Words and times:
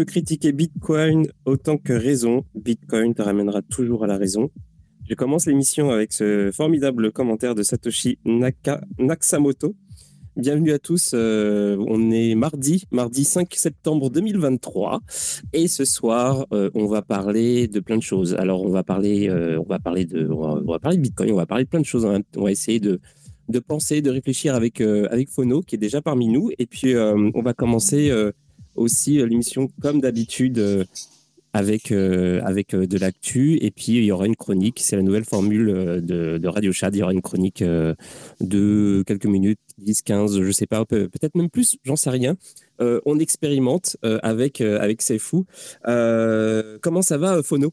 peux 0.00 0.06
critiquer 0.06 0.52
Bitcoin 0.52 1.26
autant 1.44 1.76
que 1.76 1.92
raison. 1.92 2.46
Bitcoin 2.54 3.12
te 3.12 3.20
ramènera 3.20 3.60
toujours 3.60 4.02
à 4.02 4.06
la 4.06 4.16
raison. 4.16 4.50
Je 5.06 5.14
commence 5.14 5.44
l'émission 5.44 5.90
avec 5.90 6.14
ce 6.14 6.50
formidable 6.54 7.12
commentaire 7.12 7.54
de 7.54 7.62
Satoshi 7.62 8.18
Naka, 8.24 8.80
Nakamoto. 8.98 9.76
Bienvenue 10.36 10.72
à 10.72 10.78
tous. 10.78 11.10
Euh, 11.12 11.76
on 11.86 12.10
est 12.10 12.34
mardi, 12.34 12.84
mardi 12.90 13.24
5 13.24 13.52
septembre 13.54 14.08
2023, 14.08 15.02
et 15.52 15.68
ce 15.68 15.84
soir, 15.84 16.46
euh, 16.54 16.70
on 16.72 16.86
va 16.86 17.02
parler 17.02 17.68
de 17.68 17.80
plein 17.80 17.98
de 17.98 18.02
choses. 18.02 18.34
Alors, 18.36 18.62
on 18.62 18.70
va 18.70 18.82
parler, 18.82 19.28
euh, 19.28 19.60
on 19.60 19.68
va 19.68 19.80
parler 19.80 20.06
de, 20.06 20.26
on 20.30 20.62
va, 20.62 20.78
parler 20.78 20.96
de 20.96 21.02
Bitcoin, 21.02 21.30
on 21.32 21.36
va 21.36 21.44
parler 21.44 21.64
de 21.64 21.68
plein 21.68 21.80
de 21.80 21.84
choses. 21.84 22.06
On 22.06 22.42
va 22.42 22.50
essayer 22.50 22.80
de 22.80 23.00
de 23.50 23.58
penser, 23.58 24.00
de 24.00 24.10
réfléchir 24.10 24.54
avec 24.54 24.80
avec 24.80 25.28
Fono 25.28 25.60
qui 25.60 25.74
est 25.74 25.78
déjà 25.78 26.00
parmi 26.00 26.28
nous, 26.28 26.50
et 26.58 26.66
puis 26.66 26.96
on 26.96 27.42
va 27.42 27.52
commencer 27.52 28.10
aussi 28.74 29.18
l'émission 29.26 29.68
comme 29.80 30.00
d'habitude 30.00 30.86
avec, 31.52 31.90
euh, 31.90 32.40
avec 32.44 32.74
euh, 32.74 32.86
de 32.86 32.98
l'actu. 32.98 33.58
Et 33.60 33.70
puis, 33.70 33.92
il 33.92 34.04
y 34.04 34.12
aura 34.12 34.26
une 34.26 34.36
chronique. 34.36 34.80
C'est 34.80 34.96
la 34.96 35.02
nouvelle 35.02 35.24
formule 35.24 35.68
euh, 35.70 36.00
de, 36.00 36.48
Radio 36.48 36.72
Chat. 36.72 36.90
Il 36.92 36.98
y 36.98 37.02
aura 37.02 37.12
une 37.12 37.22
chronique 37.22 37.62
de 37.62 39.04
quelques 39.06 39.26
minutes, 39.26 39.60
10, 39.78 40.02
15, 40.02 40.42
je 40.42 40.50
sais 40.50 40.66
pas, 40.66 40.84
peut-être 40.84 41.34
même 41.34 41.50
plus, 41.50 41.76
j'en 41.84 41.96
sais 41.96 42.10
rien. 42.10 42.36
on 42.80 43.18
expérimente 43.18 43.96
avec, 44.02 44.60
avec 44.60 45.02
comment 45.84 47.02
ça 47.02 47.18
va, 47.18 47.42
Phono 47.42 47.72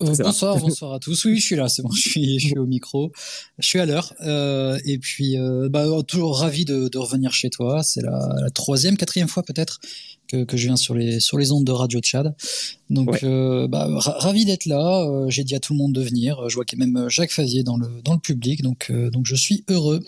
bonsoir, 0.00 0.58
bonsoir 0.58 0.92
à 0.94 0.98
tous. 0.98 1.24
Oui, 1.24 1.36
je 1.36 1.46
suis 1.46 1.56
là, 1.56 1.68
c'est 1.68 1.82
bon, 1.82 1.90
je 1.94 2.08
suis, 2.08 2.38
je 2.38 2.48
suis 2.48 2.58
au 2.58 2.66
micro, 2.66 3.12
je 3.58 3.66
suis 3.66 3.78
à 3.78 3.86
l'heure. 3.86 4.12
Euh, 4.20 4.78
et 4.84 4.98
puis, 4.98 5.38
euh, 5.38 5.68
bah, 5.68 5.86
toujours 6.06 6.38
ravi 6.38 6.64
de, 6.64 6.88
de, 6.88 6.98
revenir 6.98 7.32
chez 7.32 7.50
toi. 7.50 7.82
C'est 7.82 8.02
la, 8.02 8.34
la, 8.40 8.50
troisième, 8.50 8.96
quatrième 8.96 9.28
fois 9.28 9.42
peut-être 9.42 9.80
que, 10.28 10.44
que, 10.44 10.56
je 10.56 10.66
viens 10.66 10.76
sur 10.76 10.94
les 10.94 11.20
sur 11.20 11.38
les 11.38 11.52
ondes 11.52 11.64
de 11.64 11.72
Radio 11.72 12.00
Tchad. 12.00 12.34
Donc, 12.90 13.22
euh, 13.22 13.68
bah, 13.68 13.88
ravi 13.98 14.44
d'être 14.44 14.66
là. 14.66 15.04
Euh, 15.04 15.28
j'ai 15.28 15.44
dit 15.44 15.54
à 15.54 15.60
tout 15.60 15.72
le 15.72 15.78
monde 15.78 15.92
de 15.92 16.02
venir. 16.02 16.48
Je 16.48 16.54
vois 16.54 16.64
qu'il 16.64 16.78
y 16.78 16.82
a 16.82 16.86
même 16.86 17.08
Jacques 17.08 17.32
Favier 17.32 17.62
dans 17.62 17.76
le 17.76 17.88
dans 18.02 18.14
le 18.14 18.20
public. 18.20 18.62
Donc, 18.62 18.88
euh, 18.90 19.10
donc 19.10 19.26
je 19.26 19.34
suis 19.34 19.64
heureux. 19.68 20.00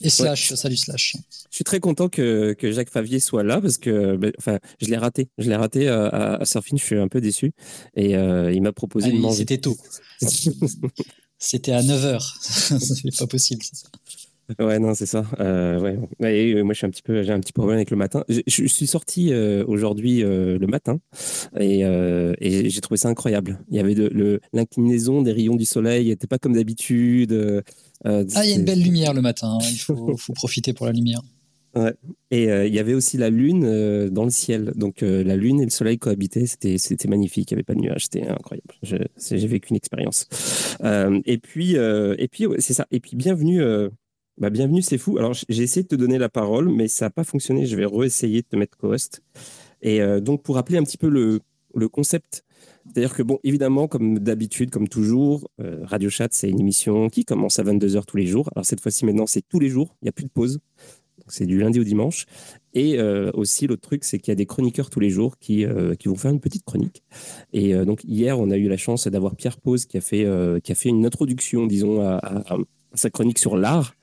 Et 0.00 0.10
Slash, 0.10 0.54
salut 0.54 0.76
Slash. 0.76 1.16
Je 1.50 1.56
suis 1.56 1.64
très 1.64 1.80
content 1.80 2.08
que, 2.08 2.52
que 2.52 2.70
Jacques 2.70 2.90
Favier 2.90 3.18
soit 3.18 3.42
là 3.42 3.60
parce 3.60 3.78
que, 3.78 4.16
ben, 4.16 4.32
enfin, 4.38 4.58
je 4.80 4.86
l'ai 4.86 4.96
raté. 4.96 5.28
Je 5.38 5.48
l'ai 5.48 5.56
raté 5.56 5.88
à, 5.88 6.06
à, 6.06 6.44
Surfing, 6.44 6.78
je 6.78 6.84
suis 6.84 6.98
un 6.98 7.08
peu 7.08 7.20
déçu. 7.20 7.52
Et 7.96 8.16
euh, 8.16 8.52
il 8.52 8.62
m'a 8.62 8.72
proposé 8.72 9.08
ah, 9.10 9.12
de 9.12 9.18
manger. 9.18 9.38
C'était 9.38 9.58
tôt. 9.58 9.76
C'était 11.38 11.72
à 11.72 11.82
9h. 11.82 12.20
C'est 12.78 13.18
pas 13.18 13.26
possible. 13.26 13.62
Ouais, 14.58 14.78
non, 14.78 14.94
c'est 14.94 15.06
ça. 15.06 15.24
Euh, 15.40 15.78
ouais. 15.78 15.98
ouais. 16.20 16.62
moi, 16.62 16.72
je 16.72 16.78
suis 16.78 16.86
un 16.86 16.90
petit 16.90 17.02
peu, 17.02 17.22
j'ai 17.22 17.32
un 17.32 17.40
petit 17.40 17.52
problème 17.52 17.76
avec 17.76 17.90
le 17.90 17.98
matin. 17.98 18.24
Je, 18.28 18.40
je 18.46 18.66
suis 18.66 18.86
sorti 18.86 19.30
euh, 19.32 19.62
aujourd'hui 19.66 20.24
euh, 20.24 20.58
le 20.58 20.66
matin 20.66 21.00
et, 21.58 21.84
euh, 21.84 22.34
et 22.40 22.70
j'ai 22.70 22.80
trouvé 22.80 22.96
ça 22.96 23.08
incroyable. 23.08 23.60
Il 23.70 23.76
y 23.76 23.80
avait 23.80 23.94
de, 23.94 24.40
l'inclinaison 24.54 25.20
des 25.20 25.32
rayons 25.32 25.56
du 25.56 25.66
soleil, 25.66 26.08
n'était 26.08 26.26
pas 26.26 26.38
comme 26.38 26.54
d'habitude. 26.54 27.32
Euh, 27.32 27.62
ah, 28.04 28.22
il 28.44 28.50
y 28.50 28.52
a 28.52 28.56
une 28.56 28.64
belle 28.64 28.82
lumière 28.82 29.12
le 29.12 29.20
matin. 29.20 29.58
Hein. 29.60 29.66
Il 29.70 29.78
faut, 29.78 30.16
faut, 30.16 30.32
profiter 30.32 30.72
pour 30.72 30.86
la 30.86 30.92
lumière. 30.92 31.20
Ouais. 31.74 31.92
Et 32.30 32.44
il 32.44 32.74
y 32.74 32.78
avait 32.78 32.94
aussi 32.94 33.18
la 33.18 33.28
lune 33.28 34.08
dans 34.08 34.24
le 34.24 34.30
ciel. 34.30 34.72
Donc 34.76 35.02
la 35.02 35.36
lune 35.36 35.60
et 35.60 35.64
le 35.64 35.70
soleil 35.70 35.98
cohabitaient. 35.98 36.46
C'était, 36.46 36.78
c'était 36.78 37.08
magnifique. 37.08 37.50
Il 37.50 37.54
n'y 37.54 37.58
avait 37.58 37.64
pas 37.64 37.74
de 37.74 37.80
nuages. 37.80 38.04
C'était 38.04 38.26
incroyable. 38.26 38.72
J'ai 38.82 39.46
vécu 39.46 39.68
une 39.70 39.76
expérience. 39.76 40.26
et 40.82 41.38
puis, 41.38 41.74
et 41.74 42.28
puis 42.28 42.46
c'est 42.58 42.72
ça. 42.72 42.86
Et 42.90 43.00
puis 43.00 43.14
bienvenue 43.14 43.60
bah, 44.38 44.50
bienvenue, 44.50 44.82
c'est 44.82 44.98
fou. 44.98 45.18
Alors, 45.18 45.32
j'ai 45.48 45.62
essayé 45.64 45.82
de 45.82 45.88
te 45.88 45.96
donner 45.96 46.16
la 46.16 46.28
parole, 46.28 46.68
mais 46.68 46.86
ça 46.86 47.06
n'a 47.06 47.10
pas 47.10 47.24
fonctionné. 47.24 47.66
Je 47.66 47.74
vais 47.74 47.86
réessayer 47.86 48.42
de 48.42 48.46
te 48.46 48.54
mettre 48.54 48.76
co-host. 48.78 49.20
Et 49.82 50.00
euh, 50.00 50.20
donc, 50.20 50.44
pour 50.44 50.54
rappeler 50.54 50.78
un 50.78 50.84
petit 50.84 50.96
peu 50.96 51.08
le, 51.08 51.40
le 51.74 51.88
concept, 51.88 52.44
c'est-à-dire 52.86 53.14
que, 53.14 53.22
bon, 53.24 53.40
évidemment, 53.42 53.88
comme 53.88 54.20
d'habitude, 54.20 54.70
comme 54.70 54.86
toujours, 54.86 55.50
euh, 55.60 55.80
Radio 55.82 56.08
Chat, 56.08 56.28
c'est 56.30 56.48
une 56.48 56.60
émission 56.60 57.08
qui 57.08 57.24
commence 57.24 57.58
à 57.58 57.64
22h 57.64 58.04
tous 58.06 58.16
les 58.16 58.26
jours. 58.26 58.48
Alors, 58.54 58.64
cette 58.64 58.80
fois-ci, 58.80 59.04
maintenant, 59.04 59.26
c'est 59.26 59.42
tous 59.42 59.58
les 59.58 59.68
jours. 59.68 59.96
Il 60.02 60.04
n'y 60.04 60.08
a 60.08 60.12
plus 60.12 60.24
de 60.24 60.30
pause. 60.30 60.60
c'est 61.26 61.44
du 61.44 61.58
lundi 61.58 61.80
au 61.80 61.84
dimanche. 61.84 62.26
Et 62.74 63.00
aussi, 63.34 63.66
l'autre 63.66 63.82
truc, 63.82 64.04
c'est 64.04 64.20
qu'il 64.20 64.30
y 64.30 64.32
a 64.32 64.36
des 64.36 64.46
chroniqueurs 64.46 64.88
tous 64.88 65.00
les 65.00 65.10
jours 65.10 65.36
qui, 65.38 65.66
qui 65.98 66.08
vont 66.08 66.14
faire 66.14 66.30
une 66.30 66.38
petite 66.38 66.64
chronique. 66.64 67.02
Et 67.52 67.74
donc, 67.74 68.04
hier, 68.04 68.38
on 68.38 68.50
a 68.50 68.56
eu 68.56 68.68
la 68.68 68.76
chance 68.76 69.08
d'avoir 69.08 69.34
Pierre 69.34 69.56
Pose 69.56 69.84
qui 69.84 69.98
a 69.98 70.00
fait, 70.00 70.24
qui 70.62 70.70
a 70.70 70.74
fait 70.76 70.90
une 70.90 71.04
introduction, 71.04 71.66
disons, 71.66 72.00
à, 72.02 72.20
sa 72.94 73.10
chronique 73.10 73.38
sur 73.38 73.56
l'art. 73.56 73.94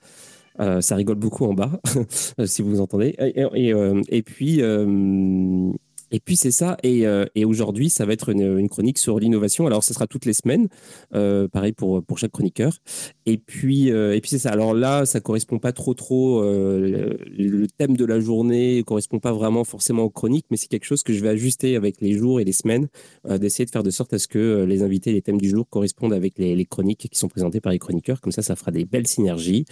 Ça 0.80 0.96
rigole 0.96 1.16
beaucoup 1.16 1.44
en 1.44 1.54
bas, 1.54 1.80
si 2.44 2.62
vous 2.62 2.80
entendez. 2.80 3.14
Et, 3.18 3.72
et 4.08 4.22
puis, 4.22 4.62
et 6.10 6.20
puis 6.20 6.36
c'est 6.36 6.50
ça. 6.50 6.76
Et, 6.82 7.06
euh, 7.06 7.24
et 7.34 7.44
aujourd'hui, 7.44 7.90
ça 7.90 8.06
va 8.06 8.12
être 8.12 8.28
une, 8.30 8.68
chronique 8.68 8.98
sur 8.98 9.18
l'innovation. 9.18 9.66
Alors, 9.66 9.84
ce 9.84 9.92
sera 9.92 10.06
toutes 10.06 10.24
les 10.24 10.32
semaines, 10.32 10.68
euh, 11.14 11.48
pareil 11.48 11.72
pour, 11.72 12.02
pour 12.02 12.18
chaque 12.18 12.32
chroniqueur. 12.32 12.78
Et 13.26 13.38
puis, 13.38 13.90
euh, 13.90 14.14
et 14.14 14.20
puis 14.20 14.30
c'est 14.30 14.38
ça. 14.38 14.50
Alors 14.50 14.74
là, 14.74 15.04
ça 15.04 15.20
correspond 15.20 15.58
pas 15.58 15.72
trop 15.72 15.94
trop. 15.94 16.42
Le, 16.42 17.66
thème 17.78 17.96
de 17.96 18.04
la 18.04 18.20
journée 18.20 18.82
correspond 18.86 19.18
pas 19.18 19.32
vraiment 19.32 19.64
forcément 19.64 20.04
aux 20.04 20.10
chroniques, 20.10 20.46
mais 20.50 20.56
c'est 20.56 20.68
quelque 20.68 20.84
chose 20.84 21.02
que 21.02 21.12
je 21.12 21.20
vais 21.20 21.28
ajuster 21.28 21.76
avec 21.76 22.00
les 22.00 22.16
jours 22.16 22.40
et 22.40 22.44
les 22.44 22.52
semaines, 22.52 22.88
d'essayer 23.28 23.66
de 23.66 23.70
faire 23.70 23.82
de 23.82 23.90
sorte 23.90 24.12
à 24.12 24.18
ce 24.18 24.28
que 24.28 24.64
les 24.64 24.82
invités, 24.82 25.12
les 25.12 25.22
thèmes 25.22 25.40
du 25.40 25.50
jour 25.50 25.68
correspondent 25.68 26.12
avec 26.12 26.38
les, 26.38 26.54
les 26.54 26.64
chroniques 26.64 27.08
qui 27.10 27.18
sont 27.18 27.28
présentées 27.28 27.60
par 27.60 27.72
les 27.72 27.78
chroniqueurs. 27.78 28.20
Comme 28.20 28.32
ça, 28.32 28.42
ça 28.42 28.56
fera 28.56 28.70
des 28.70 28.84
belles 28.84 29.06
synergies. 29.06 29.64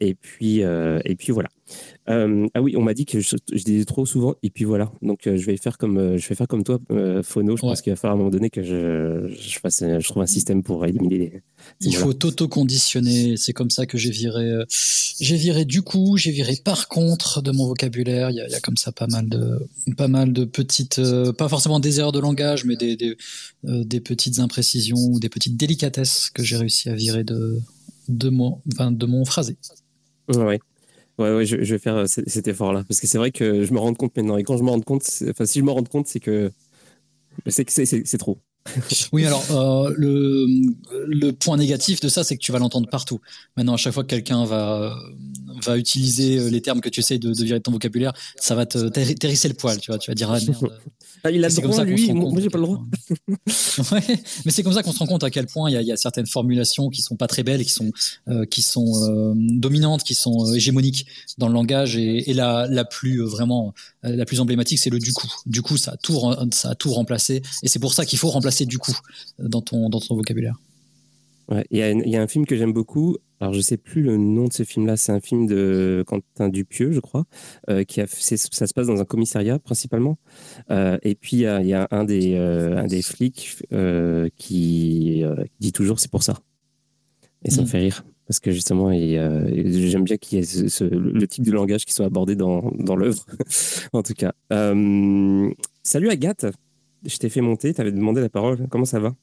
et 0.00 0.14
puis, 0.14 0.60
et 0.60 1.16
puis 1.16 1.32
voilà. 1.32 1.48
Euh, 2.08 2.46
ah 2.54 2.62
oui, 2.62 2.74
on 2.76 2.82
m'a 2.82 2.94
dit 2.94 3.04
que 3.04 3.20
je, 3.20 3.36
disais 3.52 3.84
trop 3.84 4.06
souvent, 4.06 4.34
et 4.42 4.50
puis 4.50 4.64
voilà. 4.64 4.92
Donc 5.02 5.26
euh, 5.26 5.36
je 5.36 5.46
vais 5.46 5.56
faire 5.56 5.78
comme 5.78 5.98
euh, 5.98 6.18
je 6.18 6.28
vais 6.28 6.34
faire 6.34 6.48
comme 6.48 6.64
toi, 6.64 6.80
Phono. 7.22 7.56
Je 7.56 7.60
pense 7.60 7.80
qu'il 7.80 7.92
va 7.92 7.96
falloir 7.96 8.14
à 8.14 8.16
un 8.16 8.18
moment 8.18 8.30
donné 8.30 8.50
que 8.50 8.62
je, 8.62 9.32
je, 9.38 9.58
fasse, 9.60 9.80
je 9.82 10.08
trouve 10.08 10.22
un 10.22 10.26
système 10.26 10.62
pour 10.62 10.84
éliminer 10.84 11.18
les. 11.18 11.42
Il 11.80 11.94
faut 11.94 12.12
t'auto-conditionner. 12.12 13.36
C'est 13.36 13.52
comme 13.52 13.70
ça 13.70 13.86
que 13.86 13.98
j'ai 13.98 14.10
viré, 14.10 14.64
j'ai 15.20 15.36
viré 15.36 15.64
du 15.64 15.82
coup, 15.82 16.16
j'ai 16.16 16.32
viré 16.32 16.56
par 16.64 16.88
contre 16.88 17.40
de 17.40 17.52
mon 17.52 17.66
vocabulaire. 17.66 18.30
Il 18.30 18.36
y, 18.36 18.40
a, 18.40 18.46
il 18.48 18.50
y 18.50 18.54
a, 18.54 18.60
comme 18.60 18.76
ça 18.76 18.90
pas 18.90 19.06
mal 19.06 19.28
de, 19.28 19.66
pas 19.96 20.08
mal 20.08 20.32
de 20.32 20.44
petites, 20.44 21.00
pas 21.38 21.48
forcément 21.48 21.78
des 21.78 22.00
erreurs 22.00 22.12
de 22.12 22.20
langage, 22.20 22.64
mais 22.64 22.74
des, 22.74 22.96
des, 22.96 23.16
des 23.62 24.00
petites 24.00 24.40
imprécisions 24.40 24.98
ou 24.98 25.20
des 25.20 25.28
petites 25.28 25.56
délicatesses 25.56 26.30
que 26.30 26.42
j'ai 26.42 26.56
réussi 26.56 26.88
à 26.88 26.94
virer 26.94 27.22
de, 27.22 27.60
de 28.08 28.28
mon, 28.28 28.58
enfin, 28.72 28.90
de 28.90 29.06
mon 29.06 29.24
phrasé. 29.24 29.56
Ouais. 30.28 30.58
Ouais, 31.18 31.34
ouais, 31.34 31.44
je, 31.44 31.56
vais 31.56 31.78
faire 31.78 31.96
euh, 31.96 32.06
cet 32.06 32.48
effort-là. 32.48 32.84
Parce 32.88 33.00
que 33.00 33.06
c'est 33.06 33.18
vrai 33.18 33.30
que 33.30 33.64
je 33.64 33.72
me 33.72 33.78
rends 33.78 33.94
compte 33.94 34.16
maintenant. 34.16 34.36
Et 34.36 34.44
quand 34.44 34.56
je 34.56 34.62
me 34.62 34.70
rends 34.70 34.80
compte, 34.80 35.02
enfin, 35.28 35.44
si 35.44 35.58
je 35.58 35.64
me 35.64 35.70
rends 35.70 35.84
compte, 35.84 36.08
c'est 36.08 36.20
que 36.20 36.50
c'est 37.46 37.64
que 37.64 37.72
c'est 37.72 38.18
trop. 38.18 38.38
oui, 39.12 39.26
alors 39.26 39.44
euh, 39.50 39.92
le, 39.96 40.46
le 41.06 41.32
point 41.32 41.56
négatif 41.56 42.00
de 42.00 42.08
ça, 42.08 42.24
c'est 42.24 42.36
que 42.36 42.42
tu 42.42 42.52
vas 42.52 42.58
l'entendre 42.58 42.88
partout. 42.88 43.20
Maintenant, 43.56 43.74
à 43.74 43.76
chaque 43.76 43.92
fois 43.92 44.04
que 44.04 44.08
quelqu'un 44.08 44.44
va 44.44 44.96
va 45.64 45.78
utiliser 45.78 46.38
euh, 46.38 46.50
les 46.50 46.60
termes 46.60 46.80
que 46.80 46.88
tu 46.88 47.00
essayes 47.00 47.18
de, 47.18 47.32
de 47.32 47.44
virer 47.44 47.58
de 47.58 47.62
ton 47.62 47.72
vocabulaire, 47.72 48.12
ça 48.36 48.54
va 48.54 48.66
te 48.66 48.88
terrisser 48.88 49.48
le 49.48 49.54
poil, 49.54 49.78
tu 49.80 49.90
vois. 49.90 49.98
Tu 49.98 50.10
vas 50.10 50.14
dire 50.14 50.30
ah 50.30 50.38
merde. 50.46 50.78
Ah, 51.24 51.30
il 51.30 51.44
a 51.44 51.48
le 51.48 51.54
droit, 51.54 51.84
lui, 51.84 52.12
moi 52.12 52.40
j'ai 52.40 52.48
pas 52.48 52.58
le 52.58 52.64
droit. 52.64 52.84
ouais, 53.92 54.18
mais 54.44 54.50
c'est 54.50 54.64
comme 54.64 54.72
ça 54.72 54.82
qu'on 54.82 54.92
se 54.92 54.98
rend 54.98 55.06
compte 55.06 55.22
à 55.22 55.30
quel 55.30 55.46
point 55.46 55.70
il 55.70 55.74
y 55.74 55.76
a, 55.76 55.82
y 55.82 55.92
a, 55.92 55.96
certaines 55.96 56.26
formulations 56.26 56.88
qui 56.88 57.00
sont 57.00 57.14
pas 57.14 57.28
très 57.28 57.44
belles, 57.44 57.62
qui 57.62 57.70
sont 57.70 57.92
euh, 58.28 58.44
qui 58.44 58.60
sont 58.60 58.90
euh, 59.04 59.32
dominantes, 59.36 60.02
qui 60.02 60.16
sont 60.16 60.48
euh, 60.48 60.54
hégémoniques 60.54 61.06
dans 61.38 61.46
le 61.46 61.54
langage 61.54 61.96
et, 61.96 62.28
et 62.28 62.34
la, 62.34 62.66
la 62.68 62.84
plus 62.84 63.20
vraiment 63.20 63.72
la 64.02 64.24
plus 64.24 64.40
emblématique, 64.40 64.80
c'est 64.80 64.90
le 64.90 64.98
du 64.98 65.12
coup. 65.12 65.28
Du 65.46 65.62
coup, 65.62 65.76
ça 65.76 65.92
a 65.92 65.96
tout 65.96 66.20
ça 66.50 66.70
a 66.70 66.74
tout 66.74 66.92
remplacé 66.92 67.42
et 67.62 67.68
c'est 67.68 67.78
pour 67.78 67.94
ça 67.94 68.04
qu'il 68.04 68.18
faut 68.18 68.28
remplacer 68.28 68.66
du 68.66 68.78
coup 68.78 68.96
dans 69.38 69.60
ton 69.60 69.88
dans 69.90 70.00
ton 70.00 70.16
vocabulaire. 70.16 70.56
Il 71.70 71.78
y, 71.78 72.16
a 72.16 72.22
un 72.22 72.26
film 72.26 72.46
que 72.46 72.56
j'aime 72.56 72.72
beaucoup. 72.72 73.16
Alors, 73.42 73.54
je 73.54 73.60
sais 73.60 73.76
plus 73.76 74.02
le 74.02 74.18
nom 74.18 74.46
de 74.46 74.52
ce 74.52 74.62
film-là. 74.62 74.96
C'est 74.96 75.10
un 75.10 75.18
film 75.18 75.48
de 75.48 76.04
Quentin 76.06 76.48
Dupieux, 76.48 76.92
je 76.92 77.00
crois, 77.00 77.24
euh, 77.68 77.82
qui 77.82 78.00
a, 78.00 78.06
ça 78.06 78.36
se 78.36 78.72
passe 78.72 78.86
dans 78.86 79.00
un 79.00 79.04
commissariat 79.04 79.58
principalement. 79.58 80.16
Euh, 80.70 80.96
et 81.02 81.16
puis, 81.16 81.38
il 81.38 81.66
y, 81.66 81.74
a, 81.74 81.88
un 81.90 82.04
des, 82.04 82.34
euh, 82.34 82.76
un 82.76 82.86
des 82.86 83.02
flics 83.02 83.64
qui 84.36 85.24
dit 85.58 85.72
toujours 85.72 85.98
c'est 85.98 86.10
pour 86.10 86.22
ça. 86.22 86.38
Et 87.44 87.50
ça 87.50 87.62
me 87.62 87.66
mm. 87.66 87.68
fait 87.68 87.78
rire. 87.78 88.04
Parce 88.28 88.38
que 88.38 88.52
justement, 88.52 88.92
j'aime 88.92 90.04
bien 90.04 90.18
qu'il 90.18 90.38
y 90.38 90.40
ait 90.40 90.80
le 90.80 91.26
type 91.26 91.44
de 91.44 91.50
langage 91.50 91.84
qui 91.84 91.94
soit 91.94 92.06
abordé 92.06 92.36
dans, 92.36 92.70
dans 92.78 92.94
l'œuvre, 92.94 93.26
en 93.92 94.04
tout 94.04 94.14
cas. 94.14 94.34
salut 95.82 96.10
Agathe, 96.10 96.46
je 97.04 97.16
t'ai 97.16 97.28
fait 97.28 97.40
monter, 97.40 97.74
tu 97.74 97.80
avais 97.80 97.90
demandé 97.90 98.20
la 98.20 98.28
parole. 98.28 98.68
Comment 98.70 98.84
ça 98.84 99.00
va? 99.00 99.16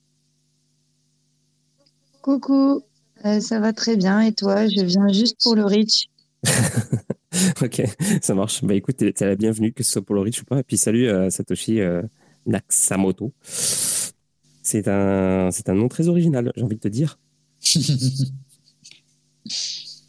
Coucou, 2.22 2.84
euh, 3.26 3.40
ça 3.40 3.60
va 3.60 3.74
très 3.74 3.98
bien 3.98 4.22
et 4.22 4.34
toi 4.34 4.68
Je 4.68 4.82
viens 4.84 5.08
juste 5.12 5.38
pour 5.44 5.56
le 5.56 5.66
Rich. 5.66 6.10
ok, 7.62 7.82
ça 8.22 8.34
marche. 8.34 8.64
Bah 8.64 8.74
écoute, 8.76 8.98
t'es 8.98 9.14
la 9.26 9.36
bienvenue, 9.36 9.74
que 9.74 9.84
ce 9.84 9.92
soit 9.92 10.02
pour 10.02 10.16
le 10.16 10.22
Rich 10.22 10.42
ou 10.42 10.46
pas. 10.46 10.60
Et 10.60 10.64
puis 10.64 10.78
salut 10.78 11.08
euh, 11.08 11.30
Satoshi 11.30 11.82
euh, 11.82 12.02
Naksamoto. 12.46 13.34
C'est 13.44 14.88
un, 14.88 15.50
c'est 15.52 15.70
un 15.70 15.74
nom 15.74 15.88
très 15.88 16.08
original, 16.08 16.52
j'ai 16.56 16.64
envie 16.64 16.76
de 16.76 16.82
te 16.82 16.88
dire. 16.88 17.20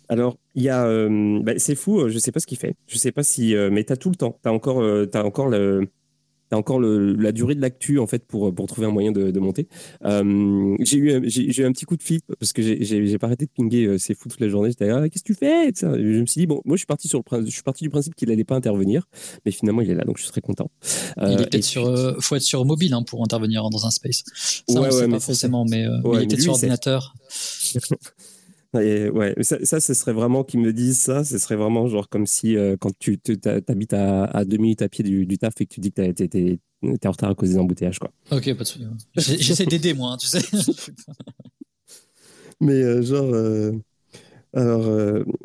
Alors, 0.08 0.38
il 0.54 0.62
y 0.64 0.68
a, 0.68 0.86
bah, 1.42 1.52
c'est 1.56 1.76
fou, 1.76 2.08
je 2.08 2.18
sais 2.18 2.32
pas 2.32 2.40
ce 2.40 2.46
qu'il 2.46 2.58
fait. 2.58 2.74
Je 2.88 2.98
sais 2.98 3.12
pas 3.12 3.22
si, 3.22 3.54
mais 3.70 3.84
t'as 3.84 3.96
tout 3.96 4.10
le 4.10 4.16
temps. 4.16 4.36
T'as 4.42 4.50
encore, 4.50 4.82
as 4.82 5.24
encore 5.24 5.48
le, 5.48 5.88
T'as 6.50 6.56
encore 6.56 6.78
le, 6.78 7.14
la 7.14 7.32
durée 7.32 7.54
de 7.54 7.60
l'actu 7.60 7.98
en 7.98 8.06
fait 8.06 8.24
pour, 8.26 8.54
pour 8.54 8.66
trouver 8.66 8.86
un 8.86 8.90
moyen 8.90 9.12
de, 9.12 9.30
de 9.30 9.40
monter. 9.40 9.68
Euh, 10.04 10.76
j'ai 10.80 10.98
eu, 10.98 11.22
j'ai 11.24 11.62
eu 11.62 11.64
un 11.64 11.72
petit 11.72 11.84
coup 11.84 11.96
de 11.96 12.02
fil 12.02 12.20
parce 12.38 12.52
que 12.52 12.62
j'ai 12.62 13.18
pas 13.18 13.28
arrêté 13.28 13.46
de 13.46 13.50
pinguer 13.56 13.86
euh, 13.86 13.98
c'est 13.98 14.14
fou 14.14 14.28
toute 14.28 14.40
la 14.40 14.48
journée. 14.48 14.70
J'étais 14.70 14.90
ah, 14.90 15.08
qu'est-ce 15.08 15.22
que 15.22 15.32
tu 15.32 15.34
fais? 15.34 15.72
Je 15.74 16.20
me 16.20 16.26
suis 16.26 16.40
dit 16.40 16.46
bon, 16.46 16.60
moi 16.64 16.76
je 16.76 16.80
suis 16.80 16.86
parti 16.86 17.08
sur 17.08 17.22
le 17.30 17.44
je 17.44 17.50
suis 17.50 17.62
parti 17.62 17.84
du 17.84 17.90
principe 17.90 18.14
qu'il 18.14 18.30
allait 18.30 18.44
pas 18.44 18.56
intervenir, 18.56 19.08
mais 19.44 19.52
finalement 19.52 19.80
il 19.80 19.90
est 19.90 19.94
là 19.94 20.04
donc 20.04 20.18
je 20.18 20.22
suis 20.22 20.32
très 20.32 20.40
content. 20.40 20.70
Euh, 21.18 21.32
il 21.32 21.40
est 21.40 21.50
peut-être 21.50 21.64
sur, 21.64 21.86
euh, 21.86 22.14
faut 22.20 22.36
être 22.36 22.42
sur 22.42 22.64
mobile 22.64 22.94
hein, 22.94 23.02
pour 23.02 23.22
intervenir 23.22 23.68
dans 23.70 23.86
un 23.86 23.90
space. 23.90 24.24
Ça 24.68 24.80
ouais, 24.80 24.88
on 24.88 24.90
sait 24.90 25.08
pas 25.08 25.20
forcément, 25.20 25.64
mais, 25.64 25.86
euh, 25.86 25.98
mais 26.04 26.10
il 26.18 26.22
est 26.22 26.26
peut-être 26.26 26.42
sur 26.42 26.52
ordinateur. 26.52 27.14
ouais, 28.78 29.34
ça, 29.40 29.58
ça, 29.64 29.80
ce 29.80 29.94
serait 29.94 30.12
vraiment 30.12 30.44
qu'ils 30.44 30.60
me 30.60 30.72
disent 30.72 31.00
ça. 31.00 31.24
Ce 31.24 31.38
serait 31.38 31.56
vraiment 31.56 31.88
genre 31.88 32.08
comme 32.08 32.26
si 32.26 32.56
euh, 32.56 32.76
quand 32.78 32.92
tu 32.98 33.18
t'habites 33.18 33.94
à, 33.94 34.24
à 34.24 34.44
deux 34.44 34.58
minutes 34.58 34.82
à 34.82 34.88
pied 34.88 35.04
du, 35.04 35.26
du 35.26 35.38
taf 35.38 35.60
et 35.60 35.66
que 35.66 35.74
tu 35.74 35.80
dis 35.80 35.92
que 35.92 36.10
t'es 36.12 36.58
es, 36.82 37.06
en 37.06 37.10
retard 37.10 37.30
à 37.30 37.34
cause 37.34 37.50
des 37.50 37.58
embouteillages, 37.58 37.98
quoi. 37.98 38.10
Ok, 38.30 38.44
pas 38.54 38.62
de 38.62 38.64
souci. 38.64 38.86
J'essaie 39.16 39.66
d'aider 39.66 39.94
moi, 39.94 40.12
hein, 40.12 40.16
tu 40.18 40.26
sais. 40.26 40.40
Mais 42.60 42.74
euh, 42.74 43.02
genre. 43.02 43.32
Euh, 43.34 43.72
alors, 44.52 44.88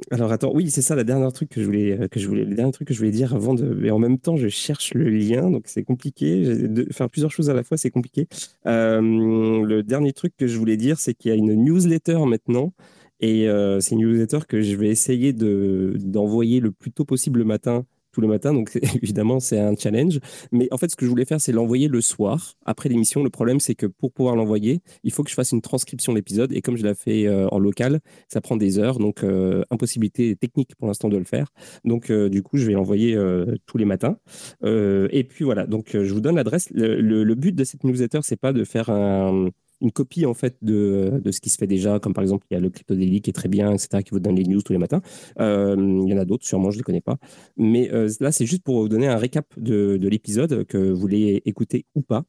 alors 0.09 0.31
attends, 0.31 0.51
oui, 0.51 0.71
c'est 0.71 0.81
ça 0.81 0.95
la 0.95 1.03
dernière 1.03 1.31
truc 1.31 1.49
que 1.49 1.61
je 1.61 1.65
voulais 1.67 2.09
que 2.09 2.19
je 2.19 2.27
voulais 2.27 2.43
le 2.43 2.55
dernier 2.55 2.71
truc 2.71 2.87
que 2.87 2.93
je 2.95 2.97
voulais 2.97 3.11
dire 3.11 3.35
avant 3.35 3.53
de 3.53 3.63
mais 3.63 3.91
en 3.91 3.99
même 3.99 4.17
temps 4.17 4.35
je 4.35 4.47
cherche 4.47 4.95
le 4.95 5.07
lien 5.09 5.51
donc 5.51 5.65
c'est 5.67 5.83
compliqué 5.83 6.43
de 6.43 6.91
faire 6.91 7.07
plusieurs 7.11 7.29
choses 7.29 7.51
à 7.51 7.53
la 7.53 7.61
fois 7.61 7.77
c'est 7.77 7.91
compliqué. 7.91 8.27
le 8.65 9.81
dernier 9.83 10.11
truc 10.11 10.33
que 10.35 10.47
je 10.47 10.57
voulais 10.57 10.75
dire 10.75 10.97
c'est 10.97 11.13
qu'il 11.13 11.29
y 11.29 11.31
a 11.31 11.37
une 11.37 11.53
newsletter 11.53 12.17
maintenant 12.25 12.73
et 13.19 13.47
euh, 13.47 13.79
c'est 13.79 13.95
une 13.95 14.01
newsletter 14.01 14.39
que 14.47 14.61
je 14.61 14.75
vais 14.75 14.89
essayer 14.89 15.33
d'envoyer 15.33 16.59
le 16.59 16.71
plus 16.71 16.91
tôt 16.91 17.05
possible 17.05 17.39
le 17.39 17.45
matin 17.45 17.85
tout 18.11 18.21
le 18.21 18.27
matin. 18.29 18.53
Donc, 18.53 18.71
évidemment, 19.03 19.41
c'est 19.41 19.59
un 19.59 19.75
challenge. 19.75 20.19
Mais 20.53 20.69
en 20.71 20.77
fait, 20.77 20.89
ce 20.89 20.95
que 20.95 21.05
je 21.05 21.09
voulais 21.09 21.25
faire, 21.25 21.41
c'est 21.41 21.51
l'envoyer 21.51 21.89
le 21.89 21.99
soir, 21.99 22.53
après 22.65 22.87
l'émission. 22.87 23.21
Le 23.23 23.29
problème, 23.29 23.59
c'est 23.59 23.75
que 23.75 23.87
pour 23.87 24.13
pouvoir 24.13 24.37
l'envoyer, 24.37 24.79
il 25.03 25.11
faut 25.11 25.21
que 25.23 25.29
je 25.29 25.35
fasse 25.35 25.51
une 25.51 25.61
transcription 25.61 26.13
d'épisode. 26.13 26.53
Et 26.53 26.61
comme 26.61 26.77
je 26.77 26.83
l'ai 26.83 26.95
fait 26.95 27.27
euh, 27.27 27.49
en 27.49 27.59
local, 27.59 27.99
ça 28.29 28.39
prend 28.39 28.55
des 28.55 28.79
heures. 28.79 28.99
Donc, 28.99 29.23
euh, 29.23 29.63
impossibilité 29.69 30.37
technique 30.37 30.75
pour 30.77 30.87
l'instant 30.87 31.09
de 31.09 31.17
le 31.17 31.25
faire. 31.25 31.51
Donc, 31.83 32.09
du 32.09 32.41
coup, 32.41 32.55
je 32.57 32.65
vais 32.65 32.73
l'envoyer 32.73 33.17
tous 33.65 33.77
les 33.77 33.85
matins. 33.85 34.17
et 34.63 35.25
puis, 35.27 35.43
voilà. 35.43 35.65
Donc, 35.67 35.89
je 35.91 36.13
vous 36.13 36.21
donne 36.21 36.37
l'adresse. 36.37 36.69
Le, 36.71 37.01
le, 37.01 37.35
but 37.35 37.53
de 37.53 37.65
cette 37.65 37.83
newsletter, 37.83 38.19
c'est 38.21 38.39
pas 38.39 38.53
de 38.53 38.63
faire 38.63 38.89
un 38.89 39.49
une 39.81 39.91
copie 39.91 40.25
en 40.25 40.33
fait 40.33 40.57
de, 40.61 41.21
de, 41.23 41.31
ce 41.31 41.39
qui 41.39 41.49
se 41.49 41.57
fait 41.57 41.67
déjà, 41.67 41.99
comme 41.99 42.13
par 42.13 42.23
exemple 42.23 42.45
il 42.49 42.53
y 42.53 42.57
a 42.57 42.59
le 42.59 42.69
Crypto 42.69 42.95
Daily 42.95 43.21
qui 43.21 43.29
est 43.29 43.33
très 43.33 43.49
bien, 43.49 43.71
etc., 43.71 44.03
qui 44.03 44.11
vous 44.11 44.19
donne 44.19 44.35
les 44.35 44.43
news 44.43 44.61
tous 44.61 44.73
les 44.73 44.79
matins. 44.79 45.01
Euh, 45.39 45.75
il 45.77 46.09
y 46.09 46.13
en 46.13 46.17
a 46.17 46.25
d'autres, 46.25 46.45
sûrement, 46.45 46.71
je 46.71 46.75
ne 46.75 46.79
les 46.79 46.83
connais 46.83 47.01
pas. 47.01 47.17
Mais 47.57 47.91
euh, 47.91 48.09
là, 48.19 48.31
c'est 48.31 48.45
juste 48.45 48.63
pour 48.63 48.81
vous 48.81 48.89
donner 48.89 49.07
un 49.07 49.17
récap 49.17 49.47
de, 49.57 49.97
de 49.97 50.07
l'épisode, 50.07 50.65
que 50.65 50.77
vous 50.77 50.99
voulez 50.99 51.41
écouter 51.45 51.85
ou 51.95 52.01
pas. 52.01 52.23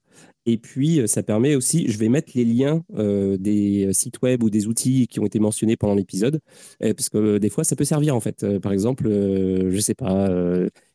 Et 0.47 0.59
puis, 0.59 1.01
euh, 1.01 1.07
ça 1.07 1.23
permet 1.23 1.55
aussi, 1.55 1.89
je 1.89 1.99
vais 1.99 2.09
mettre 2.09 2.33
les 2.35 2.45
liens 2.45 2.83
des 2.91 3.91
sites 3.93 4.21
web 4.23 4.43
ou 4.43 4.51
des 4.51 4.67
outils 4.67 5.07
qui 5.09 5.21
ont 5.21 5.27
été 5.27 5.39
mentionnés 5.39 5.77
pendant 5.77 5.95
l'épisode, 5.95 6.41
parce 6.81 7.09
que 7.09 7.39
des 7.39 7.51
fois, 7.51 7.65
ça 7.65 7.77
peut 7.77 7.85
servir 7.85 8.15
en 8.17 8.21
fait. 8.21 8.59
par 8.59 8.73
exemple, 8.73 9.09
je 9.09 9.75
ne 9.75 9.81
sais 9.81 9.95
pas, 9.95 10.31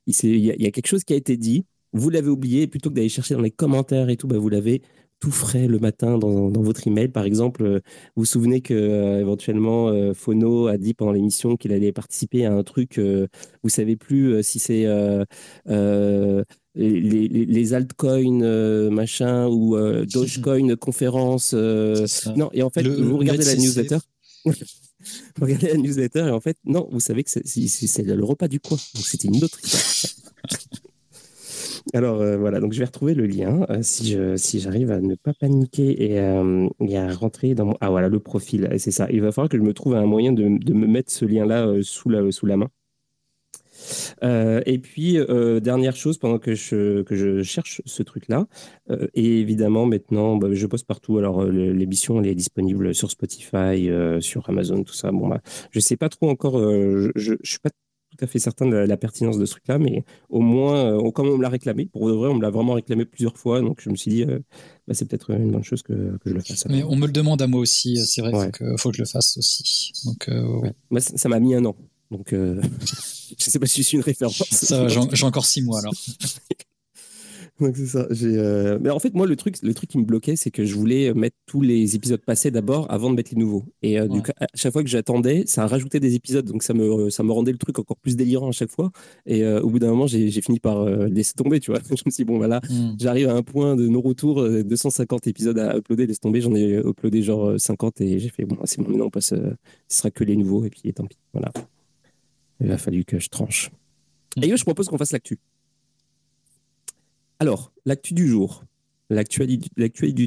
il, 0.08 0.38
y 0.38 0.52
a, 0.52 0.56
il 0.56 0.62
y 0.62 0.68
a 0.68 0.72
quelque 0.72 0.88
chose 0.88 1.04
qui 1.04 1.14
a 1.14 1.16
été 1.16 1.38
dit, 1.38 1.66
vous 1.94 2.10
l'avez 2.10 2.30
oublié, 2.30 2.68
plutôt 2.68 2.90
que 2.90 2.96
d'aller 2.96 3.10
chercher 3.10 3.36
dans 3.36 3.42
les 3.42 3.52
commentaires 3.52 4.10
et 4.10 4.18
tout, 4.18 4.28
bah, 4.28 4.38
vous 4.38 4.50
l'avez 4.50 4.82
tout 5.22 5.32
frais 5.32 5.68
le 5.68 5.80
matin 5.80 6.18
dans, 6.18 6.50
dans 6.50 6.62
votre 6.62 6.86
email. 6.88 7.08
Par 7.08 7.24
exemple, 7.24 7.64
euh, 7.64 7.80
vous 8.16 8.24
vous 8.24 8.26
souvenez 8.26 8.62
que 8.62 8.74
euh, 8.74 9.22
éventuellement 9.22 9.88
euh, 9.88 10.14
Phono 10.14 10.68
a 10.68 10.78
dit 10.78 10.94
pendant 10.94 11.12
l'émission 11.14 11.56
qu'il 11.56 11.72
allait 11.72 11.94
participer 11.94 12.46
à 12.46 12.52
un 12.52 12.64
truc. 12.64 13.00
vous 13.64 13.70
savez 13.70 13.96
plus 13.96 14.44
si 14.44 14.60
c'est 14.60 14.86
les, 15.66 17.00
les, 17.00 17.28
les, 17.28 17.74
altcoins 17.74 18.90
machin 18.90 19.48
ou 19.48 19.78
Dogecoin 20.12 20.76
conférence. 20.76 21.54
non, 21.54 22.50
et 22.52 22.64
en 22.64 22.70
fait, 22.70 22.82
vous 22.88 23.18
regardez 23.18 23.46
la 23.46 23.56
newsletter. 23.56 24.00
regarder 25.40 25.68
la 25.68 25.78
newsletter 25.78 26.28
et 26.28 26.32
en 26.32 26.40
fait, 26.40 26.58
non, 26.66 26.90
vous 26.92 27.00
savez 27.00 27.24
que 27.24 27.30
c'est 27.30 28.04
le 28.04 28.24
repas 28.24 28.48
du 28.48 28.60
coin. 28.60 28.78
Donc 28.96 29.06
c'était 29.06 29.28
une 29.28 29.44
autre 29.44 29.60
histoire. 29.64 30.14
Alors 31.94 32.22
euh, 32.22 32.38
voilà, 32.38 32.60
donc 32.60 32.74
je 32.74 32.80
vais 32.80 32.86
retrouver 32.86 33.14
le 33.14 33.26
lien 33.26 33.66
euh, 33.70 33.82
si 33.82 34.60
j'arrive 34.60 34.92
à 34.92 35.02
ne 35.02 35.16
pas 35.16 35.34
paniquer 35.34 36.12
et, 36.12 36.20
euh, 36.20 36.68
à 36.96 37.14
rentrer 37.14 37.56
dans 37.56 37.66
mon 37.66 37.78
ah 37.82 37.90
voilà 37.90 38.08
le 38.08 38.20
profil 38.20 38.70
c'est 38.78 38.92
ça. 38.92 39.08
Il 39.12 39.22
va 39.22 39.32
falloir 39.32 39.50
que 39.50 39.58
je 39.58 39.64
me 39.64 39.74
trouve 39.74 39.96
un 39.96 40.06
moyen 40.06 40.32
de, 40.32 40.44
me 40.44 40.88
mettre 40.88 41.12
ce 41.12 41.26
lien 41.26 41.46
là 41.46 41.68
sous 41.82 42.10
la 42.10 42.58
main. 42.58 42.70
et 44.66 44.80
puis, 44.80 45.18
dernière 45.62 45.96
chose, 45.96 46.18
pendant 46.18 46.40
que 46.40 46.54
je, 46.54 47.42
cherche 47.44 47.82
ce 47.86 48.04
truc-là, 48.04 48.48
et 49.14 49.40
évidemment, 49.40 49.86
maintenant, 49.86 50.38
bah, 50.38 50.48
je 50.52 50.68
poste 50.68 50.86
partout. 50.86 51.18
Alors, 51.18 51.46
l'émission, 51.46 52.22
elle 52.22 52.28
est 52.28 52.36
disponible 52.36 52.94
sur 52.94 53.10
Spotify, 53.10 53.90
sur 54.20 54.48
Amazon, 54.50 54.84
tout 54.84 54.94
ça. 54.94 55.12
Bon, 55.12 55.28
bah, 55.28 55.42
je 55.72 55.80
sais 55.80 55.98
pas 55.98 56.10
trop 56.10 56.30
encore, 56.30 56.60
je 56.60 57.36
suis 57.44 57.60
pas 57.60 57.72
tout 58.12 58.24
à 58.24 58.28
fait 58.28 58.40
certain 58.40 58.66
de 58.66 58.76
la, 58.76 58.98
pertinence 58.98 59.38
de 59.38 59.46
ce 59.46 59.52
truc-là, 59.52 59.80
mais 59.80 60.04
au 60.30 60.42
moins, 60.42 60.86
euh, 60.86 61.12
comme 61.12 61.30
on 61.30 61.38
me 61.38 61.42
l'a 61.42 61.50
réclamé, 61.50 61.86
pour 61.86 62.08
de 62.08 62.14
vrai, 62.14 62.30
on 62.30 62.36
me 62.36 62.42
l'a 62.42 62.50
vraiment 62.50 62.74
réclamé 62.74 63.06
plusieurs 63.06 63.38
fois, 63.38 63.62
donc 63.62 63.80
je 63.82 63.90
me 63.90 63.96
suis 63.96 64.12
dit, 64.12 64.24
euh, 64.24 64.40
bah, 64.88 64.94
c'est 64.94 65.06
peut-être 65.06 65.32
une 65.32 65.52
bonne 65.52 65.64
chose 65.64 65.82
que, 65.82 65.94
que, 65.94 66.30
je 66.30 66.34
le 66.34 66.42
fasse. 66.42 66.66
Mais 66.68 66.84
on 66.84 66.96
me 66.96 67.06
le 67.06 67.14
demande 67.14 67.42
à 67.42 67.48
moi 67.48 67.62
aussi, 67.62 67.98
euh, 67.98 68.04
c'est 68.06 68.22
vrai 68.22 68.52
qu'il 68.52 68.76
faut, 68.78 68.92
que 68.92 68.98
je 68.98 69.02
le 69.02 69.08
fasse 69.08 69.38
aussi. 69.38 69.94
Donc, 70.06 70.30
Moi, 70.90 71.00
ça 71.00 71.30
m'a 71.30 71.40
mis 71.40 71.56
un 71.56 71.66
an, 71.66 71.76
donc 72.12 72.28
je 72.32 72.38
ne 72.38 72.62
sais 73.38 73.60
pas 73.60 73.66
si 73.66 73.82
je 73.82 73.88
suis 73.88 73.98
une 73.98 74.04
référence. 74.04 74.74
J'ai 75.14 75.26
encore 75.26 75.46
six 75.46 75.62
mois 75.62 75.80
alors. 75.80 75.94
Donc 77.62 77.78
c'est 77.78 77.86
ça. 77.86 78.08
Euh, 78.24 78.80
mais 78.82 78.90
en 78.90 78.98
fait, 78.98 79.14
moi, 79.14 79.28
le 79.28 79.36
truc, 79.36 79.62
le 79.62 79.74
truc 79.76 79.92
qui 79.92 80.00
me 80.00 80.04
bloquait, 80.04 80.36
c'est 80.36 80.50
que 80.50 80.66
je 80.66 80.76
voulais 80.76 81.14
mettre 81.14 81.38
tous 81.46 81.62
les 81.62 81.96
épisodes 81.96 82.20
passés 82.20 82.50
d'abord 82.50 82.90
avant 82.90 83.12
de 83.12 83.16
mettre 83.16 83.32
les 83.34 83.40
nouveaux. 83.40 83.64
Et 83.84 84.00
euh, 84.00 84.08
du 84.08 84.24
coup, 84.24 84.32
à 84.40 84.48
chaque 84.56 84.74
fois 84.74 84.82
que 84.84 84.90
j'attendais, 84.90 85.44
ça 85.46 85.68
rajoutait 85.68 86.00
des 86.00 86.16
épisodes, 86.16 86.46
donc 86.46 86.64
ça 86.64 86.74
me, 86.74 87.12
ça 87.12 87.22
me 87.22 87.32
rendait 87.32 87.52
le 87.52 87.60
truc 87.60 87.78
encore 87.78 87.98
plus 87.98 88.16
délirant 88.16 88.50
à 88.50 88.52
chaque 88.52 88.72
fois. 88.72 88.92
Et 89.28 89.44
euh, 89.44 89.62
au 89.62 89.70
bout 89.70 89.78
d'un 89.78 89.90
moment, 89.90 90.08
j'ai 90.08 90.30
fini 90.42 90.60
par 90.60 90.86
laisser 90.86 91.34
tomber, 91.34 91.60
tu 91.60 91.70
vois. 91.72 91.80
je 91.88 92.04
me 92.06 92.12
suis 92.12 92.24
dit, 92.24 92.26
bon, 92.26 92.38
voilà, 92.38 92.62
hmm. 92.68 92.96
j'arrive 93.00 93.30
à 93.30 93.36
un 93.36 93.44
point 93.44 93.76
de 93.76 93.88
non-retour, 93.88 94.44
250 94.44 95.28
épisodes 95.28 95.60
à 95.60 95.78
uploader, 95.78 96.08
laisse 96.08 96.20
tomber. 96.20 96.42
J'en 96.42 96.56
ai 96.56 96.82
uploadé 96.84 97.22
genre 97.22 97.60
50 97.60 98.02
et 98.02 98.18
j'ai 98.18 98.30
fait, 98.30 98.44
bon, 98.44 98.58
c'est 98.64 98.82
bon, 98.82 98.90
maintenant 98.90 99.06
on 99.06 99.12
passe, 99.12 99.30
ce 99.30 99.56
sera 99.88 100.10
que 100.10 100.24
les 100.24 100.36
nouveaux, 100.36 100.66
et 100.66 100.72
puis 100.72 100.92
tant 100.94 101.06
pis. 101.06 101.18
Voilà. 101.34 101.52
Il 102.60 102.72
a 102.72 102.78
fallu 102.78 103.06
que 103.06 103.20
je 103.20 103.30
tranche. 103.30 103.70
Et 104.42 104.52
hmm. 104.52 104.58
je 104.58 104.64
propose 104.64 104.88
qu'on 104.88 104.98
fasse 104.98 105.12
l'actu. 105.12 105.38
Alors, 107.42 107.74
l'actu 107.88 108.14
du 108.14 108.28
jour. 108.28 108.66
L'actualité 109.10 109.68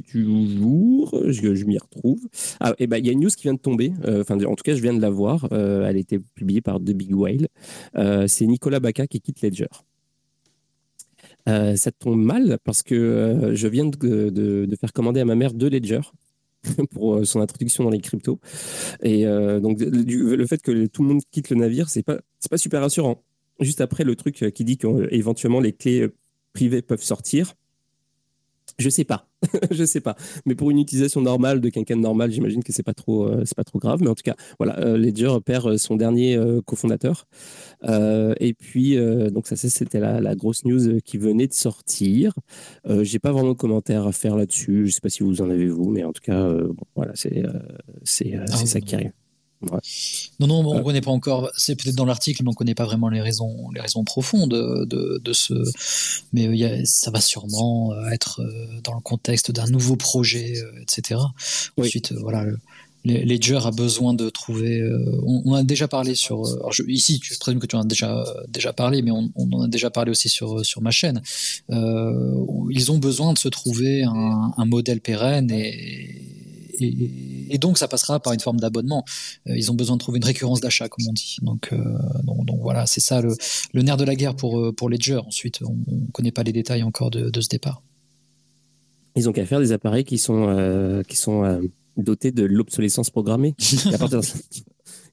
du 0.01 0.59
jour, 0.59 1.17
je, 1.29 1.65
m'y 1.65 1.79
retrouve. 1.79 2.19
Ah, 2.59 2.75
eh 2.81 2.89
ben, 2.89 2.97
il 2.97 3.07
y 3.07 3.09
a 3.09 3.13
une 3.13 3.21
news 3.21 3.31
qui 3.31 3.45
vient 3.45 3.55
de 3.55 3.61
tomber. 3.61 3.93
Euh, 4.05 4.25
en 4.29 4.57
tout 4.57 4.65
cas, 4.65 4.75
je 4.75 4.83
viens 4.83 4.93
de 4.93 5.01
la 5.01 5.11
voir. 5.11 5.47
Euh, 5.53 5.87
elle 5.87 5.95
a 5.95 5.99
été 6.01 6.19
publiée 6.19 6.61
par 6.61 6.81
The 6.81 6.91
Big 6.91 7.15
Whale. 7.15 7.47
Euh, 7.95 8.27
c'est 8.27 8.47
Nicolas 8.47 8.81
Baca 8.81 9.07
qui 9.07 9.21
quitte 9.21 9.43
Ledger. 9.43 9.69
ça 11.47 11.93
tombe 11.93 12.21
mal 12.21 12.59
parce 12.65 12.83
que 12.83 13.53
je 13.55 13.69
viens 13.69 13.85
de, 13.85 14.77
faire 14.81 14.93
commander 14.93 15.21
à 15.21 15.25
ma 15.25 15.37
mère 15.37 15.55
deux 15.55 15.71
Ledger 15.71 16.01
pour 16.91 17.25
son 17.25 17.41
introduction 17.41 17.85
dans 17.85 17.91
les 17.91 18.01
cryptos. 18.01 18.41
Et 19.05 19.25
donc, 19.25 19.79
le 19.79 20.47
fait 20.47 20.61
que 20.61 20.87
tout 20.87 21.03
le 21.05 21.11
monde 21.11 21.23
quitte 21.31 21.51
le 21.51 21.57
navire, 21.59 21.89
c'est 21.89 22.03
pas, 22.03 22.19
pas 22.51 22.59
super 22.59 22.81
rassurant. 22.81 23.23
Juste 23.61 23.81
après, 23.81 24.03
le 24.03 24.17
truc 24.17 24.51
qui 24.53 24.65
dit 24.65 24.79
qu'éventuellement 24.79 25.61
les 25.61 25.73
clés 25.73 26.11
privés 26.55 26.83
peuvent 26.83 27.03
sortir. 27.03 27.55
Je 28.79 28.89
sais 28.89 29.05
pas, 29.05 29.29
je 29.71 29.85
sais 29.85 30.01
pas. 30.01 30.17
Mais 30.47 30.57
pour 30.57 30.71
une 30.71 30.79
utilisation 30.79 31.21
normale 31.21 31.61
de 31.61 31.69
quelqu'un 31.69 31.97
de 31.97 32.01
normal, 32.01 32.33
j'imagine 32.33 32.65
que 32.65 32.73
c'est 32.73 32.83
pas 32.83 32.95
trop, 32.95 33.25
euh, 33.25 33.43
c'est 33.45 33.57
pas 33.57 33.63
trop 33.63 33.79
grave. 33.79 34.01
Mais 34.03 34.09
en 34.09 34.15
tout 34.15 34.23
cas, 34.25 34.35
voilà, 34.59 34.79
euh, 34.81 34.97
Ledger 34.97 35.37
perd 35.45 35.67
euh, 35.67 35.79
son 35.79 35.95
dernier 35.97 36.37
cofondateur. 36.67 37.27
et 37.85 38.55
puis, 38.55 38.97
donc 39.31 39.47
ça, 39.47 39.57
c'était 39.57 40.01
la, 40.01 40.35
grosse 40.35 40.65
news 40.65 41.01
qui 41.05 41.19
venait 41.19 41.47
de 41.47 41.53
sortir. 41.53 42.35
J'ai 43.03 43.19
pas 43.19 43.31
vraiment 43.31 43.51
de 43.51 43.59
commentaires 43.59 44.07
à 44.07 44.13
faire 44.13 44.37
là-dessus. 44.37 44.87
Je 44.87 44.93
sais 44.93 45.01
pas 45.01 45.11
si 45.11 45.23
vous 45.23 45.41
en 45.43 45.51
avez 45.51 45.69
vous, 45.69 45.91
mais 45.91 46.03
en 46.03 46.13
tout 46.13 46.23
cas, 46.23 46.53
voilà, 46.97 47.13
c'est 47.15 47.43
c'est 48.03 48.35
ah 48.35 48.47
ça 48.47 48.81
qui 48.81 48.95
arrive. 48.95 49.13
Non, 50.41 50.47
non, 50.47 50.67
on 50.67 50.79
ne 50.79 50.83
connaît 50.83 51.01
pas 51.01 51.11
encore. 51.11 51.51
C'est 51.57 51.77
peut-être 51.77 51.95
dans 51.95 52.05
l'article, 52.05 52.43
mais 52.43 52.49
on 52.49 52.53
ne 52.53 52.57
connaît 52.57 52.75
pas 52.75 52.85
vraiment 52.85 53.09
les 53.09 53.21
raisons, 53.21 53.71
les 53.75 53.81
raisons 53.81 54.05
profondes 54.05 54.51
de, 54.51 55.21
de 55.23 55.33
ce. 55.33 55.55
Mais 56.33 56.85
ça 56.85 57.11
va 57.11 57.21
sûrement 57.21 57.93
euh, 57.93 58.09
être 58.11 58.41
euh, 58.41 58.81
dans 58.83 58.95
le 58.95 59.01
contexte 59.01 59.51
d'un 59.51 59.67
nouveau 59.67 59.97
projet, 59.97 60.55
euh, 60.59 60.83
etc. 60.83 61.21
Ensuite, 61.79 62.13
voilà. 62.13 62.45
Ledger 63.07 63.61
a 63.63 63.71
besoin 63.71 64.15
de 64.15 64.31
trouver. 64.31 64.83
on, 65.27 65.53
a 65.53 65.63
déjà 65.63 65.89
parlé 65.89 66.15
sur. 66.15 66.43
ici, 66.89 67.21
je 67.23 67.39
présume 67.39 67.61
que 67.61 67.67
tu 67.67 67.77
en 67.77 67.83
as 67.83 67.85
déjà 67.85 68.25
déjà 68.49 68.73
parlé, 68.73 69.03
mais 69.03 69.11
on, 69.11 69.31
en 69.37 69.61
a 69.61 69.69
déjà 69.69 69.91
parlé 69.91 70.11
aussi 70.11 70.31
sur 70.31 70.65
sur 70.65 70.81
ma 70.81 70.91
chaîne. 70.91 71.21
ils 71.69 72.93
ont 72.93 72.97
besoin 72.97 73.35
de 73.35 73.39
se 73.39 73.49
trouver 73.49 74.05
un, 74.05 74.55
un 74.57 74.65
modèle 74.65 75.03
pérenne 75.03 75.51
et 75.51 76.34
et, 76.81 77.59
donc 77.59 77.79
ça 77.79 77.89
passera 77.89 78.21
par 78.21 78.33
une 78.33 78.41
forme 78.41 78.59
d'abonnement. 78.59 79.05
Euh, 79.49 79.57
ils 79.57 79.71
ont 79.71 79.75
besoin 79.75 79.97
de 79.97 80.01
trouver 80.01 80.19
une 80.19 80.25
récurrence 80.25 80.61
d'achat, 80.61 80.89
comme 80.89 81.07
on 81.09 81.13
dit. 81.13 81.37
Donc, 81.43 81.71
euh, 81.73 81.99
donc, 82.25 82.61
voilà, 82.61 82.87
c'est 82.87 83.01
ça 83.01 83.21
le, 83.21 83.83
nerf 83.83 83.97
de 83.97 84.05
la 84.05 84.15
guerre 84.15 84.37
pour, 84.37 84.59
euh, 84.59 84.73
pour 84.73 84.89
Ledger. 84.89 85.19
Ensuite, 85.27 85.61
on 85.63 85.75
ne 85.75 86.11
connaît 86.13 86.33
pas 86.33 86.43
les 86.43 86.53
détails 86.53 86.83
encore 86.83 87.11
de, 87.11 87.41
ce 87.41 87.49
départ. 87.49 87.83
Ils 89.17 89.29
ont 89.29 89.33
qu'à 89.33 89.47
faire 89.47 89.61
des 89.61 89.73
appareils 89.73 90.05
qui 90.05 90.19
sont, 90.19 91.03
qui 91.07 91.17
sont 91.17 91.61
dotés 91.97 92.33
de 92.33 92.45
l'obsolescence 92.45 93.11
programmée. 93.11 93.55
à 93.93 93.99
partir 93.99 94.21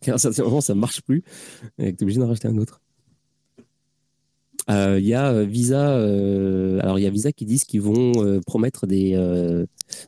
d'un 0.07 0.17
certain 0.17 0.43
moment, 0.43 0.61
ça 0.61 0.73
ne 0.73 0.79
marche 0.79 1.01
plus. 1.01 1.23
Et 1.77 1.93
tu 1.93 1.99
es 1.99 2.03
obligé 2.03 2.19
d'en 2.19 2.27
racheter 2.27 2.47
un 2.47 2.57
autre. 2.57 2.81
Il 4.69 5.05
y 5.05 5.13
a 5.13 5.43
Visa, 5.43 5.95
alors 5.95 6.97
il 6.97 7.03
y 7.03 7.05
a 7.05 7.09
Visa 7.09 7.31
qui 7.33 7.45
disent 7.45 7.65
qu'ils 7.65 7.81
vont 7.81 8.39
promettre 8.47 8.87
des, 8.87 9.15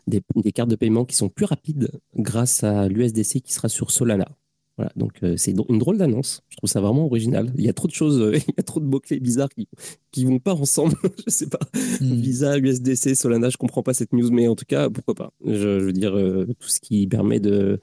des, 0.07 0.21
cartes 0.51 0.69
de 0.69 0.75
paiement 0.75 1.05
qui 1.05 1.15
sont 1.15 1.29
plus 1.29 1.45
rapides 1.45 1.91
grâce 2.15 2.63
à 2.63 2.87
l'USDC 2.87 3.41
qui 3.41 3.53
sera 3.53 3.69
sur 3.69 3.91
Solana. 3.91 4.29
Voilà, 4.77 4.91
donc 4.95 5.21
euh, 5.21 5.35
c'est 5.37 5.51
une 5.51 5.77
drôle 5.77 5.97
d'annonce. 5.97 6.41
Je 6.49 6.57
trouve 6.57 6.69
ça 6.69 6.81
vraiment 6.81 7.05
original. 7.05 7.53
Il 7.57 7.63
y 7.63 7.69
a 7.69 7.73
trop 7.73 7.87
de 7.87 7.93
choses, 7.93 8.31
il 8.47 8.53
y 8.57 8.59
a 8.59 8.63
trop 8.63 8.79
de 8.79 8.85
mots-clés 8.85 9.19
bizarres 9.19 9.49
qui, 9.49 9.67
qui 10.11 10.25
vont 10.25 10.39
pas 10.39 10.53
ensemble. 10.53 10.95
je 11.27 11.31
sais 11.31 11.47
pas. 11.47 11.59
Hmm. 12.01 12.15
Visa, 12.15 12.57
USDC, 12.57 13.15
Solana, 13.15 13.49
je 13.49 13.57
comprends 13.57 13.83
pas 13.83 13.93
cette 13.93 14.13
news, 14.13 14.31
mais 14.31 14.47
en 14.47 14.55
tout 14.55 14.65
cas, 14.67 14.89
pourquoi 14.89 15.13
pas. 15.13 15.31
Je, 15.45 15.79
veux 15.79 15.93
dire, 15.93 16.17
euh, 16.17 16.47
tout 16.59 16.69
ce 16.69 16.79
qui 16.79 17.07
permet 17.07 17.39
de 17.39 17.79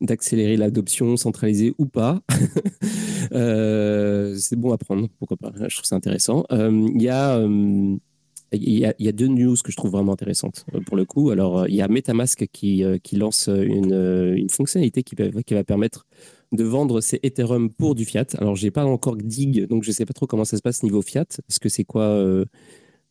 d'accélérer 0.00 0.56
l'adoption 0.58 1.16
centralisée 1.16 1.74
ou 1.78 1.86
pas. 1.86 2.20
Euh, 3.32 4.36
c'est 4.36 4.54
bon 4.54 4.70
à 4.70 4.78
prendre, 4.78 5.08
pourquoi 5.18 5.38
pas. 5.38 5.50
Je 5.56 5.74
trouve 5.74 5.86
ça 5.86 5.96
intéressant. 5.96 6.44
Il 6.50 7.00
y 7.00 7.08
a 7.08 7.42
il 8.52 8.78
y, 8.78 9.08
a, 9.08 9.12
deux 9.12 9.26
news 9.26 9.56
que 9.62 9.72
je 9.72 9.76
trouve 9.76 9.90
vraiment 9.90 10.12
intéressantes 10.12 10.64
euh, 10.74 10.80
pour 10.80 10.96
le 10.96 11.04
coup. 11.04 11.30
Alors, 11.30 11.60
euh, 11.60 11.68
il 11.68 11.74
y 11.74 11.82
a 11.82 11.88
MetaMask 11.88 12.46
qui, 12.52 12.84
euh, 12.84 12.98
lance 13.12 13.48
une, 13.48 14.48
fonctionnalité 14.50 15.02
qui, 15.02 15.14
va 15.16 15.64
permettre 15.64 16.06
de 16.52 16.64
vendre 16.64 17.00
ses 17.00 17.18
Ethereum 17.22 17.70
pour 17.70 17.94
du 17.94 18.04
fiat. 18.04 18.26
Alors, 18.38 18.54
j'ai 18.54 18.70
pas 18.70 18.84
encore 18.84 19.16
dig, 19.16 19.66
donc 19.66 19.82
je 19.82 19.90
sais 19.90 20.06
pas 20.06 20.12
trop 20.12 20.26
comment 20.26 20.44
ça 20.44 20.56
se 20.56 20.62
passe 20.62 20.82
niveau 20.82 21.02
fiat. 21.02 21.26
Est-ce 21.48 21.58
que 21.58 21.68
c'est 21.68 21.84
quoi 21.84 22.24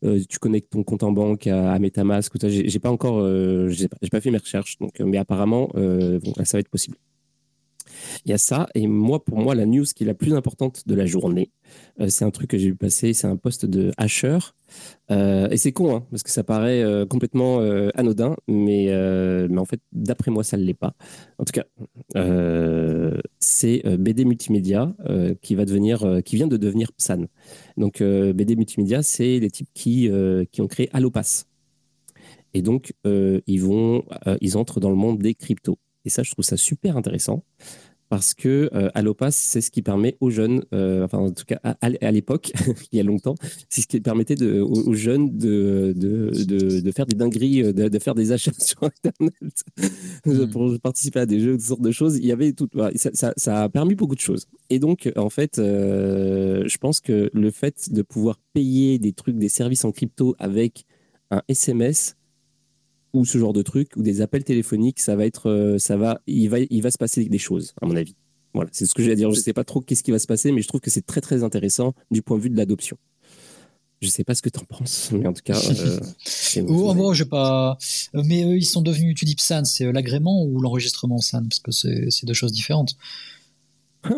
Tu 0.02 0.40
connectes 0.40 0.72
ton 0.72 0.84
compte 0.84 1.04
en 1.04 1.12
banque 1.12 1.48
à, 1.48 1.78
MetaMask 1.80 2.34
ou 2.36 2.38
J'ai 2.48 2.80
pas 2.80 2.92
encore, 2.92 3.28
j'ai 3.70 3.88
pas, 3.88 4.22
fait 4.22 4.32
mes 4.32 4.38
recherches, 4.38 4.78
donc, 4.80 5.00
mais 5.00 5.18
apparemment, 5.18 5.70
ça 5.74 6.58
va 6.58 6.60
être 6.60 6.70
possible. 6.70 6.98
Il 8.26 8.32
y 8.32 8.34
a 8.34 8.38
ça. 8.38 8.68
Et 8.76 8.88
moi, 8.88 9.24
pour 9.24 9.40
moi, 9.40 9.56
la 9.56 9.66
news 9.66 9.86
qui 9.96 10.04
est 10.04 10.08
la 10.08 10.14
plus 10.14 10.34
importante 10.34 10.88
de 10.88 10.96
la 10.96 11.06
journée, 11.06 11.52
euh, 12.00 12.08
c'est 12.10 12.26
un 12.26 12.32
truc 12.32 12.50
que 12.50 12.58
j'ai 12.58 12.70
vu 12.70 12.76
passer, 12.76 13.14
c'est 13.14 13.28
un 13.28 13.36
poste 13.36 13.66
de 13.66 13.92
Asher. 13.98 14.38
Euh, 15.12 15.48
et 15.50 15.58
c'est 15.58 15.72
con, 15.72 15.96
hein, 15.96 16.06
parce 16.10 16.24
que 16.24 16.32
ça 16.32 16.44
paraît 16.44 16.82
euh, 16.82 17.06
complètement 17.06 17.60
anodin, 17.96 18.36
mais, 18.48 18.88
mais 19.50 19.58
en 19.58 19.66
fait, 19.66 19.80
d'après 19.92 20.32
moi, 20.32 20.44
ça 20.44 20.58
ne 20.58 20.64
l'est 20.64 20.74
pas. 20.74 20.96
En 21.38 21.46
tout 21.46 21.54
cas, 21.54 21.66
c'est 23.40 23.84
BD 23.98 24.26
Multimédia 24.26 24.96
qui, 25.42 25.56
va 25.56 25.66
devenir, 25.66 26.22
qui 26.26 26.36
vient 26.36 26.48
de 26.48 26.58
devenir 26.58 26.92
PSAN. 26.94 27.26
Donc, 27.78 28.02
BD 28.02 28.56
Multimédia, 28.56 29.04
c'est 29.04 29.40
les 29.40 29.52
types 29.52 29.70
qui, 29.74 30.10
qui 30.52 30.62
ont 30.62 30.68
créé 30.68 30.90
Allopass. 30.94 31.46
Et 32.54 32.62
donc, 32.62 32.94
ils, 33.06 33.62
vont, 33.62 34.04
ils 34.42 34.58
entrent 34.58 34.80
dans 34.80 34.90
le 34.90 34.96
monde 34.96 35.20
des 35.20 35.36
cryptos. 35.36 35.78
Et 36.06 36.10
ça, 36.10 36.24
je 36.24 36.32
trouve 36.32 36.46
ça 36.46 36.58
super 36.58 36.98
intéressant 36.98 37.44
parce 38.14 38.36
que 38.36 38.70
euh, 38.76 38.92
Allopass, 38.94 39.36
c'est 39.36 39.60
ce 39.60 39.72
qui 39.72 39.82
permet 39.82 40.18
aux 40.20 40.30
jeunes, 40.30 40.64
euh, 40.72 41.04
enfin 41.04 41.18
en 41.18 41.32
tout 41.32 41.46
cas 41.46 41.60
à, 41.64 42.12
l'époque, 42.12 42.52
il 42.92 42.98
y 42.98 43.00
a 43.00 43.04
longtemps, 43.04 43.34
c'est 43.70 43.82
ce 43.82 43.88
qui 43.88 44.00
permettait 44.02 44.36
de, 44.36 44.62
aux, 44.62 44.94
jeunes 44.94 45.36
de, 45.36 45.96
de, 45.98 46.30
de, 46.80 46.92
faire 46.92 47.08
des 47.08 47.16
dingueries, 47.16 47.64
euh, 47.64 47.74
de, 47.74 47.98
faire 48.00 48.14
des 48.14 48.32
achats 48.32 48.52
sur 48.60 48.84
Internet 48.84 49.34
hmm. 50.28 50.46
pour 50.52 50.80
participer 50.80 51.22
à 51.22 51.26
des 51.26 51.40
jeux, 51.40 51.54
toutes 51.54 51.66
sortes 51.66 51.82
de 51.82 51.90
choses. 51.90 52.18
Il 52.18 52.26
y 52.28 52.32
avait 52.32 52.54
tout, 52.54 52.70
ça, 52.96 53.34
ça, 53.36 53.64
a 53.64 53.70
permis 53.70 53.96
beaucoup 53.96 54.14
de 54.14 54.20
choses. 54.20 54.46
Et 54.70 54.78
donc, 54.78 55.12
en 55.16 55.32
fait, 55.32 55.54
je 55.58 56.78
pense 56.78 57.00
que 57.00 57.32
le 57.34 57.50
fait 57.50 57.92
de 57.92 58.04
pouvoir 58.04 58.40
payer 58.54 59.00
des 59.00 59.14
trucs, 59.14 59.40
des 59.40 59.50
services 59.50 59.86
en 59.86 59.92
crypto 59.92 60.36
avec 60.38 60.86
un 61.32 61.42
SMS, 61.48 62.16
ou 63.14 63.26
ce 63.26 63.38
genre 63.38 63.54
de 63.54 63.62
truc, 63.62 63.96
ou 63.96 64.02
des 64.02 64.22
appels 64.22 64.44
téléphoniques, 64.44 65.00
ça 65.00 65.16
va 65.16 65.26
être, 65.26 65.78
ça 65.80 65.98
va, 65.98 66.22
il 66.28 66.50
va, 66.50 66.58
il 66.60 66.82
va 66.82 66.92
se 66.92 66.98
passer 66.98 67.24
des 67.26 67.38
choses, 67.38 67.74
à 67.82 67.86
mon 67.86 67.96
avis. 67.96 68.16
Voilà, 68.54 68.70
c'est 68.72 68.86
ce 68.86 68.94
que 68.94 69.04
j'ai 69.04 69.12
à 69.12 69.16
dire. 69.16 69.32
Je 69.32 69.38
ne 69.38 69.42
sais 69.42 69.54
pas 69.54 69.64
trop 69.64 69.82
qu'est-ce 69.82 70.04
qui 70.04 70.12
va 70.12 70.20
se 70.20 70.28
passer, 70.28 70.52
mais 70.52 70.62
je 70.62 70.68
trouve 70.68 70.82
que 70.82 70.90
c'est 70.90 71.06
très 71.06 71.22
très 71.22 71.44
intéressant 71.44 71.94
du 72.12 72.22
point 72.22 72.38
de 72.38 72.44
vue 72.44 72.50
de 72.50 72.58
l'adoption. 72.58 72.98
Je 74.02 74.10
sais 74.10 74.24
pas 74.24 74.36
ce 74.36 74.42
que 74.42 74.50
tu 74.50 74.60
en 74.60 74.66
penses, 74.66 75.12
mais 75.12 75.26
en 75.26 75.34
tout 75.34 75.42
cas. 75.44 75.58
Euh, 75.58 76.00
oh, 76.68 76.94
bon, 76.94 77.14
j'ai 77.14 77.26
pas. 77.26 77.78
Mais 78.14 78.44
eux, 78.44 78.58
ils 78.58 78.66
sont 78.66 78.82
devenus. 78.82 79.16
Tu 79.16 79.26
dis 79.26 79.36
PSAN, 79.36 79.64
c'est 79.64 79.92
l'agrément 79.92 80.44
ou 80.44 80.60
l'enregistrement 80.60 81.20
SAN? 81.20 81.44
Parce 81.44 81.60
que 81.60 82.10
c'est 82.10 82.26
deux 82.26 82.34
choses 82.34 82.52
différentes. 82.52 82.96
Ah. 84.04 84.12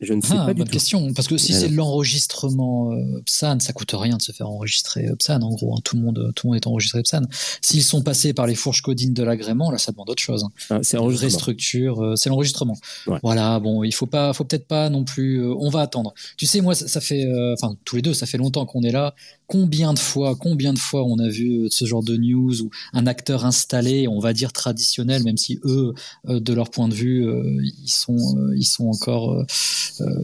Je 0.00 0.12
ne 0.12 0.20
sais 0.20 0.34
ah, 0.36 0.46
pas 0.46 0.54
bonne 0.54 0.68
question. 0.68 1.12
Parce 1.14 1.28
que 1.28 1.38
si 1.38 1.52
c'est 1.52 1.68
l'enregistrement 1.68 2.92
euh, 2.92 3.22
PSAN, 3.24 3.60
ça 3.60 3.72
coûte 3.72 3.94
rien 3.94 4.16
de 4.16 4.22
se 4.22 4.32
faire 4.32 4.48
enregistrer 4.50 5.06
euh, 5.06 5.14
PSAN. 5.16 5.40
En 5.42 5.50
gros, 5.50 5.74
hein. 5.74 5.80
tout 5.84 5.96
le 5.96 6.02
monde, 6.02 6.32
tout 6.34 6.46
le 6.46 6.50
monde 6.50 6.56
est 6.56 6.66
enregistré 6.66 7.02
PSAN. 7.02 7.22
S'ils 7.62 7.84
sont 7.84 8.02
passés 8.02 8.32
par 8.32 8.46
les 8.46 8.56
fourches 8.56 8.82
codines 8.82 9.14
de 9.14 9.22
l'agrément, 9.22 9.70
là, 9.70 9.78
ça 9.78 9.92
demande 9.92 10.10
autre 10.10 10.22
chose. 10.22 10.44
Hein. 10.44 10.50
Ah, 10.70 10.78
c'est 10.82 10.98
structure, 11.30 12.02
euh, 12.02 12.16
c'est 12.16 12.28
l'enregistrement. 12.28 12.76
Voilà. 13.22 13.60
Bon, 13.60 13.84
il 13.84 13.94
faut 13.94 14.06
pas, 14.06 14.32
faut 14.32 14.44
peut-être 14.44 14.66
pas 14.66 14.90
non 14.90 15.04
plus. 15.04 15.44
on 15.44 15.70
va 15.70 15.80
attendre. 15.80 16.12
Tu 16.36 16.46
sais, 16.46 16.60
moi, 16.60 16.74
ça, 16.74 16.88
ça 16.88 17.00
fait, 17.00 17.26
enfin, 17.54 17.76
tous 17.84 17.96
les 17.96 18.02
deux, 18.02 18.14
ça 18.14 18.26
fait 18.26 18.38
longtemps 18.38 18.66
qu'on 18.66 18.82
est 18.82 18.92
là 18.92 19.14
combien 19.46 19.92
de 19.92 19.98
fois, 19.98 20.36
combien 20.36 20.72
de 20.72 20.78
fois 20.78 21.04
on 21.04 21.18
a 21.18 21.28
vu 21.28 21.68
ce 21.70 21.84
genre 21.84 22.02
de 22.02 22.16
news 22.16 22.62
où 22.62 22.70
un 22.92 23.06
acteur 23.06 23.44
installé, 23.44 24.08
on 24.08 24.18
va 24.18 24.32
dire 24.32 24.52
traditionnel, 24.52 25.22
même 25.22 25.36
si 25.36 25.60
eux, 25.64 25.94
euh, 26.28 26.40
de 26.40 26.52
leur 26.52 26.70
point 26.70 26.88
de 26.88 26.94
vue, 26.94 27.26
euh, 27.26 27.60
ils 27.82 27.90
sont, 27.90 28.38
euh, 28.38 28.54
ils 28.56 28.64
sont 28.64 28.86
encore, 28.86 29.44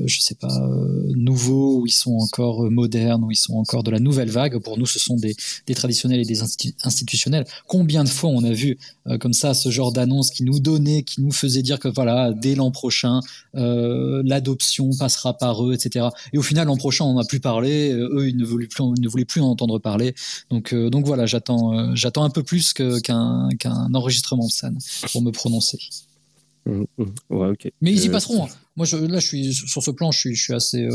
je 0.04 0.20
sais 0.20 0.34
pas, 0.34 0.68
nouveaux, 1.14 1.80
ou 1.80 1.86
ils 1.86 1.92
sont 1.92 2.14
encore 2.14 2.70
modernes, 2.70 3.24
ou 3.24 3.30
ils 3.30 3.36
sont 3.36 3.54
encore 3.54 3.82
de 3.82 3.90
la 3.90 3.98
nouvelle 3.98 4.30
vague. 4.30 4.58
Pour 4.58 4.78
nous, 4.78 4.86
ce 4.86 4.98
sont 4.98 5.16
des, 5.16 5.36
des 5.66 5.74
traditionnels 5.74 6.20
et 6.20 6.24
des 6.24 6.42
institutionnels. 6.84 7.44
Combien 7.66 8.04
de 8.04 8.08
fois 8.08 8.30
on 8.30 8.42
a 8.44 8.52
vu 8.52 8.78
comme 9.20 9.32
ça 9.32 9.54
ce 9.54 9.70
genre 9.70 9.92
d'annonce 9.92 10.30
qui 10.30 10.44
nous 10.44 10.60
donnait, 10.60 11.02
qui 11.02 11.20
nous 11.20 11.32
faisait 11.32 11.62
dire 11.62 11.78
que 11.78 11.88
voilà, 11.88 12.32
dès 12.32 12.54
l'an 12.54 12.70
prochain, 12.70 13.20
l'adoption 13.54 14.90
passera 14.98 15.36
par 15.36 15.64
eux, 15.66 15.74
etc. 15.74 16.08
Et 16.32 16.38
au 16.38 16.42
final, 16.42 16.66
l'an 16.66 16.76
prochain, 16.76 17.04
on 17.04 17.14
n'a 17.14 17.24
plus 17.24 17.40
parlé. 17.40 17.92
eux, 17.92 18.28
ils 18.28 18.36
ne 18.36 18.44
voulaient 18.44 18.66
plus, 18.66 18.82
voulais 19.10 19.24
plus 19.24 19.40
en 19.40 19.48
entendre 19.48 19.78
parler. 19.78 20.14
Donc, 20.50 20.72
euh, 20.72 20.90
donc 20.90 21.06
voilà, 21.06 21.26
j'attends, 21.26 21.78
euh, 21.78 21.90
j'attends 21.94 22.24
un 22.24 22.30
peu 22.30 22.42
plus 22.42 22.72
qu'un 22.72 23.48
qu'un 23.58 23.94
enregistrement 23.94 24.46
de 24.46 24.52
scène 24.52 24.78
pour 25.12 25.22
me 25.22 25.30
prononcer. 25.30 25.78
Mmh, 26.66 26.84
mmh. 26.98 27.04
Ouais, 27.30 27.52
Mais 27.80 27.92
ils 27.92 28.04
y 28.04 28.08
euh, 28.08 28.12
passeront. 28.12 28.44
Hein. 28.44 28.48
Moi, 28.76 28.86
je, 28.86 28.96
là, 28.96 29.18
je 29.18 29.26
suis 29.26 29.54
sur 29.54 29.82
ce 29.82 29.90
plan, 29.90 30.10
je 30.10 30.18
suis, 30.18 30.34
je 30.34 30.42
suis 30.42 30.54
assez, 30.54 30.88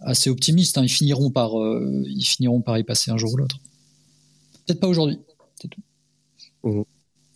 assez 0.00 0.30
optimiste. 0.30 0.78
Hein. 0.78 0.82
Ils 0.84 0.88
finiront 0.88 1.30
par, 1.30 1.52
ils 2.06 2.24
finiront 2.24 2.60
par 2.60 2.78
y 2.78 2.84
passer 2.84 3.10
un 3.10 3.16
jour 3.16 3.32
ou 3.32 3.36
l'autre. 3.36 3.58
Peut-être 4.66 4.80
pas 4.80 4.88
aujourd'hui. 4.88 5.18
C'est 5.60 5.68
tout. 5.68 5.82
Mmh. 6.64 6.82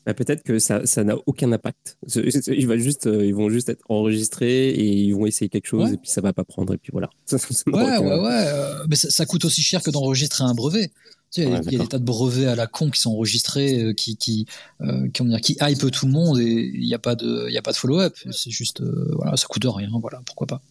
Bah, 0.07 0.15
peut-être 0.15 0.43
que 0.43 0.59
ça, 0.59 0.85
ça 0.85 1.03
n'a 1.03 1.17
aucun 1.27 1.51
impact. 1.53 1.97
Ils, 2.15 2.67
vont 2.67 2.77
juste, 2.77 3.07
ils 3.07 3.35
vont 3.35 3.49
juste 3.49 3.69
être 3.71 3.85
enregistrés 3.89 4.69
et 4.69 4.85
ils 4.85 5.13
vont 5.13 5.27
essayer 5.27 5.49
quelque 5.49 5.67
chose 5.67 5.93
et 5.93 5.97
puis 5.97 6.11
ça 6.11 6.21
va 6.21 6.33
pas 6.33 6.45
prendre 6.45 6.75
et 6.75 6.79
puis 6.79 6.91
voilà. 6.93 7.09
ouais, 7.33 7.73
ouais, 7.73 7.99
ouais. 8.01 8.45
Euh, 8.49 8.85
mais 8.89 8.97
ça, 8.97 9.09
ça, 9.11 9.25
coûte 9.25 9.45
aussi 9.45 9.63
cher 9.63 9.83
que 9.83 9.91
d'enregistrer 9.91 10.45
un 10.45 10.55
brevet 10.55 10.91
il 11.37 11.49
y, 11.49 11.55
a, 11.55 11.61
des 11.61 11.89
tas 11.89 11.99
de 11.99 12.05
brevets 12.05 12.47
à 12.47 12.55
la 12.55 12.67
con 12.67 12.91
qui 12.91 13.01
sont 13.01 13.11
enregistrés, 13.11 13.81
euh, 13.81 13.93
qui 13.93 14.17
qui 14.17 14.47
euh, 14.81 15.09
qui, 15.13 15.25
dire, 15.25 15.41
qui 15.41 15.57
hype 15.61 15.91
tout 15.91 16.07
le 16.07 16.13
monde 16.13 16.39
et 16.39 16.71
il 16.75 16.87
n'y 16.87 16.95
a 16.95 16.99
pas 16.99 17.15
de 17.15 17.47
il 17.49 17.55
y 17.55 17.59
a 17.59 17.63
pas 17.63 17.73
de 17.73 17.77
follow-up. 17.77 18.15
C'est 18.31 18.51
juste 18.51 18.81
euh, 18.81 19.11
voilà, 19.17 19.37
ça 19.37 19.47
coûte 19.47 19.65
rien. 19.67 19.89
Voilà, 20.01 20.23
pourquoi 20.27 20.47
pas. 20.47 20.63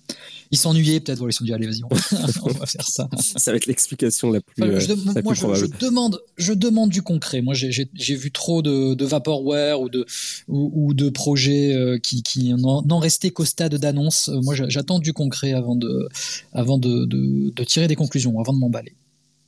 Ils 0.51 0.57
s'ennuyaient 0.57 0.99
peut-être. 0.99 1.17
Voilà, 1.17 1.31
ils 1.31 1.33
se 1.33 1.39
sont 1.39 1.45
dit 1.45 1.53
allez 1.53 1.67
vas-y, 1.67 1.83
on, 1.83 1.87
va 1.89 2.65
faire 2.65 2.87
ça. 2.87 3.09
Ça 3.19 3.51
va 3.51 3.57
être 3.57 3.65
l'explication 3.65 4.31
la 4.31 4.41
plus. 4.41 4.63
je, 4.79 4.93
moi, 5.21 5.33
je, 5.33 5.65
demande 5.65 6.21
je 6.37 6.53
demande 6.53 6.89
du 6.89 7.01
concret. 7.01 7.41
Moi, 7.41 7.53
j'ai 7.53 8.15
vu 8.15 8.31
trop 8.31 8.61
de, 8.61 8.93
de 8.93 9.05
vaporware 9.05 9.81
ou 9.81 9.89
de 9.89 10.05
ou, 10.47 10.93
de 10.93 11.09
projets 11.09 11.99
qui 12.01 12.23
qui 12.23 12.53
n'en 12.53 12.99
restaient 12.99 13.31
qu'au 13.31 13.45
stade 13.45 13.75
d'annonce. 13.75 14.29
Moi, 14.43 14.55
j'attends 14.55 14.99
du 14.99 15.13
concret 15.13 15.53
avant 15.53 15.75
de 15.75 16.07
avant 16.53 16.77
de, 16.77 17.05
de, 17.05 17.49
de 17.49 17.63
tirer 17.63 17.87
des 17.87 17.95
conclusions, 17.95 18.39
avant 18.39 18.53
de 18.53 18.59
m'emballer. 18.59 18.93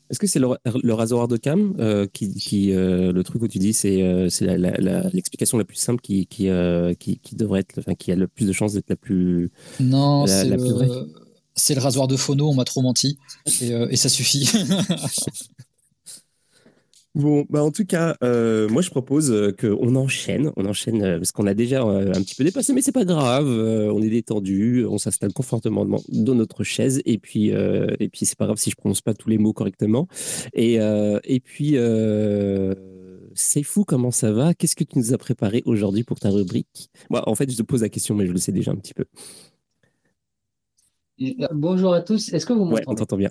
Est-ce 0.10 0.20
que 0.20 0.28
c'est 0.28 0.40
le, 0.40 0.94
rasoir 0.94 1.28
de 1.28 1.36
cam 1.38 1.76
euh, 1.80 2.06
qui, 2.12 2.72
euh, 2.72 3.12
le 3.12 3.24
truc 3.24 3.42
où 3.42 3.48
tu 3.48 3.58
dis 3.58 3.74
c'est 3.74 4.04
euh, 4.04 4.30
l'explication 5.14 5.58
la, 5.58 5.66
plus 5.66 5.78
simple 5.78 6.02
qui 6.02 6.28
qui, 6.28 6.48
qui, 7.00 7.36
devrait 7.36 7.62
être 7.62 7.80
enfin 7.80 7.96
qui 7.96 8.12
a 8.12 8.16
le 8.16 8.28
plus 8.28 8.46
de 8.46 8.52
chances 8.52 8.74
d'être 8.74 8.90
la 8.90 8.96
plus 8.96 9.52
non 9.80 10.28
c'est 10.28 10.46
le, 10.46 10.58
le 10.58 11.80
rasoir 11.82 12.08
de 12.08 12.18
phono 12.18 12.50
on 12.50 12.54
m'a 12.54 12.66
trop 12.66 12.82
menti. 12.82 13.18
Et, 13.62 13.70
et 13.70 13.96
ça 13.96 14.10
suffit 14.10 14.48
Bon, 17.16 17.46
bah 17.50 17.64
en 17.64 17.72
tout 17.72 17.86
cas, 17.86 18.18
euh, 18.24 18.68
moi 18.68 18.82
je 18.82 18.90
propose 18.90 19.32
euh, 19.32 19.54
qu'on 19.54 19.96
enchaîne, 19.96 20.52
on 20.58 20.66
enchaîne 20.66 21.02
euh, 21.02 21.18
parce 21.18 21.32
qu'on 21.32 21.48
a 21.48 21.54
déjà 21.54 21.82
un 21.82 22.22
petit 22.22 22.36
peu 22.36 22.44
dépassé, 22.44 22.74
mais 22.74 22.82
c'est 22.82 22.92
pas 22.92 23.06
grave, 23.06 23.48
on 23.48 24.02
est 24.02 24.10
détendu, 24.10 24.86
on 24.86 24.98
s'installe 24.98 25.32
confortablement 25.32 25.86
dans 26.10 26.36
notre 26.36 26.66
chaise 26.66 27.02
et 27.06 27.18
puis 27.18 27.52
et 27.52 28.10
puis 28.10 28.26
c'est 28.26 28.38
pas 28.38 28.46
grave 28.46 28.58
si 28.58 28.70
je 28.70 28.76
prononce 28.76 29.02
pas 29.02 29.14
tous 29.14 29.30
les 29.30 29.38
mots 29.38 29.54
correctement. 29.54 30.08
Et 30.54 30.76
et 30.76 31.40
puis 31.40 31.78
c'est 33.34 33.64
fou 33.64 33.86
comment 33.86 34.12
ça 34.12 34.34
va. 34.34 34.54
Qu'est-ce 34.54 34.76
que 34.76 34.84
tu 34.84 35.00
nous 35.00 35.14
as 35.14 35.18
préparé 35.18 35.64
aujourd'hui 35.66 36.04
pour 36.04 36.20
ta 36.20 36.30
rubrique? 36.30 36.90
En 37.12 37.36
fait, 37.36 37.50
je 37.50 37.56
te 37.56 37.64
pose 37.64 37.82
la 37.82 37.90
question, 37.90 38.16
mais 38.16 38.28
je 38.28 38.34
le 38.34 38.40
sais 38.40 38.52
déjà 38.52 38.72
un 38.72 38.76
petit 38.76 38.94
peu. 38.94 39.06
Bonjour 41.54 41.94
à 41.94 42.02
tous. 42.02 42.34
Est-ce 42.34 42.46
que 42.46 42.52
vous 42.52 42.66
m'entendez 42.66 42.82
Ouais, 42.82 42.88
on 42.88 42.96
t'entend 42.96 43.18
bien. 43.18 43.30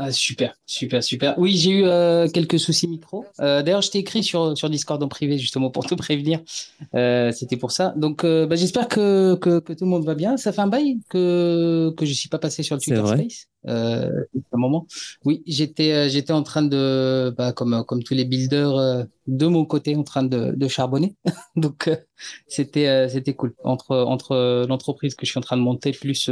Ah, 0.00 0.12
super, 0.12 0.54
super, 0.64 1.02
super. 1.02 1.34
Oui, 1.38 1.56
j'ai 1.56 1.70
eu 1.72 1.84
euh, 1.84 2.28
quelques 2.28 2.60
soucis 2.60 2.86
micro. 2.86 3.26
Euh, 3.40 3.64
D'ailleurs, 3.64 3.82
je 3.82 3.90
t'ai 3.90 3.98
écrit 3.98 4.22
sur, 4.22 4.56
sur 4.56 4.70
Discord 4.70 5.02
en 5.02 5.08
privé 5.08 5.38
justement 5.38 5.70
pour 5.70 5.86
te 5.86 5.94
prévenir. 5.96 6.38
Euh, 6.94 7.32
C'était 7.32 7.56
pour 7.56 7.72
ça. 7.72 7.94
Donc, 7.96 8.22
euh, 8.22 8.46
bah, 8.46 8.54
j'espère 8.54 8.86
que, 8.86 9.34
que, 9.34 9.58
que, 9.58 9.72
tout 9.72 9.84
le 9.84 9.90
monde 9.90 10.04
va 10.04 10.14
bien. 10.14 10.36
Ça 10.36 10.52
fait 10.52 10.60
un 10.60 10.68
bail 10.68 11.00
que, 11.08 11.92
que 11.96 12.06
je 12.06 12.12
suis 12.12 12.28
pas 12.28 12.38
passé 12.38 12.62
sur 12.62 12.76
le 12.76 12.80
Twitter 12.80 13.04
Space. 13.04 13.48
Euh, 13.68 14.10
un 14.52 14.58
moment. 14.58 14.86
Oui, 15.24 15.42
j'étais 15.46 15.92
euh, 15.92 16.08
j'étais 16.08 16.32
en 16.32 16.42
train 16.42 16.62
de, 16.62 17.34
bah, 17.36 17.52
comme 17.52 17.84
comme 17.86 18.02
tous 18.02 18.14
les 18.14 18.24
builders 18.24 19.06
de 19.26 19.46
mon 19.46 19.64
côté, 19.64 19.94
en 19.96 20.04
train 20.04 20.22
de, 20.22 20.52
de 20.56 20.68
charbonner. 20.68 21.16
Donc, 21.56 21.90
c'était 22.46 23.08
c'était 23.08 23.34
cool 23.34 23.54
entre 23.64 23.96
entre 23.96 24.66
l'entreprise 24.66 25.14
que 25.14 25.26
je 25.26 25.30
suis 25.30 25.38
en 25.38 25.42
train 25.42 25.56
de 25.56 25.62
monter 25.62 25.92
plus 25.92 26.30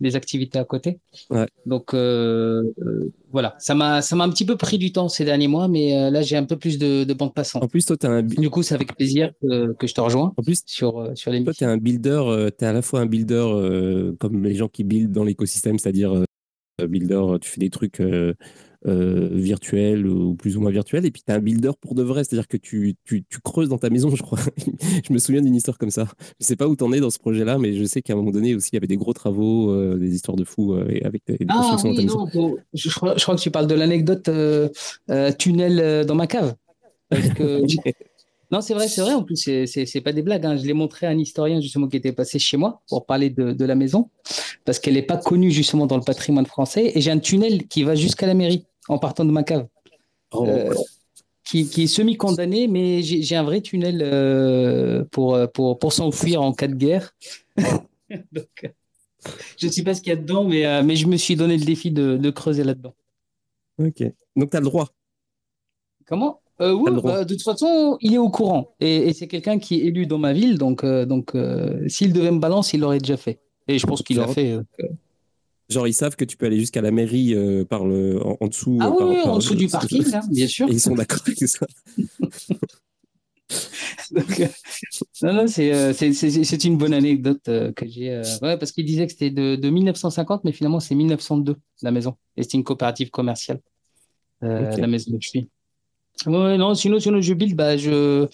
les 0.00 0.16
activités 0.16 0.58
à 0.58 0.64
côté. 0.64 1.00
Ouais. 1.30 1.46
Donc 1.66 1.94
voilà, 3.34 3.56
ça 3.58 3.74
m'a 3.74 4.00
ça 4.00 4.14
m'a 4.14 4.22
un 4.22 4.30
petit 4.30 4.46
peu 4.46 4.56
pris 4.56 4.78
du 4.78 4.92
temps 4.92 5.08
ces 5.08 5.24
derniers 5.24 5.48
mois, 5.48 5.66
mais 5.66 5.98
euh, 5.98 6.08
là 6.08 6.22
j'ai 6.22 6.36
un 6.36 6.44
peu 6.44 6.56
plus 6.56 6.78
de, 6.78 7.02
de 7.02 7.14
bande 7.14 7.34
passante. 7.34 7.64
En 7.64 7.66
plus, 7.66 7.84
toi, 7.84 7.96
as 8.04 8.06
un 8.06 8.22
du 8.22 8.48
coup, 8.48 8.62
c'est 8.62 8.76
avec 8.76 8.94
plaisir 8.94 9.32
que, 9.42 9.72
que, 9.72 9.88
je 9.88 9.92
te 9.92 10.00
rejoins. 10.00 10.32
En 10.36 10.42
plus, 10.44 10.62
sur 10.66 11.00
euh, 11.00 11.16
sur 11.16 11.32
l'émission. 11.32 11.50
Toi, 11.50 11.54
tu 11.58 11.64
es 11.64 11.66
un 11.66 11.76
builder, 11.76 12.22
euh, 12.28 12.50
tu 12.56 12.64
es 12.64 12.68
à 12.68 12.72
la 12.72 12.80
fois 12.80 13.00
un 13.00 13.06
builder 13.06 14.14
comme 14.20 14.44
les 14.44 14.54
gens 14.54 14.68
qui 14.68 14.84
buildent 14.84 15.10
dans 15.10 15.24
l'écosystème, 15.24 15.80
c'est-à-dire 15.80 16.24
builder, 16.78 17.38
tu 17.40 17.50
fais 17.50 17.60
des 17.60 17.70
trucs 17.70 18.00
euh, 18.86 19.30
virtuel 19.32 20.06
ou 20.06 20.34
plus 20.34 20.58
ou 20.58 20.60
moins 20.60 20.70
virtuel. 20.70 21.06
Et 21.06 21.10
puis, 21.10 21.22
tu 21.26 21.32
as 21.32 21.36
un 21.36 21.38
builder 21.38 21.70
pour 21.80 21.94
de 21.94 22.02
vrai, 22.02 22.22
c'est-à-dire 22.22 22.46
que 22.46 22.58
tu, 22.58 22.96
tu, 23.04 23.24
tu, 23.24 23.38
creuses 23.42 23.70
dans 23.70 23.78
ta 23.78 23.88
maison, 23.88 24.14
je 24.14 24.22
crois. 24.22 24.38
je 25.08 25.10
me 25.10 25.16
souviens 25.16 25.40
d'une 25.40 25.54
histoire 25.54 25.78
comme 25.78 25.90
ça. 25.90 26.06
Je 26.38 26.44
sais 26.44 26.54
pas 26.54 26.68
où 26.68 26.76
tu 26.76 26.84
en 26.84 26.92
es 26.92 27.00
dans 27.00 27.08
ce 27.08 27.18
projet-là, 27.18 27.56
mais 27.56 27.72
je 27.72 27.84
sais 27.84 28.02
qu'à 28.02 28.12
un 28.12 28.16
moment 28.16 28.30
donné 28.30 28.54
aussi, 28.54 28.68
il 28.72 28.74
y 28.74 28.76
avait 28.76 28.86
des 28.86 28.98
gros 28.98 29.14
travaux, 29.14 29.70
euh, 29.70 29.96
des 29.96 30.14
histoires 30.14 30.36
de 30.36 30.44
fous 30.44 30.74
euh, 30.74 30.86
avec 31.02 31.22
des, 31.26 31.38
ah, 31.48 31.78
oui, 31.82 31.94
dans 31.94 31.94
ta 31.94 32.02
non, 32.02 32.56
je, 32.74 32.90
crois, 32.90 33.16
je, 33.16 33.22
crois, 33.22 33.36
que 33.36 33.40
tu 33.40 33.50
parles 33.50 33.68
de 33.68 33.74
l'anecdote 33.74 34.28
tunnel 35.38 36.04
dans 36.04 36.14
ma 36.14 36.26
cave. 36.26 36.54
Parce 37.08 37.28
que. 37.30 37.62
Non, 38.54 38.60
c'est 38.60 38.74
vrai, 38.74 38.86
c'est 38.86 39.00
vrai. 39.00 39.14
En 39.14 39.24
plus, 39.24 39.50
c'est 39.66 40.00
pas 40.00 40.12
des 40.12 40.22
blagues. 40.22 40.46
Hein. 40.46 40.56
Je 40.56 40.64
l'ai 40.64 40.74
montré 40.74 41.06
à 41.06 41.10
un 41.10 41.18
historien 41.18 41.60
justement 41.60 41.88
qui 41.88 41.96
était 41.96 42.12
passé 42.12 42.38
chez 42.38 42.56
moi 42.56 42.82
pour 42.86 43.04
parler 43.04 43.28
de, 43.28 43.50
de 43.50 43.64
la 43.64 43.74
maison, 43.74 44.10
parce 44.64 44.78
qu'elle 44.78 44.94
n'est 44.94 45.02
pas 45.02 45.16
connue 45.16 45.50
justement 45.50 45.88
dans 45.88 45.96
le 45.96 46.04
patrimoine 46.04 46.46
français. 46.46 46.92
Et 46.94 47.00
j'ai 47.00 47.10
un 47.10 47.18
tunnel 47.18 47.66
qui 47.66 47.82
va 47.82 47.96
jusqu'à 47.96 48.28
la 48.28 48.34
mairie 48.34 48.64
en 48.86 48.98
partant 48.98 49.24
de 49.24 49.32
ma 49.32 49.42
cave. 49.42 49.66
Oh. 50.30 50.46
Euh, 50.46 50.72
qui, 51.42 51.62
est 51.62 51.86
semi-condamné, 51.88 52.68
mais 52.68 53.02
j'ai 53.02 53.34
un 53.34 53.42
vrai 53.42 53.60
tunnel 53.60 54.00
euh, 54.04 55.04
pour, 55.10 55.34
euh, 55.34 55.48
pour, 55.48 55.80
pour 55.80 55.92
s'enfuir 55.92 56.40
en 56.40 56.52
cas 56.52 56.68
de 56.68 56.76
guerre. 56.76 57.12
je 57.58 57.66
ne 59.66 59.72
sais 59.72 59.82
pas 59.82 59.96
ce 59.96 60.00
qu'il 60.00 60.10
y 60.10 60.12
a 60.12 60.16
dedans, 60.16 60.44
mais, 60.44 60.80
mais 60.84 60.94
je 60.94 61.08
me 61.08 61.16
suis 61.16 61.34
donné 61.34 61.56
le 61.56 61.64
défi 61.64 61.90
de, 61.90 62.16
de 62.16 62.30
creuser 62.30 62.62
là-dedans. 62.62 62.94
Ok. 63.78 64.04
Donc, 64.36 64.50
tu 64.50 64.56
as 64.56 64.60
le 64.60 64.66
droit. 64.66 64.90
Comment? 66.06 66.40
Oui, 66.60 66.90
bah, 67.02 67.24
de 67.24 67.34
toute 67.34 67.42
façon, 67.42 67.98
il 68.00 68.14
est 68.14 68.18
au 68.18 68.30
courant. 68.30 68.74
Et, 68.80 69.12
c'est 69.12 69.26
quelqu'un 69.26 69.58
qui 69.58 69.76
est 69.76 69.86
élu 69.86 70.06
dans 70.06 70.18
ma 70.18 70.32
ville. 70.32 70.58
Donc, 70.58 70.84
donc 70.84 71.32
s'il 71.88 72.12
devait 72.12 72.30
me 72.30 72.38
balancer, 72.38 72.76
il 72.76 72.80
l'aurait 72.80 72.98
déjà 72.98 73.16
fait. 73.16 73.40
Et 73.66 73.78
je 73.78 73.86
pense 73.86 74.02
qu'il 74.02 74.18
l'a 74.18 74.28
fait. 74.28 74.58
Genre, 75.70 75.88
ils 75.88 75.94
savent 75.94 76.16
que 76.16 76.24
tu 76.24 76.36
peux 76.36 76.46
aller 76.46 76.58
jusqu'à 76.58 76.82
la 76.82 76.90
mairie 76.90 77.34
euh, 77.34 77.64
par 77.64 77.86
le, 77.86 78.20
en, 78.22 78.46
dessous. 78.48 78.78
Ah 78.80 78.90
oui, 78.90 79.16
en 79.24 79.38
dessous 79.38 79.54
du 79.54 79.68
parking, 79.68 80.04
hein, 80.12 80.20
bien 80.30 80.46
sûr. 80.46 80.68
Et 80.68 80.72
ils 80.72 80.80
sont 80.80 80.94
d'accord 80.94 81.20
avec 81.26 81.38
ça. 81.38 81.66
Donc, 84.10 84.40
euh, 84.40 84.46
non, 85.22 85.32
non, 85.32 85.46
euh, 85.58 85.92
c'est 85.92 86.64
une 86.64 86.76
bonne 86.76 86.92
anecdote 86.92 87.42
que 87.44 87.86
j'ai. 87.86 88.20
ouais, 88.42 88.58
parce 88.58 88.72
qu'il 88.72 88.84
disait 88.84 89.06
que 89.06 89.12
c'était 89.12 89.30
de, 89.30 89.56
de, 89.56 89.70
1950, 89.70 90.44
mais 90.44 90.52
finalement, 90.52 90.80
c'est 90.80 90.94
1902, 90.94 91.56
la 91.82 91.90
maison. 91.90 92.16
Et 92.36 92.42
c'était 92.42 92.58
une 92.58 92.64
coopérative 92.64 93.10
commerciale, 93.10 93.60
la 94.42 94.86
maison 94.86 95.12
où 95.12 95.18
je 95.20 95.28
suis. 95.28 95.48
Ouais, 96.26 96.56
non, 96.56 96.74
sinon, 96.74 97.00
sinon 97.00 97.20
je 97.20 97.34
build, 97.34 97.54
bah, 97.56 97.76
je, 97.76 98.26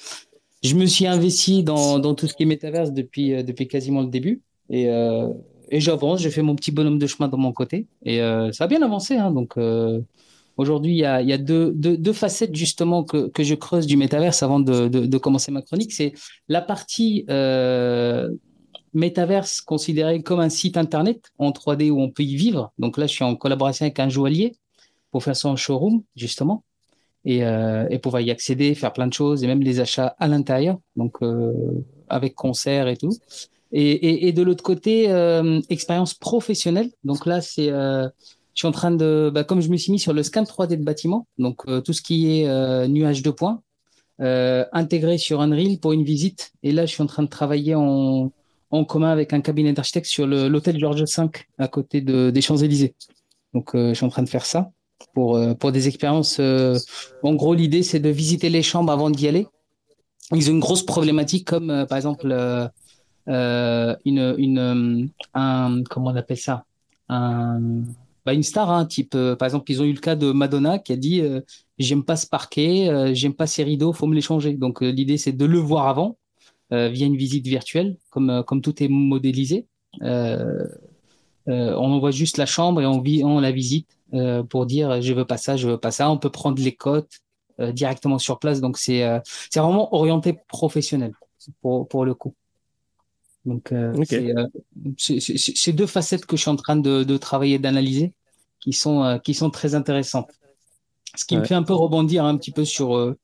je 0.63 0.75
me 0.75 0.87
suis 0.87 1.07
investi 1.07 1.65
dans, 1.65 1.99
dans 1.99 2.15
tout 2.15 2.27
ce 2.27 2.35
qui 2.35 2.45
est 2.45 2.47
métaverse 2.47 2.93
depuis, 2.93 3.35
euh, 3.35 3.43
depuis 3.43 3.67
quasiment 3.69 4.03
le 4.03 4.09
début. 4.09 4.43
Et, 4.69 4.89
euh, 4.89 5.29
et 5.71 5.81
j'avance, 5.81 6.21
j'ai 6.21 6.31
fait 6.31 6.43
mon 6.43 6.55
petit 6.57 6.73
bonhomme 6.73 6.99
de 6.99 7.07
chemin 7.07 7.29
de 7.29 7.37
mon 7.37 7.53
côté. 7.53 7.89
Et 8.05 8.21
euh, 8.23 8.53
ça 8.53 8.65
a 8.65 8.67
bien 8.67 8.83
avancé. 8.83 9.17
Hein, 9.17 9.33
donc 9.33 9.57
euh, 9.57 10.01
aujourd'hui, 10.57 10.93
il 10.93 10.99
y 10.99 11.05
a, 11.05 11.23
y 11.23 11.33
a 11.33 11.39
deux, 11.39 11.73
deux, 11.73 11.97
deux, 11.97 12.13
facettes 12.13 12.55
justement 12.55 13.03
que, 13.05 13.29
que 13.29 13.43
je 13.43 13.55
creuse 13.55 13.87
du 13.87 13.97
métaverse 13.97 14.43
avant 14.43 14.61
de, 14.61 14.89
de, 14.89 15.07
de 15.07 15.19
commencer 15.19 15.51
ma 15.51 15.63
chronique. 15.63 15.93
C'est 15.93 16.13
la 16.49 16.61
partie 16.61 17.25
euh, 17.31 18.29
métaverse 18.95 19.61
considérée 19.61 20.23
comme 20.23 20.41
un 20.41 20.49
site 20.51 20.77
internet 20.77 21.33
en 21.39 21.51
3D 21.51 21.91
où 21.91 22.01
on 22.01 22.11
peut 22.11 22.25
y 22.25 22.37
vivre. 22.37 22.73
Donc 22.79 22.99
là, 22.99 23.07
je 23.07 23.13
suis 23.13 23.25
en 23.25 23.35
collaboration 23.37 23.85
avec 23.85 23.99
un 23.99 24.09
joaillier 24.09 24.57
pour 25.11 25.25
faire 25.25 25.37
son 25.37 25.57
showroom, 25.57 26.03
justement 26.15 26.65
et, 27.25 27.45
euh, 27.45 27.99
pouvoir 27.99 28.23
y 28.23 28.31
accéder, 28.31 28.75
faire 28.75 28.93
plein 28.93 29.07
de 29.07 29.13
choses 29.13 29.45
et 29.45 29.47
même 29.47 29.61
les 29.61 29.81
achats 29.81 30.15
à 30.19 30.29
l'intérieur, 30.29 30.79
donc 30.97 31.17
euh, 31.23 31.53
avec 32.09 32.35
concert 32.35 32.89
et 32.89 32.97
tout. 32.97 33.13
Et, 33.73 34.33
de 34.33 34.43
l'autre 34.43 34.65
côté, 34.65 35.11
euh, 35.11 35.61
expérience 35.69 36.15
professionnelle. 36.15 36.91
Donc 37.05 37.25
là, 37.25 37.41
c'est, 37.41 37.71
euh, 37.71 38.09
je 38.55 38.61
suis 38.61 38.67
en 38.67 38.73
train 38.73 38.91
de, 38.91 39.31
bah, 39.33 39.45
comme 39.45 39.61
je 39.61 39.69
me 39.69 39.77
suis 39.77 39.93
mis 39.93 40.01
sur 40.01 40.13
le 40.13 40.25
scan 40.25 40.43
3D 40.43 40.77
de 40.77 40.83
bâtiment, 40.83 41.29
donc 41.39 41.65
tout 41.85 41.93
ce 41.93 42.03
qui 42.03 42.41
est 42.41 42.89
nuage 42.89 43.23
de 43.23 43.31
points, 43.31 43.63
intégré 44.19 45.19
sur 45.19 45.41
Unreal 45.41 45.79
pour 45.79 45.93
une 45.93 46.03
visite. 46.03 46.53
Et 46.65 46.73
là, 46.73 46.85
je 46.85 46.91
suis 46.91 47.03
en 47.03 47.07
train 47.07 47.23
de 47.23 47.29
travailler 47.29 47.77
en, 47.77 48.33
en 48.71 48.85
commun 48.85 49.11
avec 49.11 49.33
un 49.33 49.41
cabinet 49.41 49.73
d'architectes 49.73 50.07
sur 50.07 50.27
l'hôtel 50.27 50.79
Georges 50.81 51.05
V 51.05 51.29
à 51.59 51.69
côté 51.69 52.01
de, 52.01 52.31
des 52.31 52.41
Champs-Élysées. 52.41 52.97
Donc, 53.55 53.71
je 53.75 53.95
suis 53.95 54.05
en 54.05 54.11
train 54.11 54.25
de 54.25 54.29
faire 54.29 54.47
ça 54.47 54.73
pour, 55.15 55.37
euh, 55.37 55.55
pour 55.55 55.73
des 55.73 55.89
expériences. 55.89 56.39
Euh, 56.41 56.79
en 57.23 57.35
gros, 57.35 57.55
l'idée, 57.55 57.83
c'est 57.83 58.01
de 58.01 58.09
visiter 58.09 58.49
les 58.49 58.63
chambres 58.63 58.93
avant 58.93 59.11
d'y 59.11 59.29
aller. 59.29 59.47
Ils 60.33 60.49
ont 60.51 60.55
une 60.55 60.61
grosse 60.61 60.85
problématique 60.85 61.47
comme, 61.47 61.71
euh, 61.71 61.87
par 61.87 61.97
exemple, 61.99 62.27
une, 63.27 64.35
une, 64.39 65.11
un, 65.35 65.83
comment 65.89 66.11
on 66.11 66.17
appelle 66.17 66.39
ça? 66.39 66.65
Un, 67.09 67.61
bah 68.27 68.35
une 68.35 68.43
star, 68.43 68.71
hein, 68.71 68.85
type, 68.85 69.17
par 69.39 69.47
exemple, 69.47 69.71
ils 69.73 69.81
ont 69.81 69.85
eu 69.85 69.93
le 69.93 70.01
cas 70.01 70.15
de 70.15 70.31
Madonna 70.31 70.79
qui 70.79 70.93
a 70.93 70.97
dit 70.97 71.23
J'aime 71.79 72.05
pas 72.05 72.17
ce 72.17 72.27
parquet, 72.27 73.15
j'aime 73.15 73.33
pas 73.33 73.47
ces 73.47 73.65
rideaux, 73.65 73.93
faut 73.93 74.07
me 74.07 74.15
les 74.15 74.21
changer. 74.21 74.55
Donc, 74.55 74.83
l'idée, 74.83 75.17
c'est 75.17 75.33
de 75.33 75.45
le 75.47 75.59
voir 75.59 75.89
avant 75.89 76.19
via 76.71 77.07
une 77.07 77.17
visite 77.17 77.47
virtuelle, 77.47 77.97
comme, 78.11 78.45
comme 78.47 78.61
tout 78.61 78.83
est 78.83 78.89
modélisé. 78.89 79.67
on 80.03 80.69
envoie 81.47 82.11
juste 82.11 82.37
la 82.37 82.47
chambre 82.47 82.83
et 82.83 82.87
on, 82.87 83.01
vit, 83.01 83.25
on 83.25 83.41
la 83.41 83.53
visite 83.53 83.89
euh, 84.15 84.43
pour 84.43 84.67
dire 84.67 85.01
je 85.03 85.13
veux 85.13 85.25
pas 85.25 85.37
ça, 85.37 85.57
je 85.57 85.69
veux 85.69 85.79
pas 85.79 85.91
ça. 85.91 86.11
On 86.11 86.19
peut 86.19 86.31
prendre 86.31 86.63
les 86.63 86.75
cotes 86.75 87.21
euh, 87.61 87.73
directement 87.73 88.19
sur 88.19 88.39
place. 88.39 88.61
Donc 88.61 88.79
c'est 88.79 89.05
euh, 89.05 89.21
c'est 89.51 89.61
vraiment 89.61 89.95
orienté 89.95 90.39
professionnel 90.49 91.13
pour 91.63 91.89
pour 91.89 92.05
le 92.05 92.15
coup. 92.15 92.35
Donc 93.47 93.73
okay. 93.73 94.35
c'est 94.99 95.73
deux 95.73 95.87
facettes 95.87 96.27
que 96.27 96.37
je 96.37 96.43
suis 96.43 96.51
en 96.51 96.57
train 96.57 96.77
de, 96.77 97.05
de 97.05 97.17
travailler, 97.17 97.59
d'analyser, 97.59 98.13
qui 98.61 98.75
sont 98.75 99.19
qui 99.25 99.33
sont 99.33 99.51
très 99.51 99.75
intéressantes. 99.75 100.31
Ce 101.17 101.25
qui 101.25 101.35
ouais. 101.35 101.41
me 101.41 101.47
fait 101.47 101.55
un 101.55 101.63
peu 101.63 101.73
rebondir 101.73 102.25
un 102.25 102.37
petit 102.37 102.53
peu 102.53 102.67
sur 102.67 103.17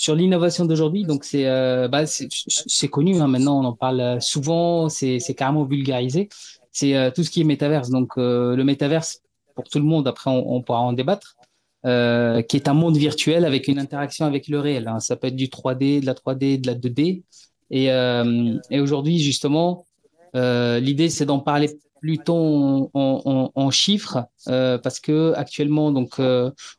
sur 0.00 0.14
l'innovation 0.14 0.64
d'aujourd'hui. 0.64 1.04
Donc 1.04 1.24
c'est 1.24 1.46
euh, 1.46 1.86
bah, 1.86 2.06
c'est 2.06 2.88
connu 2.88 3.20
hein, 3.20 3.28
maintenant, 3.28 3.60
on 3.60 3.64
en 3.66 3.74
parle 3.74 4.20
souvent, 4.22 4.88
c'est 4.88 5.20
carrément 5.36 5.64
vulgarisé. 5.64 6.30
C'est 6.72 6.96
euh, 6.96 7.10
tout 7.10 7.22
ce 7.22 7.30
qui 7.30 7.42
est 7.42 7.44
métaverse. 7.44 7.90
Donc 7.90 8.12
euh, 8.16 8.56
le 8.56 8.64
métaverse, 8.64 9.20
pour 9.60 9.68
tout 9.68 9.78
le 9.78 9.84
monde, 9.84 10.08
après 10.08 10.30
on, 10.30 10.62
pourra 10.62 10.80
en 10.80 10.94
débattre, 10.94 11.36
euh, 11.84 12.40
qui 12.40 12.56
est 12.56 12.66
un 12.66 12.72
monde 12.72 12.96
virtuel 12.96 13.44
avec 13.44 13.68
une 13.68 13.78
interaction 13.78 14.24
avec 14.24 14.48
le 14.48 14.58
réel. 14.58 14.88
Hein. 14.88 15.00
Ça 15.00 15.16
peut 15.16 15.26
être 15.26 15.36
du 15.36 15.48
3D, 15.48 16.00
de 16.00 16.06
la 16.06 16.14
3D, 16.14 16.60
de 16.60 16.66
la 16.66 16.74
2D. 16.74 17.22
Et, 17.70 17.92
euh, 17.92 18.58
et 18.70 18.80
aujourd'hui, 18.80 19.18
justement, 19.18 19.84
euh, 20.34 20.80
l'idée, 20.80 21.10
c'est 21.10 21.26
d'en 21.26 21.40
parler 21.40 21.70
plutôt 22.00 22.90
en, 22.94 23.70
chiffres, 23.70 24.24
parce 24.46 25.00
que 25.00 25.34
actuellement, 25.36 25.92
donc, 25.92 26.18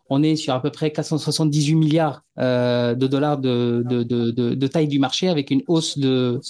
on 0.10 0.24
est 0.24 0.36
sur 0.36 0.56
à 0.56 0.62
peu 0.64 0.72
près 0.72 0.92
478 0.92 1.76
milliards 1.76 2.24
de 2.38 3.06
dollars 3.06 3.38
de, 3.38 3.84
de, 3.86 4.02
de, 4.04 4.68
taille 4.68 4.88
du 4.88 4.98
marché, 4.98 5.30
avec 5.30 5.52
une 5.52 5.62
hausse 5.68 6.00
de 6.00 6.42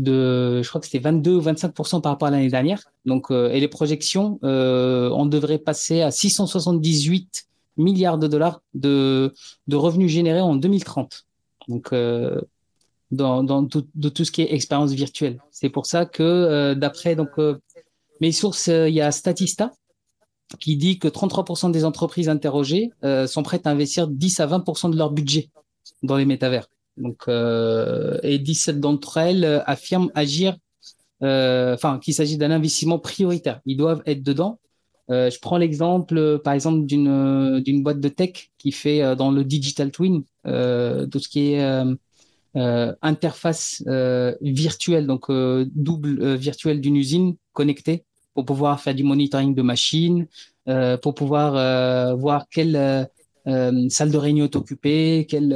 de, 0.00 0.62
je 0.62 0.68
crois 0.68 0.80
que 0.80 0.86
c'était 0.86 0.98
22 0.98 1.36
ou 1.36 1.42
25% 1.42 2.00
par 2.00 2.12
rapport 2.12 2.28
à 2.28 2.30
l'année 2.30 2.48
dernière. 2.48 2.90
Donc, 3.04 3.30
euh, 3.30 3.50
et 3.50 3.60
les 3.60 3.68
projections, 3.68 4.38
euh, 4.44 5.10
on 5.10 5.26
devrait 5.26 5.58
passer 5.58 6.00
à 6.00 6.10
678 6.10 7.46
milliards 7.76 8.18
de 8.18 8.26
dollars 8.26 8.62
de, 8.74 9.32
revenus 9.70 10.10
générés 10.10 10.40
en 10.40 10.56
2030. 10.56 11.26
Donc, 11.68 11.92
euh, 11.92 12.40
dans, 13.10 13.66
tout, 13.66 13.86
de 13.94 14.08
tout 14.08 14.24
ce 14.24 14.30
qui 14.30 14.42
est 14.42 14.54
expérience 14.54 14.92
virtuelle. 14.92 15.38
C'est 15.50 15.68
pour 15.68 15.86
ça 15.86 16.06
que, 16.06 16.74
d'après 16.74 17.16
donc 17.16 17.30
mes 18.20 18.32
sources, 18.32 18.68
il 18.68 18.94
y 18.94 19.00
a 19.00 19.10
Statista 19.10 19.72
qui 20.60 20.76
dit 20.76 20.98
que 21.00 21.08
33% 21.08 21.72
des 21.72 21.84
entreprises 21.84 22.28
interrogées 22.28 22.92
sont 23.26 23.42
prêtes 23.42 23.66
à 23.66 23.70
investir 23.70 24.06
10 24.06 24.38
à 24.38 24.46
20% 24.46 24.92
de 24.92 24.96
leur 24.96 25.10
budget 25.10 25.50
dans 26.04 26.16
les 26.16 26.24
métavers. 26.24 26.68
Donc, 27.00 27.22
euh, 27.28 28.18
et 28.22 28.38
17 28.38 28.80
d'entre 28.80 29.16
elles 29.16 29.62
affirment 29.66 30.10
agir, 30.14 30.56
euh, 31.22 31.74
enfin, 31.74 31.98
qu'il 31.98 32.14
s'agit 32.14 32.38
d'un 32.38 32.50
investissement 32.50 32.98
prioritaire. 32.98 33.60
Ils 33.66 33.76
doivent 33.76 34.02
être 34.06 34.22
dedans. 34.22 34.58
Euh, 35.10 35.28
je 35.30 35.38
prends 35.40 35.58
l'exemple, 35.58 36.38
par 36.44 36.54
exemple, 36.54 36.86
d'une 36.86 37.82
boîte 37.82 38.00
de 38.00 38.08
tech 38.08 38.50
qui 38.58 38.72
fait 38.72 39.02
euh, 39.02 39.14
dans 39.14 39.30
le 39.30 39.44
digital 39.44 39.90
twin 39.90 40.22
euh, 40.46 41.06
tout 41.06 41.18
ce 41.18 41.28
qui 41.28 41.52
est 41.52 41.62
euh, 42.56 42.94
interface 43.02 43.82
virtuelle, 44.40 45.06
donc 45.06 45.30
double 45.30 46.34
virtuelle 46.34 46.80
d'une 46.80 46.96
usine 46.96 47.36
connectée 47.52 48.04
pour 48.34 48.44
pouvoir 48.44 48.80
faire 48.80 48.94
du 48.94 49.04
monitoring 49.04 49.54
de 49.54 49.62
machines, 49.62 50.26
pour 51.00 51.14
pouvoir 51.14 52.16
voir 52.16 52.46
quelle 52.50 53.08
salle 53.44 54.10
de 54.10 54.16
réunion 54.16 54.46
est 54.46 54.56
occupée, 54.56 55.26
quelle 55.28 55.54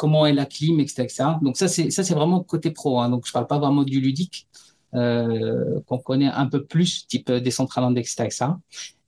comment 0.00 0.24
est 0.24 0.32
la 0.32 0.46
clim, 0.46 0.80
etc. 0.80 1.02
etc. 1.02 1.24
Donc 1.42 1.58
ça, 1.58 1.68
c'est 1.68 1.90
ça, 1.90 2.02
c'est 2.02 2.14
vraiment 2.14 2.40
côté 2.40 2.70
pro. 2.70 3.00
Hein. 3.00 3.10
Donc 3.10 3.26
je 3.26 3.32
parle 3.32 3.46
pas 3.46 3.58
vraiment 3.58 3.82
du 3.82 4.00
ludique 4.00 4.48
euh, 4.94 5.78
qu'on 5.86 5.98
connaît 5.98 6.30
un 6.30 6.46
peu 6.46 6.64
plus, 6.64 7.06
type 7.06 7.30
Decentraland, 7.30 7.94
etc. 7.96 8.24
etc. 8.24 8.46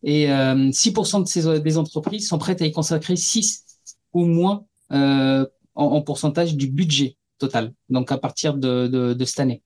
Et 0.02 0.30
euh, 0.30 0.70
6% 0.70 1.22
de 1.22 1.28
ces 1.28 1.60
des 1.60 1.78
entreprises 1.78 2.28
sont 2.28 2.36
prêtes 2.36 2.60
à 2.60 2.66
y 2.66 2.72
consacrer 2.72 3.16
6 3.16 3.64
ou 4.12 4.26
moins 4.26 4.66
euh, 4.92 5.46
en, 5.74 5.86
en, 5.86 6.02
pourcentage 6.02 6.56
du 6.56 6.66
budget 6.66 7.16
total. 7.38 7.72
Donc 7.88 8.12
à 8.12 8.18
partir 8.18 8.54
de, 8.54 8.86
de, 8.86 9.24
cette 9.24 9.40
année. 9.40 9.62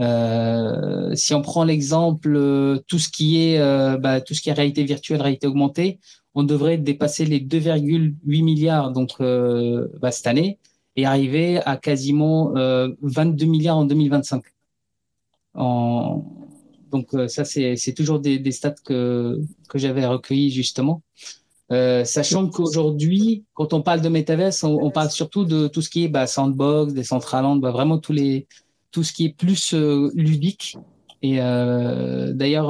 Euh, 0.00 1.14
si 1.14 1.34
on 1.34 1.42
prend 1.42 1.64
l'exemple, 1.64 2.34
euh, 2.34 2.78
tout 2.88 2.98
ce 2.98 3.10
qui 3.10 3.42
est 3.44 3.58
euh, 3.58 3.98
bah, 3.98 4.22
tout 4.22 4.32
ce 4.32 4.40
qui 4.40 4.48
est 4.48 4.54
réalité 4.54 4.84
virtuelle, 4.84 5.20
réalité 5.20 5.46
augmentée, 5.46 6.00
on 6.36 6.44
devrait 6.44 6.76
dépasser 6.78 7.24
les 7.24 7.40
2,8 7.40 8.14
milliards 8.44 8.92
donc 8.92 9.12
euh, 9.20 9.88
bah, 10.00 10.12
cette 10.12 10.26
année 10.26 10.58
et 10.94 11.06
arriver 11.06 11.58
à 11.64 11.76
quasiment 11.78 12.56
euh, 12.56 12.88
22 13.02 13.46
milliards 13.46 13.78
en 13.78 13.84
2025. 13.86 14.44
En... 15.54 16.24
Donc 16.92 17.14
euh, 17.14 17.26
ça 17.26 17.44
c'est 17.44 17.94
toujours 17.96 18.20
des, 18.20 18.38
des, 18.38 18.52
stats 18.52 18.74
que 18.84 19.40
que 19.68 19.78
j'avais 19.78 20.06
recueillis 20.06 20.50
justement. 20.50 21.02
Euh, 21.72 22.04
sachant 22.04 22.48
qu'aujourd'hui, 22.48 23.44
quand 23.54 23.72
on 23.72 23.82
parle 23.82 24.00
de 24.00 24.08
métaverse, 24.08 24.62
on, 24.62 24.78
on, 24.80 24.90
parle 24.90 25.10
surtout 25.10 25.44
de 25.44 25.66
tout 25.66 25.82
ce 25.82 25.90
qui 25.90 26.04
est 26.04 26.08
bah, 26.08 26.28
sandbox, 26.28 26.92
des 26.92 27.02
centralandes, 27.02 27.60
bah, 27.60 27.72
vraiment 27.72 27.98
tous 27.98 28.12
les 28.12 28.46
tout 28.92 29.02
ce 29.02 29.12
qui 29.12 29.24
est 29.26 29.36
plus 29.36 29.74
euh, 29.74 30.10
ludique. 30.14 30.76
Et 31.22 31.40
euh, 31.40 32.32
d'ailleurs, 32.34 32.68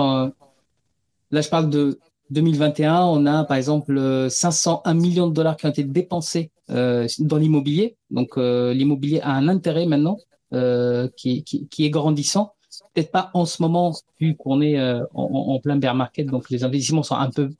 là 1.30 1.40
je 1.40 1.48
parle 1.48 1.68
de 1.68 1.98
2021, 2.30 3.04
on 3.04 3.26
a 3.26 3.44
par 3.44 3.56
exemple 3.56 4.26
501 4.28 4.94
millions 4.94 5.28
de 5.28 5.32
dollars 5.32 5.56
qui 5.56 5.66
ont 5.66 5.70
été 5.70 5.84
dépensés 5.84 6.50
euh, 6.70 7.06
dans 7.20 7.36
l'immobilier. 7.36 7.96
Donc 8.10 8.36
euh, 8.36 8.72
l'immobilier 8.72 9.20
a 9.20 9.30
un 9.30 9.48
intérêt 9.48 9.86
maintenant 9.86 10.18
euh, 10.52 11.08
qui, 11.16 11.44
qui, 11.44 11.68
qui, 11.68 11.84
est 11.84 11.90
grandissant. 11.90 12.54
Peut-être 12.94 13.10
pas 13.10 13.30
en 13.34 13.46
ce 13.46 13.62
moment 13.62 13.94
vu 14.20 14.36
qu'on 14.36 14.60
est 14.60 14.78
euh, 14.78 15.04
en, 15.14 15.54
en, 15.54 15.60
plein 15.60 15.76
bear 15.76 15.94
market, 15.94 16.26
donc 16.26 16.50
les 16.50 16.64
investissements 16.64 17.02
sont 17.02 17.14
un 17.14 17.30
peu 17.30 17.50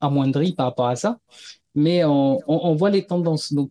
amoindris 0.00 0.52
par 0.52 0.66
rapport 0.66 0.88
à 0.88 0.96
ça. 0.96 1.18
Mais 1.74 2.04
on, 2.04 2.38
on, 2.46 2.60
on 2.64 2.74
voit 2.74 2.90
les 2.90 3.06
tendances. 3.06 3.52
Donc 3.52 3.70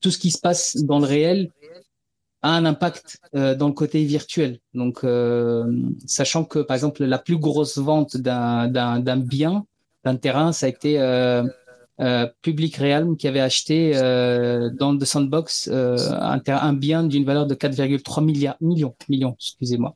tout 0.00 0.10
ce 0.10 0.18
qui 0.18 0.30
se 0.30 0.38
passe 0.38 0.76
dans 0.76 0.98
le 0.98 1.06
réel 1.06 1.50
a 2.42 2.50
un 2.56 2.64
impact 2.64 3.20
euh, 3.34 3.54
dans 3.54 3.68
le 3.68 3.74
côté 3.74 4.04
virtuel. 4.04 4.58
Donc, 4.74 5.04
euh, 5.04 5.70
sachant 6.06 6.44
que, 6.44 6.60
par 6.60 6.74
exemple, 6.74 7.04
la 7.04 7.18
plus 7.18 7.36
grosse 7.36 7.78
vente 7.78 8.16
d'un 8.16 9.16
bien, 9.18 9.66
d'un 10.04 10.16
terrain, 10.16 10.52
ça 10.52 10.66
a 10.66 10.68
été 10.68 10.98
euh, 10.98 11.46
Public 12.40 12.76
Realm 12.76 13.16
qui 13.16 13.28
avait 13.28 13.40
acheté 13.40 13.92
dans 13.92 14.96
The 14.96 15.04
Sandbox 15.04 15.68
un, 15.68 16.40
un, 16.46 16.72
bien 16.72 17.02
d'une 17.02 17.24
valeur 17.24 17.46
de 17.46 17.54
4,3 17.54 18.24
milliards, 18.24 18.56
millions, 18.60 18.94
millions, 19.08 19.36
excusez-moi. 19.38 19.94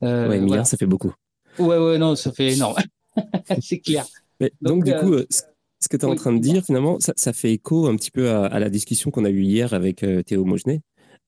ouais, 0.00 0.28
milliards, 0.28 0.46
voilà. 0.46 0.64
ça 0.64 0.78
fait 0.78 0.86
beaucoup. 0.86 1.12
Ouais, 1.58 1.76
ouais, 1.76 1.98
non, 1.98 2.16
ça 2.16 2.32
fait 2.32 2.54
énorme. 2.54 2.76
C'est 3.60 3.80
clair. 3.80 4.06
Mais 4.40 4.52
donc, 4.62 4.84
donc, 4.84 4.94
du 4.94 4.94
coup, 4.94 5.16
Ce 5.28 5.88
que 5.88 5.96
tu 5.98 6.06
es 6.06 6.08
en 6.08 6.14
train 6.14 6.32
de 6.32 6.38
dire, 6.38 6.64
finalement, 6.64 6.96
ça, 7.00 7.32
fait 7.34 7.52
écho 7.52 7.86
un 7.86 7.96
petit 7.96 8.10
peu 8.10 8.30
à, 8.30 8.58
la 8.58 8.70
discussion 8.70 9.10
qu'on 9.10 9.26
a 9.26 9.30
eue 9.30 9.42
hier 9.42 9.74
avec 9.74 10.06
Théo 10.24 10.46
Mogenet, 10.46 10.80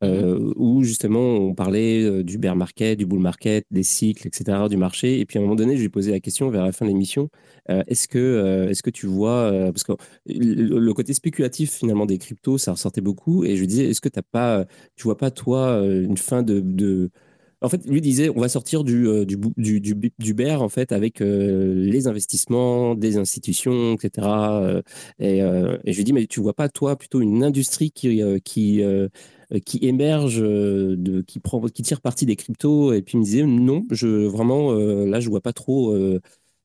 mhm. 0.03 0.53
où 0.57 0.83
justement 0.83 1.37
on 1.37 1.55
parlait 1.55 2.23
du 2.23 2.39
bear 2.39 2.57
market, 2.57 2.99
du 2.99 3.07
bull 3.07 3.21
market, 3.21 3.65
des 3.71 3.83
cycles, 3.83 4.27
etc., 4.27 4.69
du 4.69 4.77
marché. 4.77 5.21
Et 5.21 5.27
puis 5.27 5.39
à 5.39 5.41
un 5.41 5.45
moment 5.45 5.57
donné, 5.57 5.75
je 5.75 5.81
lui 5.81 5.87
ai 5.87 5.91
posé 5.91 6.11
la 6.11 6.21
question 6.21 6.51
vers 6.51 6.65
la 6.65 6.73
fin 6.73 6.85
de 6.87 6.91
l'émission 6.91 7.29
est-ce 7.69 8.09
que, 8.09 8.67
est-ce 8.69 8.83
que 8.83 8.91
tu 8.91 9.07
vois, 9.07 9.53
parce 9.67 9.85
que 9.85 9.93
le, 10.27 10.93
côté 10.93 11.15
spéculatif 11.15 11.73
finalement 11.73 12.07
des 12.07 12.19
cryptos, 12.19 12.59
ça 12.59 12.73
ressortait 12.73 13.01
beaucoup. 13.01 13.45
Et 13.45 13.55
je 13.55 13.61
lui 13.61 13.67
disais 13.69 13.85
est-ce 13.85 14.01
que 14.01 14.09
t'as 14.09 14.23
pas, 14.23 14.67
tu 14.97 15.05
vois 15.05 15.17
pas 15.17 15.31
toi 15.31 15.81
une 15.85 16.17
fin 16.17 16.43
de, 16.43 17.11
en 17.63 17.69
fait, 17.69 17.85
lui 17.87 18.01
disait, 18.01 18.31
on 18.31 18.41
va 18.41 18.49
sortir 18.49 18.85
du, 18.85 19.07
du, 19.27 19.81
du, 19.81 20.35
bear, 20.35 20.63
en 20.63 20.69
fait, 20.69 20.93
avec 20.93 21.21
les 21.21 22.07
investissements 22.07 22.95
des 22.95 23.19
institutions, 23.19 23.95
etc. 23.95 24.27
et, 25.19 25.41
je 25.41 25.97
lui 25.97 26.05
dis, 26.05 26.13
mais 26.13 26.27
tu 26.27 26.41
vois 26.41 26.55
pas, 26.55 26.69
toi, 26.69 26.97
plutôt 26.97 27.21
une 27.21 27.45
industrie 27.45 27.91
qui, 27.91 28.23
qui 28.45 28.83
qui 29.59 29.79
émerge, 29.83 30.41
euh, 30.41 30.95
de, 30.97 31.23
qui, 31.23 31.41
prend, 31.41 31.61
qui 31.63 31.83
tire 31.83 32.01
parti 32.01 32.27
des 32.27 32.37
cryptos. 32.37 32.93
Et 32.93 33.03
puis 33.03 33.17
il 33.17 33.21
me 33.21 33.25
disait 33.25 33.45
non, 33.45 33.85
je, 33.91 34.07
vraiment, 34.27 34.73
euh, 34.73 35.07
là, 35.07 35.19
je 35.19 35.29
vois 35.29 35.41
pas 35.41 35.53
trop. 35.53 35.97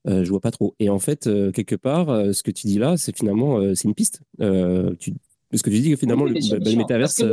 je 0.05 0.29
vois 0.29 0.41
pas 0.41 0.51
trop. 0.51 0.75
Et 0.79 0.89
en 0.89 0.99
fait, 0.99 1.29
quelque 1.53 1.75
part, 1.75 2.07
ce 2.33 2.43
que 2.43 2.51
tu 2.51 2.67
dis 2.67 2.77
là, 2.77 2.97
c'est 2.97 3.15
finalement, 3.15 3.59
c'est 3.73 3.87
une 3.87 3.95
piste. 3.95 4.21
Tu, 4.99 5.13
parce 5.51 5.61
que 5.61 5.69
tu 5.69 5.79
dis 5.79 5.91
que 5.91 5.95
finalement, 5.95 6.25
le, 6.25 6.33
bah, 6.59 6.75
métaverse, 6.75 7.23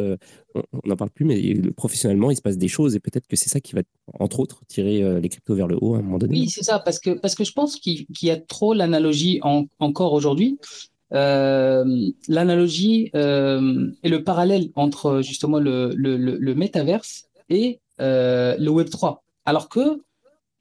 on 0.54 0.80
n'en 0.84 0.96
parle 0.96 1.10
plus, 1.10 1.24
mais 1.24 1.54
professionnellement, 1.76 2.30
il 2.30 2.36
se 2.36 2.42
passe 2.42 2.56
des 2.56 2.68
choses 2.68 2.94
et 2.94 3.00
peut-être 3.00 3.26
que 3.26 3.36
c'est 3.36 3.48
ça 3.48 3.60
qui 3.60 3.74
va, 3.74 3.82
entre 4.20 4.40
autres, 4.40 4.62
tirer 4.68 5.20
les 5.20 5.28
cryptos 5.28 5.54
vers 5.54 5.66
le 5.66 5.76
haut 5.80 5.96
à 5.96 5.98
un 5.98 6.02
moment 6.02 6.18
donné. 6.18 6.40
Oui, 6.40 6.48
c'est 6.48 6.62
ça, 6.62 6.78
parce 6.78 6.98
que, 6.98 7.10
parce 7.10 7.34
que 7.34 7.44
je 7.44 7.52
pense 7.52 7.76
qu'il 7.76 8.06
y 8.22 8.30
a 8.30 8.36
trop 8.38 8.72
l'analogie 8.72 9.40
encore 9.78 10.14
aujourd'hui 10.14 10.58
euh, 10.60 10.91
l'analogie 11.12 13.10
euh, 13.14 13.90
et 14.02 14.08
le 14.08 14.24
parallèle 14.24 14.70
entre 14.76 15.20
justement 15.22 15.58
le, 15.58 15.92
le, 15.94 16.16
le, 16.16 16.54
métaverse 16.54 17.28
et 17.50 17.80
euh, 18.00 18.56
le 18.58 18.70
Web 18.70 18.88
3. 18.88 19.22
Alors 19.44 19.68
que 19.68 20.02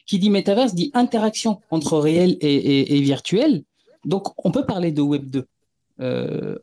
qui 0.05 0.19
dit 0.19 0.29
métaverse 0.29 0.73
dit 0.73 0.91
interaction 0.93 1.61
entre 1.69 1.97
réel 1.97 2.37
et, 2.41 2.97
et 2.97 3.01
virtuel. 3.01 3.63
Donc 4.03 4.27
on 4.43 4.51
peut 4.51 4.65
parler 4.65 4.91
de 4.91 5.01
Web 5.01 5.29
2 5.29 5.47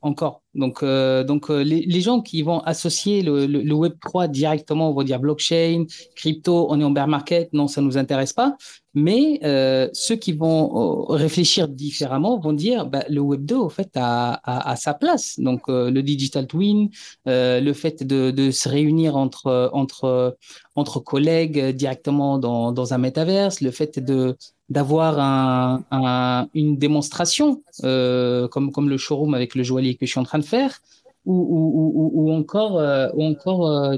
encore. 0.03 0.43
Donc, 0.59 0.85
donc 0.85 1.49
les, 1.49 1.83
les, 1.87 2.01
gens 2.01 2.21
qui 2.21 2.43
vont 2.43 2.61
associer 2.61 3.23
le, 3.23 3.73
Web 3.73 3.95
3 4.01 4.29
directement, 4.29 4.91
on 4.91 4.95
va 4.95 5.05
dire 5.05 5.21
blockchain, 5.21 5.85
crypto, 6.17 6.67
on 6.71 6.81
est 6.81 6.85
en 6.85 6.91
bear 6.91 7.09
market, 7.09 7.53
non, 7.53 7.69
ça 7.69 7.81
nous 7.81 7.97
intéresse 7.97 8.33
pas. 8.33 8.57
Mais 8.95 9.39
euh, 9.45 9.89
ceux 9.93 10.17
qui 10.17 10.33
vont 10.33 11.11
euh, 11.13 11.15
réfléchir 11.15 11.69
différemment 11.69 12.39
vont 12.41 12.53
dire 12.53 12.87
bah, 12.87 13.05
le 13.09 13.21
Web 13.21 13.45
2, 13.45 13.55
au 13.55 13.69
fait, 13.69 13.91
a, 13.95 14.75
sa 14.77 14.95
place. 14.95 15.39
Donc, 15.39 15.69
euh, 15.69 15.91
le 15.91 16.03
digital 16.03 16.47
twin, 16.47 16.91
euh, 17.29 17.61
le 17.61 17.73
fait 17.75 18.03
de, 18.03 18.31
de, 18.31 18.51
se 18.51 18.69
réunir 18.69 19.17
entre, 19.17 19.71
entre, 19.73 20.37
entre 20.75 21.01
collègues 21.01 21.77
directement 21.77 22.39
dans, 22.39 22.73
dans 22.73 22.95
un 22.95 22.99
métaverse, 22.99 23.61
le 23.61 23.71
fait 23.71 23.99
de 23.99 24.37
d'avoir 24.69 25.19
un, 25.19 25.85
un, 25.91 26.49
une 26.55 26.77
démonstration 26.77 27.63
comme, 27.83 28.73
comme 28.73 28.89
le 28.89 28.97
showroom 28.99 29.35
avec 29.35 29.55
le 29.55 29.63
joaillier 29.63 29.95
que 29.95 30.07
je 30.07 30.11
suis 30.11 30.21
en 30.21 30.25
train 30.25 30.39
de 30.39 30.45
faire, 30.45 30.81
ou, 31.25 32.33
encore, 32.33 32.75
ou 33.15 33.25
encore 33.25 33.95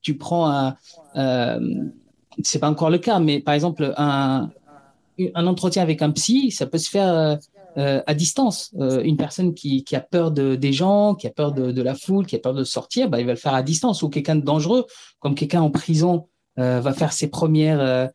tu 0.00 0.16
prends 0.16 0.50
un 0.50 0.76
c'est 2.42 2.58
pas 2.58 2.70
encore 2.70 2.90
le 2.90 2.98
cas, 2.98 3.18
mais 3.18 3.40
par 3.40 3.54
exemple, 3.54 3.92
un, 3.96 4.50
entretien 5.34 5.82
avec 5.82 6.02
un 6.02 6.10
psy, 6.10 6.50
ça 6.50 6.66
peut 6.66 6.78
se 6.78 6.90
faire 6.90 7.38
euh, 7.76 8.02
à 8.06 8.14
distance. 8.14 8.72
Euh, 8.78 9.02
une 9.02 9.16
personne 9.16 9.54
qui, 9.54 9.84
a 9.92 10.00
peur 10.00 10.30
de, 10.30 10.54
des 10.54 10.72
gens, 10.72 11.14
qui 11.14 11.26
a 11.26 11.30
peur 11.30 11.52
de, 11.52 11.82
la 11.82 11.94
foule, 11.94 12.26
qui 12.26 12.36
a 12.36 12.38
peur 12.38 12.54
de 12.54 12.64
sortir, 12.64 13.08
bah, 13.08 13.20
il 13.20 13.26
va 13.26 13.32
le 13.32 13.38
faire 13.38 13.54
à 13.54 13.62
distance. 13.62 14.02
Ou 14.02 14.08
quelqu'un 14.08 14.36
de 14.36 14.44
dangereux, 14.44 14.86
comme 15.20 15.34
quelqu'un 15.34 15.62
en 15.62 15.70
prison, 15.70 16.28
euh, 16.58 16.80
va 16.80 16.92
faire 16.92 17.12
ses, 17.12 17.28
premières, 17.28 17.80
euh, 17.80 18.06
euh, 18.06 18.08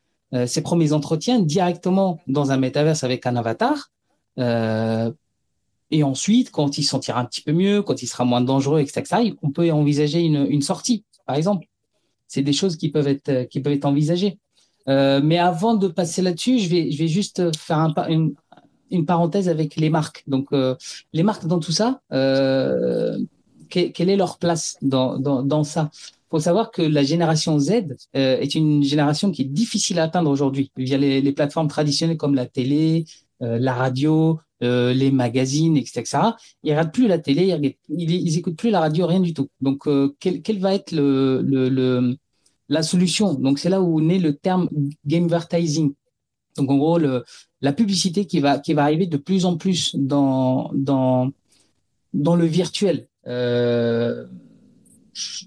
ses 0.46 0.62
premiers 0.62 0.92
entretiens 0.92 1.40
directement 1.40 2.20
dans 2.28 2.52
un 2.52 2.58
métaverse 2.58 3.04
avec 3.04 3.26
un 3.26 3.36
avatar. 3.38 3.92
et 4.38 6.04
ensuite, 6.04 6.52
quand 6.52 6.78
il 6.78 6.84
se 6.84 6.90
sentira 6.90 7.20
un 7.22 7.26
petit 7.26 7.42
peu 7.42 7.54
mieux, 7.54 7.82
quand 7.82 8.02
il 8.02 8.08
sera 8.08 8.26
moins 8.26 8.42
dangereux, 8.42 8.82
etc., 8.82 9.34
on 9.42 9.52
peut 9.52 9.72
envisager 9.72 10.22
une, 10.22 10.62
sortie, 10.62 11.04
par 11.26 11.36
exemple 11.36 11.68
c'est 12.28 12.42
des 12.42 12.54
choses 12.54 12.76
qui 12.76 12.90
peuvent 12.90 13.08
être, 13.08 13.48
qui 13.50 13.62
peuvent 13.62 13.74
être 13.74 13.86
envisagées. 13.86 14.38
Euh, 14.88 15.22
mais 15.24 15.38
avant 15.38 15.76
de 15.76 15.88
passer 15.88 16.22
là-dessus, 16.22 16.60
je 16.60 16.70
vais, 16.70 16.92
je 16.92 16.98
vais 16.98 17.08
juste 17.08 17.56
faire 17.58 17.80
un, 17.80 17.94
une, 18.10 18.36
une 18.92 19.06
parenthèse 19.06 19.50
avec 19.50 19.76
les 19.76 19.90
marques. 19.90 20.24
Donc, 20.28 20.48
euh, 20.54 20.76
les 21.14 21.24
marques 21.24 21.46
dans 21.46 21.60
tout 21.60 21.72
ça, 21.72 22.02
euh, 22.14 23.18
quelle 23.70 24.10
est 24.10 24.16
leur 24.16 24.38
place 24.38 24.78
dans, 24.82 25.18
dans, 25.20 25.44
dans 25.44 25.64
ça? 25.64 25.90
Faut 26.30 26.40
savoir 26.40 26.72
que 26.72 26.82
la 26.82 27.04
génération 27.04 27.58
Z 27.60 27.72
euh, 28.16 28.38
est 28.40 28.56
une 28.56 28.84
génération 28.84 29.32
qui 29.32 29.44
est 29.44 29.46
difficile 29.46 30.00
à 30.00 30.04
atteindre 30.04 30.30
aujourd'hui 30.30 30.72
via 30.76 30.98
les, 30.98 31.22
les, 31.22 31.32
plateformes 31.32 31.68
traditionnelles 31.68 32.18
comme 32.18 32.36
la 32.36 32.46
télé, 32.46 33.06
euh, 33.42 33.58
la 33.60 33.74
radio, 33.74 34.40
euh, 34.64 34.92
les 34.92 35.12
magazines, 35.12 35.78
etc. 35.78 36.04
Ils 36.64 36.72
regardent 36.72 36.92
plus 36.92 37.08
la 37.08 37.20
télé, 37.20 37.76
ils, 37.90 38.12
ils, 38.12 38.38
écoutent 38.40 38.58
plus 38.58 38.72
la 38.72 38.80
radio, 38.80 39.06
rien 39.06 39.20
du 39.20 39.34
tout. 39.34 39.50
Donc, 39.62 39.88
euh, 39.88 40.16
quel, 40.20 40.42
quel, 40.42 40.60
va 40.60 40.74
être 40.74 40.92
le, 40.92 41.44
le, 41.44 41.70
le, 41.70 42.18
la 42.68 42.82
solution? 42.82 43.36
Donc, 43.36 43.60
c'est 43.60 43.70
là 43.70 43.82
où 43.82 44.02
naît 44.02 44.18
le 44.18 44.36
terme 44.36 44.68
gamevertising. 45.06 45.94
Donc, 46.58 46.72
en 46.72 46.78
gros, 46.78 46.98
le, 46.98 47.24
la 47.62 47.72
publicité 47.72 48.26
qui 48.26 48.40
va, 48.40 48.58
qui 48.58 48.74
va 48.74 48.84
arriver 48.84 49.06
de 49.06 49.18
plus 49.18 49.46
en 49.46 49.58
plus 49.58 49.96
dans, 49.96 50.72
dans, 50.74 51.30
dans 52.14 52.36
le 52.36 52.46
virtuel. 52.46 53.08
Euh, 53.28 54.26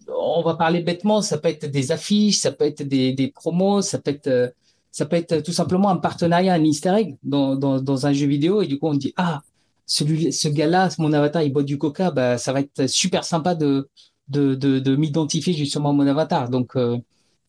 on 0.08 0.42
va 0.42 0.54
parler 0.54 0.80
bêtement, 0.80 1.22
ça 1.22 1.38
peut 1.38 1.48
être 1.48 1.66
des 1.66 1.92
affiches, 1.92 2.38
ça 2.38 2.52
peut 2.52 2.64
être 2.64 2.82
des, 2.82 3.32
promos, 3.34 3.82
ça 3.82 3.98
peut 3.98 4.10
être 4.10 4.54
ça 4.92 5.06
peut 5.06 5.16
être 5.16 5.40
tout 5.42 5.52
simplement 5.52 5.90
un 5.90 5.96
partenariat, 5.96 6.54
un 6.54 6.64
easter 6.64 6.90
egg 6.90 7.16
dans, 7.22 7.54
dans, 7.56 8.06
un 8.06 8.12
jeu 8.12 8.26
vidéo 8.26 8.62
et 8.62 8.66
du 8.66 8.78
coup 8.78 8.88
on 8.88 8.94
dit 8.94 9.12
ah 9.16 9.40
celui, 9.86 10.32
ce 10.32 10.48
gars-là, 10.48 10.88
mon 10.98 11.12
avatar, 11.12 11.42
il 11.42 11.52
boit 11.52 11.62
du 11.62 11.78
coca, 11.78 12.10
bah 12.10 12.38
ça 12.38 12.52
va 12.52 12.60
être 12.60 12.88
super 12.88 13.24
sympa 13.24 13.54
de 13.54 13.88
de, 14.28 14.54
de, 14.54 14.78
de 14.78 14.96
m'identifier 14.96 15.52
justement 15.52 15.90
à 15.90 15.92
mon 15.92 16.06
avatar. 16.06 16.48
Donc 16.50 16.76
euh, 16.76 16.98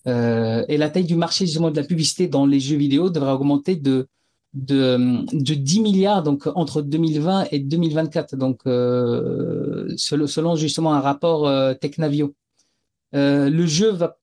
euh, 0.07 0.65
et 0.67 0.77
la 0.77 0.89
taille 0.89 1.05
du 1.05 1.15
marché 1.15 1.45
justement 1.45 1.71
de 1.71 1.79
la 1.79 1.85
publicité 1.85 2.27
dans 2.27 2.45
les 2.45 2.59
jeux 2.59 2.77
vidéo 2.77 3.09
devrait 3.09 3.31
augmenter 3.31 3.75
de 3.75 4.07
de, 4.53 5.25
de 5.31 5.53
10 5.53 5.79
milliards 5.79 6.23
donc 6.23 6.47
entre 6.55 6.81
2020 6.81 7.47
et 7.51 7.59
2024 7.59 8.35
donc 8.35 8.59
euh, 8.65 9.87
selon, 9.97 10.55
justement 10.55 10.93
un 10.93 10.99
rapport 10.99 11.47
euh, 11.47 11.73
Technavio. 11.73 12.33
Euh, 13.13 13.49
le 13.49 13.65
jeu 13.65 13.91
va 13.91 14.17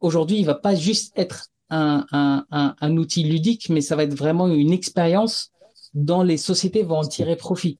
aujourd'hui 0.00 0.38
il 0.38 0.46
va 0.46 0.54
pas 0.54 0.74
juste 0.74 1.12
être 1.16 1.52
un, 1.72 2.04
un, 2.12 2.74
un, 2.78 2.96
outil 2.98 3.24
ludique, 3.24 3.70
mais 3.70 3.80
ça 3.80 3.96
va 3.96 4.02
être 4.02 4.14
vraiment 4.14 4.46
une 4.46 4.72
expérience 4.72 5.52
dont 5.94 6.22
les 6.22 6.36
sociétés 6.36 6.82
vont 6.82 6.98
en 6.98 7.04
tirer 7.04 7.36
profit. 7.36 7.78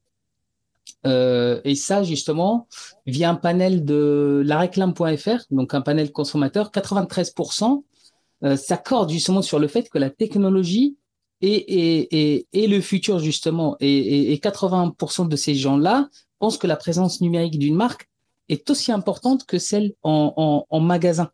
Euh, 1.06 1.60
et 1.64 1.74
ça, 1.74 2.02
justement, 2.02 2.68
via 3.06 3.28
un 3.28 3.34
panel 3.34 3.84
de 3.84 4.42
la 4.46 4.58
réclame.fr, 4.58 5.44
donc 5.50 5.74
un 5.74 5.80
panel 5.80 6.10
consommateur, 6.12 6.70
93% 6.70 7.82
euh, 8.44 8.56
s'accordent 8.56 9.10
justement 9.10 9.42
sur 9.42 9.58
le 9.58 9.68
fait 9.68 9.88
que 9.88 9.98
la 9.98 10.10
technologie 10.10 10.96
est, 11.42 12.46
le 12.54 12.80
futur, 12.80 13.18
justement. 13.18 13.76
Et, 13.80 14.32
et, 14.32 14.36
80% 14.38 15.28
de 15.28 15.36
ces 15.36 15.54
gens-là 15.54 16.08
pensent 16.38 16.58
que 16.58 16.66
la 16.66 16.76
présence 16.76 17.20
numérique 17.20 17.58
d'une 17.58 17.76
marque 17.76 18.08
est 18.48 18.68
aussi 18.70 18.92
importante 18.92 19.44
que 19.46 19.58
celle 19.58 19.94
en, 20.02 20.80
magasin. 20.80 21.30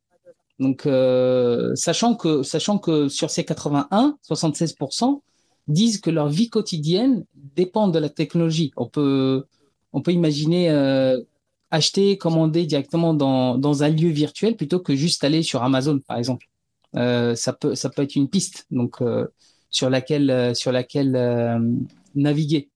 Donc, 0.59 0.87
euh, 0.87 1.75
sachant 1.77 2.15
que 2.15 2.43
sachant 2.43 2.79
que 2.79 3.09
sur 3.09 3.31
ces 3.31 3.45
81, 3.45 4.19
76% 4.29 5.21
disent 5.69 6.01
que 6.01 6.11
leur 6.11 6.29
vie 6.29 6.51
quotidienne 6.51 7.25
dépend 7.57 7.89
de 7.89 7.99
la 7.99 8.09
technologie. 8.09 8.73
On 8.77 8.87
peut 8.87 9.45
on 9.93 10.03
peut 10.03 10.13
imaginer 10.13 10.71
euh, 10.71 11.21
acheter, 11.71 12.19
commander 12.19 12.67
directement 12.67 13.15
dans 13.15 13.83
un 13.83 13.89
lieu 13.89 14.09
virtuel 14.09 14.57
plutôt 14.57 14.81
que 14.81 14.95
juste 14.97 15.23
aller 15.25 15.43
sur 15.43 15.63
Amazon, 15.63 16.01
par 16.01 16.19
exemple. 16.19 16.47
Euh, 16.97 17.35
ça 17.35 17.53
peut 17.53 17.75
ça 17.75 17.91
peut 17.91 18.03
être 18.03 18.17
une 18.17 18.29
piste 18.29 18.67
donc 18.71 19.03
sur 19.71 19.91
laquelle 19.91 20.31
euh, 20.31 20.55
sur 20.55 20.73
laquelle 20.73 21.17
euh, 21.17 21.59
naviguer. 22.15 22.69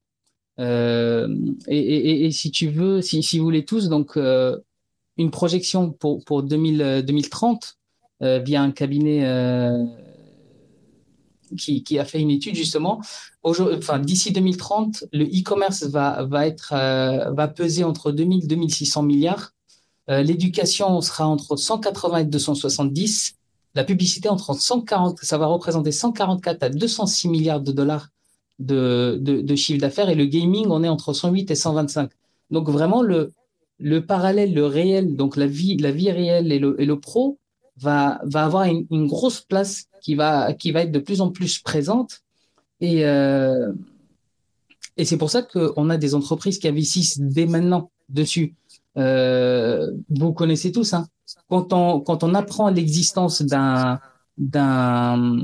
Et, 0.58 0.64
et, 1.68 2.26
et, 2.26 2.30
si 2.30 2.52
tu 2.52 2.68
veux, 2.68 3.02
si, 3.02 3.22
si 3.22 3.38
vous 3.38 3.44
voulez 3.44 3.64
tous, 3.64 3.88
donc 3.88 4.16
une 5.16 5.30
projection 5.30 5.90
pour, 5.90 6.24
pour 6.24 6.42
2000, 6.42 7.02
2030 7.06 7.76
euh, 8.20 8.26
euh, 8.26 8.38
via 8.38 8.62
un 8.62 8.70
cabinet 8.70 9.24
euh, 9.24 9.84
qui, 11.58 11.82
qui, 11.82 11.98
a 11.98 12.04
fait 12.04 12.20
une 12.20 12.30
étude 12.30 12.54
justement. 12.54 13.00
Enfin, 13.42 13.98
d'ici 13.98 14.32
2030, 14.32 15.04
le 15.12 15.24
e-commerce 15.24 15.84
va, 15.84 16.24
va, 16.24 16.46
être, 16.46 16.72
va 17.32 17.48
peser 17.48 17.84
entre 17.84 18.12
2000 18.12 18.44
et 18.44 18.46
2600 18.46 19.02
milliards. 19.02 19.52
L'éducation 20.08 21.00
sera 21.00 21.26
entre 21.26 21.56
180 21.56 22.18
et 22.18 22.24
270. 22.24 23.36
La 23.74 23.84
publicité 23.84 24.28
entre 24.28 24.54
140, 24.54 25.18
ça 25.22 25.38
va 25.38 25.46
représenter 25.46 25.92
144 25.92 26.62
à 26.62 26.68
206 26.68 27.28
milliards 27.28 27.60
de 27.60 27.72
dollars 27.72 28.08
de, 28.58 29.54
chiffre 29.56 29.80
d'affaires 29.80 30.10
et 30.10 30.14
le 30.14 30.26
gaming, 30.26 30.66
on 30.68 30.84
est 30.84 30.88
entre 30.88 31.12
108 31.12 31.50
et 31.50 31.54
125. 31.54 32.10
Donc 32.50 32.68
vraiment, 32.68 33.02
le, 33.02 33.32
le 33.78 34.04
parallèle, 34.04 34.54
le 34.54 34.66
réel, 34.66 35.16
donc 35.16 35.36
la 35.36 35.46
vie, 35.46 35.76
la 35.76 35.90
vie 35.90 36.10
réelle 36.10 36.52
et 36.52 36.58
le, 36.58 36.80
et 36.80 36.84
le 36.84 37.00
pro 37.00 37.38
va, 37.78 38.20
avoir 38.34 38.64
une, 38.64 39.06
grosse 39.06 39.40
place 39.40 39.86
qui 40.00 40.14
va, 40.14 40.52
qui 40.52 40.70
va 40.70 40.82
être 40.82 40.92
de 40.92 40.98
plus 40.98 41.20
en 41.20 41.30
plus 41.30 41.58
présente. 41.58 42.20
Et, 42.80 43.06
euh, 43.06 43.72
et 44.96 45.04
c'est 45.04 45.16
pour 45.16 45.30
ça 45.30 45.42
qu'on 45.42 45.90
a 45.90 45.96
des 45.96 46.14
entreprises 46.14 46.58
qui 46.58 46.68
investissent 46.68 47.18
dès 47.18 47.46
maintenant 47.46 47.90
dessus. 48.08 48.54
Euh, 48.98 49.90
vous 50.10 50.32
connaissez 50.32 50.70
tous, 50.70 50.92
hein. 50.92 51.06
Quand, 51.52 51.74
on, 51.74 52.00
quand 52.00 52.24
on 52.24 52.34
apprend 52.34 52.70
l'existence 52.70 53.42
d'un, 53.42 54.00
d'un, 54.38 55.38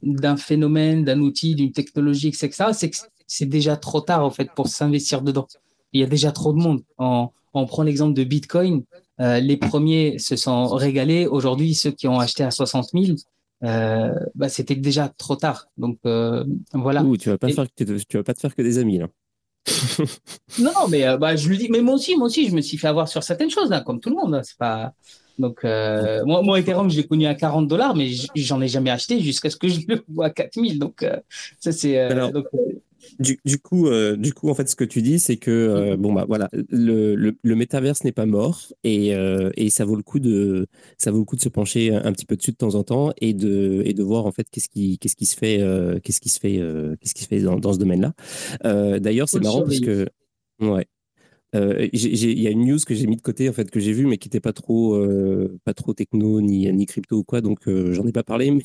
d'un 0.00 0.36
phénomène, 0.36 1.04
d'un 1.04 1.18
outil, 1.18 1.56
d'une 1.56 1.72
technologie, 1.72 2.28
etc., 2.28 2.66
c'est 2.72 2.88
que 2.88 2.96
c'est 3.26 3.46
déjà 3.46 3.76
trop 3.76 4.00
tard 4.00 4.24
en 4.24 4.30
fait 4.30 4.48
pour 4.54 4.68
s'investir 4.68 5.22
dedans. 5.22 5.48
Il 5.92 6.00
y 6.00 6.04
a 6.04 6.06
déjà 6.06 6.30
trop 6.30 6.52
de 6.52 6.58
monde. 6.58 6.82
On, 6.98 7.30
on 7.52 7.66
prend 7.66 7.82
l'exemple 7.82 8.14
de 8.14 8.22
Bitcoin. 8.22 8.84
Euh, 9.20 9.40
les 9.40 9.56
premiers 9.56 10.20
se 10.20 10.36
sont 10.36 10.68
régalés. 10.68 11.26
Aujourd'hui, 11.26 11.74
ceux 11.74 11.90
qui 11.90 12.06
ont 12.06 12.20
acheté 12.20 12.44
à 12.44 12.52
60 12.52 12.90
000, 12.94 13.16
euh, 13.64 14.14
bah, 14.36 14.48
c'était 14.48 14.76
déjà 14.76 15.08
trop 15.08 15.34
tard. 15.34 15.66
Donc 15.76 15.98
euh, 16.06 16.44
voilà. 16.74 17.04
tu 17.18 17.28
vas 17.28 17.38
pas 17.38 17.48
faire, 17.48 17.66
tu, 17.74 18.16
vas 18.16 18.22
pas 18.22 18.34
te 18.34 18.40
faire 18.40 18.54
que 18.54 18.62
des 18.62 18.78
amis 18.78 18.98
là. 18.98 19.08
non, 20.60 20.86
mais 20.88 21.18
bah, 21.18 21.34
je 21.34 21.48
lui 21.48 21.58
dis, 21.58 21.68
mais 21.70 21.80
moi 21.80 21.94
aussi, 21.94 22.16
moi 22.16 22.26
aussi, 22.26 22.48
je 22.48 22.54
me 22.54 22.60
suis 22.60 22.76
fait 22.76 22.86
avoir 22.86 23.08
sur 23.08 23.24
certaines 23.24 23.50
choses, 23.50 23.70
là, 23.70 23.80
comme 23.80 23.98
tout 23.98 24.10
le 24.10 24.16
monde. 24.16 24.36
Hein. 24.36 24.42
C'est 24.44 24.58
pas. 24.58 24.92
Donc, 25.38 25.64
moi, 25.64 26.42
moi, 26.42 26.58
Ethereum, 26.58 26.90
je 26.90 26.96
l'ai 26.96 27.06
connu 27.06 27.26
à 27.26 27.34
40 27.34 27.68
dollars, 27.68 27.94
mais 27.96 28.10
j'en 28.36 28.60
ai 28.60 28.68
jamais 28.68 28.90
acheté 28.90 29.20
jusqu'à 29.20 29.50
ce 29.50 29.56
que 29.56 29.68
je 29.68 29.80
le 29.88 30.02
vois 30.08 30.26
à 30.26 30.30
4000. 30.30 30.78
Donc, 30.78 31.04
ça, 31.60 31.72
c'est. 31.72 32.08
Du, 33.18 33.38
du, 33.44 33.58
coup, 33.58 33.86
euh, 33.86 34.16
du 34.16 34.32
coup, 34.32 34.48
en 34.48 34.54
fait, 34.54 34.68
ce 34.68 34.76
que 34.76 34.84
tu 34.84 35.02
dis, 35.02 35.18
c'est 35.18 35.36
que 35.36 35.50
euh, 35.50 35.96
bon 35.96 36.12
bah 36.12 36.24
voilà, 36.26 36.48
le, 36.70 37.14
le, 37.14 37.36
le 37.40 37.56
métaverse 37.56 38.04
n'est 38.04 38.12
pas 38.12 38.26
mort 38.26 38.72
et, 38.82 39.14
euh, 39.14 39.50
et, 39.56 39.70
ça 39.70 39.84
vaut 39.84 39.96
le 39.96 40.02
coup 40.02 40.20
de 40.20 40.66
ça 40.98 41.10
vaut 41.10 41.18
le 41.18 41.24
coup 41.24 41.36
de 41.36 41.40
se 41.40 41.48
pencher 41.48 41.94
un 41.94 42.12
petit 42.12 42.26
peu 42.26 42.36
dessus 42.36 42.52
de 42.52 42.56
temps 42.56 42.74
en 42.74 42.82
temps 42.82 43.12
et 43.20 43.34
de 43.34 43.82
et 43.84 43.94
de 43.94 44.02
voir 44.02 44.26
en 44.26 44.32
fait 44.32 44.48
qu'est-ce 44.50 44.68
qui 44.68 44.98
qu'est-ce 44.98 45.16
qui 45.16 45.26
se 45.26 45.36
fait 45.36 45.58
qu'est-ce 46.02 46.20
qui 46.20 46.28
se 46.28 46.40
fait 46.40 46.60
qu'est-ce 47.00 47.14
qui 47.14 47.22
se 47.22 47.28
fait 47.28 47.40
dans, 47.40 47.56
dans 47.56 47.72
ce 47.72 47.78
domaine-là. 47.78 48.12
D'ailleurs, 48.98 49.28
c'est 49.28 49.40
marrant 49.40 49.62
parce 49.62 49.80
que 49.80 50.08
ouais. 50.60 50.86
Euh, 51.54 51.88
il 51.92 52.40
y 52.40 52.46
a 52.46 52.50
une 52.50 52.66
news 52.66 52.78
que 52.84 52.94
j'ai 52.94 53.06
mis 53.06 53.16
de 53.16 53.22
côté 53.22 53.48
en 53.48 53.52
fait 53.52 53.70
que 53.70 53.78
j'ai 53.78 53.92
vue 53.92 54.06
mais 54.06 54.18
qui 54.18 54.28
n'était 54.28 54.40
pas 54.40 54.52
trop 54.52 54.94
euh, 54.94 55.58
pas 55.64 55.74
trop 55.74 55.94
techno 55.94 56.40
ni 56.40 56.72
ni 56.72 56.86
crypto 56.86 57.18
ou 57.18 57.24
quoi 57.24 57.40
donc 57.40 57.68
euh, 57.68 57.92
j'en 57.92 58.06
ai 58.06 58.12
pas 58.12 58.24
parlé 58.24 58.50
mais 58.50 58.62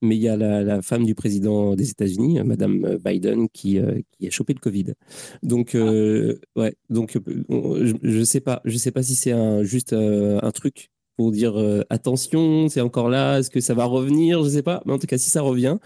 mais 0.00 0.16
il 0.16 0.22
y 0.22 0.28
a 0.28 0.36
la, 0.36 0.62
la, 0.62 0.82
femme 0.82 1.04
du 1.04 1.14
président 1.14 1.74
des 1.74 1.90
États-Unis 1.90 2.40
Madame 2.44 2.98
Biden 3.04 3.48
qui 3.48 3.80
qui 4.12 4.26
a 4.26 4.30
chopé 4.30 4.54
le 4.54 4.60
Covid 4.60 4.94
donc 5.42 5.74
ah. 5.74 6.60
ouais 6.60 6.74
donc 6.88 7.18
je, 7.48 7.94
je 8.02 8.24
sais 8.24 8.40
pas 8.40 8.60
je 8.64 8.76
sais 8.76 8.92
pas 8.92 9.02
si 9.02 9.14
c'est 9.14 9.32
un 9.32 9.62
juste 9.64 9.92
un 9.92 10.50
truc 10.52 10.90
pour 11.16 11.32
dire 11.32 11.56
attention 11.90 12.68
c'est 12.68 12.80
encore 12.80 13.08
là 13.08 13.38
est-ce 13.40 13.50
que 13.50 13.60
ça 13.60 13.74
va 13.74 13.84
revenir 13.84 14.42
je 14.44 14.50
sais 14.50 14.62
pas 14.62 14.82
mais 14.86 14.92
en 14.92 14.98
tout 14.98 15.06
cas 15.06 15.18
si 15.18 15.30
ça 15.30 15.42
revient 15.42 15.78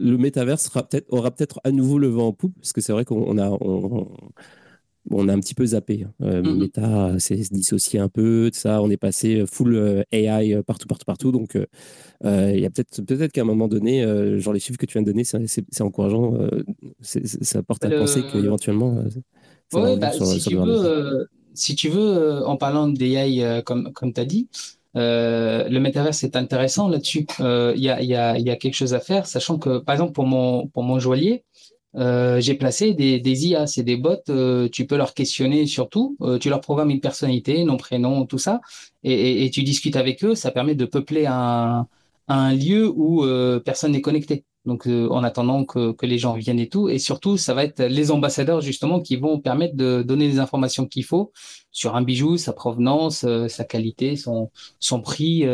le 0.00 0.16
métaverse 0.16 0.68
peut-être 0.70 1.06
aura 1.12 1.30
peut-être 1.30 1.60
à 1.64 1.70
nouveau 1.70 1.98
le 1.98 2.08
vent 2.08 2.28
en 2.28 2.32
poupe 2.32 2.54
parce 2.56 2.72
que 2.72 2.80
c'est 2.80 2.92
vrai 2.92 3.04
qu'on 3.04 3.38
a 3.38 3.50
on, 3.50 4.08
on 5.10 5.28
a 5.28 5.32
un 5.32 5.40
petit 5.40 5.54
peu 5.54 5.66
zappé. 5.66 6.04
Hein. 6.04 6.12
Euh, 6.22 6.42
mm-hmm. 6.42 6.58
Meta 6.58 7.18
s'est 7.18 7.36
dissocié 7.50 7.98
un 7.98 8.08
peu 8.08 8.50
de 8.50 8.54
ça. 8.54 8.82
On 8.82 8.90
est 8.90 8.96
passé 8.96 9.44
full 9.50 9.74
euh, 9.74 10.02
AI 10.12 10.54
euh, 10.54 10.62
partout, 10.62 10.86
partout, 10.86 11.04
partout. 11.04 11.32
Donc, 11.32 11.56
il 12.24 12.60
y 12.60 12.66
a 12.66 12.70
peut-être 12.70 13.02
peut-être 13.02 13.32
qu'à 13.32 13.40
un 13.42 13.44
moment 13.44 13.68
donné, 13.68 14.02
genre 14.38 14.52
les 14.52 14.60
chiffres 14.60 14.78
que 14.78 14.86
tu 14.86 14.94
viens 14.94 15.02
de 15.02 15.10
donner, 15.10 15.24
c'est 15.24 15.80
encourageant. 15.80 16.34
ça 17.00 17.62
porte 17.62 17.84
à 17.84 17.90
penser 17.90 18.22
qu'éventuellement. 18.30 19.02
Oui, 19.72 19.98
bah, 19.98 20.10
si, 20.12 20.40
tu 20.40 20.56
veux, 20.56 21.28
si 21.54 21.74
tu 21.76 21.88
veux, 21.88 22.44
en 22.46 22.56
parlant 22.56 22.88
d'AI, 22.88 23.62
comme, 23.64 23.92
comme 23.92 24.12
tu 24.12 24.20
as 24.20 24.24
dit, 24.26 24.48
le 24.94 25.78
métaverse 25.78 26.22
est 26.24 26.36
intéressant 26.36 26.88
là-dessus. 26.88 27.26
Il 27.38 27.80
y, 27.80 27.88
a, 27.88 28.02
y, 28.02 28.14
a, 28.14 28.38
y, 28.38 28.50
a, 28.50 28.56
quelque 28.56 28.74
chose 28.74 28.92
à 28.92 29.00
faire, 29.00 29.26
sachant 29.26 29.58
que, 29.58 29.78
par 29.78 29.94
exemple, 29.94 30.12
pour 30.12 30.26
mon, 30.26 30.66
pour 30.66 30.82
mon 30.82 30.98
joaillier, 30.98 31.44
euh, 31.96 32.40
j'ai 32.40 32.54
placé 32.54 32.94
des, 32.94 33.18
des 33.18 33.46
IA, 33.48 33.66
c'est 33.66 33.82
des 33.82 33.96
bots, 33.96 34.16
euh, 34.28 34.68
tu 34.68 34.86
peux 34.86 34.96
leur 34.96 35.12
questionner 35.14 35.66
surtout, 35.66 36.16
euh, 36.22 36.38
tu 36.38 36.48
leur 36.48 36.60
programmes 36.60 36.90
une 36.90 37.00
personnalité, 37.00 37.64
nom, 37.64 37.76
prénom, 37.76 38.26
tout 38.26 38.38
ça, 38.38 38.60
et, 39.02 39.44
et, 39.44 39.50
tu 39.50 39.62
discutes 39.62 39.96
avec 39.96 40.24
eux, 40.24 40.34
ça 40.34 40.52
permet 40.52 40.74
de 40.76 40.84
peupler 40.84 41.26
un, 41.26 41.88
un 42.28 42.54
lieu 42.54 42.88
où 42.88 43.24
personne 43.64 43.92
n'est 43.92 44.00
connecté. 44.00 44.44
Donc 44.66 44.86
en 44.86 45.24
attendant 45.24 45.64
que, 45.64 45.92
que, 45.92 46.04
les 46.04 46.18
gens 46.18 46.34
viennent 46.34 46.60
et 46.60 46.68
tout, 46.68 46.90
et 46.90 46.98
surtout 46.98 47.38
ça 47.38 47.54
va 47.54 47.64
être 47.64 47.82
les 47.82 48.10
ambassadeurs 48.10 48.60
justement 48.60 49.00
qui 49.00 49.16
vont 49.16 49.40
permettre 49.40 49.74
de 49.74 50.02
donner 50.02 50.28
les 50.28 50.38
informations 50.38 50.86
qu'il 50.86 51.04
faut 51.04 51.32
sur 51.70 51.96
un 51.96 52.02
bijou, 52.02 52.36
sa 52.36 52.52
provenance, 52.52 53.26
sa 53.48 53.64
qualité, 53.64 54.16
son, 54.16 54.50
son 54.78 55.00
prix. 55.00 55.46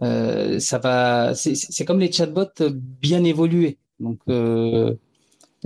ça 0.00 0.78
va, 0.78 1.34
c'est 1.34 1.84
comme 1.86 2.00
les 2.00 2.12
chatbots 2.12 2.62
bien 3.00 3.24
évolués. 3.24 3.78
Donc 4.00 4.18
euh, 4.28 4.94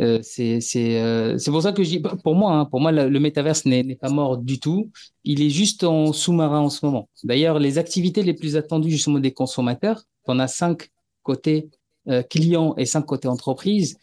euh, 0.00 0.20
c'est 0.22 1.50
pour 1.50 1.62
ça 1.62 1.72
que 1.72 1.82
je 1.82 1.98
pour 1.98 2.34
moi, 2.34 2.52
hein, 2.52 2.64
pour 2.66 2.80
moi, 2.80 2.92
le, 2.92 3.08
le 3.08 3.20
métaverse 3.20 3.64
n'est 3.64 3.96
pas 3.96 4.11
mort 4.11 4.38
du 4.38 4.61
tout. 4.61 4.90
Il 5.24 5.42
est 5.42 5.50
juste 5.50 5.82
en 5.84 6.12
sous-marin 6.12 6.61
en 6.61 6.70
ce 6.70 6.84
moment. 6.87 7.08
D'ailleurs, 7.24 7.58
les 7.58 7.78
activités 7.78 8.22
les 8.22 8.34
plus 8.34 8.56
attendues 8.56 8.90
justement 8.90 9.18
des 9.18 9.32
consommateurs, 9.32 10.04
on 10.26 10.38
a 10.38 10.46
cinq 10.46 10.90
côtés 11.22 11.68
euh, 12.08 12.22
clients 12.22 12.74
et 12.76 12.87
cinq 12.87 13.02
côtés 13.02 13.28
entreprises. 13.28 13.96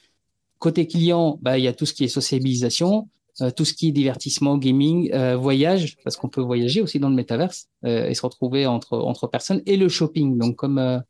Côté 0.59 0.87
client, 0.87 1.39
bah, 1.41 1.57
il 1.57 1.63
y 1.63 1.67
a 1.67 1.73
tout 1.73 1.85
ce 1.85 1.93
qui 1.93 2.03
est 2.03 2.07
sociabilisation, 2.07 3.07
euh, 3.41 3.51
tout 3.51 3.65
ce 3.65 3.73
qui 3.73 3.89
est 3.89 3.91
divertissement, 3.91 4.57
gaming, 4.57 5.11
euh, 5.13 5.37
voyage, 5.37 5.97
parce 6.03 6.17
qu'on 6.17 6.29
peut 6.29 6.41
voyager 6.41 6.81
aussi 6.81 6.99
dans 6.99 7.09
le 7.09 7.15
métaverse 7.15 7.67
et 7.83 8.13
se 8.13 8.21
retrouver 8.21 8.65
entre 8.65 8.97
entre 8.97 9.27
personnes, 9.27 9.61
et 9.65 9.77
le 9.77 9.89
shopping, 9.89 10.37
donc 10.37 10.55
comme 10.55 11.01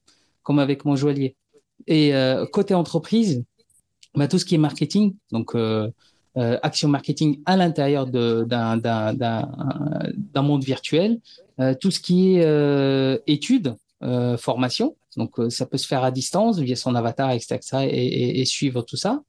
comme 0.43 0.59
avec 0.59 0.85
mon 0.85 0.95
joaillier. 0.95 1.35
Et 1.87 2.11
côté 2.51 2.73
entreprise, 2.73 3.43
tout 4.29 4.39
ce 4.39 4.45
qui 4.45 4.55
est 4.55 4.59
marketing, 4.59 5.15
donc 5.31 5.55
euh, 5.55 5.89
euh, 6.37 6.57
action 6.63 6.89
marketing 6.89 7.41
à 7.45 7.55
l'intérieur 7.57 8.07
d'un 8.07 8.81
monde 10.41 10.63
virtuel, 10.63 11.19
euh, 11.59 11.73
tout 11.79 11.91
ce 11.91 11.99
qui 11.99 12.37
est 12.37 13.21
études, 13.27 13.75
formation, 14.37 14.95
donc 15.17 15.31
ça 15.49 15.65
peut 15.65 15.77
se 15.77 15.87
faire 15.87 16.03
à 16.03 16.11
distance 16.11 16.59
via 16.59 16.75
son 16.75 16.93
avatar, 16.95 17.31
etc., 17.31 17.59
et, 17.89 18.41
et, 18.41 18.45
suivre 18.45 18.81
tout 18.83 18.97
ça. 18.97 19.21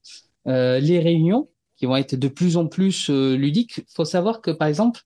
les 0.44 0.98
réunions 1.00 1.48
qui 1.76 1.86
vont 1.86 1.96
être 1.96 2.14
de 2.14 2.28
plus 2.28 2.56
en 2.56 2.66
plus 2.66 3.08
ludiques. 3.08 3.78
Il 3.78 3.94
faut 3.94 4.04
savoir 4.04 4.40
que 4.40 4.50
par 4.50 4.68
exemple, 4.68 5.00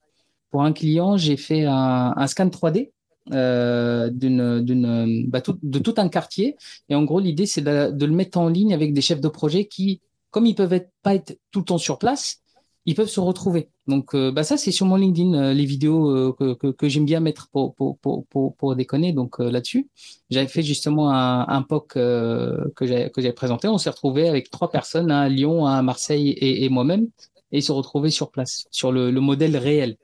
pour 0.49 0.63
un 0.63 0.73
client, 0.73 1.15
j'ai 1.15 1.37
fait 1.37 1.63
un 1.65 2.27
scan 2.27 2.47
3D 2.47 2.91
euh, 3.31 4.09
d'une, 4.09 4.61
d'une, 4.61 5.29
bah, 5.29 5.41
de 5.61 5.79
tout 5.79 5.93
un 5.97 6.09
quartier. 6.09 6.55
Et 6.89 6.95
en 6.95 7.03
gros, 7.03 7.19
l'idée, 7.19 7.45
c'est 7.45 7.61
de, 7.61 7.91
de, 7.91 8.05
le 8.05 8.13
mettre 8.13 8.37
en 8.39 8.49
ligne 8.49 8.73
avec 8.73 8.93
des 8.93 9.01
chefs 9.01 9.21
de 9.21 9.27
projet 9.27 9.65
qui, 9.65 10.01
comme 10.31 10.45
ils 10.45 10.55
peuvent 10.55 10.73
être, 10.73 10.89
pas 11.03 11.15
être 11.15 11.37
tout 11.51 11.59
le 11.59 11.65
temps 11.65 11.77
sur 11.77 11.99
place, 11.99 12.41
ils 12.85 12.95
peuvent 12.95 13.09
se 13.09 13.19
retrouver. 13.19 13.69
Donc, 13.87 14.15
euh, 14.15 14.31
bah, 14.31 14.43
ça, 14.43 14.57
c'est 14.57 14.71
sur 14.71 14.85
mon 14.85 14.95
LinkedIn, 14.95 15.33
euh, 15.33 15.53
les 15.53 15.65
vidéos 15.65 16.09
euh, 16.09 16.35
que, 16.37 16.53
que, 16.53 16.67
que, 16.67 16.89
j'aime 16.89 17.05
bien 17.05 17.19
mettre 17.19 17.49
pour, 17.51 17.75
pour, 17.75 17.97
pour, 17.99 18.55
pour, 18.55 18.75
déconner. 18.75 19.13
Donc, 19.13 19.39
là-dessus, 19.39 19.89
j'avais 20.29 20.47
fait 20.47 20.63
justement 20.63 21.11
un, 21.11 21.47
un 21.47 21.61
POC 21.61 21.93
que 21.93 22.65
j'avais, 22.81 23.09
que 23.11 23.21
j'avais 23.21 23.33
présenté. 23.33 23.67
On 23.67 23.77
s'est 23.77 23.89
retrouvé 23.89 24.27
avec 24.27 24.49
trois 24.49 24.71
personnes, 24.71 25.11
à 25.11 25.29
Lyon, 25.29 25.65
à 25.65 25.81
Marseille 25.81 26.29
et, 26.29 26.65
et 26.65 26.69
moi-même, 26.69 27.07
et 27.51 27.61
se 27.61 27.71
retrouvaient 27.71 28.09
sur 28.09 28.31
place, 28.31 28.65
sur 28.71 28.91
le, 28.91 29.11
le 29.11 29.21
modèle 29.21 29.57
réel. 29.57 29.97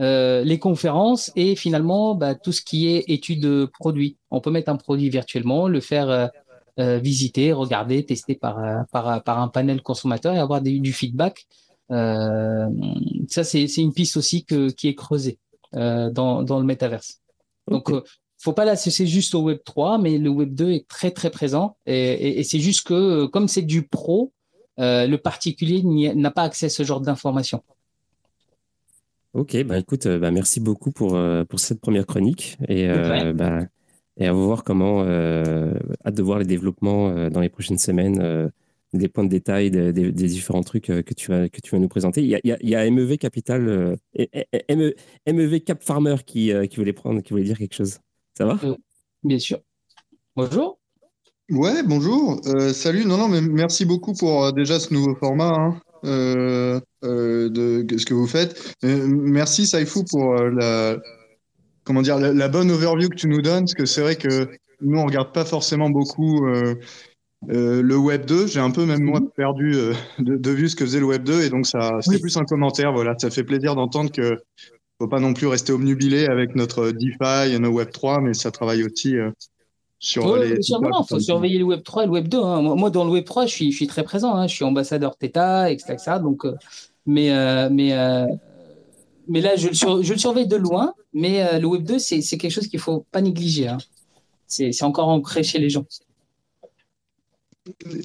Euh, 0.00 0.44
les 0.44 0.60
conférences 0.60 1.32
et 1.34 1.56
finalement 1.56 2.14
bah, 2.14 2.36
tout 2.36 2.52
ce 2.52 2.62
qui 2.62 2.86
est 2.88 3.04
étude 3.08 3.66
produit. 3.66 4.16
On 4.30 4.40
peut 4.40 4.52
mettre 4.52 4.70
un 4.70 4.76
produit 4.76 5.08
virtuellement, 5.08 5.66
le 5.66 5.80
faire 5.80 6.08
euh, 6.08 6.26
euh 6.78 6.98
visiter, 6.98 7.52
regarder, 7.52 8.04
tester 8.06 8.36
par, 8.36 8.86
par, 8.92 9.22
par 9.24 9.40
un 9.40 9.48
panel 9.48 9.82
consommateur 9.82 10.34
et 10.34 10.38
avoir 10.38 10.60
des, 10.62 10.78
du 10.78 10.92
feedback. 10.92 11.46
Euh, 11.90 12.68
ça, 13.28 13.42
c'est 13.42 13.64
une 13.76 13.92
piste 13.92 14.16
aussi 14.16 14.44
que, 14.44 14.70
qui 14.70 14.86
est 14.86 14.94
creusée 14.94 15.38
dans, 15.72 16.42
dans 16.42 16.60
le 16.60 16.64
métaverse. 16.64 17.20
Donc, 17.66 17.90
faut 18.38 18.52
pas 18.52 18.64
l'associer 18.64 19.06
juste 19.06 19.34
au 19.34 19.42
Web 19.42 19.58
3, 19.64 19.98
mais 19.98 20.16
le 20.18 20.30
Web 20.30 20.54
2 20.54 20.70
est 20.70 20.88
très 20.88 21.10
très 21.10 21.30
présent 21.30 21.76
et, 21.86 22.12
et, 22.12 22.38
et 22.38 22.44
c'est 22.44 22.60
juste 22.60 22.86
que 22.86 23.26
comme 23.26 23.48
c'est 23.48 23.62
du 23.62 23.82
pro, 23.82 24.32
le 24.76 25.16
particulier 25.16 25.82
n'a 25.82 26.30
pas 26.30 26.42
accès 26.42 26.66
à 26.66 26.70
ce 26.70 26.84
genre 26.84 27.00
d'informations. 27.00 27.64
Ok, 29.38 29.56
bah 29.62 29.78
écoute, 29.78 30.06
euh, 30.06 30.18
bah 30.18 30.32
merci 30.32 30.58
beaucoup 30.58 30.90
pour, 30.90 31.14
euh, 31.14 31.44
pour 31.44 31.60
cette 31.60 31.80
première 31.80 32.06
chronique 32.06 32.58
et, 32.66 32.88
euh, 32.88 33.32
bah, 33.32 33.60
et 34.16 34.26
à 34.26 34.32
voir 34.32 34.64
comment, 34.64 35.04
euh, 35.04 35.72
hâte 36.04 36.16
de 36.16 36.22
voir 36.24 36.40
les 36.40 36.44
développements 36.44 37.30
dans 37.30 37.40
les 37.40 37.48
prochaines 37.48 37.78
semaines, 37.78 38.50
des 38.94 39.06
points 39.06 39.22
de 39.22 39.28
détail, 39.28 39.70
des, 39.70 39.92
des, 39.92 40.10
différents 40.10 40.64
trucs 40.64 40.86
que 40.86 41.14
tu 41.14 41.30
vas, 41.30 41.48
que 41.48 41.60
tu 41.60 41.70
vas 41.70 41.78
nous 41.78 41.88
présenter. 41.88 42.20
Il 42.20 42.28
y 42.28 42.34
a, 42.34 42.40
il 42.42 42.50
y 42.50 42.52
a, 42.52 42.58
il 42.60 42.68
y 42.68 42.74
a 42.74 42.90
MEV 42.90 43.16
Capital, 43.16 43.96
MEV, 44.68 44.94
MEV 45.32 45.60
Cap 45.60 45.84
Farmer 45.84 46.16
qui, 46.26 46.50
qui 46.68 46.76
voulait 46.76 46.92
prendre, 46.92 47.20
qui 47.22 47.30
voulait 47.30 47.44
dire 47.44 47.58
quelque 47.58 47.76
chose. 47.76 47.98
Ça 48.36 48.44
va? 48.44 48.58
Bien 49.22 49.38
sûr. 49.38 49.60
Bonjour. 50.34 50.78
Ouais, 51.50 51.82
bonjour. 51.82 52.38
Euh, 52.46 52.74
salut. 52.74 53.06
Non, 53.06 53.16
non, 53.16 53.28
mais 53.28 53.40
merci 53.40 53.86
beaucoup 53.86 54.12
pour 54.12 54.44
euh, 54.44 54.52
déjà 54.52 54.78
ce 54.78 54.92
nouveau 54.92 55.14
format 55.14 55.54
hein, 55.54 55.80
euh, 56.04 56.80
euh, 57.04 57.48
de, 57.48 57.98
ce 57.98 58.06
que 58.06 58.14
vous 58.14 58.26
faites. 58.26 58.74
Euh, 58.84 59.06
merci 59.06 59.66
Saifou 59.66 60.04
pour 60.10 60.34
la 60.34 60.96
comment 61.84 62.02
dire 62.02 62.18
la, 62.18 62.32
la 62.32 62.48
bonne 62.48 62.70
overview 62.70 63.08
que 63.08 63.16
tu 63.16 63.28
nous 63.28 63.40
donnes, 63.42 63.64
parce 63.64 63.74
que 63.74 63.86
c'est 63.86 64.02
vrai 64.02 64.16
que 64.16 64.48
nous 64.80 64.98
on 64.98 65.06
regarde 65.06 65.32
pas 65.32 65.44
forcément 65.44 65.90
beaucoup 65.90 66.46
le 67.46 67.96
Web 67.96 68.26
2. 68.26 68.46
J'ai 68.46 68.60
un 68.60 68.70
peu 68.70 68.84
même 68.84 69.02
moi 69.02 69.20
perdu 69.36 69.74
euh, 69.74 69.94
de, 70.18 70.36
de 70.36 70.50
vue 70.50 70.68
ce 70.68 70.76
que 70.76 70.84
faisait 70.84 71.00
le 71.00 71.06
Web 71.06 71.22
2, 71.24 71.42
et 71.42 71.50
donc 71.50 71.66
ça 71.66 71.98
c'était 72.00 72.16
Oui. 72.16 72.22
plus 72.22 72.36
un 72.36 72.44
commentaire. 72.44 72.92
Voilà, 72.92 73.14
ça 73.18 73.30
fait 73.30 73.44
plaisir 73.44 73.74
d'entendre 73.74 74.10
que 74.10 74.38
faut 75.00 75.08
pas 75.08 75.20
non 75.20 75.32
plus 75.32 75.46
rester 75.46 75.72
obnubilé 75.72 76.26
avec 76.26 76.56
notre 76.56 76.90
DeFi 76.90 77.54
et 77.54 77.58
nos 77.58 77.70
Web 77.70 77.90
3, 77.90 78.20
mais 78.20 78.34
ça 78.34 78.50
travaille 78.50 78.82
aussi 78.82 79.14
sur 79.98 80.26
Ouais, 80.26 80.48
les. 80.50 80.58
non, 80.80 81.02
faut 81.02 81.18
surveiller 81.20 81.58
le 81.58 81.64
Web 81.64 81.82
3 81.82 82.04
et 82.04 82.06
le 82.06 82.12
Web 82.12 82.28
2. 82.28 82.38
hein. 82.42 82.62
Moi, 82.62 82.90
dans 82.90 83.04
le 83.04 83.10
Web 83.10 83.24
3, 83.24 83.46
je 83.46 83.52
suis, 83.52 83.72
je 83.72 83.76
suis 83.76 83.86
très 83.86 84.02
présent. 84.04 84.34
hein. 84.34 84.46
Je 84.46 84.54
suis 84.54 84.64
ambassadeur 84.64 85.16
Theta, 85.16 85.70
etc. 85.70 85.92
etc. 85.94 86.18
donc, 86.20 86.44
euh, 86.44 86.54
mais, 87.06 87.30
euh, 87.32 87.68
mais, 87.70 87.92
euh, 87.92 88.26
mais 89.28 89.40
là, 89.40 89.56
je 89.56 89.68
le, 89.68 89.74
sur- 89.74 90.02
je 90.02 90.12
le 90.12 90.18
surveille 90.18 90.46
de 90.46 90.56
loin. 90.56 90.94
Mais 91.12 91.42
euh, 91.42 91.58
le 91.58 91.66
Web 91.66 91.84
2, 91.84 91.98
c'est 91.98 92.20
quelque 92.20 92.50
chose 92.50 92.68
qu'il 92.68 92.78
faut 92.80 93.04
pas 93.10 93.20
négliger. 93.20 93.68
hein. 93.68 93.78
C'est 94.46 94.82
encore 94.82 95.08
ancré 95.08 95.42
chez 95.42 95.58
les 95.58 95.68
gens. 95.70 95.84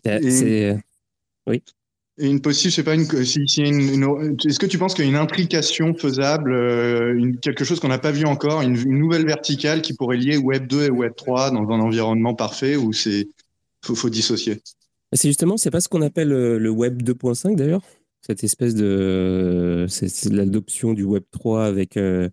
Et- 0.06 0.32
C'est 0.32 0.78
Et 2.20 2.28
une 2.28 2.42
possible, 2.42 2.70
je 2.70 2.76
sais 2.76 2.84
pas, 2.84 2.94
une, 2.94 3.06
si, 3.26 3.48
si 3.48 3.62
est-ce 3.64 4.60
que 4.60 4.68
tu 4.68 4.78
penses 4.78 4.94
qu'il 4.94 5.04
y 5.06 5.08
a 5.08 5.10
une 5.10 5.18
intrication 5.18 5.96
faisable, 5.96 6.54
euh, 6.54 7.16
une- 7.18 7.40
quelque 7.40 7.64
chose 7.64 7.80
qu'on 7.80 7.88
n'a 7.88 7.98
pas 7.98 8.12
vu 8.12 8.26
encore, 8.26 8.62
une, 8.62 8.76
une 8.76 9.00
nouvelle 9.00 9.26
verticale 9.26 9.82
qui 9.82 9.94
pourrait 9.94 10.18
lier 10.18 10.38
Web 10.38 10.68
2 10.68 10.84
et 10.84 10.90
Web 10.92 11.14
3 11.18 11.50
dans 11.50 11.68
un 11.72 11.80
environnement 11.80 12.36
parfait 12.36 12.76
ou 12.76 12.94
c'est 12.94 13.28
faut, 13.84 13.96
faut 13.96 14.10
dissocier? 14.10 14.62
c'est 15.14 15.28
justement, 15.30 15.58
c'est 15.58 15.72
pas 15.72 15.82
ce 15.82 15.88
qu'on 15.90 16.02
appelle 16.02 16.32
euh, 16.32 16.58
le 16.58 16.70
Web 16.70 17.02
2.5 17.04 17.56
d'ailleurs, 17.56 17.82
cette 18.22 18.44
espèce 18.44 18.74
de, 18.76 19.86
l'adoption 20.32 20.94
du 20.94 21.04
Web 21.04 21.24
3 21.32 21.66
avec, 21.66 21.98
euh, 21.98 22.30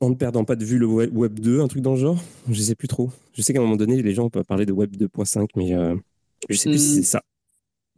en 0.00 0.10
ne 0.10 0.14
perdant 0.14 0.44
pas 0.44 0.56
de 0.56 0.64
vue 0.64 0.78
le 0.78 0.86
Web 0.86 1.16
Web 1.16 1.38
2, 1.40 1.60
un 1.60 1.68
truc 1.68 1.82
dans 1.82 1.94
le 1.94 2.00
genre. 2.00 2.22
Je 2.48 2.60
sais 2.62 2.74
plus 2.74 2.88
trop. 2.88 3.10
Je 3.34 3.42
sais 3.42 3.52
qu'à 3.52 3.58
un 3.58 3.62
moment 3.62 3.76
donné, 3.76 4.00
les 4.02 4.14
gens 4.14 4.30
peuvent 4.30 4.44
parler 4.44 4.66
de 4.66 4.72
Web 4.72 4.96
2.5, 4.96 5.50
mais 5.56 5.74
euh, 5.74 5.96
je 6.48 6.56
sais 6.56 6.68
plus 6.70 6.78
si 6.78 6.90
Hmm. 6.90 6.94
c'est 6.96 7.02
ça. 7.02 7.22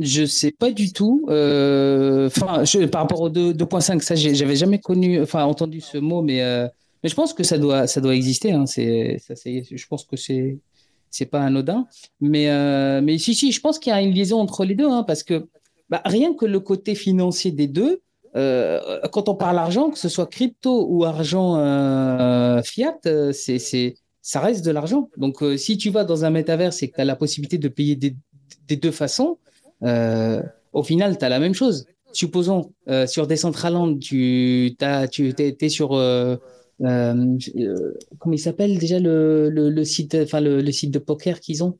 Je 0.02 0.24
sais 0.24 0.50
pas 0.50 0.70
du 0.70 0.92
tout. 0.94 1.26
euh, 1.28 2.26
Enfin, 2.28 2.64
par 2.90 3.02
rapport 3.02 3.20
au 3.20 3.28
2 3.28 3.52
2.5, 3.52 4.00
ça, 4.00 4.14
j'avais 4.14 4.56
jamais 4.56 4.78
connu, 4.78 5.20
enfin, 5.20 5.44
entendu 5.44 5.82
ce 5.82 5.98
mot, 5.98 6.22
mais, 6.22 6.42
euh, 6.42 6.66
mais 7.02 7.10
je 7.10 7.14
pense 7.14 7.34
que 7.34 7.42
ça 7.44 7.58
doit, 7.58 7.86
ça 7.86 8.00
doit 8.00 8.14
exister. 8.14 8.52
Hein. 8.52 8.64
C'est, 8.64 9.18
ça, 9.18 9.34
je 9.44 9.86
pense 9.86 10.04
que 10.06 10.16
c'est, 10.16 10.58
c'est 11.10 11.26
pas 11.26 11.42
anodin. 11.42 11.86
Mais, 12.18 12.48
euh, 12.48 13.02
mais 13.02 13.18
si, 13.18 13.34
si, 13.34 13.52
je 13.52 13.60
pense 13.60 13.78
qu'il 13.78 13.90
y 13.90 13.94
a 13.94 14.00
une 14.00 14.12
liaison 14.12 14.40
entre 14.40 14.64
les 14.64 14.74
deux, 14.74 14.88
hein, 14.88 15.02
parce 15.02 15.22
que 15.22 15.46
bah, 15.90 16.00
rien 16.06 16.32
que 16.34 16.46
le 16.46 16.60
côté 16.60 16.94
financier 16.94 17.50
des 17.52 17.66
deux, 17.66 18.00
quand 18.32 19.28
on 19.28 19.34
parle 19.34 19.58
argent, 19.58 19.90
que 19.90 19.98
ce 19.98 20.08
soit 20.08 20.26
crypto 20.28 20.86
ou 20.88 21.04
argent 21.04 21.56
fiat, 22.62 22.96
c'est, 23.32 23.58
c'est, 23.58 23.94
ça 24.22 24.40
reste 24.40 24.64
de 24.64 24.70
l'argent. 24.70 25.10
Donc, 25.18 25.44
si 25.58 25.76
tu 25.76 25.90
vas 25.90 26.04
dans 26.04 26.24
un 26.24 26.30
métaverse 26.30 26.82
et 26.82 26.88
que 26.88 26.94
tu 26.94 27.00
as 27.02 27.04
la 27.04 27.16
possibilité 27.16 27.58
de 27.58 27.68
payer 27.68 27.96
des, 27.96 28.14
des 28.68 28.76
deux 28.76 28.92
façons, 28.92 29.38
au 29.82 30.82
final, 30.82 31.18
tu 31.18 31.24
as 31.24 31.28
la 31.28 31.38
même 31.40 31.54
chose. 31.54 31.86
Supposons, 32.12 32.72
euh, 32.88 33.06
sur 33.06 33.26
Decentraland, 33.26 33.98
tu 33.98 34.74
t'as, 34.78 35.06
tu 35.08 35.32
t'es, 35.34 35.52
t'es 35.52 35.68
sur. 35.68 35.92
euh, 35.94 36.36
euh, 36.82 37.36
euh, 37.56 37.92
comment 38.18 38.34
il 38.34 38.38
s'appelle 38.38 38.78
déjà 38.78 38.98
le, 38.98 39.50
le, 39.50 39.84
site, 39.84 40.14
le, 40.14 40.60
le 40.62 40.72
site 40.72 40.90
de 40.90 40.98
poker 40.98 41.40
qu'ils 41.40 41.62
ont? 41.62 41.78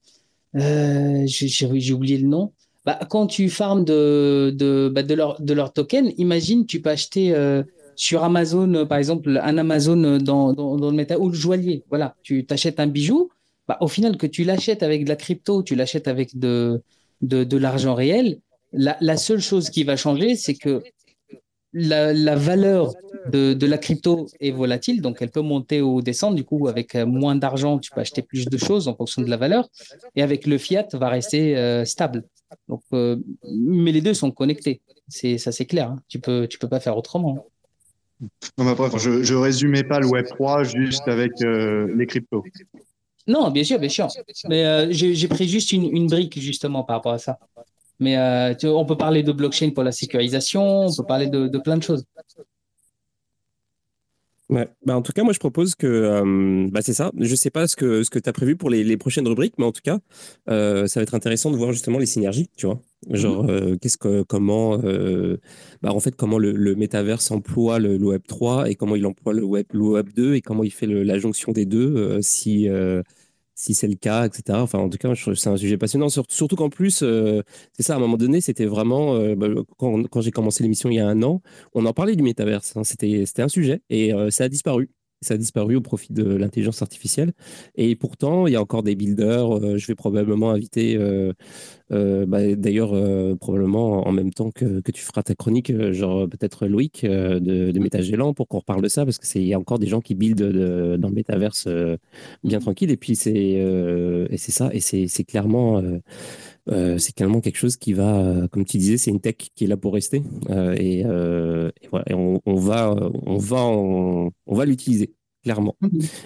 Euh, 0.56 1.24
j'ai, 1.26 1.92
oublié 1.92 2.18
le 2.18 2.28
nom. 2.28 2.52
Bah, 2.84 2.98
quand 3.08 3.26
tu 3.26 3.48
farmes 3.48 3.84
de, 3.84 4.52
de, 4.54 4.90
bah, 4.92 5.02
de, 5.02 5.14
leur, 5.14 5.40
de 5.40 5.52
leur 5.54 5.72
token, 5.72 6.12
imagine, 6.18 6.66
tu 6.66 6.80
peux 6.80 6.90
acheter 6.90 7.34
euh, 7.34 7.62
sur 7.96 8.24
Amazon, 8.24 8.72
euh, 8.74 8.84
par 8.84 8.98
exemple, 8.98 9.38
un 9.42 9.58
Amazon 9.58 10.02
euh, 10.04 10.18
dans, 10.18 10.52
dans, 10.52 10.76
dans 10.76 10.90
le 10.90 10.96
méta 10.96 11.18
ou 11.18 11.28
le 11.28 11.34
joaillier. 11.34 11.84
Voilà, 11.88 12.16
tu 12.22 12.46
t'achètes 12.46 12.80
un 12.80 12.86
bijou. 12.86 13.30
Bah, 13.68 13.78
au 13.80 13.88
final, 13.88 14.16
que 14.16 14.26
tu 14.26 14.44
l'achètes 14.44 14.82
avec 14.82 15.04
de 15.04 15.08
la 15.08 15.16
crypto, 15.16 15.62
tu 15.62 15.74
l'achètes 15.76 16.08
avec 16.08 16.38
de, 16.38 16.82
de, 17.22 17.56
l'argent 17.56 17.94
réel, 17.94 18.40
la, 18.72 19.16
seule 19.16 19.40
chose 19.40 19.70
qui 19.70 19.84
va 19.84 19.96
changer, 19.96 20.36
c'est 20.36 20.54
que 20.54 20.82
la, 21.72 22.36
valeur 22.36 22.94
de, 23.30 23.66
la 23.66 23.78
crypto 23.78 24.26
est 24.40 24.50
volatile, 24.50 25.00
donc 25.02 25.18
elle 25.20 25.30
peut 25.30 25.40
monter 25.40 25.82
ou 25.82 26.02
descendre. 26.02 26.36
Du 26.36 26.44
coup, 26.44 26.68
avec 26.68 26.94
euh, 26.94 27.06
moins 27.06 27.36
d'argent, 27.36 27.78
tu 27.78 27.90
peux 27.90 28.00
acheter 28.00 28.22
plus 28.22 28.46
de 28.46 28.56
choses 28.56 28.88
en 28.88 28.94
fonction 28.94 29.22
de 29.22 29.30
la 29.30 29.36
valeur. 29.36 29.68
Et 30.16 30.22
avec 30.22 30.46
le 30.46 30.58
fiat, 30.58 30.86
va 30.92 31.08
rester 31.08 31.56
euh, 31.56 31.84
stable. 31.84 32.24
Euh, 32.92 33.16
mais 33.44 33.92
les 33.92 34.00
deux 34.00 34.14
sont 34.14 34.30
connectés. 34.30 34.80
C'est 35.08 35.38
ça, 35.38 35.52
c'est 35.52 35.66
clair. 35.66 35.90
hein. 35.90 36.02
Tu 36.08 36.18
peux, 36.18 36.48
peux 36.60 36.68
pas 36.68 36.80
faire 36.80 36.96
autrement. 36.96 37.46
Non, 38.58 38.68
après, 38.68 38.86
enfin, 38.86 38.98
je, 38.98 39.22
je 39.22 39.34
résumais 39.34 39.82
pas 39.82 39.98
le 39.98 40.06
Web 40.06 40.26
3 40.26 40.64
juste 40.64 41.08
avec 41.08 41.32
les 41.40 42.06
cryptos. 42.06 42.44
Non, 43.26 43.50
bien 43.50 43.64
sûr, 43.64 43.78
bien 43.78 43.88
sûr. 43.88 44.08
Mais 44.48 44.64
euh, 44.64 44.88
j'ai 44.92 45.28
pris 45.28 45.48
juste 45.48 45.72
une, 45.72 45.84
une 45.94 46.06
brique 46.08 46.38
justement 46.40 46.82
par 46.84 46.96
rapport 46.96 47.12
à 47.12 47.18
ça. 47.18 47.38
Mais 48.00 48.16
euh, 48.18 48.54
tu- 48.54 48.66
on 48.68 48.86
peut 48.86 48.96
parler 48.96 49.22
de 49.22 49.32
blockchain 49.32 49.70
pour 49.70 49.84
la 49.84 49.92
sécurisation, 49.92 50.86
on 50.86 50.94
peut 50.94 51.04
parler 51.06 51.28
de, 51.28 51.48
de 51.48 51.58
plein 51.58 51.76
de 51.78 51.82
choses. 51.82 52.04
Ouais. 54.48 54.68
Bah, 54.84 54.96
en 54.96 55.02
tout 55.02 55.12
cas, 55.12 55.22
moi, 55.22 55.32
je 55.32 55.38
propose 55.38 55.76
que. 55.76 55.86
euh, 55.86 56.68
bah, 56.72 56.80
c'est 56.82 56.92
ça. 56.92 57.12
Je 57.16 57.34
sais 57.36 57.50
pas 57.50 57.68
ce 57.68 57.76
que, 57.76 58.02
ce 58.02 58.10
que 58.10 58.18
tu 58.18 58.28
as 58.28 58.32
prévu 58.32 58.56
pour 58.56 58.68
les, 58.68 58.82
les 58.82 58.96
prochaines 58.96 59.28
rubriques, 59.28 59.54
mais 59.58 59.64
en 59.64 59.70
tout 59.72 59.80
cas, 59.82 59.98
euh, 60.48 60.88
ça 60.88 60.98
va 61.00 61.02
être 61.04 61.14
intéressant 61.14 61.52
de 61.52 61.56
voir 61.56 61.72
justement 61.72 61.98
les 61.98 62.06
synergies, 62.06 62.48
tu 62.56 62.66
vois. 62.66 62.80
Genre, 63.08 63.46
euh, 63.48 63.76
qu'est-ce 63.80 63.96
que, 63.98 64.22
comment, 64.24 64.76
bah, 65.82 65.92
en 65.94 66.00
fait, 66.00 66.14
comment 66.16 66.38
le, 66.38 66.52
le 66.52 66.74
emploie 67.30 67.78
le, 67.78 67.96
Web 67.96 68.22
3 68.26 68.68
et 68.70 68.74
comment 68.74 68.94
il 68.96 69.06
emploie 69.06 69.32
le 69.32 69.42
Web, 69.44 69.66
le 69.72 69.80
Web 69.80 70.10
2 70.14 70.34
et 70.34 70.42
comment 70.42 70.64
il 70.64 70.70
fait 70.70 70.86
le- 70.86 71.02
la 71.02 71.18
jonction 71.18 71.52
des 71.52 71.64
deux, 71.66 72.20
si, 72.22 72.68
si 73.54 73.74
c'est 73.74 73.88
le 73.88 73.94
cas, 73.96 74.26
etc. 74.26 74.62
Enfin, 74.62 74.78
en 74.78 74.88
tout 74.88 74.98
cas, 74.98 75.14
c'est 75.34 75.48
un 75.48 75.56
sujet 75.56 75.76
passionnant. 75.78 76.08
Sur- 76.08 76.24
Surtout 76.28 76.56
qu'en 76.56 76.68
plus, 76.70 77.02
c'est 77.02 77.82
ça, 77.82 77.94
à 77.94 77.96
un 77.96 78.00
moment 78.00 78.16
donné, 78.18 78.40
c'était 78.40 78.66
vraiment, 78.66 79.18
bah, 79.36 79.48
quand, 79.78 80.02
quand 80.08 80.20
j'ai 80.20 80.30
commencé 80.30 80.62
l'émission 80.62 80.90
il 80.90 80.96
y 80.96 81.00
a 81.00 81.08
un 81.08 81.22
an, 81.22 81.42
on 81.74 81.86
en 81.86 81.92
parlait 81.92 82.16
du 82.16 82.22
métaverse. 82.22 82.76
hein. 82.76 82.84
C'était, 82.84 83.24
c'était 83.26 83.42
un 83.42 83.48
sujet 83.48 83.82
et 83.90 84.12
ça 84.30 84.44
a 84.44 84.48
disparu. 84.48 84.90
Ça 85.22 85.34
a 85.34 85.36
disparu 85.36 85.76
au 85.76 85.82
profit 85.82 86.14
de 86.14 86.24
l'intelligence 86.24 86.80
artificielle. 86.80 87.32
Et 87.74 87.94
pourtant, 87.94 88.46
il 88.46 88.54
y 88.54 88.56
a 88.56 88.62
encore 88.62 88.82
des 88.82 88.94
builders. 88.96 89.54
euh, 89.58 89.76
je 89.76 89.86
vais 89.86 89.94
probablement 89.94 90.50
inviter, 90.50 90.96
euh, 90.96 91.34
euh, 91.92 92.24
bah, 92.26 92.54
d'ailleurs, 92.56 92.94
euh, 92.94 93.36
probablement 93.36 94.08
en 94.08 94.12
même 94.12 94.32
temps 94.32 94.50
que, 94.50 94.80
que 94.80 94.90
tu 94.92 95.02
feras 95.02 95.22
ta 95.22 95.34
chronique, 95.34 95.72
genre 95.92 96.26
peut-être 96.28 96.66
Loïc 96.66 97.04
de, 97.04 97.38
de 97.70 97.78
Métagélant 97.80 98.32
pour 98.34 98.48
qu'on 98.48 98.60
reparle 98.60 98.82
de 98.82 98.88
ça, 98.88 99.04
parce 99.04 99.18
que 99.18 99.26
c'est 99.26 99.40
il 99.42 99.46
y 99.48 99.54
a 99.54 99.58
encore 99.58 99.78
des 99.78 99.88
gens 99.88 100.00
qui 100.00 100.14
buildent 100.14 100.38
de- 100.38 100.96
dans 100.98 101.08
le 101.08 101.14
métaverse 101.14 101.68
bien 102.44 102.58
tranquille. 102.60 102.90
Et 102.90 102.96
puis 102.96 103.16
c'est 103.16 103.32
et 103.34 104.36
c'est 104.38 104.52
ça. 104.52 104.70
Et 104.72 104.80
c'est 104.80 105.06
c'est 105.08 105.24
clairement 105.24 105.82
euh, 106.70 106.98
c'est 106.98 107.14
clairement 107.14 107.40
quelque 107.40 107.56
chose 107.58 107.76
qui 107.76 107.92
va, 107.92 108.18
euh, 108.20 108.48
comme 108.48 108.64
tu 108.64 108.78
disais, 108.78 108.96
c'est 108.96 109.10
une 109.10 109.20
tech 109.20 109.34
qui 109.54 109.64
est 109.64 109.66
là 109.66 109.76
pour 109.76 109.92
rester. 109.94 110.22
Euh, 110.50 110.74
et, 110.78 111.04
euh, 111.04 111.70
et 111.82 111.88
voilà, 111.88 112.04
et 112.10 112.14
on, 112.14 112.40
on 112.46 112.54
va, 112.54 112.94
on 113.26 113.36
va, 113.38 113.58
en- 113.62 114.30
on 114.46 114.54
va 114.54 114.64
l'utiliser 114.64 115.12
clairement. 115.42 115.76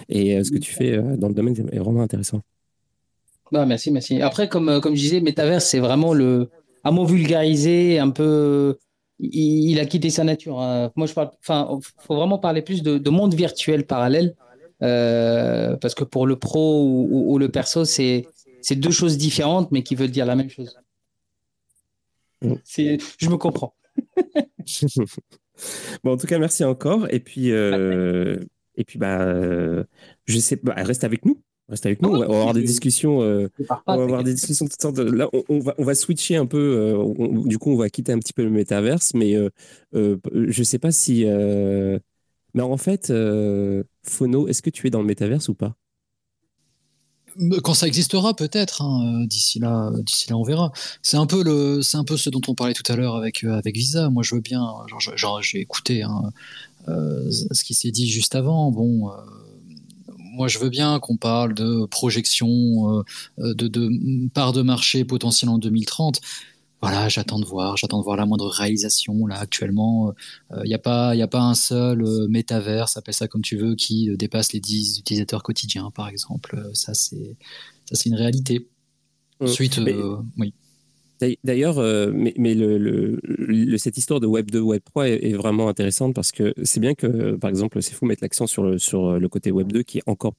Et 0.09 0.37
euh, 0.37 0.43
ce 0.43 0.51
que 0.51 0.57
tu 0.57 0.71
fais 0.71 0.97
dans 1.17 1.27
le 1.29 1.33
domaine 1.33 1.55
est 1.71 1.79
vraiment 1.79 2.01
intéressant. 2.01 2.41
Bah, 3.51 3.65
merci, 3.65 3.91
merci. 3.91 4.21
Après, 4.21 4.49
comme, 4.49 4.81
comme 4.81 4.95
je 4.95 5.01
disais, 5.01 5.21
Metaverse, 5.21 5.65
c'est 5.65 5.79
vraiment 5.79 6.13
le. 6.13 6.49
À 6.83 6.91
mot 6.91 7.05
vulgarisé, 7.05 7.97
un 7.99 8.09
peu. 8.11 8.77
Il, 9.19 9.71
il 9.71 9.79
a 9.79 9.85
quitté 9.85 10.09
sa 10.09 10.23
nature. 10.23 10.59
hein. 10.59 10.91
Moi, 10.95 11.07
je 11.07 11.13
parle. 11.13 11.31
Enfin, 11.39 11.79
faut 11.99 12.15
vraiment 12.15 12.37
parler 12.37 12.61
plus 12.61 12.83
de, 12.83 12.97
de 12.97 13.09
monde 13.09 13.33
virtuel 13.33 13.85
parallèle. 13.85 14.35
parce 14.79 15.95
que 15.95 16.03
pour 16.03 16.27
le 16.27 16.35
pro 16.35 16.83
ou, 16.83 17.07
ou- 17.09 17.33
ou 17.33 17.37
le 17.37 17.49
perso, 17.49 17.85
c'est 17.85 18.27
c'est 18.65 18.75
deux 18.75 18.89
choses 18.89 19.15
différentes, 19.17 19.71
mais 19.71 19.83
qui 19.83 19.93
veulent 19.93 20.09
dire 20.09 20.25
la 20.25 20.35
même 20.35 20.49
chose. 20.49 20.75
Mm. 22.41 22.53
C'est, 22.63 22.97
je 23.19 23.29
me 23.29 23.37
comprends. 23.37 23.75
bon, 26.03 26.13
en 26.13 26.17
tout 26.17 26.25
cas, 26.25 26.39
merci 26.39 26.63
encore. 26.63 27.07
Et 27.13 27.19
puis, 27.19 27.51
euh, 27.51 28.37
et 28.75 28.83
puis, 28.83 28.97
bah, 28.97 29.21
euh, 29.21 29.83
je 30.25 30.39
sais, 30.39 30.59
bah, 30.63 30.73
reste 30.77 31.03
avec 31.03 31.25
nous. 31.25 31.39
Reste 31.69 31.85
avec 31.85 32.01
nous. 32.01 32.09
On 32.09 32.17
va, 32.19 32.25
on 32.27 32.31
va 32.31 32.37
avoir 32.39 32.53
des 32.55 32.63
discussions. 32.63 33.21
euh, 33.21 33.49
on 33.85 33.97
va 33.97 34.03
avoir 34.03 34.23
des 34.23 34.33
discussions 34.33 34.65
de 34.65 34.71
toutes 34.71 34.81
sortes. 34.81 34.95
de- 34.95 35.03
Là, 35.03 35.29
on, 35.31 35.43
on 35.49 35.59
va, 35.59 35.75
on 35.77 35.83
va 35.83 35.93
switcher 35.93 36.35
un 36.35 36.47
peu. 36.47 36.95
on- 36.97 37.45
du 37.45 37.59
coup, 37.59 37.71
on 37.71 37.77
va 37.77 37.91
quitter 37.91 38.13
un 38.13 38.19
petit 38.19 38.33
peu 38.33 38.43
le 38.43 38.49
métaverse, 38.49 39.13
mais 39.13 39.35
je 39.93 40.63
sais 40.63 40.79
pas 40.79 40.91
si. 40.91 41.23
Mais 41.25 42.61
en 42.63 42.77
fait, 42.77 43.13
Phono, 44.03 44.47
est-ce 44.47 44.63
que 44.63 44.71
tu 44.71 44.87
es 44.87 44.89
dans 44.89 45.01
le 45.01 45.07
métaverse 45.07 45.49
ou 45.49 45.53
pas? 45.53 45.75
Quand 47.63 47.73
ça 47.73 47.87
existera, 47.87 48.33
peut-être. 48.33 48.81
hein, 48.81 49.21
euh, 49.23 49.27
d'ici 49.27 49.59
là, 49.59 49.91
d'ici 50.03 50.29
là, 50.29 50.37
on 50.37 50.43
verra. 50.43 50.71
C'est 51.01 51.17
un 51.17 51.25
peu 51.25 51.43
le, 51.43 51.81
c'est 51.81 51.97
un 51.97 52.03
peu 52.05 52.15
ce 52.17 52.29
dont 52.29 52.41
on 52.47 52.55
parlait 52.55 52.73
tout 52.73 52.89
à 52.91 52.95
l'heure 52.95 53.15
avec 53.15 53.43
euh, 53.43 53.57
avec 53.57 53.75
Visa. 53.75 54.09
Moi, 54.09 54.23
je 54.23 54.35
veux 54.35 54.41
bien. 54.41 54.65
J'ai 55.41 55.59
écouté 55.59 56.03
hein, 56.03 56.31
euh, 56.87 57.29
ce 57.29 57.63
qui 57.63 57.73
s'est 57.73 57.91
dit 57.91 58.09
juste 58.09 58.35
avant. 58.35 58.71
Bon, 58.71 59.09
euh, 59.09 59.15
moi, 60.17 60.47
je 60.47 60.59
veux 60.59 60.69
bien 60.69 60.99
qu'on 60.99 61.17
parle 61.17 61.53
de 61.53 61.85
projection, 61.85 63.03
de, 63.37 63.53
de 63.67 64.27
part 64.33 64.51
de 64.51 64.61
marché 64.61 65.05
potentiel 65.05 65.49
en 65.49 65.57
2030 65.57 66.19
voilà, 66.81 67.09
j'attends 67.09 67.39
de 67.39 67.45
voir, 67.45 67.77
j'attends 67.77 67.99
de 67.99 68.03
voir 68.03 68.17
la 68.17 68.25
moindre 68.25 68.47
réalisation. 68.47 69.25
Là, 69.27 69.39
actuellement, 69.39 70.13
il 70.63 70.67
n'y 70.67 70.73
a, 70.73 70.79
pas, 70.79 71.11
a 71.11 71.27
pas 71.27 71.41
un 71.41 71.55
seul 71.55 72.01
euh, 72.01 72.27
métaverse, 72.27 72.97
appelle 72.97 73.13
ça 73.13 73.27
comme 73.27 73.41
tu 73.41 73.57
veux, 73.57 73.75
qui 73.75 74.09
euh, 74.09 74.17
dépasse 74.17 74.53
les 74.53 74.59
10 74.59 74.99
utilisateurs 74.99 75.43
quotidiens, 75.43 75.91
par 75.91 76.09
exemple. 76.09 76.55
Euh, 76.57 76.69
ça, 76.73 76.93
c'est, 76.93 77.35
ça, 77.85 77.95
c'est 77.95 78.09
une 78.09 78.15
réalité. 78.15 78.67
Mmh. 79.39 79.45
Ensuite, 79.45 79.79
oui. 80.37 80.53
D'ailleurs, 81.43 81.77
mais, 82.13 82.33
mais 82.37 82.53
le, 82.53 83.77
cette 83.77 83.97
histoire 83.97 84.19
de 84.19 84.27
Web 84.27 84.51
2, 84.51 84.59
Web 84.59 84.81
3 84.83 85.07
est, 85.07 85.33
vraiment 85.33 85.69
intéressante 85.69 86.13
parce 86.13 86.31
que 86.31 86.53
c'est 86.63 86.81
bien 86.81 86.93
que, 86.93 87.35
par 87.35 87.49
exemple, 87.49 87.81
c'est 87.81 87.93
fou 87.93 88.05
mettre 88.05 88.21
l'accent 88.21 88.47
sur 88.47 88.63
le, 88.63 88.77
sur 88.77 89.17
le 89.17 89.29
côté 89.29 89.49
Web 89.49 89.71
2 89.71 89.83
qui 89.83 89.99
est 89.99 90.03
encore 90.07 90.33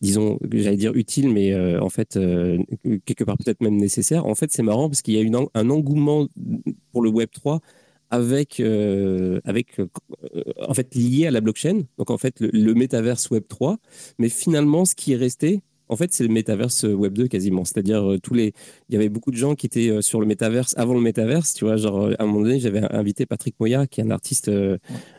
disons, 0.00 0.38
j'allais 0.50 0.76
dire 0.76 0.94
utile, 0.94 1.28
mais 1.30 1.52
euh, 1.52 1.80
en 1.80 1.90
fait, 1.90 2.16
euh, 2.16 2.58
quelque 3.04 3.24
part 3.24 3.36
peut-être 3.36 3.60
même 3.60 3.76
nécessaire. 3.76 4.26
En 4.26 4.34
fait, 4.34 4.50
c'est 4.50 4.62
marrant 4.62 4.88
parce 4.88 5.02
qu'il 5.02 5.14
y 5.14 5.18
a 5.18 5.20
une, 5.20 5.36
un 5.54 5.70
engouement 5.70 6.26
pour 6.92 7.02
le 7.02 7.10
Web 7.10 7.30
3 7.32 7.60
avec, 8.10 8.58
euh, 8.60 9.40
avec 9.44 9.76
en 10.66 10.74
fait, 10.74 10.94
lié 10.94 11.26
à 11.26 11.30
la 11.30 11.40
blockchain. 11.40 11.82
Donc, 11.98 12.10
en 12.10 12.18
fait, 12.18 12.40
le, 12.40 12.50
le 12.52 12.74
métaverse 12.74 13.30
Web 13.30 13.44
3. 13.48 13.78
Mais 14.18 14.28
finalement, 14.28 14.84
ce 14.84 14.94
qui 14.94 15.12
est 15.12 15.16
resté, 15.16 15.62
en 15.90 15.96
fait, 15.96 16.12
c'est 16.12 16.24
le 16.24 16.32
métaverse 16.32 16.84
Web 16.84 17.14
2 17.14 17.28
quasiment. 17.28 17.64
C'est-à-dire, 17.64 18.16
tous 18.22 18.34
les, 18.34 18.52
il 18.88 18.94
y 18.94 18.96
avait 18.96 19.08
beaucoup 19.08 19.30
de 19.30 19.36
gens 19.36 19.54
qui 19.54 19.66
étaient 19.66 20.00
sur 20.02 20.20
le 20.20 20.26
métaverse 20.26 20.74
avant 20.76 20.94
le 20.94 21.00
métaverse. 21.00 21.54
Tu 21.54 21.64
vois, 21.64 21.76
genre, 21.76 22.10
à 22.18 22.22
un 22.22 22.26
moment 22.26 22.42
donné, 22.42 22.60
j'avais 22.60 22.80
invité 22.92 23.26
Patrick 23.26 23.54
Moya, 23.60 23.86
qui 23.86 24.00
est 24.00 24.04
un 24.04 24.10
artiste 24.10 24.50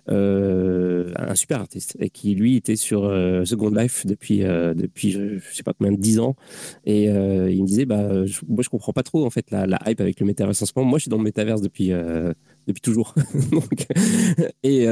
euh, 0.10 1.12
un 1.16 1.36
super 1.36 1.60
artiste 1.60 1.96
et 2.00 2.10
qui 2.10 2.34
lui 2.34 2.56
était 2.56 2.76
sur 2.76 3.06
euh, 3.06 3.46
Second 3.46 3.70
Life 3.70 4.06
depuis 4.06 4.44
euh, 4.44 4.74
depuis 4.74 5.12
je, 5.12 5.40
sais 5.54 5.62
pas 5.62 5.74
combien 5.74 5.94
de 5.94 6.02
10 6.02 6.20
ans 6.20 6.36
et 6.86 7.04
il 7.06 7.62
me 7.62 7.66
disait 7.66 7.86
bah 7.86 8.26
je, 8.26 8.40
moi 8.48 8.64
je 8.64 8.70
comprends 8.70 8.94
pas 8.94 9.04
trop 9.04 9.26
en 9.26 9.30
fait 9.30 9.52
la, 9.52 9.80
hype 9.86 10.02
avec 10.02 10.20
le 10.20 10.26
métaverse 10.26 10.62
en 10.62 10.66
ce 10.66 10.72
moment 10.76 10.90
moi 10.90 10.98
je 11.00 11.04
suis 11.04 11.10
dans 11.10 11.18
le 11.18 11.24
métaverse 11.24 11.62
depuis 11.62 11.92
depuis 12.68 12.82
toujours 12.82 13.16
et, 14.64 14.84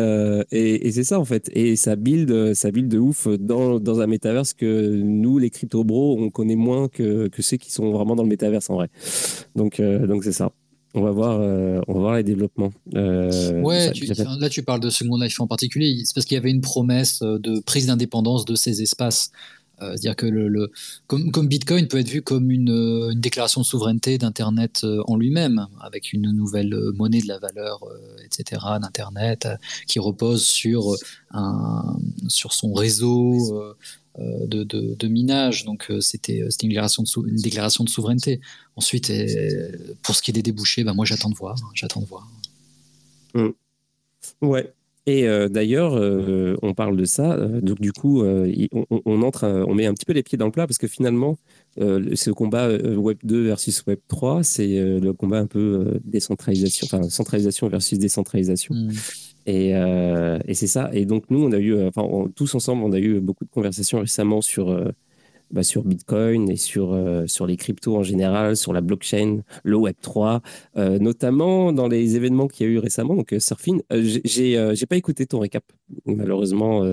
et, 0.52 0.92
c'est 0.92 1.04
ça 1.04 1.20
en 1.20 1.26
fait 1.26 1.50
et 1.54 1.76
ça 1.76 1.96
build 1.96 2.54
ça 2.54 2.72
build 2.72 2.90
de 2.90 2.98
ouf 2.98 3.28
dans, 3.28 3.80
dans 3.80 4.02
un 4.02 4.08
métaverse 4.08 4.54
que 4.54 4.96
nous 4.96 5.38
les 5.38 5.50
crypto 5.50 5.84
bros 5.84 6.18
on 6.20 6.30
connaît 6.30 6.56
moins 6.56 6.88
que, 6.88 7.28
que 7.28 7.42
ceux 7.42 7.58
qui 7.58 7.72
sont 7.72 7.92
vraiment 7.92 8.16
dans 8.16 8.24
le 8.24 8.30
métaverse 8.30 8.70
en 8.70 8.76
vrai 8.76 8.90
donc 9.56 9.82
donc 9.82 10.24
c'est 10.24 10.32
ça 10.32 10.52
on 10.96 11.02
va 11.02 11.12
voir, 11.12 11.40
euh, 11.40 11.82
on 11.88 11.94
va 11.94 12.00
voir 12.00 12.16
les 12.16 12.24
développements. 12.24 12.72
Euh, 12.96 13.62
ouais, 13.62 13.92
là 14.40 14.50
tu 14.50 14.64
parles 14.64 14.80
de 14.80 14.90
Second 14.90 15.18
Life 15.18 15.40
en 15.40 15.48
particulier. 15.48 16.02
C'est 16.04 16.16
parce 16.16 16.26
qu'il 16.26 16.36
y 16.36 16.40
avait 16.40 16.50
une 16.50 16.62
promesse 16.62 17.22
euh, 17.22 17.38
de 17.38 17.60
prise 17.60 17.86
d'indépendance 17.86 18.46
de 18.46 18.56
ces 18.56 18.82
espaces. 18.82 19.32
C'est-à-dire 19.80 20.16
que 20.16 20.26
le, 20.26 20.72
comme, 21.08 21.48
Bitcoin 21.48 21.88
peut 21.88 22.00
être 22.00 22.10
vu 22.10 22.22
comme 22.22 22.52
une, 22.52 23.14
déclaration 23.16 23.62
de 23.62 23.66
souveraineté 23.66 24.18
d'Internet 24.18 24.86
en 25.06 25.16
lui-même, 25.16 25.68
avec 25.82 26.14
une 26.14 26.32
nouvelle 26.32 26.76
monnaie 26.96 27.22
de 27.22 27.28
la 27.28 27.40
valeur, 27.40 27.80
etc., 28.24 28.62
d'Internet, 28.82 29.48
qui 29.88 30.00
repose 30.00 30.46
sur, 30.46 30.96
un, 31.32 31.98
sur 32.28 32.54
son 32.54 32.74
réseau 32.74 33.74
euh, 34.20 34.48
de, 34.48 34.64
de, 34.64 35.08
minage. 35.08 35.66
Donc 35.66 35.92
euh, 35.92 36.02
c'était 36.02 36.40
une 36.40 36.70
déclaration, 36.70 37.04
de 37.04 37.30
une 37.30 37.38
déclaration 37.38 37.84
de 37.84 37.90
souveraineté. 37.90 38.42
Ensuite, 38.76 39.12
pour 40.02 40.16
ce 40.16 40.22
qui 40.22 40.32
est 40.32 40.34
des 40.34 40.42
débouchés, 40.42 40.84
bah, 40.84 40.94
moi 40.94 41.06
j'attends 41.06 41.30
de 41.30 41.36
voir. 41.36 41.56
Hein, 41.62 41.70
j'attends 41.74 42.02
de 42.02 42.06
voir. 42.06 42.28
Mmh. 43.34 43.50
Ouais. 44.42 44.74
Et 45.06 45.28
euh, 45.28 45.50
d'ailleurs, 45.50 45.94
on 46.62 46.74
parle 46.74 46.96
de 46.96 47.06
ça. 47.06 47.38
donc 47.38 47.80
du 47.82 47.92
coup, 47.92 48.24
on, 48.24 49.22
entre, 49.22 49.66
on 49.68 49.74
met 49.74 49.86
un 49.86 49.94
petit 49.94 50.06
peu 50.06 50.14
les 50.14 50.24
pieds 50.24 50.38
dans 50.38 50.46
le 50.46 50.52
plat 50.52 50.68
parce 50.68 50.78
que 50.78 50.88
finalement, 50.88 51.38
ce 51.78 52.32
combat 52.32 52.70
Web 52.70 53.18
2 53.24 53.44
versus 53.44 53.84
Web 53.88 54.00
3, 54.08 54.44
c'est 54.44 55.00
le 55.00 55.12
combat 55.14 55.40
un 55.40 55.48
peu 55.48 56.00
décentralisation, 56.04 56.86
enfin 56.86 57.02
centralisation 57.10 57.68
versus 57.70 57.98
décentralisation. 57.98 58.76
Mmh. 58.76 58.92
Euh, 59.50 60.40
et, 60.46 60.54
c'est 60.54 60.68
ça. 60.68 60.90
Et 60.94 61.06
donc, 61.06 61.26
nous, 61.30 61.44
on 61.44 61.52
a 61.52 61.58
eu, 61.58 61.74
euh, 61.74 61.90
enfin, 61.90 62.30
tous 62.36 62.54
ensemble, 62.56 62.84
on 62.84 62.92
a 62.92 63.00
eu 63.00 63.20
beaucoup 63.20 63.46
de 63.46 63.50
conversations 63.50 64.00
récemment 64.00 64.42
sur, 64.42 64.70
euh, 64.70 64.90
bah, 65.52 65.64
sur 65.64 65.84
Bitcoin 65.84 66.50
et 66.50 66.58
sur, 66.58 66.98
sur 67.28 67.46
les 67.48 67.58
cryptos 67.58 67.96
en 67.96 68.04
général, 68.04 68.56
sur 68.56 68.74
la 68.74 68.82
blockchain, 68.82 69.42
le 69.64 69.78
Web3, 69.78 70.42
notamment 71.00 71.74
dans 71.74 71.88
les 71.88 72.16
événements 72.16 72.48
qu'il 72.48 72.68
y 72.68 72.70
a 72.70 72.74
eu 72.74 72.78
récemment. 72.80 73.16
Donc, 73.16 73.36
Surfing, 73.40 73.82
j'ai 73.92 74.74
j'ai 74.74 74.86
pas 74.86 74.98
écouté 74.98 75.26
ton 75.26 75.40
récap. 75.40 75.64
Malheureusement, 76.06 76.84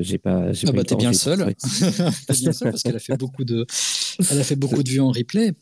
j'ai 0.00 0.18
pas. 0.18 0.46
Ah, 0.66 0.72
bah, 0.72 0.84
t'es 0.84 0.96
bien 0.96 1.12
seul. 1.12 1.38
t'es 2.26 2.34
bien 2.40 2.52
seul 2.52 2.70
parce 2.70 2.82
qu'elle 2.82 2.96
a 2.96 3.00
fait 3.00 3.16
beaucoup 3.16 3.44
de, 3.44 3.66
elle 4.30 4.40
a 4.40 4.44
fait 4.44 4.56
beaucoup 4.56 4.82
de 4.82 4.88
vues 4.88 5.00
en 5.00 5.10
replay. 5.10 5.52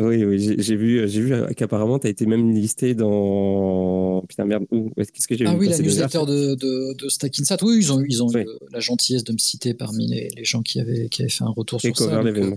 Oui, 0.00 0.24
oui, 0.24 0.56
j'ai 0.58 0.76
vu, 0.76 1.08
j'ai 1.08 1.20
vu 1.20 1.34
qu'apparemment, 1.54 1.98
tu 1.98 2.06
as 2.06 2.10
été 2.10 2.26
même 2.26 2.52
listé 2.52 2.94
dans. 2.94 4.22
Putain, 4.28 4.44
merde, 4.44 4.64
où? 4.70 4.90
Qu'est-ce 4.96 5.28
que 5.28 5.36
j'ai 5.36 5.46
Ah 5.46 5.54
oui, 5.54 5.68
la 5.68 5.78
newsletter 5.78 6.20
de, 6.26 6.54
de, 6.54 6.94
de 6.94 7.08
Stackinsat. 7.08 7.58
Oui, 7.62 7.78
ils 7.78 7.92
ont, 7.92 8.02
ils 8.08 8.22
ont 8.22 8.32
eu 8.32 8.46
la 8.72 8.80
gentillesse 8.80 9.24
de 9.24 9.32
me 9.32 9.38
citer 9.38 9.74
parmi 9.74 10.06
les, 10.06 10.28
les, 10.36 10.44
gens 10.44 10.62
qui 10.62 10.80
avaient, 10.80 11.08
qui 11.08 11.22
avaient 11.22 11.30
fait 11.30 11.44
un 11.44 11.52
retour 11.54 11.80
sur 11.80 11.96
ça. 11.96 12.22
l'événement. 12.22 12.56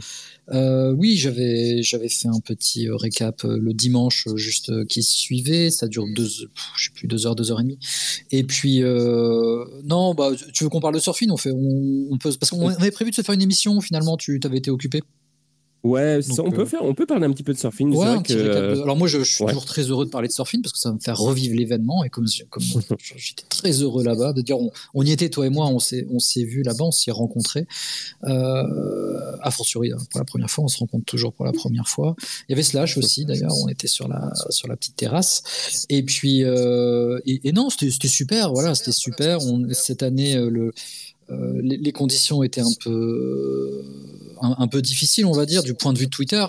Euh, 0.51 0.91
oui, 0.91 1.15
j'avais, 1.15 1.81
j'avais 1.83 2.09
fait 2.09 2.27
un 2.27 2.39
petit 2.39 2.89
euh, 2.89 2.95
récap 2.95 3.45
euh, 3.45 3.57
le 3.57 3.73
dimanche 3.73 4.27
juste 4.35 4.85
qui 4.87 5.03
suivait. 5.03 5.71
Ça 5.71 5.87
dure 5.87 6.05
deux, 6.15 6.27
je 6.27 6.85
sais 6.85 6.91
plus, 6.93 7.07
deux 7.07 7.25
heures, 7.25 7.35
deux 7.35 7.51
heures 7.51 7.59
et 7.59 7.63
demie. 7.63 7.79
Et 8.31 8.43
puis, 8.43 8.81
non, 8.81 10.13
bah, 10.13 10.31
tu 10.53 10.63
veux 10.63 10.69
qu'on 10.69 10.81
parle 10.81 10.95
de 10.95 10.99
surfing? 10.99 11.29
On 11.31 11.37
fait, 11.37 11.51
on, 11.51 12.07
on 12.11 12.17
peut, 12.17 12.31
parce 12.39 12.51
qu'on 12.51 12.67
avait 12.67 12.91
prévu 12.91 13.11
de 13.11 13.15
se 13.15 13.21
faire 13.21 13.35
une 13.35 13.41
émission. 13.41 13.79
Finalement, 13.81 14.17
tu 14.17 14.39
t'avais 14.39 14.57
été 14.57 14.71
occupé. 14.71 15.01
Ouais, 15.83 16.19
on 16.39 16.49
peut 16.49 16.61
euh, 16.61 16.65
faire, 16.65 16.81
on 16.83 16.93
peut 16.93 17.05
parler 17.05 17.25
un 17.25 17.31
petit 17.31 17.43
peu 17.43 17.53
de 17.53 17.57
surfing. 17.57 17.93
Ouais, 17.93 18.07
Alors 18.07 18.95
moi, 18.95 19.09
je, 19.09 19.21
suis 19.21 19.43
toujours 19.45 19.65
très 19.65 19.81
heureux 19.83 20.05
de 20.05 20.09
parler 20.09 20.29
de 20.29 20.33
surfing 20.33 20.61
parce 20.61 20.71
que 20.71 20.79
ça 20.79 20.89
va 20.89 20.95
me 20.95 21.01
faire 21.01 21.17
revivre 21.17 21.55
l'événement 21.55 22.05
et 22.05 22.09
comme, 22.09 22.25
comme 22.49 22.63
j'étais 23.17 23.43
très 23.49 23.71
heureux 23.81 24.03
là-bas 24.03 24.31
de 24.31 24.41
dire, 24.41 24.57
on, 24.93 25.03
y 25.03 25.11
était 25.11 25.29
toi 25.29 25.45
et 25.45 25.49
moi, 25.49 25.67
on 25.67 25.79
s'est, 25.79 26.07
on 26.09 26.19
s'est 26.19 26.45
vu 26.45 26.63
là-bas, 26.63 26.85
on 26.85 26.91
s'y 26.91 27.09
est 27.09 27.13
rencontrés. 27.13 27.67
Euh, 28.23 29.35
à 29.41 29.51
fortiori 29.51 29.91
hein, 29.91 29.97
pour 30.09 30.21
la 30.21 30.25
première 30.25 30.49
fois, 30.49 30.63
on 30.63 30.69
se 30.69 30.77
rencontre 30.77 31.03
toujours 31.03 31.33
pour 31.33 31.45
la 31.45 31.51
première 31.51 31.89
fois. 31.89 32.15
Il 32.47 32.51
y 32.51 32.53
avait 32.53 32.63
Slash 32.63 32.97
aussi 32.97 33.25
d'ailleurs, 33.25 33.53
on 33.61 33.67
était 33.67 33.87
sur 33.87 34.07
la 34.07 34.31
sur 34.51 34.69
la 34.69 34.77
petite 34.77 34.95
terrasse. 34.95 35.85
Et 35.89 36.03
puis 36.03 36.45
euh, 36.45 37.19
et, 37.25 37.51
non, 37.51 37.69
c'était, 37.69 37.91
c'était 37.91 38.07
super, 38.07 38.53
voilà, 38.53 38.73
c'était 38.73 38.93
super. 38.93 39.39
On, 39.45 39.67
cette 39.73 40.03
année, 40.03 40.37
euh, 40.37 40.49
le 40.49 40.71
euh, 41.29 41.61
les, 41.61 41.77
les, 41.77 41.91
conditions 41.91 42.43
étaient 42.43 42.61
un 42.61 42.73
peu 42.83 43.83
un, 44.41 44.67
peu 44.67 44.81
difficile, 44.81 45.25
on 45.25 45.31
va 45.31 45.45
dire, 45.45 45.63
du 45.63 45.73
point 45.73 45.93
de 45.93 45.97
vue 45.97 46.05
de 46.05 46.11
Twitter. 46.11 46.45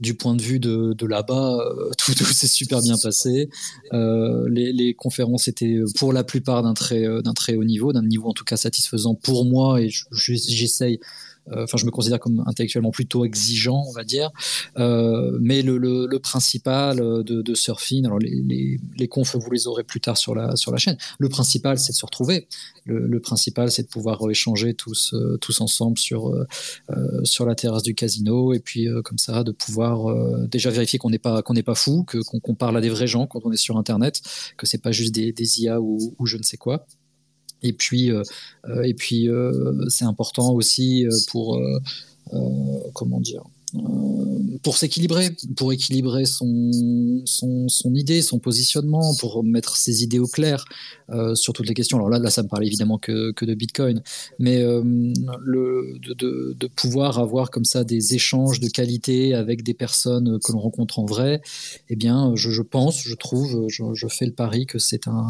Du 0.00 0.14
point 0.14 0.34
de 0.34 0.42
vue 0.42 0.58
de, 0.58 1.06
là-bas, 1.06 1.56
euh, 1.56 1.90
tout, 1.98 2.12
s'est 2.12 2.46
super 2.46 2.82
bien 2.82 2.96
passé. 3.02 3.48
Euh, 3.92 4.48
les, 4.50 4.94
conférences 4.94 5.48
étaient 5.48 5.78
pour 5.98 6.12
la 6.12 6.24
plupart 6.24 6.62
d'un 6.62 6.74
très, 6.74 7.04
d'un 7.22 7.32
très 7.32 7.54
haut 7.54 7.64
niveau, 7.64 7.92
d'un 7.92 8.02
niveau 8.02 8.28
en 8.28 8.34
tout 8.34 8.44
cas 8.44 8.56
satisfaisant 8.56 9.14
pour 9.14 9.44
moi, 9.44 9.80
et 9.80 9.88
j'essaye 10.10 11.00
enfin, 11.50 11.76
je 11.76 11.84
me 11.84 11.90
considère 11.90 12.20
comme 12.20 12.42
intellectuellement 12.46 12.90
plutôt 12.90 13.24
exigeant, 13.24 13.82
on 13.88 13.92
va 13.92 14.04
dire. 14.04 14.30
Euh, 14.78 15.38
mais 15.40 15.62
le, 15.62 16.18
principal 16.18 17.00
euh, 17.00 17.22
de, 17.22 17.54
surfing, 17.54 18.06
alors 18.06 18.18
les, 18.18 18.78
les, 18.96 19.08
confs, 19.08 19.36
vous 19.36 19.50
les 19.50 19.66
aurez 19.66 19.84
plus 19.84 20.00
tard 20.00 20.16
sur 20.16 20.34
la, 20.34 20.56
sur 20.56 20.72
la 20.72 20.78
chaîne. 20.78 20.96
Le 21.18 21.28
principal, 21.28 21.78
c'est 21.78 21.92
de 21.92 21.96
se 21.96 22.06
retrouver. 22.06 22.48
Le, 22.84 23.20
principal, 23.20 23.70
c'est 23.70 23.82
de 23.84 23.88
pouvoir 23.88 24.18
échanger 24.30 24.74
tous, 24.74 25.14
tous 25.40 25.60
ensemble 25.60 25.98
sur, 25.98 26.28
euh, 26.28 26.46
sur 27.24 27.46
la 27.46 27.54
terrasse 27.54 27.82
du 27.82 27.94
casino 27.94 28.52
et 28.52 28.58
puis 28.58 28.88
comme 29.04 29.18
ça, 29.18 29.44
de 29.44 29.52
pouvoir 29.52 30.14
déjà 30.48 30.70
vérifier 30.70 30.98
qu'on 30.98 31.10
n'est 31.10 31.18
pas, 31.18 31.42
qu'on 31.42 31.54
n'est 31.54 31.62
pas 31.62 31.74
fou, 31.74 32.04
qu'on 32.24 32.54
parle 32.54 32.76
à 32.76 32.80
des 32.80 32.90
vrais 32.90 33.06
gens 33.06 33.26
quand 33.26 33.40
on 33.44 33.52
est 33.52 33.56
sur 33.56 33.76
Internet, 33.76 34.20
que 34.56 34.66
c'est 34.66 34.82
pas 34.82 34.92
juste 34.92 35.14
des, 35.14 35.60
IA 35.60 35.80
ou 35.80 36.14
je 36.24 36.36
ne 36.36 36.42
sais 36.42 36.56
quoi. 36.56 36.86
Et 37.62 37.72
puis, 37.72 38.10
euh, 38.10 38.22
euh, 38.68 38.82
et 38.82 38.94
puis 38.94 39.28
euh, 39.28 39.88
c'est 39.88 40.04
important 40.04 40.52
aussi 40.52 41.06
pour 41.30 41.60
comment 42.94 43.20
dire 43.20 43.42
pour 44.62 44.76
s'équilibrer, 44.76 45.30
pour 45.56 45.72
équilibrer 45.72 46.24
son, 46.24 46.70
son, 47.24 47.68
son, 47.68 47.94
idée, 47.94 48.22
son 48.22 48.38
positionnement, 48.38 49.14
pour 49.18 49.42
mettre 49.44 49.76
ses 49.76 50.02
idées 50.02 50.18
au 50.18 50.26
clair 50.26 50.64
euh, 51.10 51.34
sur 51.34 51.52
toutes 51.52 51.66
les 51.66 51.74
questions. 51.74 51.96
Alors 51.96 52.10
là, 52.10 52.18
là, 52.18 52.30
ça 52.30 52.42
me 52.42 52.48
parle 52.48 52.64
évidemment 52.64 52.98
que, 52.98 53.32
que 53.32 53.44
de 53.44 53.54
Bitcoin, 53.54 54.02
mais 54.38 54.62
euh, 54.62 54.82
le, 55.40 55.98
de, 56.00 56.14
de, 56.14 56.56
de, 56.58 56.66
pouvoir 56.66 57.18
avoir 57.18 57.50
comme 57.50 57.64
ça 57.64 57.82
des 57.82 58.14
échanges 58.14 58.60
de 58.60 58.68
qualité 58.68 59.34
avec 59.34 59.62
des 59.62 59.74
personnes 59.74 60.38
que 60.44 60.52
l'on 60.52 60.60
rencontre 60.60 60.98
en 60.98 61.06
vrai, 61.06 61.40
eh 61.88 61.96
bien, 61.96 62.32
je, 62.34 62.50
je 62.50 62.62
pense, 62.62 63.02
je 63.02 63.14
trouve, 63.14 63.66
je, 63.68 63.82
je, 63.94 64.06
fais 64.08 64.26
le 64.26 64.32
pari 64.32 64.66
que 64.66 64.78
c'est 64.78 65.08
un, 65.08 65.26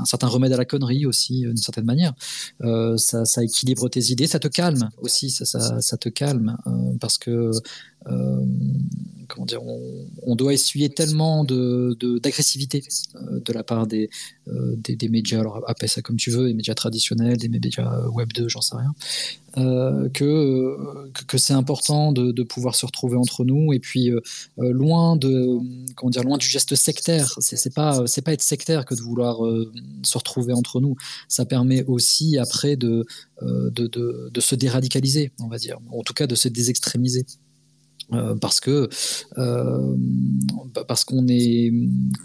un, 0.00 0.04
certain 0.04 0.28
remède 0.28 0.52
à 0.52 0.56
la 0.56 0.64
connerie 0.64 1.06
aussi, 1.06 1.42
d'une 1.42 1.56
certaine 1.56 1.84
manière. 1.84 2.14
Euh, 2.62 2.96
ça, 2.96 3.24
ça, 3.24 3.44
équilibre 3.44 3.88
tes 3.88 4.10
idées, 4.10 4.26
ça 4.26 4.38
te 4.38 4.48
calme 4.48 4.90
aussi, 4.98 5.30
ça, 5.30 5.44
ça, 5.44 5.80
ça 5.80 5.96
te 5.96 6.08
calme, 6.08 6.56
euh, 6.66 6.70
parce 7.00 7.18
que 7.18 7.50
comment 9.28 9.46
dire, 9.46 9.62
on, 10.22 10.36
doit 10.36 10.54
essuyer 10.54 10.88
tellement 10.88 11.44
de, 11.44 11.96
d'agressivité 12.18 12.82
de, 13.14 13.52
la 13.52 13.62
part 13.62 13.86
des, 13.86 14.10
des, 14.46 15.08
médias, 15.08 15.40
alors 15.40 15.68
appelle 15.68 15.88
ça 15.88 16.02
comme 16.02 16.16
tu 16.16 16.30
veux, 16.30 16.46
des 16.46 16.54
médias 16.54 16.74
traditionnels, 16.74 17.36
des 17.36 17.48
médias 17.48 18.06
web 18.08 18.32
2, 18.32 18.48
j'en 18.48 18.60
sais 18.60 18.76
rien, 18.76 18.94
que, 20.12 21.10
que 21.26 21.38
c'est 21.38 21.54
important 21.54 22.12
de, 22.12 22.32
de, 22.32 22.42
pouvoir 22.42 22.74
se 22.74 22.86
retrouver 22.86 23.16
entre 23.16 23.44
nous 23.44 23.72
et 23.72 23.78
puis 23.78 24.10
loin 24.58 25.16
de 25.16 25.58
comment 25.94 26.10
dire 26.10 26.22
loin 26.22 26.38
du 26.38 26.46
geste 26.46 26.74
sectaire. 26.74 27.34
C'est, 27.40 27.74
pas 27.74 28.04
pas 28.24 28.32
être 28.32 28.42
sectaire 28.42 28.84
que 28.84 28.94
de 28.94 29.00
vouloir 29.00 29.38
se 30.02 30.18
retrouver 30.18 30.52
entre 30.52 30.80
nous. 30.80 30.96
Ça 31.28 31.44
permet 31.44 31.84
aussi 31.84 32.38
après 32.38 32.76
de, 32.76 33.06
de, 33.42 33.70
de, 33.86 34.30
de 34.32 34.40
se 34.40 34.54
déradicaliser 34.54 35.32
on 35.40 35.48
va 35.48 35.58
dire 35.58 35.78
en 35.90 36.02
tout 36.02 36.14
cas 36.14 36.26
de 36.26 36.34
se 36.34 36.48
désextrémiser 36.48 37.26
euh, 38.12 38.36
parce 38.36 38.60
que 38.60 38.88
euh, 39.36 39.96
parce 40.86 41.04
qu'on 41.04 41.26
est 41.28 41.72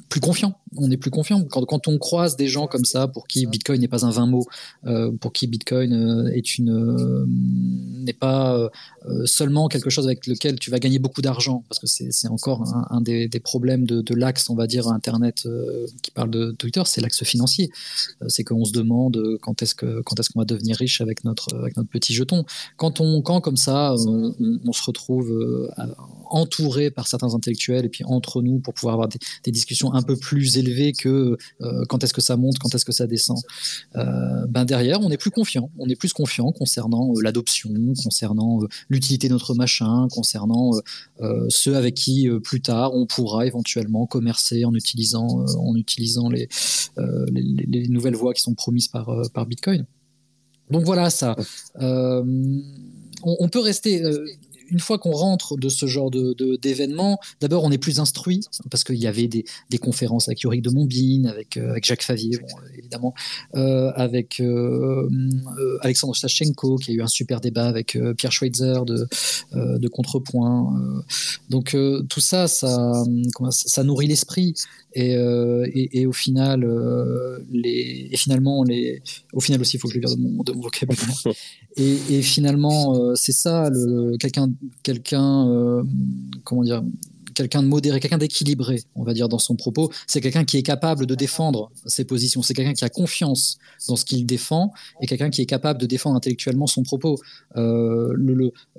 plus 0.10 0.20
confiant. 0.20 0.60
On 0.78 0.90
est 0.92 0.98
plus 0.98 1.10
confiant 1.10 1.44
quand, 1.44 1.66
quand, 1.66 1.88
on 1.88 1.98
croise 1.98 2.38
des 2.38 2.48
gens 2.48 2.68
comme 2.68 2.86
ça 2.86 3.08
pour 3.08 3.28
qui 3.28 3.46
Bitcoin 3.46 3.82
n'est 3.82 3.90
pas 3.90 4.06
un 4.06 4.12
vain 4.12 4.28
mot, 4.28 4.46
euh, 4.86 5.12
pour 5.20 5.34
qui 5.34 5.48
Bitcoin 5.48 6.30
est 6.34 6.58
une 6.58 7.26
n'est 8.06 8.14
pas 8.14 8.70
seulement 9.26 9.68
quelque 9.68 9.90
chose 9.90 10.06
avec 10.06 10.28
lequel 10.28 10.60
tu 10.60 10.70
vas 10.70 10.80
gagner 10.80 11.00
beaucoup 11.00 11.22
d'argent, 11.22 11.64
parce 11.68 11.80
que 11.80 11.88
c'est 11.88 12.28
encore 12.30 12.62
un, 12.74 12.88
un 12.90 13.02
des, 13.02 13.28
des, 13.28 13.40
problèmes 13.40 13.86
de, 13.86 14.02
de 14.02 14.16
l'axe, 14.16 14.50
on 14.50 14.56
va 14.56 14.68
dire, 14.68 14.88
Internet 14.88 15.48
qui 16.02 16.12
parle 16.12 16.30
de 16.30 16.52
Twitter, 16.52 16.84
c'est 16.86 17.02
l'axe 17.02 17.24
financier. 17.24 17.70
c'est 18.28 18.44
qu'on 18.44 18.64
se 18.64 18.72
demande 18.72 19.38
quand 19.42 19.62
est-ce 19.62 19.76
que 19.76 20.02
quand 20.02 20.20
est-ce 20.20 20.30
qu'on 20.30 20.40
va 20.40 20.46
devenir 20.46 20.78
riche 20.78 21.02
avec 21.02 21.26
notre 21.26 21.54
avec 21.56 21.76
notre 21.76 21.90
petit 21.90 22.14
jeton. 22.14 22.46
Quand 22.78 23.02
on 23.02 23.22
quand 23.22 23.42
comme 23.42 23.58
ça 23.58 23.94
on, 23.98 24.34
on 24.66 24.74
se 24.74 24.84
retrouve 24.84 25.71
entouré 26.32 26.92
par 26.92 27.08
certains 27.08 27.36
intellectuels 27.36 27.86
et 27.86 27.90
puis 27.90 28.04
entre 28.06 28.42
nous 28.42 28.60
pour 28.60 28.74
pouvoir 28.74 28.94
avoir 28.94 29.10
des, 29.10 29.52
discussions 29.52 29.94
un 29.94 30.02
peu 30.02 30.16
plus 30.16 30.58
élevées 30.58 30.94
que 30.94 31.38
euh, 31.62 31.84
quand 31.90 32.04
est-ce 32.04 32.14
que 32.14 32.22
ça 32.22 32.38
monte, 32.38 32.58
quand 32.58 32.74
est-ce 32.74 32.86
que 32.86 32.94
ça 32.94 33.06
descend. 33.06 33.40
Euh, 33.96 34.46
ben 34.48 34.64
derrière, 34.66 35.02
on 35.02 35.12
est 35.12 35.18
plus 35.18 35.32
confiant. 35.32 35.70
On 35.78 35.90
est 35.90 35.96
plus 35.96 36.14
confiant 36.14 36.52
concernant 36.52 37.14
l'adoption, 37.22 37.70
concernant 38.02 38.62
l'utilité 38.90 39.28
de 39.28 39.34
notre 39.34 39.54
machin, 39.54 40.08
concernant 40.10 40.72
ceux 41.50 41.76
avec 41.76 41.96
qui 41.96 42.30
plus 42.44 42.62
tard 42.62 42.94
on 42.94 43.06
pourra 43.06 43.46
éventuellement 43.46 44.06
commercer 44.06 44.64
en 44.66 44.74
utilisant, 44.74 45.46
en 45.58 45.76
utilisant 45.76 46.30
les, 46.30 46.48
les, 46.98 47.88
nouvelles 47.90 48.16
voies 48.16 48.34
qui 48.34 48.42
sont 48.42 48.54
promises 48.54 48.88
par, 48.88 49.12
par 49.34 49.46
Bitcoin. 49.46 49.86
Donc 50.70 50.84
voilà 50.86 51.10
ça. 51.10 51.36
on, 51.76 53.50
peut 53.50 53.60
rester 53.60 54.02
une 54.72 54.80
fois 54.80 54.98
qu'on 54.98 55.12
rentre 55.12 55.58
de 55.58 55.70
ce 55.70 55.86
genre 55.86 56.10
de, 56.10 56.34
d'événements, 56.56 57.20
d'abord 57.42 57.64
on 57.64 57.72
est 57.72 57.78
plus 57.78 58.00
instruit 58.00 58.42
parce 58.70 58.84
qu'il 58.84 58.96
y 58.96 59.08
avait 59.08 59.28
des, 59.28 59.44
conférences 59.80 60.28
avec 60.28 60.42
Yorick 60.42 60.62
de 60.62 60.70
Montbine, 60.70 61.26
avec, 61.26 61.58
euh, 61.58 61.72
avec 61.72 61.86
Jacques 61.86 62.04
Favier, 62.04 62.38
bon, 62.38 62.48
évidemment, 62.78 63.14
euh, 63.56 63.92
avec 63.96 64.40
euh, 64.40 65.10
euh 65.60 65.78
Alexandre 65.82 66.16
Sachenko 66.16 66.78
qui 66.78 66.92
a 66.92 66.94
eu 66.94 67.02
un 67.02 67.08
super 67.08 67.42
débat 67.42 67.66
avec 67.66 67.96
euh, 67.96 68.14
Pierre 68.14 68.32
Schweitzer 68.32 68.86
de, 68.86 69.08
de 69.54 69.88
Contrepoint. 69.88 71.04
donc 71.50 71.76
tout 72.10 72.20
ça, 72.20 72.48
ça, 72.48 73.04
ça 73.50 73.84
nourrit 73.84 74.08
l'esprit. 74.08 74.54
Et, 74.94 75.14
et, 75.14 76.06
au 76.06 76.12
final, 76.12 76.66
les, 77.52 78.10
et 78.12 78.18
finalement, 78.18 78.64
les, 78.64 79.02
au 79.34 79.40
final 79.40 79.62
aussi, 79.62 79.78
il 79.78 79.80
faut 79.80 79.88
que 79.88 79.94
je 79.94 80.00
lire 80.00 80.16
de 80.16 80.22
mon, 80.22 80.44
de 80.44 80.52
mon 80.52 80.62
vocabulaire. 80.62 81.24
Et, 81.78 82.22
finalement, 82.22 83.16
c'est 83.16 83.32
ça, 83.32 83.70
quelqu'un 84.20 84.50
quelqu'un, 84.84 85.48
euh, 85.48 85.84
comment 86.44 86.64
dire, 86.64 86.84
quelqu'un 87.34 87.64
de 87.64 87.68
modéré, 87.68 88.00
quelqu'un 88.00 88.18
d'équilibré, 88.18 88.84
on 88.96 89.04
va 89.04 89.14
dire, 89.14 89.30
dans 89.30 89.40
son 89.40 89.56
propos. 89.56 89.90
C'est 90.08 90.22
quelqu'un 90.22 90.44
qui 90.44 90.58
est 90.58 90.64
capable 90.64 91.06
de 91.06 91.16
défendre 91.16 91.72
ses 91.86 92.04
positions. 92.04 92.42
C'est 92.42 92.54
quelqu'un 92.54 92.74
qui 92.74 92.84
a 92.84 92.90
confiance 92.90 93.58
dans 93.88 93.96
ce 93.96 94.06
qu'il 94.06 94.26
défend 94.26 94.74
et 95.02 95.08
quelqu'un 95.08 95.30
qui 95.30 95.42
est 95.42 95.46
capable 95.46 95.80
de 95.80 95.86
défendre 95.86 96.16
intellectuellement 96.16 96.68
son 96.68 96.84
propos. 96.84 97.18
Euh, 97.56 98.14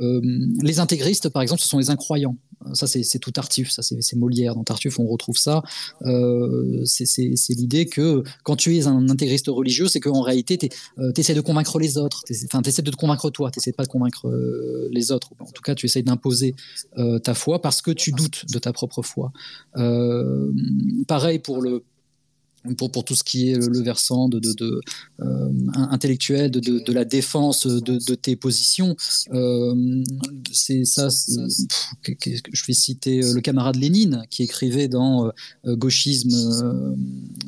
euh, 0.01 0.20
les 0.62 0.80
intégristes, 0.80 1.28
par 1.30 1.43
exemple, 1.43 1.61
ce 1.61 1.68
sont 1.68 1.78
les 1.78 1.90
incroyants. 1.90 2.36
Ça, 2.74 2.86
c'est 2.86 3.18
tout 3.18 3.30
Tartuffe, 3.30 3.70
ça, 3.70 3.82
c'est 3.82 4.16
Molière. 4.16 4.54
Dans 4.54 4.64
Tartuffe, 4.64 4.98
on 4.98 5.06
retrouve 5.06 5.36
ça. 5.36 5.62
Euh, 6.02 6.82
c'est 6.84 7.54
l'idée 7.54 7.86
que 7.86 8.22
quand 8.44 8.56
tu 8.56 8.76
es 8.76 8.86
un 8.86 9.08
intégriste 9.08 9.48
religieux, 9.48 9.88
c'est 9.88 10.00
qu'en 10.00 10.22
réalité, 10.22 10.58
tu 10.58 10.68
euh, 10.98 11.12
essaies 11.16 11.34
de 11.34 11.40
convaincre 11.40 11.78
les 11.78 11.98
autres. 11.98 12.24
Enfin, 12.46 12.62
tu 12.62 12.68
essaies 12.68 12.82
de 12.82 12.90
te 12.90 12.96
convaincre 12.96 13.30
toi, 13.30 13.50
tu 13.50 13.58
essaies 13.58 13.72
pas 13.72 13.84
de 13.84 13.88
convaincre 13.88 14.28
euh, 14.28 14.88
les 14.90 15.12
autres. 15.12 15.30
En 15.38 15.50
tout 15.50 15.62
cas, 15.62 15.74
tu 15.74 15.86
essaies 15.86 16.02
d'imposer 16.02 16.54
ta 17.22 17.34
foi 17.34 17.60
parce 17.60 17.82
que 17.82 17.90
tu 17.90 18.12
doutes 18.12 18.44
de 18.52 18.58
ta 18.58 18.72
propre 18.72 19.02
foi. 19.02 19.32
Pareil 21.06 21.38
pour 21.38 21.60
le 21.62 21.82
pour, 22.76 22.90
pour 22.90 23.04
tout 23.04 23.14
ce 23.14 23.24
qui 23.24 23.50
est 23.50 23.56
le, 23.56 23.82
versant 23.82 24.28
de, 24.28 24.38
de, 24.38 24.80
euh, 25.20 25.50
intellectuel, 25.74 26.50
de, 26.50 26.60
de, 26.60 26.92
la 26.92 27.04
défense 27.04 27.66
de, 27.66 28.14
tes 28.14 28.36
positions. 28.36 28.96
Euh, 29.32 30.04
c'est 30.52 30.84
ça. 30.84 31.08
je 31.08 32.66
vais 32.66 32.72
citer 32.72 33.22
euh, 33.22 33.34
le 33.34 33.40
camarade 33.40 33.76
Lénine 33.76 34.22
qui 34.30 34.42
écrivait 34.42 34.88
dans 34.88 35.30
gauchisme, 35.66 36.30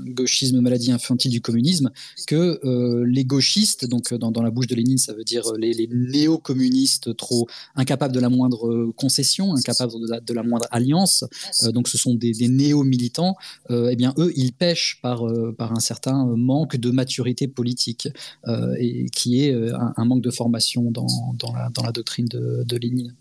gauchisme, 0.06 0.60
maladie 0.60 0.90
infantile 0.90 1.30
du 1.30 1.40
communisme, 1.40 1.90
que 2.26 3.04
les 3.04 3.24
gauchistes, 3.24 3.86
donc 3.86 4.12
dans, 4.14 4.30
dans, 4.30 4.42
la 4.42 4.50
bouche 4.50 4.66
de 4.66 4.74
Lénine, 4.74 4.98
ça 4.98 5.12
veut 5.12 5.24
dire 5.24 5.44
les, 5.58 5.88
néo-communistes 5.90 7.16
trop 7.16 7.46
incapables 7.76 8.14
de 8.14 8.20
la 8.20 8.28
moindre 8.28 8.92
concession, 8.96 9.54
incapables 9.54 9.92
de 9.92 10.08
la, 10.08 10.20
la 10.34 10.42
moindre 10.42 10.66
alliance. 10.70 11.24
donc 11.72 11.88
ce 11.88 11.98
sont 11.98 12.14
des, 12.14 12.32
des 12.32 12.48
néo-militants. 12.48 13.36
eh 13.70 13.96
bien 13.96 14.12
eux, 14.18 14.32
ils 14.36 14.52
pêchent 14.52 15.00
par, 15.04 15.26
euh, 15.26 15.52
par 15.52 15.70
un 15.72 15.80
certain 15.80 16.24
manque 16.34 16.78
de 16.78 16.90
maturité 16.90 17.46
politique 17.46 18.08
euh, 18.48 18.74
et 18.78 19.04
qui 19.10 19.42
est 19.42 19.52
euh, 19.52 19.76
un, 19.98 20.04
manque 20.06 20.22
de 20.22 20.30
formation 20.30 20.90
dans, 20.90 21.34
dans, 21.34 21.52
la, 21.52 21.68
dans 21.68 21.82
la, 21.82 21.92
doctrine 21.92 22.24
de, 22.24 22.64
de 22.66 22.76
Lénine. 22.78 23.14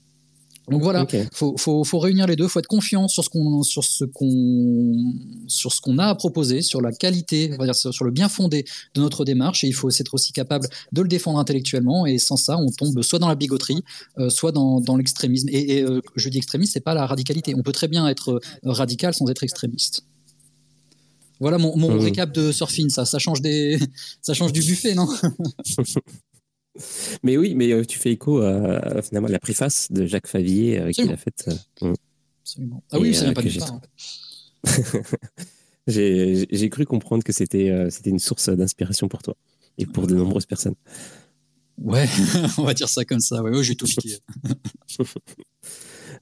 Donc 0.70 0.82
voilà, 0.82 1.06
il 1.12 1.28
faut, 1.34 1.58
faut, 1.58 1.84
faut, 1.84 2.00
réunir 2.00 2.26
les 2.26 2.38
deux, 2.38 2.48
faut 2.48 2.60
être 2.60 2.68
confiant 2.68 3.10
sur 3.10 3.26
ce 3.26 3.30
qu'on 3.30 3.64
sur 3.64 3.84
ce 3.84 4.06
qu'on 4.06 5.14
sur 5.48 5.74
ce 5.74 5.82
qu'on 5.82 5.98
a 5.98 6.06
à 6.06 6.16
proposer, 6.16 6.62
sur 6.62 6.80
la 6.80 6.94
qualité, 6.94 7.52
on 7.52 7.58
va 7.58 7.66
dire 7.66 7.76
sur, 7.76 8.06
le 8.06 8.12
bien 8.12 8.30
fondé 8.30 8.64
de 8.96 9.02
notre 9.02 9.26
démarche, 9.26 9.66
et 9.66 9.68
il 9.68 9.74
faut 9.74 9.90
être 9.90 10.14
aussi 10.14 10.32
capable 10.32 10.70
de 10.94 11.02
le 11.02 11.10
défendre 11.10 11.38
intellectuellement. 11.38 12.06
Et 12.06 12.18
sans 12.18 12.38
ça, 12.38 12.58
on 12.58 12.70
tombe 12.70 13.02
soit 13.02 13.20
dans 13.20 13.28
la 13.28 13.36
bigoterie, 13.36 13.84
soit 14.30 14.54
dans, 14.54 14.80
dans 14.80 14.96
l'extrémisme. 14.96 15.50
Et, 15.50 15.80
et 15.80 15.86
je 16.16 16.30
dis 16.30 16.38
extrémiste, 16.38 16.72
c'est 16.72 16.80
pas 16.80 16.94
la 16.94 17.06
radicalité. 17.08 17.54
On 17.56 17.62
peut 17.62 17.74
très 17.74 17.90
bien 17.90 18.08
être 18.08 18.40
radical 18.64 19.14
sans 19.14 19.28
être 19.28 19.44
extrémiste. 19.44 20.06
Voilà 21.44 21.58
mon, 21.58 21.76
mon 21.76 21.92
euh. 21.92 22.00
récap 22.00 22.32
de 22.32 22.54
surfing, 22.54 22.90
ça, 22.90 23.04
ça 23.04 23.20
change 23.20 23.42
des, 23.42 23.78
ça 24.22 24.34
change 24.34 24.54
du 24.54 24.62
buffet, 24.62 24.96
non? 24.96 25.10
Mais 27.22 27.38
oui, 27.38 27.54
mais 27.54 27.72
euh, 27.72 27.86
tu 27.86 28.00
fais 28.00 28.14
écho 28.14 28.42
à, 28.42 29.04
finalement 29.04 29.28
la 29.28 29.38
préface 29.38 29.92
de 29.92 30.08
Jacques 30.08 30.26
Favier 30.26 30.80
euh, 30.80 30.90
qu'il 30.90 31.08
a 31.12 31.18
faite. 31.18 31.48
Absolument. 32.42 32.84
Ah 32.92 32.98
oui, 32.98 33.14
ça 33.14 33.26
vient 33.26 33.34
pas 33.34 33.44
du 33.44 33.60
part. 33.60 33.80
J'ai 35.88 36.70
cru 36.72 36.86
comprendre 36.86 37.24
que 37.24 37.32
c'était 37.32 37.72
c'était 37.92 38.10
une 38.10 38.18
source 38.18 38.50
d'inspiration 38.50 39.08
pour 39.08 39.22
toi 39.22 39.36
et 39.78 39.86
pour 39.86 40.08
de 40.08 40.16
nombreuses 40.16 40.48
personnes. 40.48 40.74
Ouais, 41.78 42.10
on 42.58 42.64
va 42.64 42.74
dire 42.74 42.90
ça 42.90 43.06
comme 43.06 43.20
ça. 43.20 43.44
Ouais, 43.44 43.64
j'ai 43.64 43.76
tout 43.76 43.86
piqué. 43.86 44.18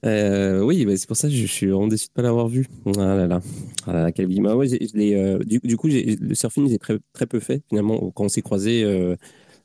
Euh, 0.04 0.60
oui, 0.62 0.84
bah, 0.84 0.96
c'est 0.96 1.06
pour 1.06 1.16
ça 1.16 1.28
que 1.28 1.34
je 1.34 1.46
suis 1.46 1.66
vraiment 1.66 1.86
déçu 1.86 2.06
de 2.06 2.10
ne 2.12 2.14
pas 2.14 2.22
l'avoir 2.22 2.48
vu. 2.48 2.66
Ah 2.98 3.14
là 3.14 3.26
là, 3.26 3.40
ah 3.86 3.92
là, 3.92 4.12
quel 4.12 4.26
bah, 4.42 4.56
ouais, 4.56 4.66
euh, 4.96 5.38
du, 5.44 5.60
du, 5.62 5.76
coup, 5.76 5.88
le 5.88 6.34
surfing, 6.34 6.68
j'ai 6.68 6.78
très, 6.78 6.98
très 7.12 7.26
peu 7.26 7.38
fait. 7.38 7.62
Finalement, 7.68 8.10
quand 8.10 8.24
on 8.24 8.28
s'est 8.28 8.42
croisés, 8.42 8.82
euh, 8.82 9.14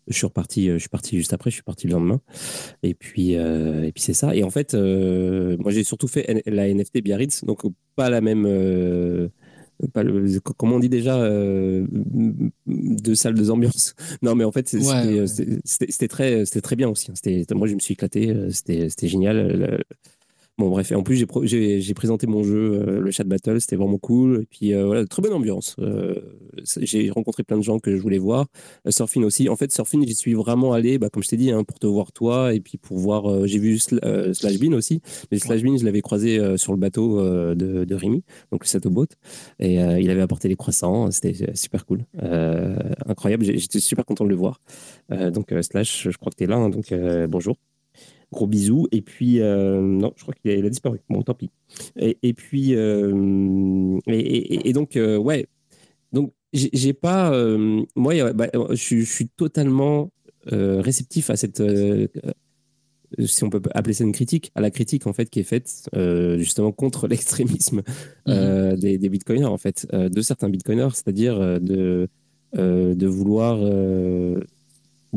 je 0.07 0.13
suis 0.13 0.27
reparti, 0.27 0.69
je 0.69 0.77
suis 0.77 0.89
parti 0.89 1.17
juste 1.17 1.33
après, 1.33 1.49
je 1.49 1.55
suis 1.55 1.63
parti 1.63 1.87
le 1.87 1.93
lendemain. 1.93 2.21
Et 2.83 2.93
puis, 2.93 3.31
et 3.31 3.91
puis 3.93 4.03
c'est 4.03 4.13
ça. 4.13 4.35
Et 4.35 4.43
en 4.43 4.51
fait, 4.51 4.73
moi, 4.73 5.71
j'ai 5.71 5.83
surtout 5.83 6.07
fait 6.07 6.43
la 6.45 6.71
NFT 6.71 7.01
Biarritz, 7.01 7.43
donc 7.43 7.63
pas 7.95 8.09
la 8.09 8.21
même. 8.21 8.43
Pas 9.93 10.01
le, 10.01 10.39
comment 10.39 10.77
on 10.77 10.79
dit 10.79 10.89
déjà 10.89 11.19
deux 12.65 13.13
salles 13.13 13.35
de 13.35 13.49
ambiance 13.51 13.93
non 14.23 14.33
mais 14.33 14.43
en 14.43 14.51
fait 14.51 14.67
c'était 14.67 16.07
très 16.07 16.45
c'était 16.45 16.61
très 16.61 16.75
bien 16.75 16.89
aussi 16.89 17.11
c'était 17.13 17.45
moi 17.53 17.67
je 17.67 17.75
me 17.75 17.79
suis 17.79 17.93
éclaté 17.93 18.35
c'était 18.49 19.07
génial 19.07 19.83
Bon, 20.59 20.69
bref, 20.69 20.91
et 20.91 20.95
en 20.95 21.03
plus, 21.03 21.23
j'ai 21.43 21.93
présenté 21.93 22.25
mon 22.25 22.41
jeu, 22.41 22.81
euh, 22.81 22.99
le 22.99 23.11
chat 23.11 23.23
battle, 23.23 23.61
c'était 23.61 23.75
vraiment 23.75 23.99
cool. 23.99 24.41
Et 24.41 24.45
puis, 24.47 24.73
euh, 24.73 24.87
voilà, 24.87 25.05
très 25.05 25.21
bonne 25.21 25.33
ambiance. 25.33 25.75
Euh, 25.77 26.15
j'ai 26.81 27.11
rencontré 27.11 27.43
plein 27.43 27.57
de 27.57 27.61
gens 27.61 27.77
que 27.77 27.95
je 27.95 28.01
voulais 28.01 28.17
voir. 28.17 28.47
Surfing 28.89 29.23
aussi. 29.23 29.49
En 29.49 29.55
fait, 29.55 29.71
Surfing, 29.71 30.03
j'y 30.07 30.15
suis 30.15 30.33
vraiment 30.33 30.73
allé, 30.73 30.97
bah, 30.97 31.11
comme 31.11 31.21
je 31.21 31.29
t'ai 31.29 31.37
dit, 31.37 31.51
hein, 31.51 31.63
pour 31.63 31.77
te 31.77 31.85
voir 31.85 32.11
toi, 32.11 32.55
et 32.55 32.59
puis 32.59 32.79
pour 32.79 32.97
voir. 32.97 33.45
j'ai 33.45 33.59
vu 33.59 33.77
Slashbean 33.77 34.73
aussi. 34.73 34.99
Mais 35.31 35.37
Slashbean, 35.37 35.77
je 35.77 35.85
l'avais 35.85 36.01
croisé 36.01 36.57
sur 36.57 36.73
le 36.73 36.79
bateau 36.79 37.21
de, 37.53 37.85
de 37.85 37.95
Rémi, 37.95 38.23
donc 38.51 38.63
le 38.63 38.67
Sato 38.67 38.89
Boat. 38.89 39.09
Et 39.59 39.75
il 39.75 40.09
avait 40.09 40.21
apporté 40.21 40.47
les 40.47 40.55
croissants. 40.55 41.11
C'était 41.11 41.55
super 41.55 41.85
cool. 41.85 42.03
incroyable. 43.05 43.45
J'étais 43.45 43.79
super 43.79 44.05
content 44.05 44.23
de 44.23 44.29
le 44.29 44.35
voir. 44.35 44.59
donc, 45.11 45.53
Slash, 45.61 46.07
je 46.09 46.17
crois 46.17 46.31
que 46.31 46.37
tu 46.37 46.45
es 46.45 46.47
là, 46.47 46.55
hein, 46.55 46.69
donc 46.69 46.91
bonjour. 47.29 47.57
Gros 48.31 48.47
bisous. 48.47 48.87
Et 48.91 49.01
puis, 49.01 49.39
non, 49.39 50.13
je 50.15 50.21
crois 50.21 50.33
qu'il 50.33 50.65
a, 50.65 50.69
disparu. 50.69 50.99
Bon, 51.09 51.21
tant 51.21 51.33
pis. 51.33 51.49
Et, 51.97 52.33
puis, 52.33 52.73
et, 52.73 54.73
donc, 54.73 54.97
ouais. 54.97 55.47
Donc, 56.11 56.33
j'ai 56.53 56.93
pas. 56.93 57.31
moi, 57.95 58.33
bah, 58.33 58.47
je, 58.71 59.03
suis 59.03 59.29
totalement 59.29 60.11
réceptif 60.45 61.29
à 61.29 61.37
cette 61.37 61.61
si 63.25 63.43
on 63.43 63.49
peut 63.49 63.61
appeler 63.73 63.93
ça 63.93 64.03
une 64.03 64.11
critique, 64.11 64.51
à 64.55 64.61
la 64.61 64.71
critique 64.71 65.07
en 65.07 65.13
fait 65.13 65.29
qui 65.29 65.39
est 65.39 65.43
faite 65.43 65.89
euh, 65.95 66.37
justement 66.37 66.71
contre 66.71 67.07
l'extrémisme 67.07 67.81
euh, 68.27 68.71
mhm. 68.71 68.79
des, 68.79 68.97
des, 68.97 69.09
bitcoiners 69.09 69.45
en 69.45 69.57
fait, 69.57 69.87
euh, 69.93 70.09
de 70.09 70.21
certains 70.21 70.49
bitcoiners, 70.49 70.89
c'est-à-dire 70.93 71.59
de 71.59 72.07
de 72.53 73.05
vouloir 73.05 73.59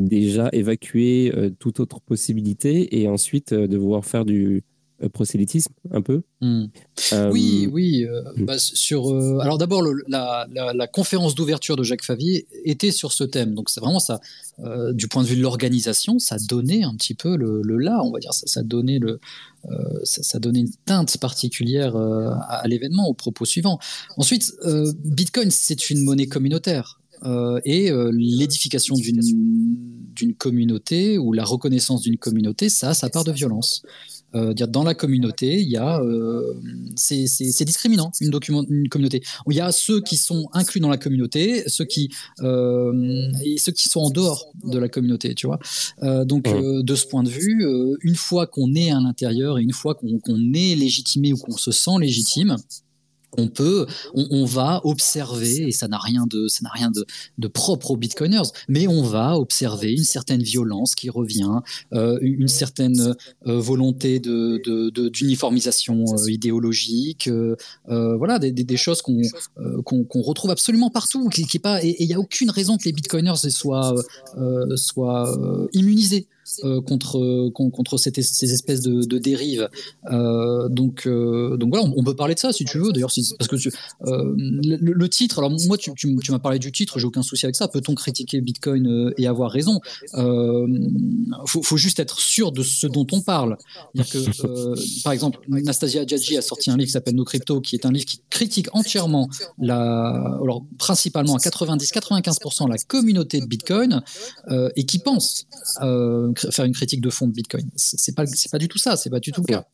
déjà 0.09 0.49
évacuer 0.53 1.33
toute 1.59 1.81
autre 1.81 2.01
possibilité 2.01 3.01
et 3.01 3.09
ensuite 3.09 3.55
de 3.55 3.77
vouloir 3.77 4.05
faire 4.05 4.25
du 4.25 4.65
euh, 5.03 5.09
prosélytisme 5.09 5.73
un 5.93 6.03
peu. 6.03 6.23
Hmm. 6.43 6.67
Euh, 7.15 7.31
oui, 7.31 7.67
oui. 7.73 8.05
Euh, 8.05 8.23
hmm. 8.37 8.45
bah, 8.45 8.59
sur, 8.59 9.09
alors 9.41 9.57
d'abord, 9.57 9.83
la, 10.09 10.47
la, 10.51 10.87
conférence 10.87 11.35
d'ouverture 11.35 11.77
de 11.77 11.83
Jacques 11.83 12.05
Favier 12.05 12.47
était 12.65 12.91
sur 12.91 13.13
ce 13.13 13.25
thème. 13.25 13.55
Donc 13.55 13.71
c'est 13.71 13.81
vraiment 13.81 13.99
ça, 13.99 14.21
du 14.93 15.09
point 15.09 15.23
de 15.23 15.29
vue 15.29 15.37
de 15.37 15.43
l'organisation, 15.43 16.19
ça 16.19 16.37
donnait 16.49 16.83
un 16.83 16.95
petit 16.97 17.15
peu 17.15 17.37
le, 17.37 17.63
là, 17.79 18.01
on 18.03 18.11
va 18.11 18.19
dire. 18.19 18.35
Ça, 18.35 18.47
ça 18.47 18.63
donnait 18.63 18.99
le, 18.99 19.21
ça, 20.05 20.39
donnait 20.39 20.61
une 20.61 20.75
teinte 20.85 21.17
particulière 21.17 21.97
à, 21.97 22.67
l'événement, 22.69 23.09
au 23.09 23.15
propos 23.15 23.47
suivant. 23.47 23.79
Ensuite, 24.19 24.53
Bitcoin, 25.05 25.51
c'est 25.51 25.89
une 25.89 26.05
monnaie 26.05 26.27
communautaire. 26.27 27.00
Et 27.65 27.91
l'édification 28.13 28.97
d'une 28.97 30.35
communauté 30.35 31.19
ou 31.19 31.33
la 31.33 31.45
reconnaissance 31.45 32.03
d'une 32.03 32.19
communauté, 32.19 32.69
ça 32.69 32.91
a 32.91 32.95
sa 32.95 33.11
part 33.11 33.25
de 33.25 33.33
violence. 33.33 33.83
Euh, 34.37 34.55
dire 34.55 34.69
dans 34.69 34.85
la 34.85 34.95
communauté, 34.95 35.61
il 35.61 35.69
y 35.69 35.77
a 35.77 36.01
euh, 36.01 36.55
c'est 36.95 37.65
discriminant 37.65 38.13
une, 38.21 38.31
document, 38.31 38.65
une 38.69 38.89
communauté. 38.89 39.23
Il 39.49 39.57
y 39.57 39.61
a 39.61 39.73
ceux 39.73 40.01
qui 40.01 40.17
sont 40.17 40.49
inclus 40.53 40.79
dans 40.79 40.89
la 40.89 40.99
communauté, 40.99 41.65
ceux 41.67 41.85
qui 41.85 42.11
euh, 42.41 43.29
et 43.45 43.59
ceux 43.59 43.73
qui 43.73 43.89
sont 43.89 44.01
en 44.01 44.11
dehors 44.11 44.53
de 44.63 44.79
la 44.79 44.89
communauté, 44.89 45.35
tu 45.35 45.49
vois. 45.49 45.59
Euh, 46.05 46.25
donc 46.25 46.45
de 46.45 46.95
ce 46.95 47.07
point 47.07 47.25
de 47.25 47.29
vue, 47.29 47.67
une 48.03 48.15
fois 48.15 48.47
qu'on 48.47 48.75
est 48.75 48.93
à 48.93 49.01
l'intérieur 49.01 49.59
et 49.59 49.63
une 49.63 49.73
fois 49.73 49.97
qu'on 49.97 50.53
est 50.55 50.77
légitimé 50.77 51.33
ou 51.33 51.37
qu'on 51.37 51.57
se 51.57 51.73
sent 51.73 51.99
légitime, 51.99 52.57
on 53.37 53.49
peut, 53.49 53.87
on, 54.15 54.45
va 54.45 54.81
observer, 54.85 55.69
et 55.69 55.73
ça 55.73 55.89
n'a 55.89 55.99
rien 55.99 56.27
de, 56.27 56.49
ça 56.49 56.61
n'a 56.63 56.71
rien 56.71 56.91
de, 56.91 57.49
propre 57.49 57.93
aux 57.93 57.97
bitcoiners, 57.97 58.51
mais 58.69 58.87
on 58.87 59.03
va 59.03 59.39
observer 59.39 59.93
une 59.93 60.05
certaine 60.05 60.43
violence 60.43 60.95
qui 60.95 61.11
revient, 61.11 61.61
euh, 61.93 62.19
une 62.23 62.49
certaine 62.49 63.15
euh, 63.47 63.61
volonté 63.61 64.19
de, 64.19 65.09
d'uniformisation 65.09 66.05
euh, 66.13 66.31
idéologique, 66.31 67.31
voilà, 67.87 68.39
des, 68.39 68.77
choses 68.77 69.03
qu'on, 69.03 69.23
retrouve 70.23 70.51
absolument 70.51 70.91
partout, 70.91 71.29
qui 71.29 71.59
pas, 71.59 71.83
et 71.85 71.97
il 72.03 72.07
n'y 72.07 72.15
a 72.15 72.21
aucune 72.21 72.51
raison 72.51 72.77
que 72.79 72.85
les 72.85 72.93
bitcoiners 72.93 73.37
soient, 73.51 73.95
soient 74.77 75.69
immunisés. 75.73 76.27
Euh, 76.65 76.81
contre, 76.81 77.51
contre 77.51 77.97
ces 77.97 78.53
espèces 78.53 78.81
de, 78.81 79.19
dérives. 79.19 79.69
Euh, 80.11 80.69
donc, 80.69 81.07
euh, 81.07 81.57
donc 81.57 81.71
voilà, 81.71 81.91
on, 81.97 82.03
peut 82.03 82.17
parler 82.17 82.35
de 82.35 82.41
ça 82.41 82.53
si 82.53 82.65
tu 82.65 82.79
veux. 82.79 82.93
D'ailleurs, 82.93 83.11
parce 83.39 83.49
que 83.49 83.57
le, 84.01 85.09
titre, 85.09 85.39
alors 85.39 85.51
moi, 85.67 85.79
tu, 85.79 85.93
tu, 85.95 86.17
m'as 86.31 86.39
parlé 86.39 86.59
du 86.59 86.73
titre, 86.73 86.99
j'ai 86.99 87.07
aucun 87.07 87.23
souci 87.23 87.47
avec 87.47 87.57
ça. 87.57 87.69
Peut-on 87.69 87.95
critiquer 87.95 88.41
Bitcoin 88.41 89.13
et 89.17 89.27
avoir 89.27 89.51
raison 89.51 89.81
faut, 91.47 91.63
faut, 91.63 91.77
juste 91.77 92.01
être 92.01 92.19
sûr 92.21 92.53
de 92.53 92.63
ce 92.63 92.87
dont 92.87 93.07
on 93.13 93.21
parle. 93.21 93.57
Que, 93.95 95.03
par 95.03 95.13
exemple, 95.13 95.41
Nastasia 95.49 96.07
Djadji 96.07 96.37
a 96.37 96.43
sorti 96.43 96.71
un 96.71 96.77
livre 96.77 96.87
qui 96.87 96.93
s'appelle 96.93 97.15
Nos 97.15 97.25
Crypto, 97.25 97.61
qui 97.61 97.77
est 97.77 97.87
un 97.87 97.93
livre 97.93 98.07
qui 98.07 98.21
critique 98.31 98.69
entièrement, 98.73 99.29
la, 99.59 100.39
alors 100.43 100.65
principalement 100.79 101.37
à 101.37 101.39
90-95% 101.39 102.69
la 102.69 102.77
communauté 102.79 103.41
de 103.41 103.47
Bitcoin 103.47 104.03
et 104.77 104.85
qui 104.85 104.99
pense 104.99 105.47
faire 106.51 106.65
une 106.65 106.75
critique 106.75 107.01
de 107.01 107.11
fond 107.11 107.27
de 107.27 107.33
Bitcoin. 107.33 107.71
C'est 107.77 108.15
pas, 108.15 108.27
c'est 108.27 108.51
pas 108.51 108.59
du 108.59 108.69
tout 108.69 108.79
ça, 108.79 108.97
c'est 108.97 109.11
pas 109.11 109.21
du 109.21 109.33
tout 109.33 109.43
le 109.43 109.47
cas 109.47 109.67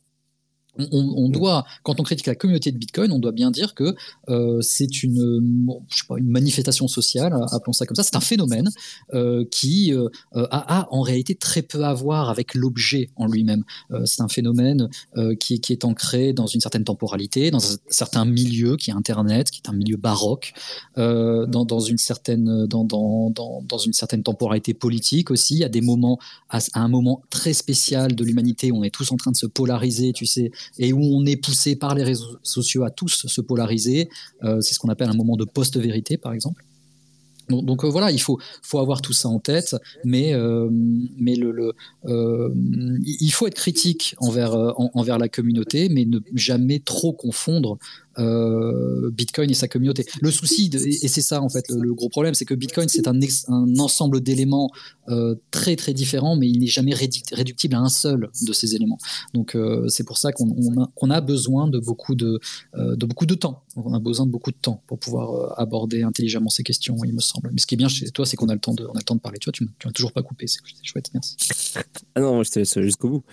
on, 0.91 1.29
doit, 1.29 1.65
quand 1.83 1.99
on 1.99 2.03
critique 2.03 2.27
la 2.27 2.35
communauté 2.35 2.71
de 2.71 2.77
Bitcoin, 2.77 3.11
on 3.11 3.19
doit 3.19 3.31
bien 3.31 3.51
dire 3.51 3.73
que 3.73 3.95
euh, 4.29 4.61
c'est 4.61 5.03
une, 5.03 5.75
je 5.89 5.97
sais 5.97 6.03
pas, 6.07 6.17
une 6.17 6.29
manifestation 6.29 6.87
sociale, 6.87 7.33
appelons 7.51 7.73
ça 7.73 7.85
comme 7.85 7.95
ça. 7.95 8.03
C'est 8.03 8.15
un 8.15 8.21
phénomène 8.21 8.69
euh, 9.13 9.45
qui 9.51 9.93
euh, 9.93 10.09
a, 10.33 10.87
en 10.91 11.01
réalité 11.01 11.35
très 11.35 11.61
peu 11.61 11.83
à 11.83 11.93
voir 11.93 12.29
avec 12.29 12.53
l'objet 12.55 13.09
en 13.15 13.27
lui-même. 13.27 13.63
c'est 14.05 14.21
un 14.21 14.27
phénomène 14.27 14.89
qui, 15.39 15.61
est 15.69 15.85
ancré 15.85 16.33
dans 16.33 16.47
une 16.47 16.61
certaine 16.61 16.83
temporalité, 16.83 17.51
dans 17.51 17.73
un 17.73 17.77
certain 17.89 18.25
milieu 18.25 18.75
qui 18.77 18.89
est 18.89 18.93
Internet, 18.93 19.51
qui 19.51 19.61
est 19.63 19.69
un 19.69 19.73
milieu 19.73 19.97
baroque, 19.97 20.53
dans, 20.95 21.79
une 21.79 21.97
certaine, 21.97 22.65
dans, 22.67 23.77
une 23.85 23.93
certaine 23.93 24.23
temporalité 24.23 24.73
politique 24.73 25.31
aussi. 25.31 25.63
à 25.63 25.69
des 25.69 25.81
moments, 25.81 26.19
à 26.49 26.59
un 26.73 26.87
moment 26.87 27.21
très 27.29 27.53
spécial 27.53 28.15
de 28.15 28.23
l'humanité, 28.23 28.71
on 28.71 28.83
est 28.83 28.93
tous 28.93 29.11
en 29.11 29.17
train 29.17 29.31
de 29.31 29.37
se 29.37 29.45
polariser, 29.45 30.13
tu 30.13 30.25
sais 30.25 30.51
et 30.79 30.93
où 30.93 31.01
on 31.01 31.25
est 31.25 31.37
poussé 31.37 31.75
par 31.75 31.95
les 31.95 32.03
réseaux 32.03 32.37
sociaux 32.43 32.83
à 32.83 32.89
tous 32.89 33.25
se 33.27 33.41
polariser. 33.41 34.09
Euh, 34.43 34.61
c'est 34.61 34.73
ce 34.73 34.79
qu'on 34.79 34.89
appelle 34.89 35.09
un 35.09 35.15
moment 35.15 35.35
de 35.35 35.45
post-vérité, 35.45 36.17
par 36.17 36.33
exemple. 36.33 36.63
Donc, 37.49 37.85
euh, 37.85 37.87
voilà, 37.87 38.11
il 38.11 38.19
faut, 38.19 38.37
faut 38.61 38.79
avoir 38.79 39.01
tout 39.01 39.13
ça 39.13 39.29
en 39.29 39.39
tête, 39.39 39.77
mais, 40.03 40.33
euh, 40.33 40.67
mais 40.69 41.35
le, 41.35 41.73
il 42.05 43.29
faut 43.31 43.47
être 43.47 43.55
critique 43.55 44.15
envers, 44.17 44.53
envers 44.77 45.17
la 45.17 45.29
communauté, 45.29 45.87
mais 45.87 46.03
ne 46.03 46.19
jamais 46.33 46.79
trop 46.79 47.13
confondre 47.13 47.77
euh, 48.19 49.09
Bitcoin 49.11 49.49
et 49.49 49.53
sa 49.53 49.67
communauté. 49.67 50.05
Le 50.21 50.31
souci, 50.31 50.69
et 50.73 51.07
c'est 51.07 51.21
ça 51.21 51.41
en 51.41 51.49
fait 51.49 51.65
le, 51.69 51.93
gros 51.93 52.09
problème, 52.09 52.33
c'est 52.33 52.45
que 52.45 52.53
Bitcoin 52.53 52.87
c'est 52.89 53.07
un, 53.07 53.19
ensemble 53.79 54.21
d'éléments 54.21 54.71
euh, 55.09 55.35
très 55.51 55.75
très 55.75 55.93
différents, 55.93 56.35
mais 56.35 56.47
il 56.47 56.59
n'est 56.59 56.67
jamais 56.67 56.93
réductible 56.93 57.75
à 57.75 57.79
un 57.79 57.89
seul 57.89 58.29
de 58.45 58.53
ces 58.53 58.75
éléments. 58.75 58.97
Donc 59.33 59.55
euh, 59.55 59.87
c'est 59.87 60.03
pour 60.03 60.17
ça 60.17 60.31
qu'on 60.31 61.09
a, 61.09 61.21
besoin 61.21 61.67
de 61.67 61.79
beaucoup 61.79 62.15
de, 62.15 62.39
de 62.75 63.05
beaucoup 63.05 63.25
de 63.25 63.35
temps. 63.35 63.63
On 63.75 63.93
a 63.93 63.99
besoin 63.99 64.25
de 64.25 64.31
beaucoup 64.31 64.51
de 64.51 64.57
temps 64.59 64.81
pour 64.87 64.97
pouvoir 64.99 65.59
aborder 65.59 66.03
intelligemment 66.03 66.49
ces 66.49 66.63
questions, 66.63 66.97
il 67.03 67.13
me 67.13 67.19
semble. 67.19 67.49
Mais 67.53 67.59
ce 67.59 67.67
qui 67.67 67.75
est 67.75 67.77
bien 67.77 67.87
chez 67.87 68.09
toi, 68.11 68.25
c'est 68.25 68.37
qu'on 68.37 68.49
a 68.49 68.53
le 68.53 68.59
temps 68.59 68.73
de, 68.73 68.85
on 68.85 68.93
a 68.93 68.99
le 68.99 69.03
temps 69.03 69.15
de 69.15 69.19
parler. 69.19 69.39
Tu 69.39 69.45
vois, 69.45 69.53
tu 69.53 69.67
m'as 69.85 69.91
toujours 69.91 70.11
pas 70.11 70.23
coupé, 70.23 70.47
c'est 70.47 70.59
chouette, 70.83 71.09
merci. 71.13 71.35
Ah 72.15 72.21
non, 72.21 72.43
je 72.43 72.51
te 72.51 72.59
laisse 72.59 72.79
jusqu'au 72.79 73.09
bout. 73.09 73.23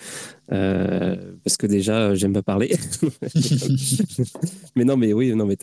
Parce 0.48 1.56
que 1.56 1.66
déjà, 1.66 2.14
j'aime 2.14 2.32
pas 2.32 2.42
parler. 2.42 2.74
mais 4.76 4.84
non, 4.84 4.96
mais 4.96 5.12
oui, 5.12 5.34
non, 5.34 5.46
mais 5.46 5.56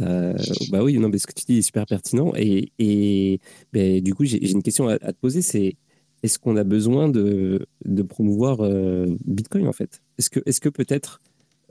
bah 0.72 0.84
oui, 0.84 0.98
non, 0.98 1.10
mais 1.10 1.18
ce 1.18 1.28
que 1.28 1.34
tu 1.34 1.46
dis 1.46 1.58
est 1.60 1.62
super 1.62 1.86
pertinent. 1.86 2.34
Et, 2.36 2.72
et 2.80 3.40
ben, 3.74 4.02
du 4.02 4.14
coup, 4.14 4.26
j'ai 4.26 4.52
une 4.52 4.64
question 4.64 4.88
à, 4.88 4.98
te 4.98 5.20
poser, 5.20 5.42
c'est 5.42 5.76
est-ce 6.24 6.40
qu'on 6.40 6.56
a 6.56 6.64
besoin 6.64 7.10
de, 7.10 7.66
de 7.86 8.04
promouvoir 8.04 8.62
euh, 8.62 9.08
Bitcoin 9.26 9.68
en 9.68 9.74
fait? 9.74 10.02
Est-ce 10.18 10.30
que, 10.30 10.40
est-ce 10.46 10.62
que 10.62 10.70
peut-être, 10.70 11.22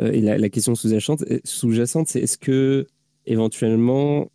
euh, 0.01 0.11
et 0.13 0.21
la, 0.21 0.49
question 0.49 0.75
sous-jacente, 0.75 1.23
euh, 1.31 1.39
sous-jacente, 1.45 2.09
c'est 2.09 2.21
est-ce 2.21 2.39
que 2.39 2.87
éventuellement, 3.27 4.31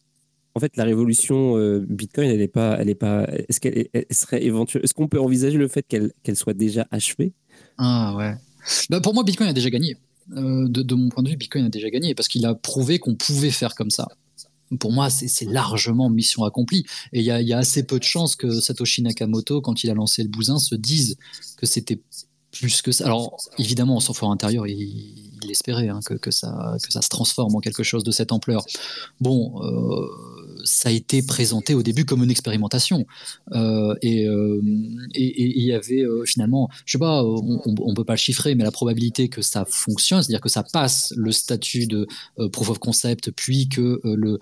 en 0.54 0.60
fait, 0.60 0.78
la 0.78 0.86
révolution 0.86 1.58
Bitcoin, 1.80 2.30
elle 2.30 2.42
est 2.42 2.48
pas, 2.48 2.78
elle 2.80 2.90
est 2.90 2.96
pas, 2.96 3.28
est-ce 3.50 3.60
qu'elle 3.60 3.88
serait 4.12 4.44
éventuelle, 4.46 4.84
est-ce 4.86 4.94
qu'on 4.94 5.10
peut 5.10 5.20
envisager 5.20 5.58
le 5.58 5.68
fait 5.68 5.84
qu'elle 5.86 6.14
qu'elle 6.24 6.38
soit 6.38 6.54
déjà 6.54 6.88
achevée? 6.92 7.34
Ah 7.78 8.16
ouais. 8.18 8.36
Bah, 8.90 9.02
pour 9.02 9.14
moi, 9.14 9.24
Bitcoin 9.24 9.50
a 9.50 9.54
déjà 9.54 9.70
gagné. 9.70 9.98
Euh, 10.36 10.68
de, 10.68 10.96
mon 10.96 11.10
point 11.10 11.24
de 11.24 11.30
vue, 11.30 11.38
Bitcoin 11.38 11.66
a 11.66 11.70
déjà 11.70 11.90
gagné 11.90 12.16
parce 12.16 12.28
qu'il 12.28 12.46
a 12.46 12.56
prouvé 12.56 13.00
qu'on 13.00 13.16
pouvait 13.16 13.52
faire 13.52 13.76
comme 13.76 13.92
ça. 13.92 14.08
Pour 14.80 14.92
moi, 14.92 15.10
c'est 15.12 15.46
largement 15.46 16.10
mission 16.10 16.44
accomplie. 16.44 16.86
Et 17.14 17.20
il 17.20 17.26
y 17.26 17.54
a, 17.54 17.58
assez 17.58 17.84
peu 17.84 18.00
de 18.00 18.04
chances 18.04 18.36
que 18.36 18.60
Satoshi 18.60 19.04
Nakamoto, 19.04 19.62
quand 19.62 19.84
il 19.84 19.92
a 19.92 19.94
lancé 19.94 20.24
le 20.24 20.30
bousin, 20.30 20.58
se 20.58 20.74
dise 20.74 21.18
que 21.58 21.68
c'était 21.68 22.02
plus 22.52 22.82
que 22.82 22.92
ça. 22.92 23.06
Alors, 23.06 23.38
évidemment, 23.60 23.98
en 23.98 24.00
son 24.00 24.14
fort 24.14 24.32
intérieur, 24.32 24.66
il, 24.66 25.52
espérait 25.52 25.90
hein, 25.90 26.00
que, 26.04 26.32
ça, 26.32 26.76
que 26.84 26.92
ça 26.92 27.04
se 27.04 27.10
transforme 27.10 27.56
en 27.56 27.60
quelque 27.60 27.84
chose 27.84 28.04
de 28.04 28.12
cette 28.12 28.32
ampleur. 28.32 28.66
Bon, 29.22 29.62
euh, 29.64 30.08
ça 30.66 30.90
a 30.90 30.92
été 30.92 31.22
présenté 31.22 31.74
au 31.74 31.84
début 31.84 32.06
comme 32.06 32.24
une 32.24 32.32
expérimentation. 32.32 33.06
Euh, 33.54 33.96
euh, 34.04 34.62
et 35.14 35.60
il 35.60 35.64
y 35.64 35.72
avait 35.72 36.02
euh, 36.02 36.26
finalement, 36.26 36.70
je 36.86 36.94
sais 36.94 36.98
pas, 36.98 37.24
on, 37.24 37.62
on, 37.66 37.94
peut 37.94 38.04
pas 38.04 38.14
le 38.14 38.18
chiffrer, 38.18 38.56
mais 38.56 38.64
la 38.64 38.72
probabilité 38.72 39.30
que 39.30 39.42
ça 39.42 39.64
fonctionne, 39.70 40.22
c'est-à-dire 40.22 40.42
que 40.42 40.50
ça 40.50 40.64
passe 40.64 41.14
le 41.16 41.32
statut 41.32 41.86
de 41.86 42.08
proof 42.52 42.70
of 42.72 42.80
concept, 42.80 43.32
puis 43.32 43.70
que 43.70 44.02
le 44.04 44.40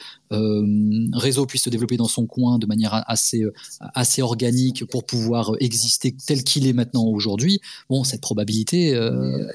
réseau 1.14 1.46
puisse 1.46 1.64
se 1.64 1.70
développer 1.70 1.98
dans 1.98 2.08
son 2.08 2.26
coin 2.26 2.58
de 2.58 2.66
manière 2.66 3.04
assez, 3.08 3.44
assez 3.94 4.22
organique 4.22 4.86
pour 4.86 5.06
pouvoir 5.06 5.52
exister 5.60 6.16
tel 6.26 6.44
qu'il 6.44 6.66
est 6.66 6.74
maintenant 6.74 7.06
aujourd'hui. 7.06 7.60
Bon, 7.90 8.04
cette 8.04 8.22
probabilité, 8.22 8.90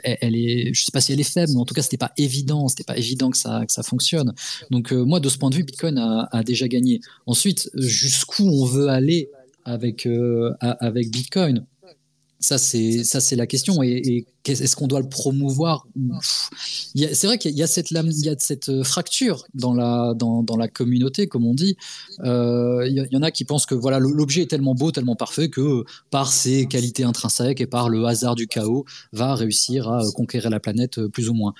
elle, 0.04 0.36
est, 0.36 0.72
je 0.74 0.84
sais 0.84 0.92
pas 0.92 1.00
si 1.00 1.12
elle 1.12 1.20
est 1.20 1.24
faible, 1.24 1.52
mais 1.52 1.60
en 1.60 1.64
tout 1.64 1.74
cas, 1.74 1.82
c'était 1.82 1.96
pas 1.96 2.12
évident, 2.16 2.68
c'était 2.68 2.84
pas 2.84 2.96
évident 2.96 3.30
que 3.30 3.38
ça, 3.38 3.64
que 3.66 3.72
ça 3.72 3.82
fonctionne. 3.82 4.34
Donc 4.70 4.92
moi, 4.92 5.18
de 5.18 5.28
ce 5.28 5.38
point 5.38 5.50
de 5.50 5.56
vue, 5.56 5.64
Bitcoin 5.64 5.98
a 5.98 6.42
déjà 6.44 6.57
gagné. 6.66 7.00
Ensuite, 7.26 7.70
jusqu'où 7.74 8.44
on 8.44 8.64
veut 8.64 8.88
aller 8.88 9.30
avec, 9.64 10.06
euh, 10.06 10.52
avec 10.60 11.10
Bitcoin? 11.10 11.64
Ça, 12.40 12.56
c'est 12.56 13.02
ça, 13.02 13.18
c'est 13.18 13.34
la 13.34 13.48
question. 13.48 13.82
Et, 13.82 14.26
est-ce 14.46 14.76
qu'on 14.76 14.86
doit 14.86 15.00
le 15.00 15.08
promouvoir 15.08 15.86
C'est 16.94 17.26
vrai 17.26 17.36
qu'il 17.36 17.54
y 17.54 17.62
a 17.62 17.66
cette 17.66 17.90
lame, 17.90 18.08
il 18.10 18.24
y 18.24 18.30
a 18.30 18.34
cette 18.38 18.70
euh, 18.70 18.82
fracture 18.82 19.44
dans 19.52 19.74
la 19.74 20.14
dans, 20.16 20.42
dans 20.42 20.56
la 20.56 20.68
communauté, 20.68 21.26
comme 21.26 21.44
on 21.44 21.52
dit. 21.52 21.76
Euh, 22.20 22.86
il 22.88 23.06
y, 23.10 23.16
en 23.16 23.22
a 23.22 23.30
qui 23.30 23.44
pensent 23.44 23.66
que 23.66 23.74
voilà, 23.74 23.98
l'objet 23.98 24.42
est 24.42 24.46
tellement 24.46 24.74
beau, 24.74 24.90
tellement 24.90 25.16
parfait 25.16 25.50
que 25.50 25.84
par 26.10 26.32
ses 26.32 26.66
qualités 26.66 27.04
intrinsèques 27.04 27.60
et 27.60 27.66
par 27.66 27.90
le 27.90 28.06
hasard 28.06 28.36
du 28.36 28.46
chaos, 28.46 28.86
va 29.12 29.34
réussir 29.34 29.90
à 29.90 30.02
conquérir 30.14 30.48
la 30.48 30.60
planète 30.60 31.06
plus 31.08 31.28
ou 31.28 31.34
moins. 31.34 31.52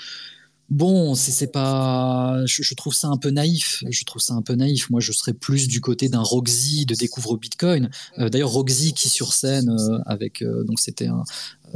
Bon, 0.71 1.15
c'est 1.15 1.51
pas. 1.51 2.43
Je, 2.45 2.75
trouve 2.75 2.93
ça 2.93 3.09
un 3.09 3.17
peu 3.17 3.31
naïf. 3.31 3.83
Je 3.89 4.05
trouve 4.05 4.21
ça 4.21 4.35
un 4.35 4.43
peu 4.43 4.55
naïf. 4.55 4.91
Moi, 4.91 5.01
je 5.01 5.13
serais 5.13 5.33
plus 5.33 5.67
du 5.67 5.81
côté 5.81 6.11
d'un 6.11 6.21
Roxy 6.21 6.85
de 6.85 6.95
découvre 6.95 7.39
Bitcoin. 7.39 7.89
Euh, 8.19 8.29
d'ailleurs, 8.29 8.51
Roxy 8.51 8.93
qui 8.93 9.09
sur 9.09 9.33
scène 9.33 9.71
euh, 9.71 9.99
avec 10.05 10.43
euh, 10.43 10.65
donc 10.65 10.79
c'était 10.79 11.07
un, 11.07 11.25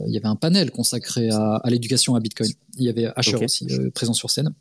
il 0.06 0.12
y 0.12 0.18
avait 0.18 0.26
un 0.26 0.36
panel 0.36 0.70
consacré 0.70 1.30
à, 1.30 1.62
l'éducation 1.66 2.16
à 2.16 2.20
Bitcoin. 2.20 2.50
Il 2.76 2.84
y 2.84 2.90
avait 2.90 3.06
Asher 3.16 3.36
aussi 3.36 3.66
présent 3.94 4.12
sur 4.12 4.30
scène. 4.30 4.52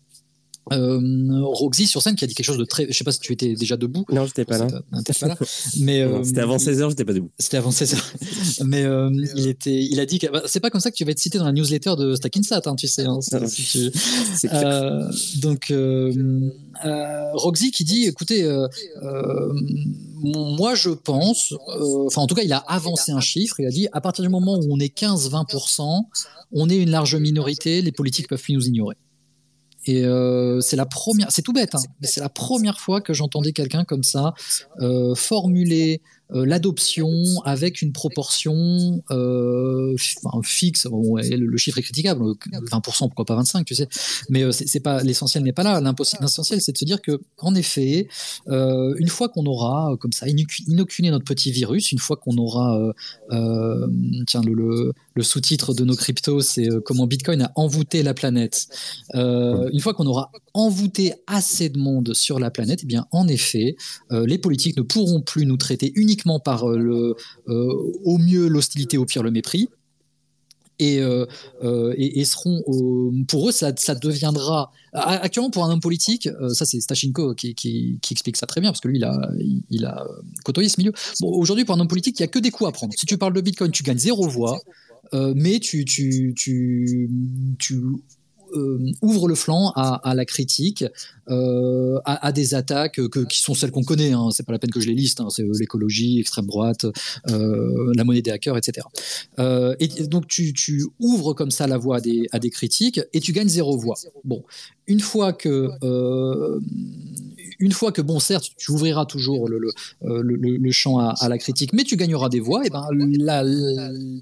Euh, 0.71 1.41
Roxy 1.41 1.87
sur 1.87 2.01
scène 2.01 2.15
qui 2.15 2.23
a 2.23 2.27
dit 2.27 2.35
quelque 2.35 2.45
chose 2.45 2.57
de 2.57 2.65
très. 2.65 2.85
Je 2.87 2.97
sais 2.97 3.03
pas 3.03 3.11
si 3.11 3.19
tu 3.19 3.33
étais 3.33 3.55
déjà 3.55 3.77
debout. 3.77 4.05
Non, 4.11 4.25
j'étais 4.25 4.45
pas, 4.45 4.57
là. 4.57 4.67
pas 4.67 5.27
là. 5.27 5.37
Mais 5.79 6.01
euh, 6.01 6.23
c'était 6.23 6.41
avant 6.41 6.57
16h, 6.57 6.89
j'étais 6.89 7.03
pas 7.03 7.13
debout. 7.13 7.31
C'était 7.39 7.57
avant 7.57 7.71
16h. 7.71 7.97
Mais 8.65 8.83
euh, 8.83 9.09
il 9.35 9.47
était, 9.47 9.83
il 9.83 9.99
a 9.99 10.05
dit 10.05 10.19
que 10.19 10.27
bah, 10.27 10.43
c'est 10.45 10.59
pas 10.59 10.69
comme 10.69 10.79
ça 10.79 10.91
que 10.91 10.95
tu 10.95 11.03
vas 11.03 11.11
être 11.11 11.19
cité 11.19 11.39
dans 11.39 11.45
la 11.45 11.51
newsletter 11.51 11.95
de 11.97 12.15
Stackinsat, 12.15 12.61
hein, 12.65 12.75
tu 12.75 12.87
sais. 12.87 13.05
Hein, 13.05 13.19
donc 15.41 15.73
Roxy 17.33 17.71
qui 17.71 17.83
dit, 17.83 18.05
écoutez, 18.05 18.47
moi 20.23 20.75
je 20.75 20.91
pense, 20.91 21.53
enfin 22.05 22.21
en 22.21 22.27
tout 22.27 22.35
cas 22.35 22.43
il 22.43 22.53
a 22.53 22.59
avancé 22.59 23.11
un 23.11 23.19
chiffre. 23.19 23.59
Il 23.59 23.65
a 23.65 23.71
dit 23.71 23.87
à 23.91 23.99
partir 23.99 24.23
du 24.23 24.29
moment 24.29 24.57
où 24.57 24.67
on 24.69 24.79
est 24.79 24.95
15-20%, 24.95 26.03
on 26.53 26.69
est 26.69 26.77
une 26.77 26.91
large 26.91 27.15
minorité, 27.15 27.81
les 27.81 27.91
politiques 27.91 28.27
peuvent 28.29 28.41
plus 28.41 28.53
nous 28.53 28.67
ignorer. 28.67 28.95
Et 29.85 30.05
euh, 30.05 30.61
c'est 30.61 30.75
la 30.75 30.85
première, 30.85 31.31
c'est 31.31 31.41
tout 31.41 31.53
bête, 31.53 31.73
hein, 31.75 31.81
mais 32.01 32.07
c'est 32.07 32.19
la 32.19 32.29
première 32.29 32.79
fois 32.79 33.01
que 33.01 33.13
j'entendais 33.13 33.51
quelqu'un 33.51 33.83
comme 33.83 34.03
ça 34.03 34.33
euh, 34.79 35.15
formuler 35.15 36.01
euh, 36.33 36.45
l'adoption 36.45 37.09
avec 37.45 37.81
une 37.81 37.91
proportion 37.91 39.03
fixe. 40.43 40.87
le, 40.87 41.57
chiffre 41.57 41.79
est 41.79 41.81
critiquable, 41.81 42.21
20%, 42.21 42.81
pourquoi 42.81 43.25
pas 43.25 43.35
25, 43.35 43.65
tu 43.65 43.75
sais. 43.75 43.87
Mais 44.29 44.51
c'est 44.51 44.79
pas 44.79 45.01
l'essentiel 45.03 45.43
n'est 45.43 45.51
pas 45.51 45.63
là. 45.63 45.81
L'essentiel, 46.21 46.61
c'est 46.61 46.71
de 46.71 46.77
se 46.77 46.85
dire 46.85 47.01
que, 47.01 47.19
en 47.39 47.55
effet, 47.55 48.07
une 48.47 49.09
fois 49.09 49.29
qu'on 49.29 49.45
aura 49.45 49.95
comme 49.99 50.11
ça 50.11 50.27
inoculé 50.27 51.09
notre 51.09 51.25
petit 51.25 51.51
virus, 51.51 51.91
une 51.91 51.99
fois 51.99 52.17
qu'on 52.17 52.37
aura, 52.37 52.93
tiens, 54.27 54.41
le, 54.45 54.53
le 54.53 54.93
sous-titre 55.19 55.73
de 55.73 55.83
nos 55.83 55.95
cryptos, 55.95 56.41
c'est 56.41 56.69
comment 56.85 57.07
Bitcoin 57.07 57.41
a 57.41 57.51
envoûté 57.55 58.03
la 58.03 58.13
planète. 58.13 58.67
une 59.13 59.79
fois 59.79 59.93
qu'on 59.93 60.05
aura 60.05 60.31
envoûté 60.53 61.13
assez 61.27 61.69
de 61.69 61.77
monde 61.77 62.13
sur 62.13 62.39
la 62.39 62.49
planète, 62.49 62.79
eh 62.83 62.85
bien, 62.85 63.05
en 63.11 63.27
effet, 63.27 63.75
les 64.09 64.37
politiques 64.37 64.77
ne 64.77 64.83
pourront 64.83 65.21
plus 65.21 65.45
nous 65.45 65.57
traiter 65.57 65.91
uniquement 65.95 66.39
par 66.39 66.69
euh, 66.69 66.77
le, 66.77 67.15
euh, 67.47 67.93
au 68.03 68.17
mieux 68.17 68.47
l'hostilité, 68.47 68.97
au 68.97 69.05
pire 69.05 69.23
le 69.23 69.31
mépris. 69.31 69.69
Et, 70.79 70.99
euh, 70.99 71.27
et, 71.95 72.25
seront 72.25 72.63
pour 73.27 73.47
eux 73.47 73.51
ça, 73.51 73.71
ça, 73.77 73.93
deviendra 73.93 74.71
actuellement 74.93 75.51
pour 75.51 75.63
un 75.63 75.71
homme 75.71 75.79
politique 75.79 76.27
ça 76.53 76.65
c'est 76.65 76.79
Stachinko 76.79 77.35
qui, 77.35 77.53
qui, 77.53 77.99
explique 78.09 78.35
ça 78.35 78.47
très 78.47 78.61
bien 78.61 78.71
parce 78.71 78.81
que 78.81 78.87
lui 78.87 78.97
il 78.97 79.03
a, 79.03 79.29
il 79.69 79.85
a 79.85 80.07
côtoyé 80.43 80.69
ce 80.69 80.79
milieu 80.79 80.91
bon, 81.19 81.27
aujourd'hui 81.33 81.65
pour 81.65 81.75
un 81.75 81.79
homme 81.79 81.87
politique 81.87 82.19
il 82.19 82.23
y 82.23 82.25
a 82.25 82.27
que 82.27 82.39
des 82.39 82.49
coups 82.49 82.67
à 82.67 82.71
prendre 82.71 82.95
si 82.97 83.05
tu 83.05 83.19
parles 83.19 83.33
de 83.33 83.41
Bitcoin 83.41 83.69
tu 83.69 83.83
gagnes 83.83 83.99
zéro 83.99 84.27
voix 84.27 84.59
mais 85.13 85.59
tu, 85.59 85.85
tu, 85.85 86.33
euh, 88.53 89.27
le 89.27 89.35
flanc 89.35 89.71
à, 89.75 90.13
la 90.15 90.25
critique, 90.25 90.83
euh, 91.29 91.99
à, 92.05 92.31
des 92.31 92.53
attaques 92.53 92.99
qui 93.29 93.41
sont 93.41 93.53
celles 93.53 93.71
qu'on 93.71 93.83
connaît. 93.83 94.11
Hein. 94.11 94.29
C'est 94.31 94.45
pas 94.45 94.51
la 94.51 94.59
peine 94.59 94.71
que 94.71 94.79
je 94.79 94.87
les 94.87 94.93
liste. 94.93 95.21
Hein. 95.21 95.27
C'est 95.29 95.43
euh, 95.43 95.53
l'écologie, 95.59 96.19
extrême 96.19 96.47
droite, 96.47 96.85
la 97.25 98.03
monnaie 98.03 98.21
des 98.21 98.31
hackers, 98.31 98.57
etc. 98.57 98.87
et 99.37 99.87
donc 100.07 100.27
tu, 100.27 100.53
ouvres 100.99 101.33
comme 101.33 101.51
ça 101.51 101.67
la 101.67 101.77
voie 101.77 101.97
à 101.97 102.01
des, 102.01 102.27
à 102.31 102.39
des 102.39 102.49
critiques 102.49 102.99
et 103.13 103.19
tu 103.19 103.31
gagnes 103.31 103.49
zéro 103.49 103.77
voix. 103.77 103.95
Bon, 104.23 104.43
une 104.87 104.99
fois 104.99 105.33
que 105.33 105.69
une 107.61 107.71
fois 107.71 107.91
que, 107.91 108.01
bon, 108.01 108.19
certes, 108.19 108.49
tu 108.57 108.71
ouvriras 108.71 109.05
toujours 109.05 109.47
le, 109.47 109.59
le, 109.59 109.71
euh, 110.03 110.71
champ 110.71 110.97
à, 110.97 111.29
la 111.29 111.37
critique, 111.37 111.73
mais 111.73 111.83
tu 111.83 111.95
gagneras 111.95 112.27
des 112.27 112.39
voix, 112.39 112.65
et 112.65 112.69
ben, 112.69 112.87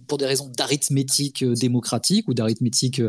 pour 0.07 0.17
des 0.17 0.25
raisons 0.25 0.51
d'arithmétique 0.57 1.43
euh, 1.43 1.55
démocratique 1.55 2.27
ou 2.27 2.33
d'arithmétique 2.33 3.01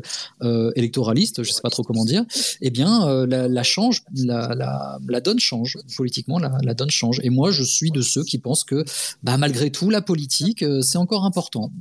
euh, 0.43 0.71
électoraliste, 0.77 1.43
je 1.43 1.51
sais 1.51 1.61
pas 1.61 1.71
trop 1.71 1.83
comment 1.83 2.05
dire, 2.05 2.25
eh 2.61 2.71
bien, 2.71 3.27
la, 3.27 3.63
change, 3.65 4.05
la, 4.15 4.55
la, 4.55 5.21
donne 5.21 5.41
change. 5.41 5.79
Politiquement, 5.97 6.39
la, 6.39 6.75
donne 6.75 6.91
change. 6.91 7.21
Et 7.25 7.31
moi, 7.31 7.51
je 7.51 7.65
suis 7.65 7.91
de 7.91 8.01
ceux 8.01 8.23
qui 8.23 8.39
pensent 8.39 8.65
que, 8.65 8.85
bah, 9.25 9.37
malgré 9.37 9.71
tout, 9.71 9.91
la 9.91 10.01
politique, 10.01 10.65
c'est 10.83 10.99
encore 10.99 11.25
important. 11.25 11.73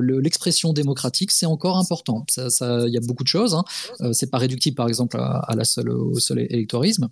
L'expression 0.00 0.72
démocratique, 0.72 1.32
c'est 1.32 1.46
encore 1.46 1.76
important. 1.76 2.24
Il 2.36 2.50
ça, 2.50 2.84
y 2.86 2.96
a 2.96 3.00
beaucoup 3.00 3.24
de 3.24 3.28
choses. 3.28 3.54
Hein. 3.54 4.12
c'est 4.12 4.30
pas 4.30 4.38
réductible, 4.38 4.76
par 4.76 4.86
exemple, 4.86 5.16
à, 5.18 5.54
la 5.56 5.64
seule, 5.64 5.90
au 5.90 6.20
seul 6.20 6.38
électorisme 6.38 7.08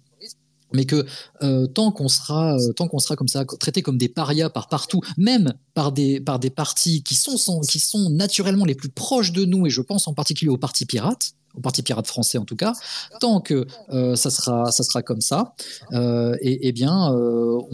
mais 0.72 0.84
que 0.84 1.06
euh, 1.42 1.66
tant 1.66 1.90
qu'on 1.92 2.08
sera 2.08 2.56
euh, 2.56 2.72
tant 2.72 2.88
qu'on 2.88 2.98
sera 2.98 3.16
comme 3.16 3.28
ça 3.28 3.44
traité 3.44 3.82
comme 3.82 3.98
des 3.98 4.08
parias 4.08 4.50
par 4.50 4.68
partout 4.68 5.00
même 5.16 5.54
par 5.74 5.92
des 5.92 6.20
par 6.20 6.38
des 6.38 6.50
partis 6.50 7.02
qui 7.02 7.14
sont, 7.14 7.60
qui 7.60 7.78
sont 7.78 8.10
naturellement 8.10 8.64
les 8.64 8.74
plus 8.74 8.88
proches 8.88 9.32
de 9.32 9.44
nous 9.44 9.66
et 9.66 9.70
je 9.70 9.80
pense 9.80 10.08
en 10.08 10.14
particulier 10.14 10.50
aux 10.50 10.58
partis 10.58 10.86
pirates 10.86 11.32
au 11.54 11.60
parti 11.60 11.82
pirate 11.82 12.06
français 12.06 12.38
en 12.38 12.44
tout 12.44 12.56
cas 12.56 12.72
tant 13.20 13.40
que 13.40 13.66
euh, 13.90 14.16
ça 14.16 14.30
sera 14.30 14.72
ça 14.72 14.82
sera 14.82 15.02
comme 15.02 15.20
ça 15.20 15.54
et, 15.92 16.68
eh 16.68 16.72
bien 16.72 17.10
on, 17.10 17.68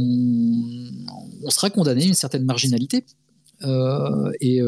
on, 1.42 1.50
sera 1.50 1.70
condamné 1.70 2.02
à 2.02 2.06
une 2.06 2.14
certaine 2.14 2.44
marginalité. 2.44 3.04
Et 4.40 4.62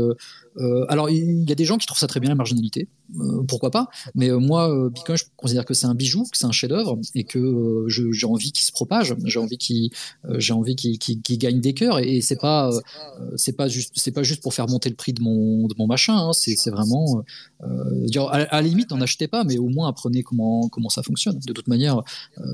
euh, 0.59 0.85
alors, 0.89 1.11
il 1.11 1.49
y 1.49 1.53
a 1.53 1.55
des 1.55 1.65
gens 1.65 1.79
qui 1.79 1.87
trouvent 1.87 1.99
ça 1.99 2.07
très 2.07 2.21
bien, 2.21 2.29
la 2.31 2.35
marginalité. 2.35 2.89
Euh, 3.21 3.43
pourquoi 3.47 3.71
pas? 3.71 3.89
Mais 4.15 4.31
euh, 4.31 4.39
moi, 4.39 4.89
Bitcoin, 4.91 5.17
je 5.17 5.25
considère 5.37 5.65
que 5.65 5.75
c'est 5.75 5.87
un 5.87 5.95
bijou, 5.95 6.25
que 6.25 6.37
c'est 6.37 6.47
un 6.47 6.53
chef-d'œuvre, 6.53 6.99
et 7.15 7.25
que 7.25 7.87
j'ai 7.89 8.27
envie 8.27 8.53
qu'il 8.53 8.65
se 8.65 8.73
propage. 8.73 9.15
J'ai 9.25 9.39
envie 9.39 9.57
qu'il, 9.57 11.39
gagne 11.39 11.61
des 11.61 11.75
cœurs. 11.75 11.99
Et, 12.01 12.21
pas, 12.41 12.71
c'est 13.37 13.53
pas 13.57 13.69
pas 14.15 14.23
juste 14.23 14.43
pour 14.43 14.55
faire 14.55 14.69
monter 14.69 14.89
le 14.89 14.97
prix 14.97 15.13
de 15.13 15.23
mon, 15.23 15.69
machin. 15.87 16.17
Hein. 16.17 16.33
c'est 16.33 16.71
vraiment, 16.71 17.23
à, 17.61 18.47
la 18.51 18.63
limite, 18.63 18.91
n'en 18.91 19.01
achetez 19.01 19.29
pas, 19.29 19.45
mais 19.45 19.59
au 19.59 19.69
moins 19.69 19.89
apprenez 19.89 20.23
comment, 20.23 20.69
comment 20.69 20.89
ça 20.89 21.03
fonctionne. 21.03 21.39
De 21.39 21.53
toute 21.53 21.69
manière, 21.69 22.03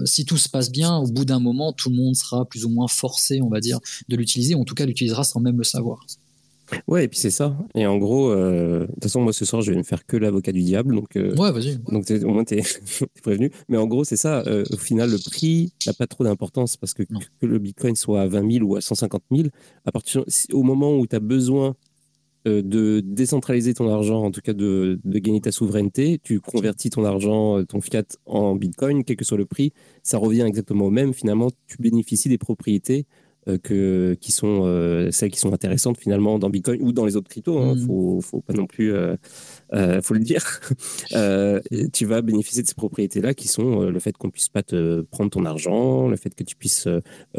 si 0.05 0.25
tout 0.25 0.37
se 0.37 0.49
passe 0.49 0.71
bien, 0.71 0.97
au 0.97 1.07
bout 1.07 1.25
d'un 1.25 1.41
moment, 1.41 1.73
tout 1.73 1.91
le 1.91 1.97
monde 1.97 2.15
sera 2.15 2.45
plus 2.45 2.65
ou 2.65 2.69
moins 2.69 2.89
forcé, 2.89 3.41
on 3.43 3.49
va 3.49 3.61
dire, 3.61 3.81
de 4.09 4.17
l'utiliser. 4.17 4.55
En 4.55 4.65
tout 4.65 4.75
cas, 4.75 4.87
l'utilisera 4.87 5.25
sans 5.25 5.41
même 5.41 5.59
le 5.59 5.65
savoir. 5.65 6.05
Ouais, 6.87 7.05
et 7.05 7.09
puis 7.09 7.19
c'est 7.19 7.31
ça. 7.31 7.57
Et 7.75 7.87
en 7.87 7.99
gros, 7.99 8.31
euh, 8.31 8.81
de 8.81 8.87
toute 8.87 9.05
façon, 9.05 9.21
moi 9.21 9.33
ce 9.33 9.45
soir, 9.45 9.63
je 9.63 9.71
vais 9.73 9.79
me 9.79 9.83
faire 9.83 10.07
que 10.07 10.17
l'avocat 10.17 10.53
du 10.53 10.63
diable. 10.63 10.95
Donc, 10.95 11.17
euh, 11.17 11.35
ouais, 11.37 11.53
vas-y. 11.53 11.79
Donc 11.91 12.11
au 12.11 12.33
moins, 12.33 12.45
t'es 12.45 12.59
es 13.17 13.21
prévenu. 13.23 13.51
Mais 13.69 13.77
en 13.77 13.87
gros, 13.87 14.05
c'est 14.05 14.17
ça. 14.17 14.43
Euh, 14.47 14.65
au 14.73 14.77
final, 14.77 15.11
le 15.11 15.19
prix 15.19 15.73
n'a 15.87 15.93
pas 15.93 16.07
trop 16.07 16.25
d'importance 16.25 16.77
parce 16.77 16.95
que 16.95 17.03
que 17.03 17.47
le 17.47 17.59
bitcoin 17.59 17.97
soit 17.97 18.23
à 18.23 18.27
20 18.27 18.53
000 18.53 18.65
ou 18.67 18.77
à 18.77 18.81
150 18.81 19.23
000, 19.31 19.49
à 19.85 19.93
partir, 19.93 20.25
au 20.53 20.63
moment 20.63 20.97
où 20.97 21.07
tu 21.07 21.17
as 21.17 21.21
besoin 21.21 21.75
de 22.45 23.01
décentraliser 23.05 23.75
ton 23.75 23.93
argent, 23.93 24.23
en 24.25 24.31
tout 24.31 24.41
cas 24.41 24.55
de, 24.55 24.99
de, 25.05 25.19
gagner 25.19 25.43
ta 25.43 25.53
souveraineté, 25.53 26.19
tu 26.23 26.41
convertis 26.41 26.89
ton 26.89 27.05
argent, 27.05 27.63
ton 27.65 27.83
fiat 27.83 28.05
en 28.25 28.55
bitcoin, 28.55 29.05
quel 29.05 29.17
que 29.17 29.25
soit 29.25 29.37
le 29.37 29.45
prix, 29.45 29.75
ça 30.03 30.17
revient 30.17 30.45
exactement 30.47 30.87
au 30.87 30.91
même. 30.91 31.13
Finalement, 31.13 31.51
tu 31.67 31.77
bénéficies 31.79 32.31
des 32.31 32.39
propriétés 32.39 33.05
que, 33.57 34.15
qui 34.21 34.33
sont 34.33 34.63
euh, 34.65 35.11
celles 35.11 35.31
qui 35.31 35.39
sont 35.39 35.53
intéressantes 35.53 35.99
finalement 35.99 36.39
dans 36.39 36.51
Bitcoin 36.51 36.83
ou 36.83 36.93
dans 36.93 37.07
les 37.07 37.17
autres 37.17 37.29
cryptos. 37.29 37.59
Il 37.59 37.69
hein. 37.69 37.75
mm. 37.75 37.87
faut, 37.87 38.21
faut 38.21 38.41
pas 38.41 38.53
non 38.53 38.67
plus, 38.67 38.93
euh, 38.93 39.17
faut 40.03 40.15
le 40.15 40.21
dire. 40.21 40.61
tu 41.93 42.05
vas 42.05 42.23
bénéficier 42.23 42.63
de 42.63 42.69
ces 42.69 42.75
propriétés-là 42.75 43.35
qui 43.35 43.49
sont 43.49 43.81
le 43.81 43.99
fait 44.01 44.17
qu'on 44.17 44.31
puisse 44.31 44.49
pas 44.49 44.63
te 44.63 45.03
prendre 45.03 45.31
ton 45.31 45.45
argent, 45.45 46.09
le 46.09 46.17
fait 46.17 46.35
que 46.35 46.45
tu 46.45 46.57
puisses 46.57 46.89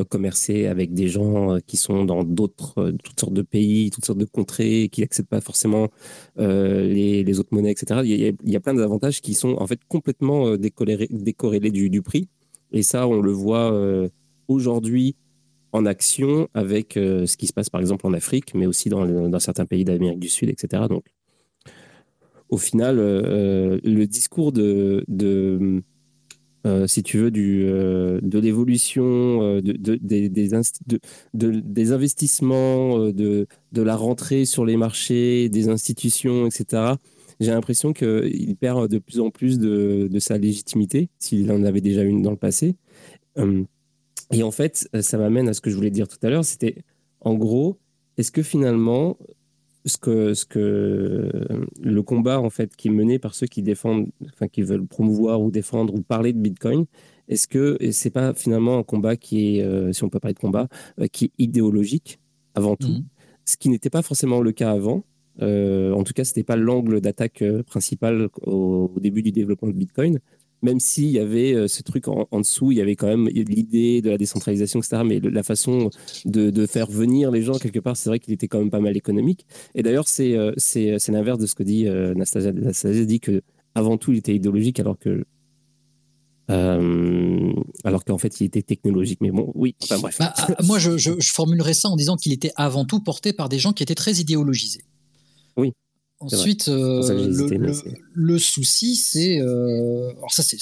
commercer 0.09 0.65
avec 0.65 0.93
des 0.93 1.07
gens 1.07 1.57
qui 1.65 1.77
sont 1.77 2.05
dans 2.05 2.23
d'autres, 2.23 2.91
toutes 3.03 3.19
sortes 3.19 3.33
de 3.33 3.41
pays, 3.41 3.91
toutes 3.91 4.05
sortes 4.05 4.19
de 4.19 4.25
contrées, 4.25 4.89
qui 4.91 5.01
n'acceptent 5.01 5.29
pas 5.29 5.41
forcément 5.41 5.89
les, 6.37 7.23
les, 7.23 7.39
autres 7.39 7.53
monnaies, 7.53 7.71
etc. 7.71 8.01
Il 8.03 8.09
y, 8.09 8.27
a, 8.27 8.31
il 8.43 8.51
y 8.51 8.55
a 8.55 8.59
plein 8.59 8.73
d'avantages 8.73 9.21
qui 9.21 9.33
sont 9.33 9.55
en 9.57 9.67
fait 9.67 9.79
complètement 9.87 10.55
décorrélés, 10.57 11.71
du, 11.71 11.89
du, 11.89 12.01
prix. 12.01 12.27
Et 12.71 12.83
ça, 12.83 13.07
on 13.07 13.21
le 13.21 13.31
voit 13.31 13.73
aujourd'hui 14.47 15.15
en 15.71 15.85
action 15.85 16.47
avec 16.53 16.97
euh, 16.97 17.25
ce 17.25 17.37
qui 17.37 17.47
se 17.47 17.53
passe 17.53 17.69
par 17.69 17.81
exemple 17.81 18.05
en 18.07 18.13
Afrique, 18.13 18.53
mais 18.55 18.65
aussi 18.65 18.89
dans, 18.89 19.39
certains 19.39 19.65
pays 19.65 19.85
d'Amérique 19.85 20.19
du 20.19 20.29
Sud, 20.29 20.49
etc. 20.49 20.83
Donc, 20.89 21.05
au 22.49 22.57
final, 22.57 22.97
euh, 22.99 23.21
euh, 23.25 23.79
le 23.83 24.07
discours 24.07 24.51
de, 24.51 25.05
si 26.87 27.03
tu 27.03 27.17
veux, 27.17 27.31
du, 27.31 27.65
de 27.65 28.39
l'évolution 28.39 29.61
de, 29.61 29.71
de, 29.71 29.95
des, 30.01 30.29
des, 30.29 31.91
investissements, 31.91 32.99
de, 33.11 33.47
la 33.73 33.95
rentrée 33.95 34.45
sur 34.45 34.65
les 34.65 34.77
marchés, 34.77 35.49
des 35.49 35.69
institutions, 35.69 36.47
etc., 36.47 36.93
j'ai 37.39 37.51
l'impression 37.51 37.93
qu'il 37.93 38.57
perd 38.57 38.89
de 38.89 38.97
plus 38.97 39.21
en 39.21 39.29
plus 39.29 39.59
de, 39.59 40.09
de 40.11 40.19
sa 40.19 40.37
légitimité, 40.37 41.09
s'il 41.19 41.49
en 41.53 41.63
avait 41.63 41.79
déjà 41.79 42.03
une 42.03 42.21
dans 42.21 42.31
le 42.31 42.37
passé. 42.37 42.75
Et 44.31 44.43
en 44.43 44.51
fait, 44.51 44.89
ça 45.01 45.17
m'amène 45.17 45.49
à 45.49 45.53
ce 45.53 45.61
que 45.61 45.69
je 45.69 45.75
voulais 45.75 45.91
dire 45.91 46.07
tout 46.07 46.19
à 46.21 46.29
l'heure, 46.29 46.45
c'était 46.45 46.83
en 47.21 47.33
gros, 47.35 47.77
est-ce 48.17 48.31
que 48.31 48.43
finalement, 48.43 49.17
ce 49.85 49.97
que, 49.97 50.33
ce 50.33 50.45
que 50.45 51.31
le 51.81 52.03
combat 52.03 52.39
en 52.39 52.49
fait 52.49 52.75
qui 52.75 52.89
est 52.89 52.91
mené 52.91 53.19
par 53.19 53.33
ceux 53.33 53.47
qui 53.47 53.61
défendent, 53.61 54.07
enfin 54.25 54.47
qui 54.47 54.61
veulent 54.61 54.85
promouvoir 54.85 55.41
ou 55.41 55.51
défendre 55.51 55.93
ou 55.95 56.01
parler 56.01 56.33
de 56.33 56.39
Bitcoin, 56.39 56.85
est-ce 57.27 57.47
que 57.47 57.77
c'est 57.91 58.09
pas 58.09 58.33
finalement 58.33 58.77
un 58.77 58.83
combat 58.83 59.15
qui 59.15 59.57
est, 59.57 59.63
euh, 59.63 59.93
si 59.93 60.03
on 60.03 60.09
peut 60.09 60.19
parler 60.19 60.33
de 60.33 60.39
combat, 60.39 60.67
euh, 60.99 61.07
qui 61.07 61.25
est 61.25 61.31
idéologique 61.37 62.19
avant 62.55 62.75
tout, 62.75 62.89
mhm. 62.89 63.05
ce 63.45 63.55
qui 63.57 63.69
n'était 63.69 63.91
pas 63.91 64.01
forcément 64.01 64.41
le 64.41 64.51
cas 64.51 64.71
avant. 64.71 65.03
Euh, 65.41 65.93
en 65.93 66.03
tout 66.03 66.13
cas, 66.13 66.25
c'était 66.25 66.43
pas 66.43 66.57
l'angle 66.57 66.99
d'attaque 66.99 67.43
principal 67.65 68.29
au, 68.41 68.91
début 68.99 69.21
du 69.21 69.31
développement 69.31 69.69
de 69.69 69.73
Bitcoin 69.73 70.19
même 70.61 70.79
s'il 70.79 71.09
y 71.09 71.19
avait 71.19 71.53
euh, 71.53 71.67
ce 71.67 71.81
truc 71.83 72.07
en, 72.07 72.27
dessous, 72.39 72.71
il 72.71 72.77
y 72.77 72.81
avait 72.81 72.95
quand 72.95 73.07
même 73.07 73.27
l'idée 73.27 74.01
de 74.01 74.09
la 74.09 74.17
décentralisation, 74.17 74.79
etc. 74.79 75.03
Mais 75.05 75.19
la 75.19 75.43
façon 75.43 75.89
de, 76.25 76.65
faire 76.65 76.87
venir 76.87 77.31
les 77.31 77.41
gens, 77.41 77.53
quelque 77.53 77.79
part, 77.79 77.97
c'est 77.97 78.09
vrai 78.09 78.19
qu'il 78.19 78.33
était 78.33 78.47
quand 78.47 78.59
même 78.59 78.69
pas 78.69 78.79
mal 78.79 78.95
économique. 78.95 79.45
Et 79.75 79.83
d'ailleurs, 79.83 80.07
c'est 80.07 80.35
euh, 80.35 80.53
l'inverse 81.07 81.39
de 81.39 81.45
ce 81.45 81.55
que 81.55 81.63
dit 81.63 81.87
euh, 81.87 82.13
Nastasia. 82.13 82.51
Nastasia 82.51 83.05
dit 83.05 83.19
que 83.19 83.41
avant 83.75 83.97
tout, 83.97 84.11
il 84.11 84.17
était 84.17 84.35
idéologique, 84.35 84.79
alors 84.79 84.97
que 84.97 85.25
alors 86.47 88.03
qu'en 88.05 88.17
fait, 88.17 88.41
il 88.41 88.45
était 88.45 88.63
technologique. 88.63 89.19
Mais 89.21 89.29
bon, 89.29 89.51
oui, 89.53 89.75
enfin 89.83 89.99
bref. 89.99 90.17
Bah, 90.17 90.33
ah, 90.35 90.47
moi, 90.63 90.79
je, 90.79 90.97
je, 90.97 91.31
formulerais 91.31 91.75
ça 91.75 91.89
en 91.89 91.95
disant 91.95 92.17
qu'il 92.17 92.33
était 92.33 92.51
avant 92.55 92.85
tout 92.85 93.01
porté 93.01 93.33
par 93.33 93.49
des 93.49 93.59
gens 93.59 93.71
qui 93.71 93.83
étaient 93.83 93.93
très 93.93 94.13
idéologisés. 94.13 94.81
Oui. 95.57 95.73
Ensuite, 96.21 96.67
euh, 96.67 97.01
le, 98.13 98.39
souci, 98.39 98.97
c'est. 98.97 99.39
Euh, 99.39 100.11
alors, 100.17 100.33
ça, 100.33 100.43
c'est 100.43 100.57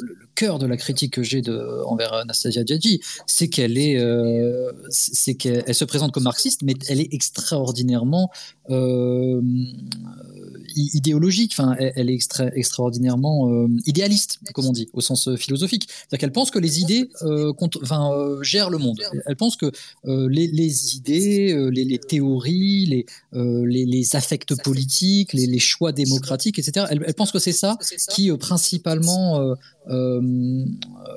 le, 0.00 0.16
cœur 0.34 0.58
de 0.58 0.66
la 0.66 0.76
critique 0.76 1.12
que 1.12 1.22
j'ai 1.22 1.42
envers 1.86 2.12
Anastasia 2.12 2.64
Djadji, 2.64 3.00
c'est 3.24 3.46
qu'elle 3.46 3.78
est. 3.78 4.00
Euh, 4.00 4.72
c'est 4.90 5.34
qu'elle 5.34 5.74
se 5.74 5.84
présente 5.84 6.10
comme 6.10 6.24
marxiste, 6.24 6.62
mais 6.62 6.74
elle 6.88 7.00
est 7.00 7.14
extraordinairement 7.14 8.30
idéologique, 10.76 11.52
enfin, 11.58 11.74
elle, 11.78 12.10
est 12.10 12.42
extraordinairement 12.54 13.50
euh, 13.50 13.68
idéaliste, 13.86 14.38
comme 14.54 14.66
on 14.66 14.72
dit, 14.72 14.88
au 14.92 15.00
sens 15.00 15.28
euh, 15.28 15.36
philosophique. 15.36 15.88
C'est-à-dire 15.88 16.18
qu'elle 16.18 16.32
pense 16.32 16.50
que 16.50 16.58
les 16.58 16.80
idées 16.80 17.08
euh, 17.22 17.52
gèrent 18.42 18.70
le 18.70 18.78
monde. 18.78 19.00
Elle 19.26 19.36
pense 19.36 19.56
que 19.56 19.70
les, 20.04 20.96
idées, 20.96 21.68
les, 21.70 21.98
théories, 21.98 22.86
les, 23.32 23.86
les, 23.86 24.16
affects 24.16 24.54
politiques, 24.62 25.32
les, 25.32 25.58
choix 25.58 25.92
démocratiques, 25.92 26.58
etc., 26.58 26.86
elle, 26.90 27.14
pense 27.14 27.32
que 27.32 27.38
c'est 27.38 27.52
ça 27.52 27.78
qui 28.10 28.30
principalement 28.36 29.54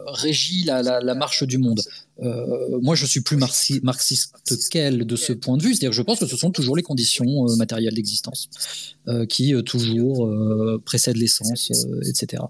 régit 0.07 0.63
la, 0.63 1.15
marche 1.15 1.43
du 1.43 1.57
monde. 1.57 1.81
Euh, 2.21 2.79
moi, 2.81 2.95
je 2.95 3.05
suis 3.05 3.21
plus 3.21 3.37
marxiste 3.37 4.69
qu'elle 4.69 5.05
de 5.05 5.15
ce 5.15 5.33
point 5.33 5.57
de 5.57 5.63
vue. 5.63 5.69
C'est-à-dire 5.69 5.91
que 5.91 5.95
je 5.95 6.01
pense 6.01 6.19
que 6.19 6.25
ce 6.25 6.35
sont 6.35 6.51
toujours 6.51 6.75
les 6.75 6.83
conditions 6.83 7.47
euh, 7.47 7.55
matérielles 7.55 7.93
d'existence 7.93 8.49
euh, 9.07 9.25
qui 9.25 9.48
toujours 9.65 10.29
précèdent 10.85 11.17
l'essence, 11.17 11.71
etc. 12.07 12.43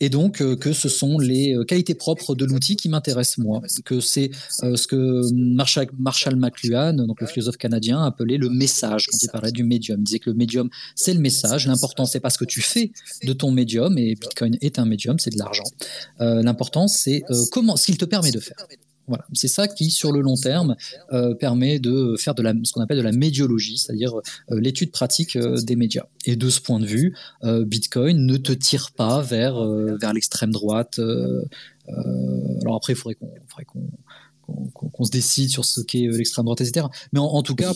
Et 0.00 0.08
donc 0.08 0.42
que 0.58 0.72
ce 0.72 0.88
sont 0.88 1.18
les 1.18 1.56
qualités 1.66 1.94
propres 1.94 2.34
de 2.34 2.44
l'outil 2.44 2.76
qui 2.76 2.88
m'intéressent 2.88 3.38
moi. 3.38 3.62
Que 3.84 4.00
c'est 4.00 4.30
ce 4.60 4.86
que 4.86 5.32
Marshall, 5.34 5.88
Marshall 5.98 6.36
McLuhan, 6.36 6.94
donc 6.94 7.20
le 7.20 7.26
philosophe 7.26 7.56
canadien, 7.56 8.02
appelait 8.02 8.38
le 8.38 8.48
message 8.48 9.06
quand 9.10 9.18
il 9.22 9.28
parlait 9.28 9.52
du 9.52 9.64
médium. 9.64 10.00
Il 10.00 10.04
disait 10.04 10.18
que 10.18 10.30
le 10.30 10.36
médium, 10.36 10.68
c'est 10.94 11.14
le 11.14 11.20
message. 11.20 11.66
L'important, 11.66 12.06
c'est 12.06 12.20
pas 12.20 12.30
ce 12.30 12.38
que 12.38 12.44
tu 12.44 12.60
fais 12.60 12.92
de 13.24 13.32
ton 13.32 13.50
médium. 13.50 13.96
Et 13.98 14.14
Bitcoin 14.14 14.56
est 14.60 14.78
un 14.78 14.84
médium, 14.84 15.18
c'est 15.18 15.30
de 15.30 15.38
l'argent. 15.38 15.64
L'important, 16.20 16.88
c'est 16.88 17.22
comment, 17.50 17.76
ce 17.76 17.86
qu'il 17.86 17.98
te 17.98 18.04
permet 18.04 18.30
de 18.30 18.40
faire. 18.40 18.56
Voilà, 19.06 19.24
c'est 19.34 19.48
ça 19.48 19.68
qui, 19.68 19.90
sur 19.90 20.12
le 20.12 20.20
long 20.20 20.36
terme, 20.36 20.76
euh, 21.12 21.34
permet 21.34 21.78
de 21.78 22.16
faire 22.18 22.34
de 22.34 22.42
ce 22.64 22.72
qu'on 22.72 22.80
appelle 22.80 22.96
de 22.96 23.02
la 23.02 23.12
médiologie, 23.12 23.76
c'est-à-dire 23.76 24.14
euh, 24.16 24.60
l'étude 24.60 24.90
pratique 24.92 25.36
euh, 25.36 25.60
des 25.60 25.76
médias. 25.76 26.06
Et 26.24 26.36
de 26.36 26.48
ce 26.48 26.60
point 26.60 26.80
de 26.80 26.86
vue, 26.86 27.14
Bitcoin 27.42 28.24
ne 28.24 28.36
te 28.36 28.52
tire 28.52 28.92
pas 28.92 29.20
vers, 29.20 29.62
vers 30.00 30.14
l'extrême 30.14 30.52
droite. 30.52 30.98
alors 30.98 32.76
après, 32.76 32.94
il 32.94 32.96
faudrait 32.96 33.16
qu'on 34.46 35.04
se 35.04 35.10
décide 35.10 35.50
sur 35.50 35.64
ce 35.64 35.82
qu'est 35.82 36.06
l'extrême 36.08 36.46
droite, 36.46 36.62
etc. 36.62 36.86
Mais 37.12 37.20
en 37.20 37.42
tout 37.42 37.54
cas, 37.54 37.74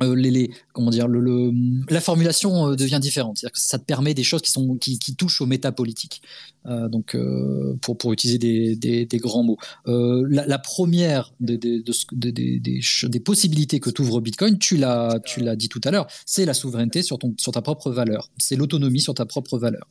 les, 0.00 0.50
comment 0.72 0.90
dire, 0.90 1.08
la 1.08 2.00
formulation 2.00 2.76
devient 2.76 3.00
différente. 3.02 3.38
C'est-à-dire 3.38 3.52
que 3.52 3.60
ça 3.60 3.78
te 3.78 3.84
permet 3.84 4.14
des 4.14 4.22
choses 4.22 4.42
qui, 4.42 4.52
sont, 4.52 4.76
qui, 4.76 5.00
qui 5.00 5.16
touchent 5.16 5.40
au 5.40 5.46
métapolitique. 5.46 6.22
Euh, 6.66 6.88
donc, 6.88 7.14
euh, 7.14 7.76
pour, 7.82 7.98
pour 7.98 8.12
utiliser 8.12 8.38
des, 8.38 8.74
des, 8.76 9.04
des 9.04 9.18
grands 9.18 9.42
mots. 9.42 9.58
Euh, 9.86 10.26
la, 10.30 10.46
la, 10.46 10.58
première 10.58 11.34
des, 11.38 11.58
des, 11.58 11.82
des, 12.12 12.32
des, 12.60 13.20
possibilités 13.20 13.80
que 13.80 13.90
t'ouvre 13.90 14.20
Bitcoin, 14.22 14.58
tu 14.58 14.78
l'as, 14.78 15.20
tu 15.26 15.40
l'as 15.40 15.56
dit 15.56 15.68
tout 15.68 15.80
à 15.84 15.90
l'heure, 15.90 16.06
c'est 16.24 16.46
la 16.46 16.54
souveraineté 16.54 17.02
sur, 17.02 17.18
ton, 17.18 17.34
sur 17.36 17.52
ta 17.52 17.60
propre 17.60 17.90
valeur. 17.90 18.30
C'est 18.38 18.56
l'autonomie 18.56 19.00
sur 19.00 19.12
ta 19.12 19.26
propre 19.26 19.58
valeur. 19.58 19.86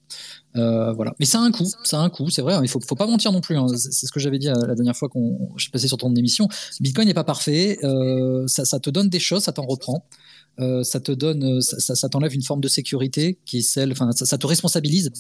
voilà. 0.55 1.13
Mais 1.19 1.25
ça 1.25 1.39
a 1.39 1.41
un 1.41 1.51
coût. 1.51 1.69
Ça 1.83 1.99
a 1.99 2.01
un 2.01 2.09
coût, 2.09 2.29
c'est 2.31 2.41
vrai. 2.41 2.55
Hein, 2.55 2.61
il 2.63 2.69
faut, 2.69 2.79
faut 2.81 2.95
pas 2.95 3.07
mentir 3.07 3.31
non 3.31 3.41
plus. 3.41 3.55
Hein. 3.55 3.67
C'est 3.75 4.07
ce 4.07 4.11
que 4.11 4.19
j'avais 4.19 4.39
dit 4.39 4.47
la 4.47 4.75
dernière 4.75 4.95
fois 4.95 5.09
qu'on 5.09 5.51
je 5.57 5.69
passé 5.69 5.87
sur 5.87 5.97
ton 5.97 6.13
émission. 6.15 6.47
Bitcoin 6.79 7.07
n'est 7.07 7.13
pas 7.13 7.23
parfait. 7.23 7.77
ça, 8.47 8.65
ça 8.65 8.79
te 8.79 8.89
donne 8.89 9.09
des 9.09 9.19
choses, 9.19 9.43
ça 9.43 9.51
t'en 9.51 9.65
reprend 9.65 10.05
euh, 10.59 10.83
ça 10.83 10.99
te 10.99 11.11
donne, 11.11 11.43
euh, 11.43 11.61
ça, 11.61 12.09
t'enlève 12.09 12.35
une 12.35 12.43
forme 12.43 12.61
de 12.61 12.67
sécurité 12.67 13.39
qui 13.45 13.57
est 13.59 13.61
celle, 13.61 13.91
enfin, 13.91 14.11
ça, 14.11 14.37
te 14.37 14.45
responsabilise. 14.45 15.11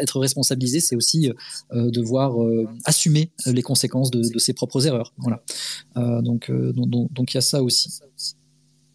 être 0.00 0.18
responsabilisé, 0.18 0.80
c'est 0.80 0.96
aussi 0.96 1.30
euh, 1.72 1.90
devoir 1.90 2.36
assumer 2.84 3.30
les 3.46 3.62
conséquences 3.62 4.10
de, 4.10 4.38
ses 4.38 4.52
propres 4.52 4.86
erreurs. 4.86 5.12
Voilà. 5.18 5.42
donc, 6.22 6.50
donc, 6.50 7.32
il 7.32 7.36
y 7.36 7.38
a 7.38 7.42
ça 7.42 7.62
aussi. 7.62 8.00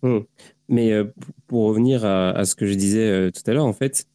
Hmm. 0.02 0.20
Mais 0.68 0.92
pour 1.48 1.66
revenir 1.66 2.06
à, 2.06 2.46
ce 2.46 2.56
que 2.56 2.68
je 2.68 2.74
disais 2.74 3.32
tout 3.32 3.42
à 3.50 3.54
l'heure, 3.54 3.66
en 3.66 3.74
fait, 3.74 4.06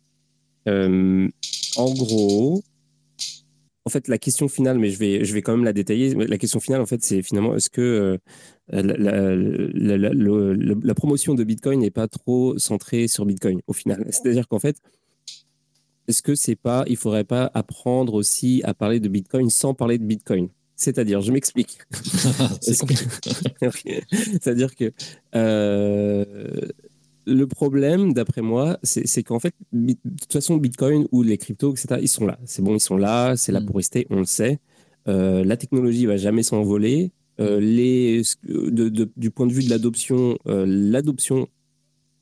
en 0.67 1.95
gros, 1.95 2.63
en 3.87 3.91
fait, 3.91 4.09
la 4.09 4.19
question 4.19 4.49
finale, 4.49 4.79
mais 4.79 4.91
je 4.91 4.99
vais, 4.99 5.25
je 5.25 5.35
vais 5.35 5.43
quand 5.43 5.53
même 5.53 5.65
la 5.65 5.73
détailler. 5.73 6.15
La 6.15 6.39
question 6.39 6.61
finale, 6.61 6.81
en 6.81 6.87
fait, 6.87 7.03
c'est 7.03 7.23
finalement 7.23 7.55
est-ce 7.55 7.69
que 7.69 8.19
la, 8.69 9.35
la, 9.35 10.95
promotion 10.95 11.35
de 11.35 11.45
Bitcoin 11.45 11.81
n'est 11.81 11.91
pas 11.91 12.09
trop 12.09 12.59
centrée 12.59 13.09
sur 13.09 13.27
Bitcoin 13.27 13.61
au 13.67 13.75
final? 13.75 14.07
C'est-à-dire 14.11 14.49
qu'en 14.49 14.59
fait, 14.59 14.79
est-ce 16.09 16.23
que 16.23 16.35
c'est 16.35 16.57
pas, 16.57 16.85
il 16.87 16.97
faudrait 16.97 17.25
pas 17.25 17.51
apprendre 17.55 18.15
aussi 18.15 18.63
à 18.65 18.75
parler 18.75 19.01
de 19.01 19.09
Bitcoin 19.09 19.51
sans 19.51 19.75
parler 19.75 19.99
de 19.99 20.05
Bitcoin? 20.05 20.49
C'est-à-dire, 20.77 21.21
je 21.21 21.33
m'explique. 21.33 21.79
C'est-à-dire 22.61 23.75
que 24.75 24.93
euh, 25.35 26.25
le 27.27 27.47
problème, 27.47 28.13
d'après 28.13 28.43
moi, 28.43 28.79
c'est 28.83 29.23
qu'en 29.23 29.39
fait, 29.39 29.55
de 29.73 29.95
toute 30.21 30.33
façon, 30.33 30.57
Bitcoin 30.57 31.07
ou 31.13 31.23
les 31.23 31.39
cryptos, 31.39 31.73
etc., 31.73 32.01
ils 32.03 32.09
sont 32.09 32.27
là. 32.27 32.39
C'est 32.45 32.63
bon, 32.63 32.75
ils 32.75 32.81
sont 32.81 32.97
là, 32.97 33.37
c'est 33.37 33.53
là 33.53 33.61
mm. 33.61 33.67
pour 33.67 33.77
rester, 33.77 34.07
on 34.11 34.19
le 34.19 34.25
sait. 34.25 34.61
Euh, 35.09 35.45
la 35.45 35.57
technologie 35.57 36.07
va 36.07 36.17
jamais 36.17 36.43
s'envoler. 36.43 37.13
Euh, 37.41 37.59
les, 37.61 38.23
du 39.17 39.31
point 39.31 39.47
de 39.47 39.53
vue 39.53 39.65
de 39.65 39.71
l'adoption, 39.71 40.39
euh, 40.47 40.65
l'adoption, 40.69 41.49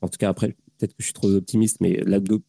en 0.01 0.07
tout 0.07 0.17
cas 0.17 0.29
après, 0.29 0.49
peut-être 0.77 0.91
que 0.91 0.99
je 0.99 1.05
suis 1.05 1.13
trop 1.13 1.29
optimiste, 1.29 1.77
mais 1.81 2.01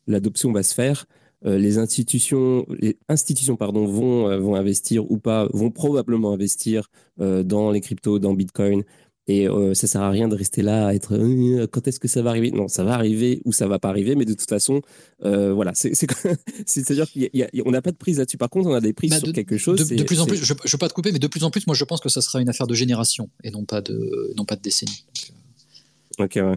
l'adoption 0.06 0.52
va 0.52 0.62
se 0.62 0.74
faire. 0.74 1.06
Les 1.46 1.76
institutions, 1.76 2.64
les 2.80 2.96
institutions 3.10 3.56
pardon, 3.56 3.84
vont, 3.84 4.34
vont 4.40 4.54
investir 4.54 5.10
ou 5.10 5.18
pas, 5.18 5.46
vont 5.52 5.70
probablement 5.70 6.32
investir 6.32 6.88
dans 7.18 7.70
les 7.70 7.82
cryptos, 7.82 8.18
dans 8.18 8.32
Bitcoin. 8.32 8.82
Et 9.26 9.46
ça 9.72 9.86
sert 9.86 10.02
à 10.02 10.10
rien 10.10 10.28
de 10.28 10.36
rester 10.36 10.60
là 10.60 10.88
à 10.88 10.94
être 10.94 11.16
quand 11.72 11.88
est-ce 11.88 11.98
que 11.98 12.08
ça 12.08 12.20
va 12.20 12.30
arriver? 12.30 12.50
Non, 12.50 12.68
ça 12.68 12.84
va 12.84 12.92
arriver 12.92 13.40
ou 13.46 13.52
ça 13.52 13.66
va 13.66 13.78
pas 13.78 13.88
arriver, 13.88 14.16
mais 14.16 14.26
de 14.26 14.34
toute 14.34 14.48
façon, 14.48 14.82
voilà, 15.22 15.72
c'est-à-dire 16.66 17.06
qu'on 17.10 17.70
n'a 17.70 17.82
pas 17.82 17.92
de 17.92 17.96
prise 17.96 18.18
là-dessus. 18.18 18.36
Par 18.36 18.50
contre, 18.50 18.68
on 18.68 18.74
a 18.74 18.82
des 18.82 18.92
prises 18.92 19.12
bah, 19.12 19.20
sur 19.20 19.32
quelque 19.32 19.56
chose. 19.56 19.88
De, 19.88 20.02
plus 20.02 20.20
en 20.20 20.26
plus, 20.26 20.36
je 20.44 20.52
ne 20.52 20.70
veux 20.70 20.78
pas 20.78 20.88
te 20.88 20.94
couper, 20.94 21.10
mais 21.10 21.18
de 21.18 21.26
plus 21.26 21.42
en 21.42 21.50
plus, 21.50 21.66
moi, 21.66 21.74
je 21.74 21.84
pense 21.84 22.00
que 22.00 22.10
ça 22.10 22.20
sera 22.20 22.40
une 22.42 22.50
affaire 22.50 22.66
de 22.66 22.74
génération 22.74 23.30
et 23.42 23.50
non 23.50 23.64
pas 23.64 23.80
de, 23.80 24.34
non 24.36 24.44
pas 24.44 24.56
de 24.56 24.62
décennie. 24.62 25.04
ok, 26.18 26.34
ouais. 26.36 26.56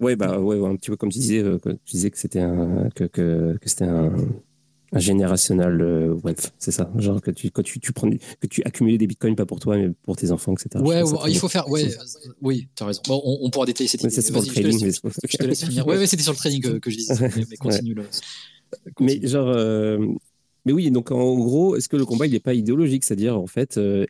Ouais, 0.00 0.16
bah, 0.16 0.38
ouais, 0.38 0.62
un 0.66 0.76
petit 0.76 0.90
peu 0.90 0.96
comme 0.96 1.10
tu 1.10 1.18
disais, 1.18 1.42
tu 1.62 1.92
disais 1.92 2.10
que 2.10 2.18
c'était 2.18 2.40
un, 2.40 2.90
que, 2.94 3.04
que, 3.04 3.56
que 3.58 3.68
c'était 3.70 3.84
un 3.84 4.12
générationnel 4.98 5.80
euh, 5.80 6.14
wealth, 6.22 6.52
c'est 6.58 6.70
ça. 6.70 6.90
Genre 6.96 7.20
que 7.20 7.30
tu, 7.30 7.50
quand 7.50 7.62
tu, 7.62 7.80
tu 7.80 7.92
prends, 7.92 8.08
que 8.10 8.46
tu 8.46 8.62
accumules 8.64 8.98
des 8.98 9.06
bitcoins 9.06 9.36
pas 9.36 9.46
pour 9.46 9.60
toi, 9.60 9.76
mais 9.76 9.90
pour 10.02 10.16
tes 10.16 10.30
enfants, 10.30 10.54
etc. 10.54 10.82
Ouais, 10.84 11.02
il 11.28 11.38
faut 11.38 11.48
faire. 11.48 11.68
Ouais, 11.68 11.88
oui, 12.42 12.68
tu 12.74 12.82
as 12.82 12.86
raison. 12.86 13.02
Bon, 13.06 13.20
on, 13.24 13.50
pourra 13.50 13.66
détailler 13.66 13.88
cette 13.88 14.02
idée. 14.02 14.10
c'est 14.10 14.32
pour 14.32 14.42
le 14.42 14.48
trading. 14.48 14.92
Je 15.28 15.36
te 15.36 15.44
laisse 15.44 15.64
finir. 15.64 15.86
Ouais, 15.86 15.98
ouais 15.98 16.06
c'était 16.06 16.22
sur 16.22 16.32
le 16.32 16.38
trading 16.38 16.62
que, 16.80 16.90
je 16.90 16.96
disais. 16.96 17.30
mais, 17.36 17.56
continue 17.56 17.96
Mais 19.00 19.26
genre, 19.26 19.48
euh, 19.48 19.98
Mais 20.64 20.72
oui, 20.72 20.90
donc 20.90 21.10
en 21.10 21.38
gros, 21.38 21.76
est-ce 21.76 21.88
que 21.88 21.96
le 21.96 22.06
combat 22.06 22.26
il 22.26 22.32
n'est 22.32 22.40
pas 22.40 22.54
idéologique, 22.54 23.04
c'est-à-dire 23.04 23.38
en 23.38 23.46
fait 23.46 23.76
euh, 23.76 24.06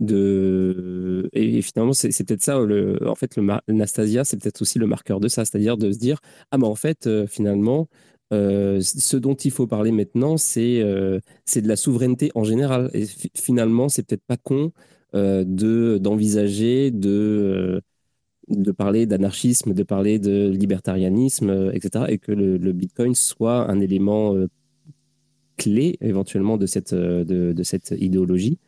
de 0.00 1.28
et, 1.32 1.60
finalement 1.62 1.92
c'est 1.92 2.24
peut-être 2.24 2.42
ça 2.42 2.58
le 2.58 2.98
en 3.06 3.14
fait 3.14 3.36
le 3.36 3.44
Nastasia 3.68 4.24
c'est 4.24 4.36
peut-être 4.40 4.62
aussi 4.62 4.78
le 4.78 4.86
marqueur 4.86 5.20
de 5.20 5.28
ça, 5.28 5.44
c'est-à-dire 5.44 5.76
de 5.76 5.92
se 5.92 5.98
dire 5.98 6.20
ah 6.50 6.58
mais 6.58 6.66
en 6.66 6.74
fait 6.74 7.06
euh, 7.06 7.26
finalement 7.26 7.88
euh, 8.32 8.80
ce 8.80 9.16
dont 9.16 9.34
il 9.34 9.50
faut 9.50 9.66
parler 9.66 9.90
maintenant 9.90 10.36
c'est 10.36 10.82
c'est 11.44 11.62
de 11.62 11.68
la 11.68 11.76
souveraineté 11.76 12.30
en 12.34 12.44
général 12.44 12.90
et 12.94 13.06
finalement 13.34 13.88
c'est 13.88 14.02
peut-être 14.04 14.24
pas 14.26 14.36
con 14.36 14.72
de 15.14 15.98
d'envisager 15.98 16.90
de 16.90 17.82
de 18.48 18.72
parler 18.72 19.04
d'anarchisme, 19.04 19.74
de 19.74 19.82
parler 19.82 20.18
de 20.18 20.48
libertarianisme, 20.48 21.70
etc., 21.74 22.06
et 22.08 22.16
que 22.16 22.32
le, 22.32 22.72
Bitcoin 22.72 23.14
soit 23.14 23.70
un 23.70 23.78
élément 23.80 24.34
clé 25.58 25.98
éventuellement 26.00 26.56
de 26.56 26.64
cette, 26.64 26.94
euh, 26.94 27.24
de 27.24 27.62
cette 27.62 27.94
idéologie 27.98 28.58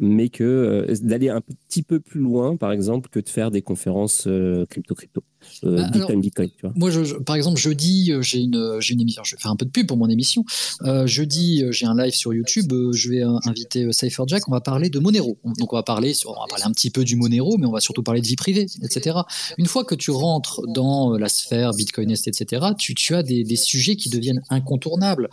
mais 0.00 0.30
que 0.30 0.44
euh, 0.44 0.94
d'aller 1.02 1.28
un 1.28 1.42
petit 1.68 1.82
peu 1.82 2.00
plus 2.00 2.20
loin, 2.20 2.56
par 2.56 2.72
exemple, 2.72 3.10
que 3.10 3.20
de 3.20 3.28
faire 3.28 3.50
des 3.50 3.62
conférences 3.62 4.26
crypto-crypto. 4.70 5.22
Euh, 5.64 5.76
bah, 5.76 5.90
Bitcoin, 5.90 6.20
Bitcoin, 6.20 6.48
tu 6.56 6.62
vois. 6.62 6.72
Moi, 6.74 6.90
je, 6.90 7.16
par 7.16 7.36
exemple, 7.36 7.60
jeudi, 7.60 8.12
j'ai 8.20 8.40
une, 8.40 8.78
j'ai 8.80 8.94
une 8.94 9.00
émission. 9.02 9.22
Je 9.24 9.36
vais 9.36 9.40
faire 9.40 9.50
un 9.50 9.56
peu 9.56 9.66
de 9.66 9.70
pub 9.70 9.86
pour 9.86 9.96
mon 9.96 10.08
émission. 10.08 10.44
jeudi, 11.04 11.64
j'ai 11.70 11.86
un 11.86 11.96
live 11.96 12.14
sur 12.14 12.32
YouTube. 12.32 12.72
je 12.92 13.10
vais 13.10 13.22
inviter 13.46 13.92
Cypher 13.92 14.24
Jack. 14.26 14.48
On 14.48 14.52
va 14.52 14.60
parler 14.60 14.88
de 14.88 14.98
Monero. 14.98 15.38
Donc, 15.58 15.72
on 15.72 15.76
va 15.76 15.82
parler, 15.82 16.14
on 16.26 16.32
va 16.32 16.46
parler 16.48 16.64
un 16.64 16.72
petit 16.72 16.90
peu 16.90 17.04
du 17.04 17.16
Monero, 17.16 17.58
mais 17.58 17.66
on 17.66 17.72
va 17.72 17.80
surtout 17.80 18.02
parler 18.02 18.22
de 18.22 18.26
vie 18.26 18.36
privée, 18.36 18.66
etc. 18.82 19.18
Une 19.58 19.66
fois 19.66 19.84
que 19.84 19.94
tu 19.94 20.10
rentres 20.10 20.62
dans 20.66 21.16
la 21.16 21.28
sphère 21.28 21.72
Bitcoiniste, 21.72 22.28
etc., 22.28 22.66
tu, 22.78 22.94
tu 22.94 23.14
as 23.14 23.22
des, 23.22 23.44
des 23.44 23.56
sujets 23.56 23.96
qui 23.96 24.08
deviennent 24.08 24.42
incontournables. 24.48 25.28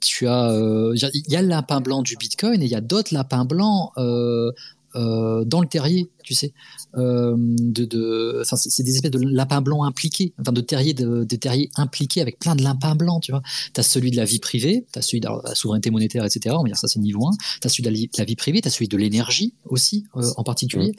tu 0.00 0.26
as, 0.26 0.92
il 0.94 1.32
y 1.32 1.36
a 1.36 1.42
le 1.42 1.48
lapin 1.48 1.80
blanc 1.80 2.02
du 2.02 2.16
Bitcoin 2.16 2.62
et 2.62 2.64
il 2.64 2.70
y 2.70 2.74
a 2.74 2.80
d'autres 2.80 3.12
lapins 3.14 3.44
blancs 3.44 3.89
euh, 3.89 3.89
euh, 3.89 3.89
dans 3.96 5.60
le 5.60 5.66
terrier, 5.66 6.10
tu 6.22 6.34
sais. 6.34 6.52
Euh, 6.96 7.34
de, 7.38 7.84
de, 7.84 8.42
c'est 8.44 8.82
des 8.82 8.94
espèces 8.94 9.10
de 9.10 9.20
lapins 9.22 9.60
blancs 9.60 9.86
impliqués, 9.86 10.32
enfin 10.40 10.52
de 10.52 10.60
terriers, 10.60 10.94
de, 10.94 11.24
terriers 11.36 11.70
impliqués 11.76 12.20
avec 12.20 12.38
plein 12.38 12.56
de 12.56 12.62
lapins 12.62 12.94
blancs, 12.94 13.22
tu 13.22 13.32
vois. 13.32 13.42
Tu 13.72 13.80
as 13.80 13.82
celui 13.82 14.10
de 14.10 14.16
la 14.16 14.24
vie 14.24 14.38
privée, 14.38 14.86
tu 14.92 14.98
as 14.98 15.02
celui 15.02 15.20
de 15.20 15.28
la 15.28 15.54
souveraineté 15.54 15.90
monétaire, 15.90 16.24
etc. 16.24 16.54
On 16.58 16.62
va 16.62 16.68
dire 16.68 16.76
ça, 16.76 16.88
c'est 16.88 17.00
niveau 17.00 17.26
1. 17.26 17.30
Tu 17.60 17.66
as 17.66 17.70
celui 17.70 17.82
de 17.82 18.18
la, 18.18 18.24
vie 18.24 18.36
privée, 18.36 18.60
tu 18.60 18.68
as 18.68 18.70
celui 18.70 18.88
de 18.88 18.96
l'énergie 18.96 19.54
aussi, 19.66 20.04
en 20.14 20.42
particulier. 20.42 20.94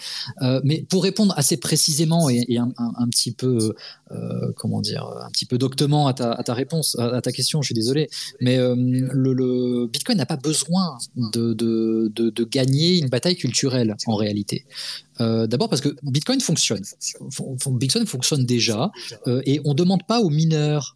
mais 0.64 0.86
pour 0.90 1.04
répondre 1.04 1.34
assez 1.38 1.58
précisément 1.58 2.30
et, 2.30 2.58
un, 2.58 3.10
petit 3.10 3.32
peu, 3.32 3.74
comment 4.56 4.82
dire, 4.82 5.06
un 5.06 5.30
petit 5.32 5.46
peu 5.46 5.58
doctement 5.58 6.08
à 6.08 6.14
ta, 6.14 6.32
à 6.32 6.44
ta 6.44 6.54
réponse, 6.54 6.98
à, 7.00 7.22
ta 7.22 7.32
question, 7.32 7.62
je 7.62 7.68
suis 7.68 7.76
désolé, 7.76 8.10
mais 8.40 8.58
le, 8.58 9.34
le, 9.34 9.88
Bitcoin 9.88 10.18
n'a 10.18 10.26
pas 10.26 10.38
besoin 10.38 10.98
de, 11.16 11.54
de, 11.54 12.12
de 12.14 12.44
gagner 12.44 13.00
une 13.00 13.10
bataille 13.10 13.36
culturelle 13.36 13.96
en 14.08 14.16
réalité. 14.16 14.66
Euh, 15.22 15.48
d'abord 15.48 15.70
parce 15.70 15.82
que 15.82 15.96
Bitcoin 16.04 16.42
fonctionne. 16.42 16.84
Bitcoin 17.68 18.06
fonctionne 18.06 18.46
déjà 18.46 18.92
euh, 19.28 19.42
et 19.46 19.62
on 19.66 19.70
ne 19.70 19.76
demande 19.76 20.06
pas 20.06 20.20
aux 20.20 20.30
mineurs 20.30 20.96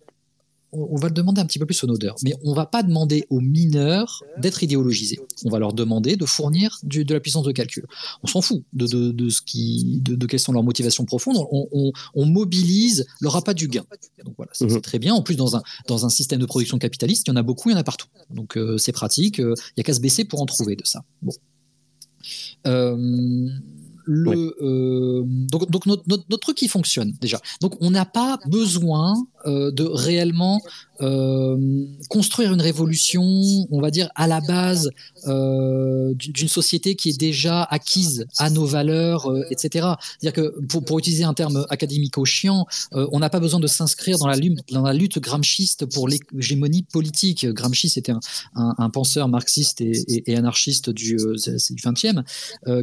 on 0.77 0.95
va 0.97 1.07
le 1.07 1.13
demander 1.13 1.41
un 1.41 1.45
petit 1.45 1.59
peu 1.59 1.65
plus 1.65 1.81
aux 1.83 1.87
nodeurs, 1.87 2.15
mais 2.23 2.33
on 2.43 2.53
va 2.53 2.65
pas 2.65 2.83
demander 2.83 3.25
aux 3.29 3.39
mineurs 3.39 4.23
d'être 4.37 4.63
idéologisés. 4.63 5.19
On 5.45 5.49
va 5.49 5.59
leur 5.59 5.73
demander 5.73 6.15
de 6.15 6.25
fournir 6.25 6.79
de 6.83 7.13
la 7.13 7.19
puissance 7.19 7.45
de 7.45 7.51
calcul. 7.51 7.85
On 8.23 8.27
s'en 8.27 8.41
fout 8.41 8.63
de, 8.73 9.29
ce 9.29 9.41
qui, 9.41 10.01
de, 10.01 10.25
quelles 10.25 10.39
sont 10.39 10.51
leurs 10.51 10.63
motivations 10.63 11.05
profondes. 11.05 11.37
On, 11.51 12.25
mobilise 12.25 13.05
leur 13.21 13.35
appât 13.35 13.53
du 13.53 13.67
gain. 13.67 13.85
Donc 14.25 14.33
voilà, 14.35 14.51
c'est 14.53 14.69
mhm. 14.69 14.81
très 14.81 14.99
bien. 14.99 15.13
En 15.13 15.21
plus, 15.21 15.35
dans 15.35 15.55
un, 15.55 15.63
dans 15.87 16.05
un 16.05 16.09
système 16.09 16.39
de 16.39 16.45
production 16.45 16.77
capitaliste, 16.77 17.27
il 17.27 17.29
y 17.29 17.33
en 17.33 17.37
a 17.37 17.43
beaucoup, 17.43 17.69
il 17.69 17.73
y 17.73 17.75
en 17.75 17.79
a 17.79 17.83
partout. 17.83 18.07
Donc 18.29 18.57
euh, 18.57 18.77
c'est 18.77 18.91
pratique. 18.91 19.37
Il 19.37 19.53
n'y 19.77 19.81
a 19.81 19.83
qu'à 19.83 19.93
se 19.93 20.01
baisser 20.01 20.25
pour 20.25 20.41
en 20.41 20.45
trouver 20.45 20.75
de 20.75 20.85
ça. 20.85 21.03
Bon. 21.21 21.31
Euh, 22.67 23.47
le, 24.05 24.55
euh, 24.61 25.23
donc, 25.25 25.69
donc 25.69 25.85
notre, 25.85 26.03
notre, 26.07 26.37
truc 26.37 26.57
qui 26.57 26.67
fonctionne 26.67 27.13
déjà. 27.19 27.39
Donc 27.61 27.75
on 27.81 27.91
n'a 27.91 28.05
pas 28.05 28.39
besoin 28.47 29.15
euh, 29.47 29.71
de 29.71 29.83
réellement 29.83 30.61
euh, 31.01 31.85
construire 32.09 32.53
une 32.53 32.61
révolution, 32.61 33.23
on 33.69 33.81
va 33.81 33.91
dire 33.91 34.09
à 34.15 34.27
la 34.27 34.39
base 34.39 34.89
euh, 35.27 36.13
d'une 36.15 36.47
société 36.47 36.95
qui 36.95 37.09
est 37.09 37.19
déjà 37.19 37.63
acquise 37.63 38.25
à 38.37 38.49
nos 38.49 38.65
valeurs, 38.65 39.31
etc. 39.51 39.89
C'est-à-dire 40.19 40.33
que 40.33 40.65
pour, 40.67 40.97
utiliser 40.97 41.25
un 41.25 41.33
terme 41.33 41.65
académico 41.69 42.23
chiant, 42.23 42.65
on 42.93 43.19
n'a 43.19 43.29
pas 43.29 43.41
besoin 43.41 43.59
de 43.59 43.67
s'inscrire 43.67 44.17
dans 44.17 44.27
la 44.27 44.37
lutte, 44.37 44.59
dans 44.71 45.19
gramsciste 45.19 45.85
pour 45.85 46.07
l'hégémonie 46.07 46.83
politique. 46.83 47.45
Gramsci 47.45 47.89
c'était 47.89 48.13
un, 48.55 48.89
penseur 48.89 49.27
marxiste 49.27 49.81
et, 49.81 50.35
anarchiste 50.35 50.89
du, 50.89 51.17
du 51.17 51.81
20e 51.83 52.23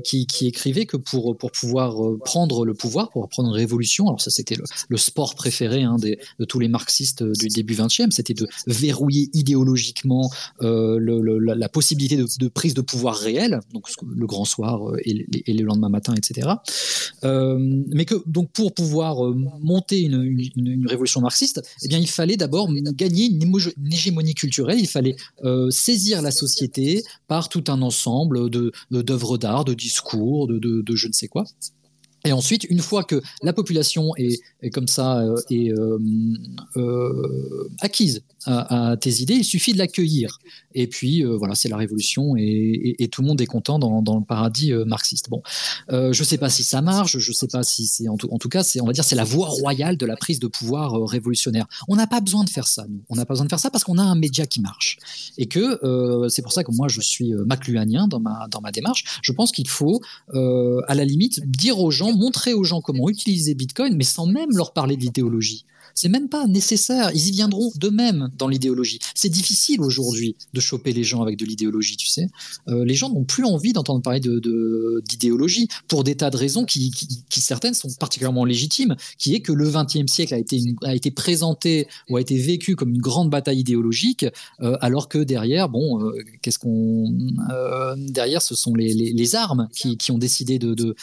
qui, 0.03 0.27
écrivait 0.43 0.85
que 0.85 0.99
pour, 0.99 1.37
pouvoir 1.37 1.97
prendre 2.25 2.67
le 2.67 2.75
pouvoir, 2.75 3.11
pour 3.11 3.29
prendre 3.29 3.49
une 3.49 3.55
révolution, 3.55 4.07
alors 4.09 4.21
ça 4.21 4.31
c'était 4.31 4.57
le, 4.57 4.65
le, 4.89 4.97
sport 4.99 5.35
préféré 5.35 5.83
hein, 5.83 5.97
des, 5.99 6.19
de 6.39 6.45
tous 6.53 6.61
les 6.61 6.69
marxistes 6.69 7.23
du 7.23 7.49
début 7.49 7.75
20e, 7.75 8.11
c'était 8.11 8.35
de 8.35 8.47
verrouiller 8.67 9.31
idéologiquement 9.33 10.31
euh, 10.61 11.01
la, 11.41 11.69
possibilité 11.71 12.19
de, 12.19 12.49
prise 12.49 12.75
de 12.75 12.83
pouvoir 12.83 13.17
réel, 13.17 13.61
donc 13.73 13.89
le 14.07 14.27
grand 14.27 14.45
soir 14.45 14.91
euh, 14.91 14.99
et, 15.03 15.55
le 15.55 15.65
lendemain 15.65 15.89
matin, 15.89 16.13
etc. 16.15 16.51
Euh, 17.25 17.57
mais 17.89 18.05
que 18.05 18.17
donc 18.27 18.51
pour 18.51 18.75
pouvoir 18.75 19.17
monter 19.63 20.03
une, 20.03 20.87
révolution 20.87 21.23
marxiste, 21.23 21.63
eh 21.85 21.89
bien 21.89 21.99
il 21.99 22.11
fallait 22.11 22.37
d'abord 22.37 22.69
gagner 22.93 23.31
une, 23.31 23.51
hégémonie 23.91 24.35
culturelle, 24.35 24.79
il 24.79 24.89
fallait 24.89 25.17
saisir 25.71 26.21
la 26.21 26.33
société 26.33 27.03
par 27.29 27.49
tout 27.49 27.65
un 27.69 27.81
ensemble 27.81 28.51
de 28.51 28.73
d'œuvres 28.91 29.39
d'art, 29.39 29.65
de 29.65 29.73
discours, 29.73 30.49
de 30.49 30.95
je 30.95 31.09
ne 31.09 31.15
sais 31.15 31.29
quoi. 31.29 31.47
Et 32.25 32.33
ensuite, 32.33 32.64
une 32.64 32.81
fois 32.81 33.05
que 33.05 33.20
la 33.43 33.53
population 33.53 34.12
est, 34.16 34.41
comme 34.70 34.87
ça 34.89 35.20
euh, 35.20 35.37
est 35.51 35.70
euh, 35.73 35.99
euh, 36.77 37.68
acquise 37.81 38.23
à, 38.47 38.97
tes 39.01 39.20
idées, 39.20 39.34
il 39.34 39.45
suffit 39.45 39.72
de 39.72 39.78
l'accueillir. 39.78 40.38
Et 40.74 40.86
puis 40.86 41.22
voilà, 41.22 41.55
c'est 41.55 41.68
la 41.68 41.76
révolution 41.76 42.34
et, 42.36 43.09
tout 43.12 43.20
le 43.20 43.28
monde 43.28 43.40
est 43.40 43.47
content 43.47 43.78
dans, 43.78 44.18
le 44.18 44.24
paradis 44.24 44.72
marxiste. 44.86 45.28
Bon, 45.28 45.43
je 45.90 46.09
ne 46.09 46.24
sais 46.24 46.38
pas 46.38 46.49
si 46.49 46.62
ça 46.62 46.80
marche, 46.82 47.18
je 47.18 47.30
ne 47.30 47.34
sais 47.34 47.49
pas 47.49 47.62
si 47.62 47.86
c'est 47.86 48.09
en 48.09 48.16
tout, 48.16 48.49
cas, 48.49 48.62
c'est 48.62 48.80
on 48.80 48.86
va 48.86 48.93
dire 48.93 49.05
c'est 49.05 49.16
la 49.16 49.24
voie 49.24 49.49
royale 49.49 49.97
de 49.97 50.07
la 50.07 50.16
prise 50.16 50.38
de 50.38 50.47
pouvoir 50.47 50.93
révolutionnaire. 51.07 51.66
On 51.88 51.97
n'a 51.97 52.07
pas 52.07 52.20
besoin 52.20 52.45
de 52.45 52.51
faire 52.51 52.68
ça. 52.68 52.86
Nous. 52.88 53.03
On 53.09 53.16
n'a 53.16 53.26
pas 53.26 53.34
besoin 53.34 53.45
de 53.45 53.51
faire 53.51 53.61
ça 53.61 53.70
parce 53.70 53.84
qu'on 53.84 53.99
a 53.99 54.03
un 54.03 54.14
média 54.14 54.47
qui 54.47 54.61
marche 54.61 54.99
et 55.38 55.47
que 55.47 55.78
c'est 56.28 56.43
pour 56.43 56.53
ça 56.53 56.64
que 56.64 56.72
moi 56.72 56.88
je 56.88 57.01
suis 57.01 57.32
macluanien 57.47 58.09
dans 58.09 58.20
ma 58.20 58.47
dans 58.51 58.61
ma 58.61 58.72
démarche. 58.72 59.20
Je 59.22 59.32
pense 59.32 59.53
qu'il 59.53 59.68
faut 59.68 60.01
à 60.32 60.95
la 60.95 61.05
limite 61.05 61.40
dire 61.47 61.78
aux 61.78 61.90
gens 61.90 62.12
montrer 62.12 62.55
aux 62.55 62.64
gens 62.64 62.81
comment 62.81 63.09
utiliser 63.09 63.55
Bitcoin, 63.55 63.97
mais 63.97 64.05
sans 64.05 64.27
même 64.27 64.51
leur 64.56 64.73
parler 64.73 64.97
de 64.97 65.02
l'idéologie. 65.02 65.64
C'est 65.94 66.09
même 66.09 66.28
pas 66.28 66.47
nécessaire. 66.47 67.10
Ils 67.14 67.28
y 67.28 67.31
viendront 67.31 67.70
d'eux-mêmes 67.77 68.31
dans 68.39 68.48
l'idéologie. 68.48 68.98
C'est 69.14 69.28
difficile 69.28 69.81
aujourd'hui 69.81 70.36
de 70.52 70.60
choper 70.60 70.93
les 70.93 71.05
gens 71.05 71.23
avec 71.23 71.39
de 71.39 71.44
l'idéologie, 71.44 71.97
tu 71.97 72.06
sais. 72.06 72.28
Euh, 72.69 72.85
les 72.85 72.94
gens 72.94 73.10
n'ont 73.10 73.24
plus 73.24 73.44
envie 73.44 73.73
d'entendre 73.73 74.02
parler 74.02 74.20
d'idéologie 74.20 75.69
pour 75.89 76.05
des 76.05 76.16
tas 76.16 76.31
de 76.31 76.36
raisons 76.36 76.64
qui, 76.64 76.93
certaines 77.31 77.74
sont 77.74 77.89
particulièrement 77.98 78.44
légitimes, 78.44 78.97
qui 79.19 79.35
est 79.35 79.40
que 79.40 79.52
le 79.52 79.70
XXe 79.70 80.10
siècle 80.10 80.35
a 80.35 80.39
été, 80.39 80.60
a 80.85 80.94
été 80.94 81.10
présenté 81.10 81.89
ou 82.09 82.16
a 82.16 82.20
été 82.20 82.36
vécu 82.36 82.77
comme 82.77 82.90
une 82.90 83.01
grande 83.01 83.31
bataille 83.31 83.60
idéologique, 83.60 84.27
euh, 84.60 84.77
alors 84.81 85.09
que 85.09 85.19
derrière, 85.19 85.69
bon, 85.69 86.02
euh, 86.02 86.12
qu'est-ce 86.43 86.59
qu'on 86.59 87.12
derrière, 87.97 88.43
ce 88.43 88.55
sont 88.55 88.74
les, 88.74 88.93
les, 88.93 89.35
armes 89.35 89.69
qui, 89.73 89.97
qui, 89.97 90.10
ont 90.10 90.19
décidé 90.19 90.59
de 90.59 90.74
de, 90.74 90.94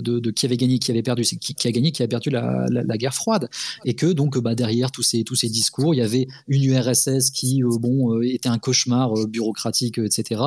de, 0.00 0.30
qui 0.30 0.46
avait 0.46 0.56
gagné, 0.56 0.78
qui 0.78 0.90
avait 0.90 1.02
perdu, 1.02 1.22
qui 1.22 1.68
a 1.68 1.70
gagné, 1.70 1.92
qui 1.92 2.02
a 2.02 2.08
perdu 2.08 2.30
la, 2.30 2.66
la, 2.70 2.82
la 2.82 2.96
guerre 2.98 3.14
froide, 3.14 3.48
et 3.84 3.94
que 3.94 4.06
donc 4.14 4.38
bah, 4.38 4.54
derrière 4.54 4.90
tous 4.90 5.02
ces 5.02 5.24
tous 5.24 5.36
ces 5.36 5.48
discours, 5.48 5.94
il 5.94 5.98
y 5.98 6.02
avait 6.02 6.26
une 6.48 6.64
URSS 6.64 7.30
qui 7.30 7.62
euh, 7.62 7.78
bon 7.78 8.14
euh, 8.14 8.22
était 8.22 8.48
un 8.48 8.58
cauchemar 8.58 9.16
euh, 9.16 9.26
bureaucratique, 9.26 9.98
etc. 9.98 10.40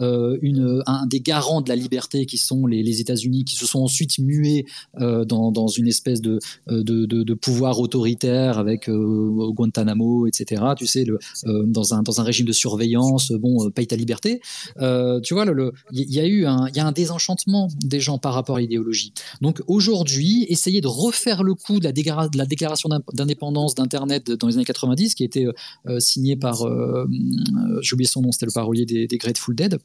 une 0.00 0.82
un 0.86 1.06
des 1.06 1.20
garants 1.20 1.60
de 1.60 1.68
la 1.68 1.76
liberté 1.76 2.26
qui 2.26 2.38
sont 2.38 2.66
les, 2.66 3.00
États-Unis, 3.00 3.44
qui 3.44 3.56
se 3.56 3.66
sont 3.66 3.80
ensuite 3.80 4.18
mués 4.18 4.64
dans, 4.98 5.52
dans 5.52 5.68
une 5.68 5.86
espèce 5.86 6.20
de 6.20 6.38
de, 6.66 7.06
de, 7.06 7.34
pouvoir 7.34 7.78
autoritaire 7.80 8.58
avec 8.58 8.88
Guantanamo, 8.88 10.26
etc. 10.26 10.62
Tu 10.76 10.86
sais, 10.86 11.04
le, 11.04 11.18
dans 11.66 11.94
un 11.94 12.02
dans 12.02 12.20
un 12.20 12.24
régime 12.24 12.46
de 12.46 12.52
surveillance, 12.52 13.32
bon, 13.32 13.70
paye 13.70 13.86
ta 13.86 13.96
liberté. 13.96 14.40
tu 15.22 15.34
vois, 15.34 15.44
il 15.92 16.12
y 16.12 16.20
a 16.20 16.26
eu 16.26 16.46
un 16.46 16.68
y 16.74 16.80
a 16.80 16.86
un 16.86 16.92
désenchantement 16.92 17.68
des 17.84 18.00
gens 18.00 18.18
par 18.18 18.34
rapport 18.34 18.56
à 18.56 18.60
l'idéologie. 18.60 19.12
Donc 19.40 19.62
aujourd'hui, 19.66 20.46
essayer 20.48 20.80
de 20.80 20.88
refaire 20.88 21.42
le 21.42 21.54
coup 21.54 21.80
de 21.80 21.84
la, 21.84 22.46
déclaration 22.46 22.88
d'indépendance 23.12 23.74
d'Internet 23.74 24.30
dans 24.30 24.48
les 24.48 24.56
années 24.56 24.64
90, 24.64 25.14
qui 25.14 25.22
a 25.22 25.26
été 25.26 25.46
euh, 25.86 26.00
signé 26.00 26.36
par, 26.36 26.66
euh, 26.66 27.06
j'ai 27.82 27.94
oublié 27.94 28.08
son 28.08 28.22
nom, 28.22 28.32
c'était 28.32 28.46
le 28.46 28.52
parolier 28.52 28.86
des, 28.86 29.06
Grateful 29.18 29.54
Dead 29.54 29.78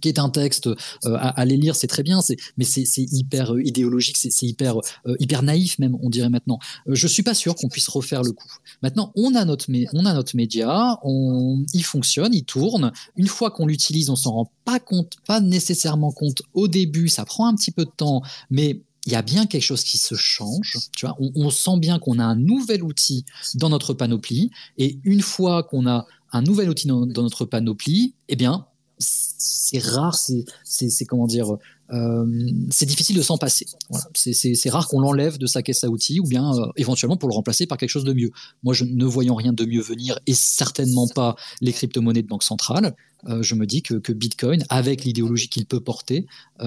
qui 0.00 0.08
est 0.08 0.18
un 0.18 0.30
texte 0.30 0.66
euh, 0.66 0.74
à, 1.04 1.28
aller 1.40 1.56
lire, 1.56 1.76
c'est 1.76 1.86
très 1.86 2.02
bien, 2.02 2.20
c'est, 2.20 2.36
mais 2.56 2.64
c'est, 2.64 2.84
hyper 2.96 3.54
euh, 3.54 3.62
idéologique, 3.62 4.16
c'est, 4.16 4.46
hyper, 4.46 4.78
euh, 5.06 5.14
hyper 5.20 5.42
naïf 5.42 5.78
même, 5.78 5.96
on 6.02 6.10
dirait 6.10 6.30
maintenant. 6.30 6.58
je 6.86 7.06
suis 7.06 7.22
pas 7.22 7.34
sûr 7.34 7.54
qu'on 7.54 7.68
puisse 7.68 7.88
refaire 7.88 8.22
le 8.22 8.32
coup. 8.32 8.48
Maintenant, 8.82 9.12
on 9.14 9.34
a 9.34 9.44
notre, 9.44 9.66
on 9.92 10.06
a 10.06 10.14
notre 10.14 10.36
média, 10.36 10.98
il 11.04 11.84
fonctionne, 11.84 12.34
il 12.34 12.44
tourne. 12.44 12.92
Une 13.16 13.28
fois 13.28 13.50
qu'on 13.50 13.66
l'utilise, 13.66 14.10
on 14.10 14.16
s'en 14.16 14.32
rend 14.32 14.52
pas 14.64 14.80
compte, 14.80 15.14
pas 15.26 15.40
nécessairement 15.40 16.12
compte 16.12 16.42
au 16.54 16.68
début, 16.68 17.08
ça 17.08 17.24
prend 17.24 17.46
un 17.46 17.54
petit 17.54 17.70
peu 17.70 17.84
de 17.84 17.90
temps, 17.90 18.22
mais 18.50 18.82
il 19.10 19.14
y 19.14 19.16
a 19.16 19.22
bien 19.22 19.46
quelque 19.46 19.62
chose 19.62 19.82
qui 19.82 19.98
se 19.98 20.14
change. 20.14 20.78
Tu 20.96 21.04
vois, 21.04 21.16
on, 21.18 21.50
sent 21.50 21.78
bien 21.78 21.98
qu'on 21.98 22.18
a 22.18 22.24
un 22.24 22.36
nouvel 22.36 22.84
outil 22.84 23.24
dans 23.54 23.68
notre 23.68 23.92
panoplie, 23.92 24.50
et 24.78 25.00
une 25.04 25.20
fois 25.20 25.64
qu'on 25.64 25.86
a 25.86 26.06
un 26.32 26.42
nouvel 26.42 26.70
outil 26.70 26.86
dans, 26.86 27.06
dans 27.06 27.22
notre 27.22 27.44
panoplie, 27.44 28.14
eh 28.28 28.36
bien, 28.36 28.66
c'est 28.98 29.78
rare, 29.78 30.16
c'est 30.16 31.04
comment 31.06 31.26
dire, 31.26 31.56
euh, 31.92 32.26
c'est 32.70 32.86
difficile 32.86 33.16
de 33.16 33.22
s'en 33.22 33.38
passer. 33.38 33.66
Voilà. 33.88 34.04
C'est 34.14 34.70
rare 34.70 34.86
qu'on 34.88 35.00
l'enlève 35.00 35.38
de 35.38 35.46
sa 35.46 35.62
caisse 35.62 35.84
à 35.84 35.88
outils 35.88 36.20
ou 36.20 36.26
bien 36.26 36.52
euh, 36.54 36.66
éventuellement 36.76 37.16
pour 37.16 37.28
le 37.28 37.34
remplacer 37.34 37.66
par 37.66 37.78
quelque 37.78 37.90
chose 37.90 38.04
de 38.04 38.12
mieux. 38.12 38.30
Moi, 38.62 38.74
je 38.74 38.84
ne 38.84 39.04
voyant 39.04 39.34
rien 39.34 39.52
de 39.52 39.64
mieux 39.64 39.80
venir 39.80 40.18
et 40.26 40.34
certainement 40.34 41.08
pas 41.08 41.36
les 41.60 41.72
crypto-monnaies 41.72 42.22
de 42.22 42.28
banque 42.28 42.42
centrale, 42.42 42.94
euh, 43.28 43.42
je 43.42 43.54
me 43.54 43.66
dis 43.66 43.82
que, 43.82 43.94
que 43.94 44.12
Bitcoin, 44.12 44.64
avec 44.68 45.04
l'idéologie 45.04 45.48
qu'il 45.48 45.66
peut 45.66 45.80
porter, 45.80 46.26
a, 46.58 46.66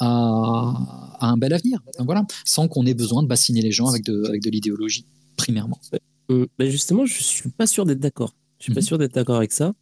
a, 0.00 1.26
un 1.26 1.36
bel 1.36 1.52
avenir. 1.52 1.80
Voilà, 1.98 2.24
sans 2.44 2.68
qu'on 2.68 2.86
ait 2.86 2.94
besoin 2.94 3.22
de 3.22 3.28
bassiner 3.28 3.62
les 3.62 3.72
gens 3.72 3.88
avec 3.88 4.04
de, 4.04 4.24
avec 4.26 4.42
de 4.42 4.50
l'idéologie, 4.50 5.06
primairement. 5.36 5.78
Mais 6.58 6.70
justement, 6.70 7.06
je 7.06 7.22
suis 7.22 7.50
pas 7.50 7.66
sûr 7.66 7.84
d'être 7.84 8.00
d'accord. 8.00 8.34
Je 8.58 8.64
suis 8.64 8.74
pas 8.74 8.80
mhm. 8.80 8.86
sûr 8.86 8.98
d'être 8.98 9.14
d'accord 9.14 9.36
avec 9.36 9.52
ça. 9.52 9.74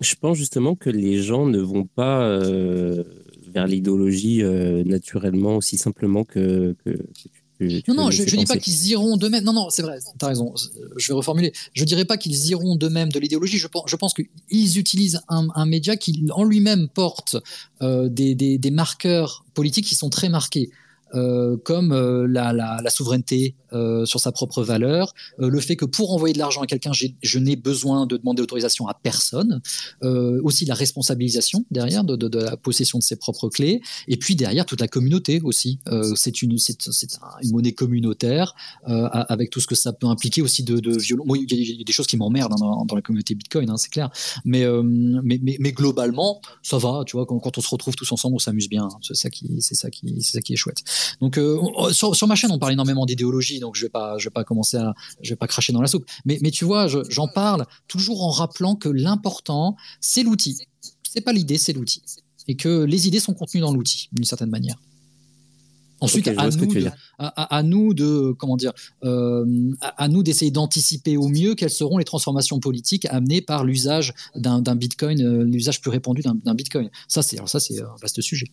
Je 0.00 0.14
pense 0.14 0.36
justement 0.36 0.74
que 0.74 0.90
les 0.90 1.22
gens 1.22 1.46
ne 1.46 1.60
vont 1.60 1.84
pas 1.84 2.22
euh, 2.22 3.04
vers 3.48 3.66
l'idéologie 3.66 4.42
euh, 4.42 4.82
naturellement 4.84 5.56
aussi 5.56 5.76
simplement 5.76 6.24
que, 6.24 6.74
que, 6.84 6.98
non, 7.88 7.94
non, 7.94 8.10
je 8.10 8.22
ne 8.22 8.26
dis 8.26 8.46
pas 8.46 8.56
qu'ils 8.56 8.88
iront 8.88 9.16
d'eux-mêmes. 9.16 9.44
Non, 9.44 9.52
non, 9.52 9.68
c'est 9.68 9.82
vrai, 9.82 9.98
tu 10.18 10.24
as 10.24 10.28
raison. 10.28 10.54
Je 10.96 11.08
vais 11.08 11.14
reformuler. 11.14 11.52
Je 11.74 11.82
ne 11.82 11.86
dirais 11.86 12.06
pas 12.06 12.16
qu'ils 12.16 12.46
iront 12.46 12.74
d'eux-mêmes 12.74 13.12
de 13.12 13.18
l'idéologie. 13.18 13.58
Je 13.58 13.66
pense, 13.66 13.84
je 13.86 13.96
pense 13.96 14.14
qu'ils 14.14 14.78
utilisent 14.78 15.20
un, 15.28 15.46
un, 15.54 15.66
média 15.66 15.96
qui, 15.96 16.26
en 16.30 16.44
lui-même, 16.44 16.88
porte 16.88 17.36
euh, 17.82 18.08
des, 18.08 18.34
des, 18.34 18.56
des, 18.56 18.70
marqueurs 18.70 19.44
politiques 19.52 19.84
qui 19.84 19.94
sont 19.94 20.08
très 20.08 20.28
marqués. 20.28 20.70
Euh, 21.14 21.56
comme 21.64 21.92
euh, 21.92 22.28
la, 22.28 22.52
la, 22.52 22.80
la, 22.84 22.88
souveraineté 22.90 23.56
euh, 23.72 24.04
sur 24.04 24.20
sa 24.20 24.32
propre 24.32 24.62
valeur, 24.62 25.14
le 25.38 25.60
fait 25.60 25.76
que 25.76 25.84
pour 25.84 26.12
envoyer 26.12 26.32
de 26.32 26.38
l'argent 26.38 26.62
à 26.62 26.66
quelqu'un, 26.66 26.92
je 26.92 27.38
n'ai 27.38 27.56
besoin 27.56 28.06
de 28.06 28.16
demander 28.16 28.42
autorisation 28.42 28.86
à 28.88 28.94
personne, 28.94 29.60
aussi 30.02 30.64
la 30.64 30.74
responsabilisation 30.74 31.64
derrière 31.70 32.04
de, 32.04 32.16
de, 32.16 32.38
la 32.38 32.56
possession 32.56 32.98
de 32.98 33.02
ses 33.02 33.16
propres 33.16 33.48
clés, 33.48 33.80
et 34.08 34.16
puis 34.16 34.36
derrière 34.36 34.66
toute 34.66 34.80
la 34.80 34.88
communauté 34.88 35.40
aussi. 35.42 35.80
c'est 36.14 36.42
une, 36.42 36.52
une 36.52 37.50
monnaie 37.50 37.72
communautaire 37.72 38.54
avec 38.84 39.50
tout 39.50 39.60
ce 39.60 39.66
que 39.66 39.74
ça 39.74 39.92
peut 39.92 40.06
impliquer 40.06 40.42
aussi 40.42 40.62
de, 40.62 40.78
de 40.78 40.96
violence. 40.98 41.26
Il 41.50 41.78
y, 41.78 41.80
a 41.80 41.84
des 41.84 41.92
choses 41.92 42.06
qui 42.06 42.16
m'emmerdent 42.16 42.54
dans, 42.58 42.94
la 42.94 43.02
communauté 43.02 43.34
Bitcoin, 43.34 43.70
hein, 43.70 43.76
c'est 43.76 43.90
clair. 43.90 44.10
Mais, 44.44 44.64
mais, 44.82 45.38
mais, 45.42 45.56
mais, 45.60 45.72
globalement, 45.72 46.40
ça 46.62 46.78
va. 46.78 47.02
Tu 47.06 47.16
vois, 47.16 47.26
quand, 47.26 47.58
on 47.58 47.60
se 47.60 47.68
retrouve 47.68 47.94
tous 47.94 48.10
ensemble, 48.12 48.34
on 48.34 48.38
s'amuse 48.38 48.68
bien. 48.68 48.84
Hein. 48.84 48.98
C'est 49.02 49.16
ça 49.16 49.30
qui, 49.30 49.60
ça 49.60 49.90
qui, 49.90 50.22
ça 50.22 50.40
qui 50.40 50.52
est 50.52 50.56
chouette. 50.56 50.82
Donc 51.20 51.38
euh, 51.38 51.58
sur, 51.92 52.14
sur, 52.14 52.26
ma 52.26 52.34
chaîne, 52.34 52.50
on 52.50 52.58
parle 52.58 52.72
énormément 52.72 53.06
d'idéologie, 53.06 53.59
donc 53.60 53.76
je 53.76 53.82
vais 53.84 53.90
pas, 53.90 54.18
je 54.18 54.24
vais 54.24 54.32
pas 54.32 54.44
commencer 54.44 54.76
à, 54.76 54.94
je 55.22 55.30
vais 55.30 55.36
pas 55.36 55.46
cracher 55.46 55.72
dans 55.72 55.80
la 55.80 55.88
soupe. 55.88 56.06
Mais, 56.24 56.38
mais 56.42 56.50
tu 56.50 56.64
vois, 56.64 56.86
j'en 56.88 57.28
parle 57.28 57.66
toujours 57.88 58.24
en 58.24 58.30
rappelant 58.30 58.74
que 58.74 58.88
l'important, 58.88 59.76
c'est 60.00 60.22
l'outil. 60.22 60.58
C'est 61.08 61.20
pas 61.20 61.32
l'idée, 61.32 61.58
c'est 61.58 61.72
l'outil, 61.72 62.02
et 62.48 62.56
que 62.56 62.84
les 62.84 63.08
idées 63.08 63.20
sont 63.20 63.34
contenues 63.34 63.60
dans 63.60 63.72
l'outil 63.72 64.08
d'une 64.12 64.24
certaine 64.24 64.50
manière. 64.50 64.76
Ensuite, 66.02 66.28
à, 66.28 66.48
nous 66.48 66.66
de, 66.66 66.86
à, 67.18 67.56
à, 67.56 67.62
nous 67.62 67.92
de, 67.92 68.32
comment 68.38 68.56
dire, 68.56 68.72
euh, 69.04 69.44
à, 69.82 70.08
nous 70.08 70.22
d'essayer 70.22 70.50
d'anticiper 70.50 71.18
au 71.18 71.28
mieux 71.28 71.54
quelles 71.54 71.68
seront 71.68 71.98
les 71.98 72.04
transformations 72.04 72.58
politiques 72.58 73.04
amenées 73.10 73.42
par 73.42 73.64
l'usage 73.64 74.14
d'un 74.34 74.62
Bitcoin, 74.76 75.20
euh, 75.20 75.44
l'usage 75.44 75.82
plus 75.82 75.90
répandu 75.90 76.22
d'un 76.22 76.54
Bitcoin. 76.54 76.90
Ça, 77.06 77.20
c'est, 77.22 77.36
ça, 77.46 77.60
c'est 77.60 77.80
un 77.82 77.94
vaste 78.00 78.22
sujet. 78.22 78.46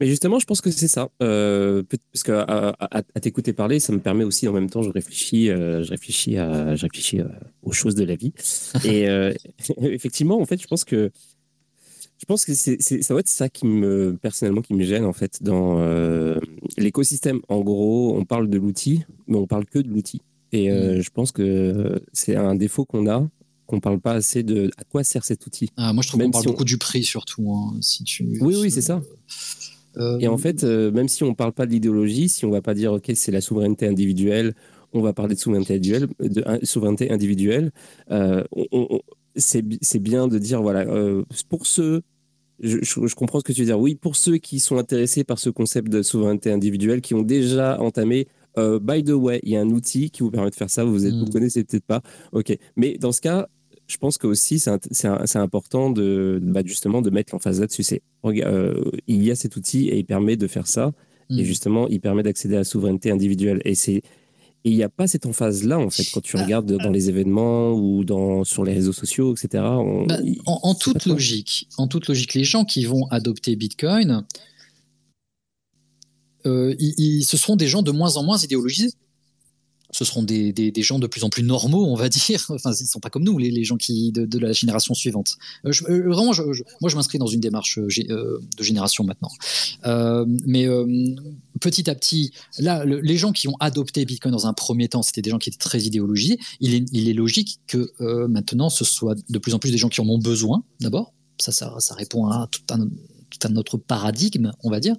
Mais 0.00 0.06
justement, 0.06 0.38
je 0.38 0.46
pense 0.46 0.60
que 0.60 0.70
c'est 0.70 0.88
ça. 0.88 1.08
Euh, 1.22 1.82
parce 2.12 2.22
que 2.22 2.32
à, 2.32 2.76
à, 2.78 3.20
t'écouter 3.20 3.52
parler, 3.52 3.80
ça 3.80 3.92
me 3.92 3.98
permet 3.98 4.24
aussi 4.24 4.46
en 4.46 4.52
même 4.52 4.70
temps, 4.70 4.82
je 4.82 4.90
réfléchis, 4.90 5.50
euh, 5.50 5.82
je 5.82 5.90
réfléchis, 5.90 6.36
à, 6.36 6.76
je 6.76 6.82
réfléchis 6.82 7.20
euh, 7.20 7.28
aux 7.62 7.72
choses 7.72 7.94
de 7.94 8.04
la 8.04 8.14
vie. 8.14 8.32
Et 8.84 9.08
euh, 9.08 9.32
effectivement, 9.82 10.40
en 10.40 10.46
fait, 10.46 10.60
je 10.60 10.66
pense 10.66 10.84
que 10.84 11.10
je 12.18 12.24
pense 12.24 12.44
que 12.44 12.54
c'est, 12.54 12.80
ça 12.80 13.14
va 13.14 13.20
être 13.20 13.28
ça 13.28 13.48
qui 13.48 13.64
me 13.64 14.16
personnellement 14.20 14.60
qui 14.60 14.74
me 14.74 14.82
gêne 14.82 15.04
en 15.04 15.12
fait 15.12 15.40
dans 15.40 15.78
l'écosystème. 16.76 17.40
En 17.48 17.60
gros, 17.60 18.16
on 18.16 18.24
parle 18.24 18.50
de 18.50 18.58
l'outil, 18.58 19.04
mais 19.28 19.36
on 19.36 19.46
parle 19.46 19.66
que 19.66 19.78
de 19.78 19.88
l'outil. 19.88 20.20
Et 20.50 20.68
mm. 20.68 21.00
je 21.00 21.10
pense 21.10 21.30
que 21.30 22.02
c'est 22.12 22.34
un 22.34 22.56
défaut 22.56 22.84
qu'on 22.84 23.08
a, 23.08 23.28
qu'on 23.68 23.78
parle 23.78 24.00
pas 24.00 24.14
assez 24.14 24.42
de 24.42 24.70
à 24.78 24.84
quoi 24.84 25.04
sert 25.04 25.24
cet 25.24 25.46
outil. 25.46 25.70
Ah, 25.76 25.92
moi, 25.92 26.02
je 26.02 26.08
trouve 26.08 26.22
qu'on 26.22 26.30
parle 26.30 26.46
beaucoup 26.46 26.64
du 26.64 26.78
prix 26.78 27.04
surtout. 27.04 27.52
Hein, 27.52 27.76
si 27.82 28.02
tu, 28.02 28.24
oui, 28.40 28.56
oui, 28.58 28.70
c'est 28.70 28.80
ça. 28.80 29.00
Et 30.20 30.28
en 30.28 30.38
fait, 30.38 30.64
euh, 30.64 30.90
même 30.90 31.08
si 31.08 31.24
on 31.24 31.30
ne 31.30 31.34
parle 31.34 31.52
pas 31.52 31.66
de 31.66 31.72
l'idéologie, 31.72 32.28
si 32.28 32.44
on 32.44 32.48
ne 32.48 32.54
va 32.54 32.62
pas 32.62 32.74
dire, 32.74 32.92
OK, 32.92 33.10
c'est 33.14 33.32
la 33.32 33.40
souveraineté 33.40 33.86
individuelle, 33.86 34.54
on 34.92 35.00
va 35.00 35.12
parler 35.12 35.34
de 35.34 35.40
souveraineté 35.40 35.74
individuelle, 35.74 36.08
de, 36.20 36.44
souveraineté 36.64 37.10
individuelle 37.10 37.72
euh, 38.10 38.42
c'est 39.36 39.98
bien 40.00 40.26
de 40.26 40.38
dire, 40.38 40.62
voilà, 40.62 40.80
euh, 40.80 41.22
pour 41.48 41.66
ceux, 41.66 42.02
je, 42.60 42.78
je, 42.82 43.14
comprends 43.14 43.38
ce 43.38 43.44
que 43.44 43.52
tu 43.52 43.60
veux 43.60 43.66
dire, 43.66 43.78
oui, 43.78 43.94
pour 43.94 44.16
ceux 44.16 44.38
qui 44.38 44.58
sont 44.58 44.78
intéressés 44.78 45.22
par 45.22 45.38
ce 45.38 45.50
concept 45.50 45.88
de 45.88 46.02
souveraineté 46.02 46.50
individuelle, 46.50 47.00
qui 47.00 47.14
ont 47.14 47.22
déjà 47.22 47.80
entamé 47.80 48.26
by 48.56 49.04
the 49.04 49.10
way, 49.10 49.38
il 49.44 49.52
y 49.52 49.56
a 49.56 49.60
un 49.60 49.70
outil 49.70 50.10
qui 50.10 50.24
vous 50.24 50.32
permet 50.32 50.50
de 50.50 50.54
faire 50.56 50.68
ça. 50.68 50.82
Vous, 50.82 51.06
êtes, 51.06 51.14
vous 51.14 51.26
hmm. 51.26 51.30
connaissez 51.30 51.62
peut-être 51.62 51.84
pas. 51.84 52.02
Ok. 52.32 52.58
Mais 52.74 52.98
dans 52.98 53.12
ce 53.12 53.20
cas, 53.20 53.48
je 53.88 53.96
pense 53.96 54.18
que 54.18 54.26
aussi 54.26 54.58
c'est 54.58 55.36
important 55.36 55.90
de 55.90 56.38
bah, 56.42 56.60
justement 56.64 57.02
de 57.02 57.10
mettre 57.10 57.34
l'emphase 57.34 57.60
là-dessus. 57.60 57.82
C'est 57.82 58.02
euh, 58.24 58.84
il 59.06 59.24
y 59.24 59.30
a 59.30 59.34
cet 59.34 59.56
outil 59.56 59.88
et 59.88 59.98
il 59.98 60.04
permet 60.04 60.36
de 60.36 60.46
faire 60.46 60.66
ça 60.66 60.92
et 61.30 61.42
mm. 61.42 61.44
justement 61.44 61.88
il 61.88 62.00
permet 62.00 62.22
d'accéder 62.22 62.54
à 62.54 62.58
la 62.58 62.64
souveraineté 62.64 63.10
individuelle 63.10 63.60
et 63.64 63.74
c'est 63.74 64.02
il 64.64 64.74
n'y 64.74 64.82
a 64.82 64.88
pas 64.90 65.06
cette 65.06 65.24
emphase 65.24 65.64
là 65.64 65.78
en 65.78 65.88
fait 65.88 66.04
quand 66.12 66.20
tu 66.20 66.36
bah, 66.36 66.44
regardes 66.44 66.70
dans 66.70 66.90
les 66.90 67.08
événements 67.08 67.72
ou 67.72 68.04
dans 68.04 68.44
sur 68.44 68.62
les 68.62 68.74
réseaux 68.74 68.92
sociaux 68.92 69.34
etc. 69.34 69.64
Bah, 70.06 70.18
en, 70.44 70.74
toute 70.74 71.06
logique, 71.06 71.68
en 71.78 71.88
toute 71.88 72.08
logique, 72.08 72.34
les 72.34 72.44
gens 72.44 72.64
qui 72.64 72.84
vont 72.84 73.06
adopter 73.06 73.56
Bitcoin, 73.56 74.26
euh, 76.44 76.74
ce 76.78 77.36
seront 77.38 77.56
des 77.56 77.68
gens 77.68 77.82
de 77.82 77.90
moins 77.90 78.16
en 78.16 78.22
moins 78.22 78.38
idéologisés 78.38 78.92
ce 79.90 80.04
seront 80.04 80.22
des, 80.22 80.72
gens 80.78 80.98
de 80.98 81.06
plus 81.06 81.24
en 81.24 81.30
plus 81.30 81.42
normaux, 81.42 81.86
on 81.86 81.94
va 81.94 82.08
dire. 82.08 82.44
Enfin, 82.58 82.72
ils 82.72 82.86
sont 82.86 83.00
pas 83.00 83.10
comme 83.10 83.24
nous, 83.24 83.38
les, 83.38 83.64
gens 83.64 83.76
qui 83.76 84.12
de, 84.12 84.38
la 84.38 84.52
génération 84.52 84.94
suivante. 84.94 85.36
Euh, 85.64 85.72
euh, 85.88 86.08
vraiment, 86.08 86.32
moi, 86.80 86.90
je 86.90 86.96
m'inscris 86.96 87.18
dans 87.18 87.26
une 87.26 87.40
démarche 87.40 87.78
euh, 87.78 88.38
de 88.56 88.62
génération 88.62 89.04
maintenant. 89.04 89.30
Mais 90.46 90.66
petit 91.60 91.88
à 91.90 91.94
petit, 91.94 92.32
là, 92.58 92.84
les 92.84 93.16
gens 93.16 93.32
qui 93.32 93.48
ont 93.48 93.56
adopté 93.60 94.04
Bitcoin 94.04 94.32
dans 94.32 94.46
un 94.46 94.52
premier 94.52 94.88
temps, 94.88 95.02
c'était 95.02 95.22
des 95.22 95.30
gens 95.30 95.38
qui 95.38 95.48
étaient 95.48 95.58
très 95.58 95.80
idéologisés. 95.82 96.38
Il 96.60 96.74
est, 97.08 97.12
logique 97.12 97.60
que 97.66 97.92
maintenant, 98.26 98.70
ce 98.70 98.84
soit 98.84 99.16
de 99.28 99.38
plus 99.38 99.54
en 99.54 99.58
plus 99.58 99.70
des 99.70 99.78
gens 99.78 99.88
qui 99.88 100.00
en 100.00 100.08
ont 100.08 100.18
besoin, 100.18 100.62
d'abord. 100.80 101.14
Ça, 101.40 101.52
ça, 101.52 101.94
répond 101.94 102.26
à 102.26 102.48
tout 102.50 102.62
un 102.70 102.88
tout 103.30 103.46
un 103.48 103.56
autre 103.56 103.76
paradigme, 103.76 104.52
on 104.62 104.70
va 104.70 104.80
dire. 104.80 104.96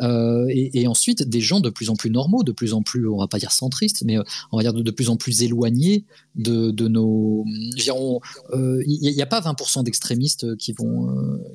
Euh, 0.00 0.46
et, 0.48 0.86
ensuite, 0.86 1.28
des 1.28 1.40
gens 1.40 1.60
de 1.60 1.70
plus 1.70 1.90
en 1.90 1.96
plus 1.96 2.10
normaux, 2.10 2.42
de 2.42 2.52
plus 2.52 2.74
en 2.74 2.82
plus, 2.82 3.08
on 3.08 3.18
va 3.18 3.28
pas 3.28 3.38
dire 3.38 3.52
centristes, 3.52 4.02
mais 4.04 4.18
euh, 4.18 4.22
on 4.52 4.56
va 4.56 4.62
dire 4.62 4.72
de, 4.72 4.90
plus 4.90 5.08
en 5.08 5.16
plus 5.16 5.42
éloignés 5.42 6.04
de, 6.36 6.88
nos. 6.88 7.44
Euh, 8.52 8.82
il 8.86 9.00
n'y 9.00 9.22
a, 9.22 9.26
pas 9.26 9.40
20% 9.40 9.84
d'extrémistes 9.84 10.56
qui 10.56 10.72
vont 10.72 11.08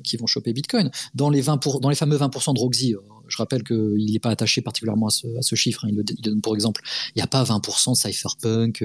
qui 0.04 0.16
vont 0.16 0.26
choper 0.26 0.52
Bitcoin. 0.52 0.90
Dans 1.14 1.30
les 1.30 1.40
20 1.40 1.80
dans 1.80 1.88
les 1.88 1.96
fameux 1.96 2.16
20% 2.16 2.54
de 2.54 2.60
Roxy, 2.60 2.94
je 3.28 3.36
rappelle 3.38 3.62
qu'il 3.62 4.12
n'est 4.12 4.18
pas 4.18 4.30
attaché 4.30 4.60
particulièrement 4.60 5.08
à 5.08 5.42
ce, 5.42 5.54
chiffre. 5.54 5.84
Hein. 5.84 5.88
Il, 5.90 5.96
le, 5.96 6.04
donne 6.04 6.40
pour 6.40 6.54
exemple. 6.54 6.82
Il 7.14 7.18
n'y 7.18 7.22
a 7.22 7.26
pas 7.26 7.42
20% 7.44 7.90
de 7.90 7.96
cypherpunk, 7.96 8.84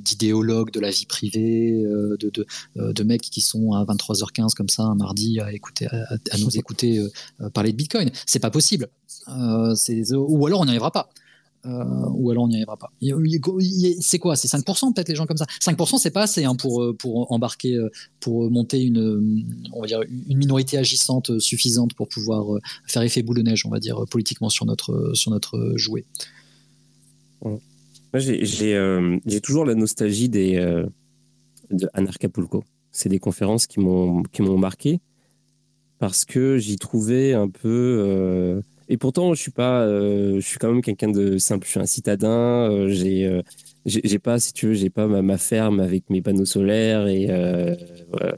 d'idéologues 0.00 0.70
de, 0.70 0.80
la 0.80 0.90
vie 0.90 1.06
privée, 1.06 1.82
de, 1.82 2.46
de, 2.76 3.02
mecs 3.02 3.22
qui 3.22 3.40
sont 3.40 3.72
à 3.72 3.84
23h15 3.84 4.54
comme 4.54 4.68
ça 4.68 4.82
un 4.82 4.94
mardi 4.94 5.40
à 5.40 5.52
écouter 5.52 5.86
à, 5.86 6.38
nous 6.38 6.56
écouter 6.56 6.98
euh, 6.98 7.50
parler 7.50 7.72
de 7.72 7.76
Bitcoin. 7.76 8.10
C'est 8.26 8.38
pas 8.38 8.50
possible. 8.50 8.88
Euh, 9.28 9.74
ou 10.12 10.46
alors 10.46 10.60
on 10.60 10.64
n'y 10.64 10.70
arrivera 10.70 10.90
pas. 10.90 11.10
Euh, 11.66 11.84
ou 12.14 12.30
alors 12.30 12.44
on 12.44 12.48
n'y 12.48 12.56
arrivera 12.56 12.76
pas. 12.76 12.90
C'est 14.00 14.18
quoi 14.18 14.34
C'est 14.36 14.48
5% 14.48 14.94
peut-être 14.94 15.08
les 15.08 15.14
gens 15.14 15.26
comme 15.26 15.36
ça? 15.36 15.44
5% 15.60 15.98
c'est 15.98 16.10
pas 16.10 16.22
assez 16.22 16.44
hein, 16.44 16.54
pour, 16.56 16.94
pour 16.98 17.30
embarquer, 17.32 17.78
pour 18.18 18.50
monter 18.50 18.82
une, 18.82 19.44
on 19.72 19.82
va 19.82 19.86
dire, 19.86 20.00
une 20.02 20.38
minorité 20.38 20.78
agissante 20.78 21.38
suffisante 21.38 21.92
pour 21.94 22.08
pouvoir 22.08 22.46
faire 22.86 23.02
effet 23.02 23.22
boule 23.22 23.36
de 23.36 23.42
neige, 23.42 23.66
on 23.66 23.70
va 23.70 23.78
dire, 23.78 24.04
politiquement 24.10 24.48
sur 24.48 24.64
notre, 24.64 25.12
sur 25.14 25.30
notre 25.30 25.74
jouet. 25.76 26.04
J'ai 28.14 29.40
toujours 29.42 29.66
la 29.66 29.74
nostalgie 29.74 30.30
des, 30.30 30.86
de 31.70 31.88
Anarchapulco. 31.94 32.64
C'est 32.92 33.08
des 33.08 33.18
conférences 33.18 33.66
qui 33.66 33.80
m'ont 33.80 34.58
marqué 34.58 35.00
parce 35.98 36.24
que 36.24 36.58
j'y 36.58 36.76
trouvais 36.76 37.34
un 37.34 37.48
peu. 37.48 38.62
Et 38.92 38.96
pourtant, 38.96 39.34
je 39.34 39.40
suis 39.40 39.52
pas, 39.52 39.86
je 39.86 40.40
suis 40.40 40.58
quand 40.58 40.72
même 40.72 40.82
quelqu'un 40.82 41.08
de 41.08 41.38
simple. 41.38 41.64
Je 41.64 41.70
suis 41.70 41.80
un 41.80 41.86
citadin. 41.86 42.88
j'ai 42.88 43.40
j'ai 43.86 44.18
pas, 44.18 44.38
si 44.38 44.52
tu 44.52 44.66
veux, 44.66 44.74
j'ai 44.74 44.90
pas 44.90 45.06
ma, 45.06 45.38
ferme 45.38 45.80
avec 45.80 46.10
mes 46.10 46.20
panneaux 46.20 46.44
solaires 46.44 47.06
et 47.06 47.28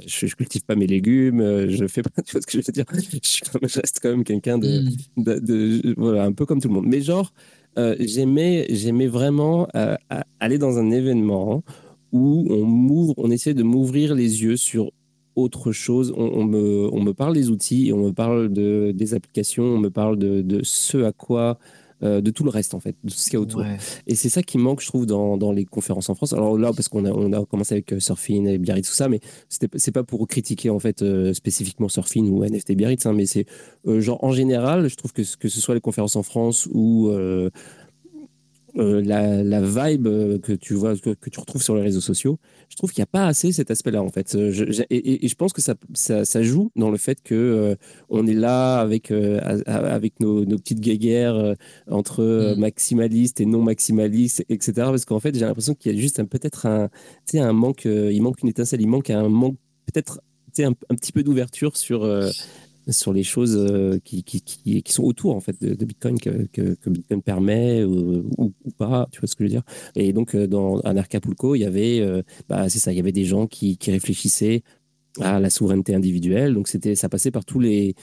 je, 0.06 0.26
je, 0.26 0.36
cultive 0.36 0.62
pas 0.64 0.76
mes 0.76 0.86
légumes. 0.86 1.68
Je 1.68 1.86
fais 1.86 2.02
pas, 2.02 2.10
tu 2.24 2.32
vois 2.32 2.42
ce 2.42 2.46
que 2.46 2.52
je 2.52 2.64
veux 2.64 2.72
dire? 2.72 2.84
Je, 2.92 3.80
reste 3.80 4.00
quand 4.02 4.10
même 4.10 4.24
quelqu'un 4.24 4.58
de, 4.58 4.82
mm. 5.16 5.40
de, 5.40 5.94
voilà, 5.96 6.24
un 6.24 6.32
peu 6.32 6.44
comme 6.44 6.60
tout 6.60 6.68
le 6.68 6.74
monde. 6.74 6.86
Mais 6.86 7.00
genre, 7.00 7.32
j'aimais, 7.98 8.66
j'aimais 8.68 9.08
vraiment 9.08 9.68
aller 10.38 10.58
dans 10.58 10.78
un 10.78 10.90
événement 10.90 11.64
où 12.12 12.46
on 12.50 12.64
m'ouvre, 12.64 13.14
on 13.16 13.30
essaie 13.30 13.54
de 13.54 13.62
m'ouvrir 13.62 14.14
les 14.14 14.42
yeux 14.42 14.58
sur 14.58 14.92
autre 15.36 15.72
chose. 15.72 16.12
On, 16.16 16.44
me, 16.44 16.88
on 16.92 17.02
me 17.02 17.12
parle 17.12 17.34
des 17.34 17.50
outils, 17.50 17.92
on 17.94 18.06
me 18.06 18.12
parle 18.12 18.52
de, 18.52 18.92
des 18.94 19.14
applications, 19.14 19.64
on 19.64 19.78
me 19.78 19.90
parle 19.90 20.18
de, 20.18 20.42
de 20.42 20.60
ce 20.62 21.04
à 21.04 21.12
quoi 21.12 21.58
euh, 22.02 22.20
de 22.20 22.32
tout 22.32 22.42
le 22.42 22.50
reste 22.50 22.74
en 22.74 22.80
fait, 22.80 22.96
de 23.04 23.10
tout 23.10 23.16
ce 23.16 23.26
qu'il 23.26 23.34
y 23.34 23.36
a 23.36 23.40
autour. 23.40 23.62
Et 24.08 24.16
c'est 24.16 24.28
ça 24.28 24.42
qui 24.42 24.58
manque, 24.58 24.80
je 24.80 24.88
trouve, 24.88 25.06
dans, 25.06 25.36
dans, 25.36 25.52
les 25.52 25.64
conférences 25.64 26.08
en 26.08 26.16
France. 26.16 26.32
Alors 26.32 26.58
là, 26.58 26.72
parce 26.72 26.88
qu'on 26.88 27.04
a, 27.04 27.12
on 27.12 27.32
a 27.32 27.44
commencé 27.44 27.74
avec 27.74 27.92
euh, 27.92 28.00
Surfing 28.00 28.48
et 28.48 28.58
Biarritz, 28.58 28.88
tout 28.88 28.94
ça, 28.94 29.08
mais 29.08 29.20
c'est 29.48 29.92
pas 29.92 30.02
pour 30.02 30.26
critiquer 30.26 30.68
en 30.68 30.80
fait 30.80 31.02
euh, 31.02 31.32
spécifiquement 31.32 31.88
Surfing 31.88 32.28
ou 32.28 32.44
NFT 32.44 32.72
Biarritz, 32.72 33.06
hein, 33.06 33.12
mais 33.12 33.26
c'est 33.26 33.46
genre 33.86 34.22
en 34.24 34.32
général, 34.32 34.88
je 34.88 34.96
trouve 34.96 35.12
que, 35.12 35.22
que 35.36 35.48
ce 35.48 35.60
soit 35.60 35.74
les 35.76 35.80
conférences 35.80 36.16
en 36.16 36.24
France 36.24 36.68
ou 36.72 37.12
euh, 38.78 39.02
la, 39.04 39.42
la, 39.42 39.60
vibe 39.60 40.06
euh, 40.06 40.38
que 40.38 40.54
tu 40.54 40.72
vois 40.72 40.96
que, 40.96 41.10
que, 41.10 41.28
tu 41.28 41.38
retrouves 41.38 41.62
sur 41.62 41.76
les 41.76 41.82
réseaux 41.82 42.00
sociaux 42.00 42.38
je 42.70 42.76
trouve 42.76 42.90
qu'il 42.90 43.02
n'y 43.02 43.04
a 43.04 43.12
pas 43.12 43.26
assez 43.26 43.52
cet 43.52 43.70
aspect-là 43.70 44.02
en 44.02 44.08
fait 44.08 44.34
euh, 44.34 44.50
je, 44.50 44.64
et, 44.88 45.26
et, 45.26 45.28
je 45.28 45.34
pense 45.34 45.52
que 45.52 45.60
ça, 45.60 45.74
ça, 45.92 46.24
ça, 46.24 46.42
joue 46.42 46.70
dans 46.74 46.90
le 46.90 46.96
fait 46.96 47.22
que 47.22 47.76
on 48.08 48.26
est 48.26 48.32
là 48.32 48.80
avec 48.80 49.12
avec 49.66 50.20
nos, 50.20 50.46
nos, 50.46 50.56
petites 50.56 50.80
guéguerres 50.80 51.54
entre 51.90 52.54
mm. 52.56 52.60
maximalistes 52.60 53.42
et 53.42 53.44
non 53.44 53.60
maximalistes 53.60 54.42
etc 54.48 54.72
parce 54.74 55.04
qu'en 55.04 55.20
fait 55.20 55.34
j'ai 55.34 55.44
l'impression 55.44 55.74
qu'il 55.74 55.92
y 55.92 55.98
a 55.98 56.00
juste 56.00 56.22
peut-être 56.22 56.64
un 56.64 56.88
sais 57.26 57.40
un 57.40 57.52
manque 57.52 57.84
il 57.84 58.22
manque 58.22 58.40
une 58.42 58.48
étincelle 58.48 58.80
il 58.80 58.88
manque 58.88 59.10
un 59.10 59.28
manque 59.28 59.58
peut-être 59.84 60.22
un, 60.60 60.70
un 60.70 60.94
petit 60.94 61.12
peu 61.12 61.22
d'ouverture 61.22 61.76
sur 61.76 62.08
sur 62.88 63.12
les 63.12 63.22
choses 63.22 63.56
euh, 63.56 63.98
qui, 64.04 64.22
qui, 64.24 64.40
qui, 64.40 64.82
qui, 64.82 64.92
sont 64.92 65.04
autour 65.04 65.36
en 65.36 65.40
fait 65.40 65.60
de, 65.62 65.84
Bitcoin 65.84 66.18
que, 66.18 66.46
que, 66.52 66.90
Bitcoin 66.90 67.22
permet 67.22 67.84
ou, 67.84 68.24
ou, 68.38 68.52
pas, 68.76 69.08
tu 69.12 69.20
vois 69.20 69.28
ce 69.28 69.36
que 69.36 69.44
je 69.44 69.48
veux 69.48 69.54
dire. 69.54 69.62
Et 69.94 70.12
donc 70.12 70.34
euh, 70.34 70.46
dans 70.46 70.80
Anarchapulco, 70.80 71.54
il 71.54 71.60
y 71.60 71.64
avait, 71.64 72.00
euh, 72.00 72.22
bah, 72.48 72.68
c'est 72.68 72.78
ça, 72.78 72.92
il 72.92 72.96
y 72.96 73.00
avait 73.00 73.12
des 73.12 73.24
gens 73.24 73.46
qui, 73.46 73.76
qui 73.76 73.90
réfléchissaient 73.90 74.62
à 75.20 75.40
la 75.40 75.50
souveraineté 75.50 75.94
individuelle. 75.94 76.54
Donc 76.54 76.68
c'était, 76.68 76.94
ça 76.94 77.08
passait 77.08 77.30
par 77.30 77.44
tous 77.44 77.60
les 77.60 77.94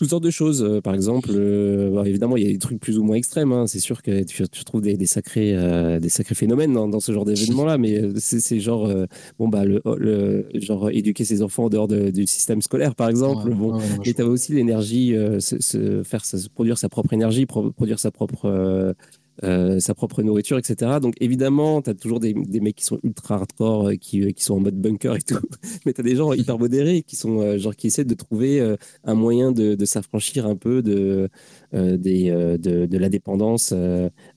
toutes 0.00 0.08
sortes 0.08 0.24
de 0.24 0.30
choses. 0.30 0.62
Euh, 0.62 0.80
par 0.80 0.94
exemple, 0.94 1.28
euh, 1.30 2.02
évidemment, 2.04 2.38
il 2.38 2.42
y 2.42 2.48
a 2.48 2.52
des 2.52 2.58
trucs 2.58 2.80
plus 2.80 2.98
ou 2.98 3.04
moins 3.04 3.16
extrêmes. 3.16 3.52
Hein. 3.52 3.66
C'est 3.66 3.80
sûr 3.80 4.00
que 4.00 4.22
tu, 4.22 4.64
trouves 4.64 4.80
des, 4.80 4.96
sacrés, 5.04 5.52
euh, 5.54 6.00
des 6.00 6.08
sacrés 6.08 6.34
phénomènes 6.34 6.72
dans, 6.72 7.00
ce 7.00 7.12
genre 7.12 7.26
d'événement-là, 7.26 7.76
mais 7.76 8.00
c'est 8.16 8.60
genre, 8.60 8.90
bon, 9.38 9.48
bah, 9.48 9.66
le, 9.66 9.82
le, 9.98 10.46
genre 10.54 10.88
éduquer 10.88 11.26
ses 11.26 11.42
enfants 11.42 11.64
en 11.64 11.68
dehors 11.68 11.86
du 11.86 12.26
système 12.26 12.62
scolaire, 12.62 12.94
par 12.94 13.10
exemple. 13.10 13.50
bon, 13.50 13.78
et 14.06 14.14
tu 14.14 14.22
as 14.22 14.26
aussi 14.26 14.54
l'énergie, 14.54 15.14
se, 15.38 16.02
faire, 16.02 16.22
produire 16.54 16.78
sa 16.78 16.88
propre 16.88 17.12
énergie, 17.12 17.44
produire 17.44 17.98
sa 17.98 18.10
propre 18.10 18.94
euh, 19.42 19.80
sa 19.80 19.94
propre 19.94 20.22
nourriture, 20.22 20.58
etc. 20.58 20.98
Donc 21.00 21.14
évidemment, 21.18 21.80
tu 21.80 21.88
as 21.88 21.94
toujours 21.94 22.20
des, 22.20 22.34
des, 22.34 22.60
mecs 22.60 22.76
qui 22.76 22.84
sont 22.84 23.00
ultra 23.02 23.36
hardcore, 23.36 23.88
euh, 23.88 23.94
qui, 23.94 24.22
euh, 24.22 24.32
qui 24.32 24.44
sont 24.44 24.56
en 24.56 24.60
mode 24.60 24.74
bunker 24.74 25.16
et 25.16 25.22
tout, 25.22 25.40
mais 25.86 25.94
tu 25.94 26.00
as 26.02 26.04
des 26.04 26.14
gens 26.14 26.34
hyper 26.34 26.58
modérés 26.58 27.02
qui 27.02 27.16
sont 27.16 27.56
genre 27.56 27.74
qui 27.74 27.86
essaient 27.86 28.04
de 28.04 28.14
trouver 28.14 28.76
un 29.04 29.14
moyen 29.14 29.50
de, 29.50 29.74
de 29.74 29.84
s'affranchir 29.86 30.46
un 30.46 30.56
peu 30.56 30.82
de, 30.82 31.30
des, 31.72 32.30
de, 32.30 32.84
de, 32.86 32.98
la 32.98 33.08
dépendance 33.08 33.72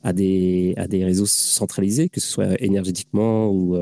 à, 0.03 0.13
des, 0.13 0.73
à 0.77 0.87
des 0.87 1.03
réseaux 1.03 1.25
centralisés, 1.25 2.07
que 2.07 2.21
ce 2.21 2.27
soit 2.27 2.61
énergétiquement 2.61 3.49
ou 3.51 3.75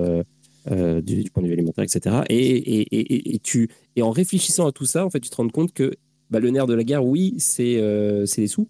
du, 0.65 1.23
point 1.31 1.43
de 1.43 1.47
vue 1.47 1.53
alimentaire, 1.53 1.83
etc. 1.83 2.21
Et, 2.29 2.37
et, 2.37 2.81
et, 2.95 3.35
et, 3.35 3.39
tu, 3.39 3.69
et 3.95 4.01
en 4.01 4.11
réfléchissant 4.11 4.65
à 4.65 4.71
tout 4.71 4.85
ça, 4.85 5.05
en 5.05 5.09
fait, 5.09 5.19
tu 5.19 5.29
te 5.29 5.35
rends 5.35 5.49
compte 5.49 5.73
que 5.73 5.93
bah, 6.31 6.39
le 6.39 6.49
nerf 6.49 6.65
de 6.65 6.73
la 6.73 6.83
guerre, 6.83 7.05
oui, 7.05 7.35
c'est 7.37 7.75
c'est 8.25 8.41
les 8.41 8.47
sous 8.47 8.67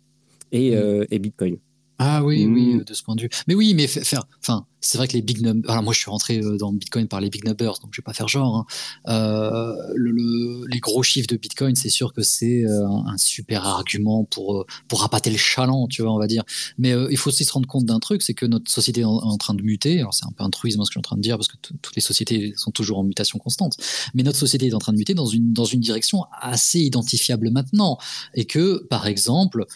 et, 0.51 0.75
mmh. 0.75 1.05
et 1.09 1.19
Bitcoin. 1.19 1.57
Ah 2.03 2.23
oui, 2.23 2.47
oui, 2.47 2.73
mmh. 2.73 2.83
de 2.83 2.93
ce 2.95 3.03
point 3.03 3.15
de 3.15 3.21
vue. 3.21 3.29
Mais 3.47 3.53
oui, 3.53 3.75
mais 3.75 3.85
faire, 3.85 4.23
enfin, 4.39 4.65
c'est 4.79 4.97
vrai 4.97 5.07
que 5.07 5.13
les 5.13 5.21
big 5.21 5.39
numbers. 5.41 5.69
Alors 5.69 5.83
moi, 5.83 5.93
je 5.93 5.99
suis 5.99 6.09
rentré 6.09 6.39
euh, 6.39 6.57
dans 6.57 6.73
Bitcoin 6.73 7.07
par 7.07 7.21
les 7.21 7.29
big 7.29 7.45
numbers, 7.45 7.73
donc 7.79 7.91
je 7.91 8.01
vais 8.01 8.03
pas 8.03 8.13
faire 8.13 8.27
genre. 8.27 8.57
Hein. 8.57 8.65
Euh, 9.07 9.75
le, 9.93 10.65
les 10.65 10.79
gros 10.79 11.03
chiffres 11.03 11.27
de 11.27 11.37
Bitcoin, 11.37 11.75
c'est 11.75 11.91
sûr 11.91 12.11
que 12.11 12.23
c'est 12.23 12.65
euh, 12.65 12.87
un 12.87 13.17
super 13.17 13.67
argument 13.67 14.23
pour 14.23 14.65
pour 14.87 15.01
rapater 15.01 15.29
le 15.29 15.37
chaland, 15.37 15.87
tu 15.87 16.01
vois, 16.01 16.11
on 16.11 16.17
va 16.17 16.25
dire. 16.25 16.43
Mais 16.79 16.95
il 17.11 17.17
faut 17.17 17.29
aussi 17.29 17.45
se 17.45 17.53
rendre 17.53 17.67
compte 17.67 17.85
d'un 17.85 17.99
truc, 17.99 18.23
c'est 18.23 18.33
que 18.33 18.47
notre 18.47 18.71
société 18.71 19.01
est 19.01 19.05
en, 19.05 19.37
train 19.37 19.53
de 19.53 19.61
muter. 19.61 19.99
Alors 19.99 20.15
c'est 20.15 20.25
un 20.25 20.31
peu 20.35 20.43
un 20.43 20.49
truisme 20.49 20.83
ce 20.83 20.89
que 20.89 20.93
je 20.93 20.93
suis 20.93 20.99
en 20.99 21.03
train 21.03 21.17
de 21.17 21.21
dire 21.21 21.37
parce 21.37 21.49
que 21.49 21.57
toutes 21.57 21.95
les 21.95 22.01
sociétés 22.01 22.53
sont 22.55 22.71
toujours 22.71 22.97
en 22.97 23.03
mutation 23.03 23.37
constante. 23.37 23.77
Mais 24.15 24.23
notre 24.23 24.39
société 24.39 24.65
est 24.65 24.73
en 24.73 24.79
train 24.79 24.93
de 24.93 24.97
muter 24.97 25.13
dans 25.13 25.27
une 25.27 25.53
dans 25.53 25.65
une 25.65 25.81
direction 25.81 26.25
assez 26.41 26.79
identifiable 26.79 27.51
maintenant, 27.51 27.99
et 28.33 28.45
que 28.45 28.83
par 28.89 29.05
exemple 29.05 29.67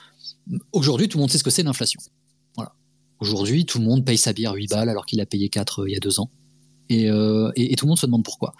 Aujourd'hui, 0.72 1.07
tout 1.07 1.17
le 1.17 1.22
monde 1.22 1.31
sait 1.31 1.38
ce 1.38 1.43
que 1.43 1.49
c'est 1.49 1.63
l'inflation. 1.63 1.99
Voilà. 2.55 2.73
Aujourd'hui, 3.19 3.65
tout 3.65 3.80
le 3.80 3.85
monde 3.85 4.05
paye 4.05 4.17
sa 4.17 4.34
bière 4.34 4.53
8 4.53 4.69
balles 4.69 4.89
alors 4.89 5.05
qu'il 5.05 5.19
a 5.22 5.26
payé 5.26 5.49
4 5.49 5.81
euh, 5.81 5.89
il 5.89 5.93
y 5.93 5.97
a 5.97 5.99
deux 5.99 6.19
ans. 6.19 6.30
Et, 6.89 7.09
euh, 7.09 7.51
et, 7.55 7.76
tout 7.76 7.85
le 7.85 7.89
monde 7.89 7.97
se 7.97 8.05
demande 8.05 8.23
pourquoi. 8.23 8.53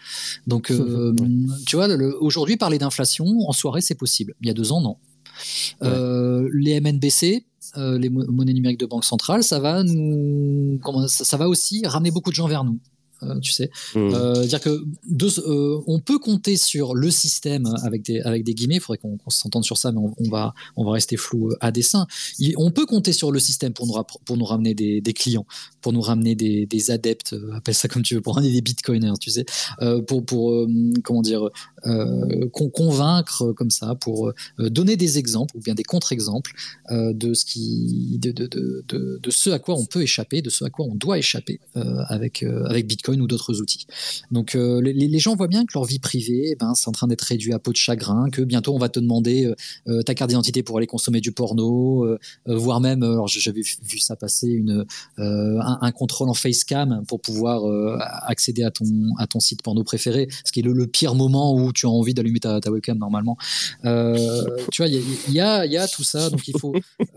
Donc, 0.48 0.72
euh, 0.72 1.14
tu 1.68 1.76
vois, 1.76 1.88
aujourd'hui, 2.20 2.58
parler 2.58 2.80
d'inflation 2.80 3.26
en 3.48 3.52
soirée, 3.52 3.82
c'est 3.82 3.96
possible. 3.96 4.34
Il 4.42 4.48
y 4.48 4.50
a 4.50 4.54
deux 4.54 4.72
ans, 4.72 4.82
non. 4.82 4.98
les 5.82 6.82
MNBC, 6.82 7.46
les 7.76 8.10
monnaies 8.10 8.54
numériques 8.54 8.80
de 8.80 8.88
banque 8.88 9.06
centrale, 9.06 9.44
ça 9.44 9.60
va 9.60 9.84
nous, 9.84 10.80
ça, 11.08 11.38
va 11.38 11.48
aussi 11.48 11.86
ramener 11.86 12.10
beaucoup 12.10 12.32
de 12.32 12.36
gens 12.36 12.48
vers 12.48 12.64
nous. 12.64 12.80
Euh, 13.24 13.40
tu 13.40 13.52
sais. 13.52 13.70
Mmh. 13.96 14.14
Euh, 14.14 14.46
dire 14.46 14.60
que 14.60 14.70
euh, 14.70 15.82
on 15.88 16.00
peut 16.00 16.20
compter 16.20 16.58
sur 16.58 16.96
le 16.96 17.10
système 17.10 17.66
avec 17.84 18.04
des, 18.04 18.20
avec 18.22 18.44
des 18.44 18.54
guillemets, 18.54 18.76
il 18.76 18.82
faudrait 18.82 18.98
qu'on 18.98 19.18
s'entende 19.30 19.64
sur 19.64 19.78
ça, 19.78 19.92
mais 19.92 20.00
on, 20.00 20.30
va, 20.30 20.54
on 20.76 20.84
va 20.84 20.92
rester 20.92 21.18
flou 21.18 21.52
à 21.62 21.72
dessein. 21.72 22.08
on 22.58 22.72
peut 22.72 22.86
compter 22.86 23.14
sur 23.14 23.32
le 23.32 23.40
système 23.40 23.74
pour 23.74 23.88
nous, 23.88 23.96
pour 24.26 24.38
nous 24.38 24.46
ramener 24.46 24.74
des, 24.74 25.02
des 25.02 25.14
clients, 25.14 25.46
pour 25.82 25.94
nous 25.94 26.02
ramener 26.02 26.36
des, 26.36 26.66
des, 26.66 26.92
adeptes, 26.92 27.36
appelle 27.56 27.76
ça 27.76 27.88
comme 27.88 28.04
tu 28.04 28.16
veux, 28.16 28.22
pour 28.22 28.36
ramener 28.36 28.52
des 28.52 28.62
bitcoiners, 28.62 29.18
tu 29.20 29.32
sais, 29.32 29.46
pour, 30.08 30.26
pour 30.26 30.68
comment 31.04 31.22
dire, 31.22 31.50
convaincre 32.52 33.54
comme 33.54 33.72
ça, 33.72 33.96
pour 33.96 34.34
donner 34.58 34.98
des 34.98 35.18
exemples 35.18 35.58
ou 35.58 35.62
bien 35.62 35.74
des 35.74 35.84
contre-exemples 35.84 36.52
de 36.92 37.34
ce 37.34 37.46
qui, 37.46 38.18
de, 38.20 38.32
de, 38.32 38.48
de, 38.48 39.20
de, 39.22 39.32
ce 39.32 39.50
à 39.50 39.60
quoi 39.60 39.76
on 39.76 39.86
peut 39.86 40.02
échapper, 40.02 40.42
de 40.42 40.50
ce 40.50 40.66
à 40.66 40.70
quoi 40.70 40.86
on 40.86 40.96
doit 40.96 41.18
échapper 41.18 41.60
avec, 42.10 42.44
avec 42.44 42.88
Bitcoin 42.88 43.05
ou 43.14 43.28
d'autres 43.28 43.62
outils. 43.62 43.86
Donc 44.32 44.56
euh, 44.56 44.82
les, 44.82 45.20
gens 45.20 45.36
voient 45.36 45.48
bien 45.48 45.66
que 45.66 45.72
leur 45.74 45.86
vie 45.86 46.00
privée, 46.00 46.50
eh 46.52 46.56
ben, 46.56 46.74
c'est 46.76 46.88
en 46.88 46.92
train 46.92 47.08
d'être 47.08 47.22
réduit 47.22 47.54
à 47.54 47.60
peau 47.60 47.72
de 47.72 47.78
chagrin, 47.78 48.30
que 48.30 48.42
bientôt 48.42 48.74
on 48.74 48.78
va 48.78 48.90
te 48.90 49.00
demander 49.00 49.46
euh, 49.46 49.56
euh, 49.88 50.02
ta 50.02 50.14
carte 50.14 50.30
d'identité 50.30 50.64
pour 50.64 50.78
aller 50.78 50.88
consommer 50.88 51.22
du 51.22 51.32
porno, 51.32 52.06
voire 52.46 52.82
même, 52.82 53.04
alors 53.04 53.28
j'avais 53.28 53.62
vu 53.62 54.00
ça 54.00 54.16
passer, 54.16 54.48
une, 54.48 54.86
un, 55.18 55.92
contrôle 55.92 56.30
en 56.30 56.34
facecam 56.34 57.04
pour 57.08 57.20
pouvoir 57.20 57.64
accéder 58.24 58.64
à 58.64 58.72
ton, 58.72 58.86
à 59.18 59.28
ton 59.28 59.40
site 59.40 59.62
porno 59.62 59.84
préféré, 59.84 60.28
ce 60.44 60.52
qui 60.52 60.60
est 60.60 60.64
le, 60.64 60.88
pire 60.88 61.16
moment 61.16 61.56
où 61.56 61.74
tu 61.74 61.86
as 61.86 61.90
envie 61.90 62.14
d'allumer 62.14 62.40
ta, 62.40 62.60
ta, 62.60 62.72
webcam 62.72 62.98
normalement. 62.98 63.38
tu 63.84 63.88
vois, 64.82 64.88
il 64.88 65.34
y 65.34 65.40
a, 65.40 65.66
y 65.66 65.78
a, 65.78 65.88
tout 65.88 66.04
ça, 66.04 66.30
donc 66.30 66.48
il 66.48 66.58
faut, 66.60 66.74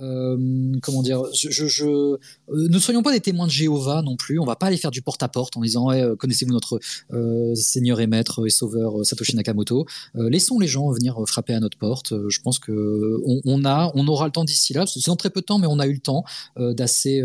comment 0.83 1.03
dire, 1.03 1.23
je, 1.35 1.51
je, 1.51 2.17
ne 2.53 2.79
soyons 2.79 3.03
pas 3.03 3.13
des 3.13 3.21
témoins 3.21 3.47
de 3.47 3.53
Jéhovah 3.53 4.03
non 4.03 4.17
plus, 4.17 4.39
on 4.39 4.45
va 4.45 4.57
pas 4.57 4.67
aller 4.67 4.77
faire 4.77 4.91
du 4.91 5.03
porte-à-porte 5.03 5.57
en 5.57 5.61
disant 5.61 5.78
euh, 5.87 6.17
connaissez-vous 6.17 6.53
notre 6.53 6.81
euh, 7.13 7.55
Seigneur 7.55 8.01
et 8.01 8.07
Maître 8.07 8.47
et 8.47 8.51
Sauveur 8.51 9.01
euh, 9.01 9.05
Satoshi 9.05 9.37
Nakamoto 9.37 9.87
Laissons 10.15 10.59
les 10.59 10.67
gens 10.67 10.91
venir 10.91 11.21
frapper 11.27 11.55
à 11.55 11.61
notre 11.61 11.79
porte. 11.79 12.13
je 12.29 12.41
pense 12.41 12.59
que 12.59 13.21
on, 13.45 13.65
a, 13.65 13.91
on 13.95 14.07
aura 14.09 14.27
le 14.27 14.33
temps 14.33 14.45
d'ici 14.45 14.73
là. 14.73 14.87
C'est 14.87 15.05
dans 15.07 15.17
très 15.17 15.31
peu 15.31 15.41
de 15.41 15.47
temps, 15.47 15.59
mais 15.59 15.67
on 15.67 15.79
a 15.79 15.87
eu 15.87 15.95
le 15.95 16.01
temps 16.01 16.25
d'assez 16.57 17.23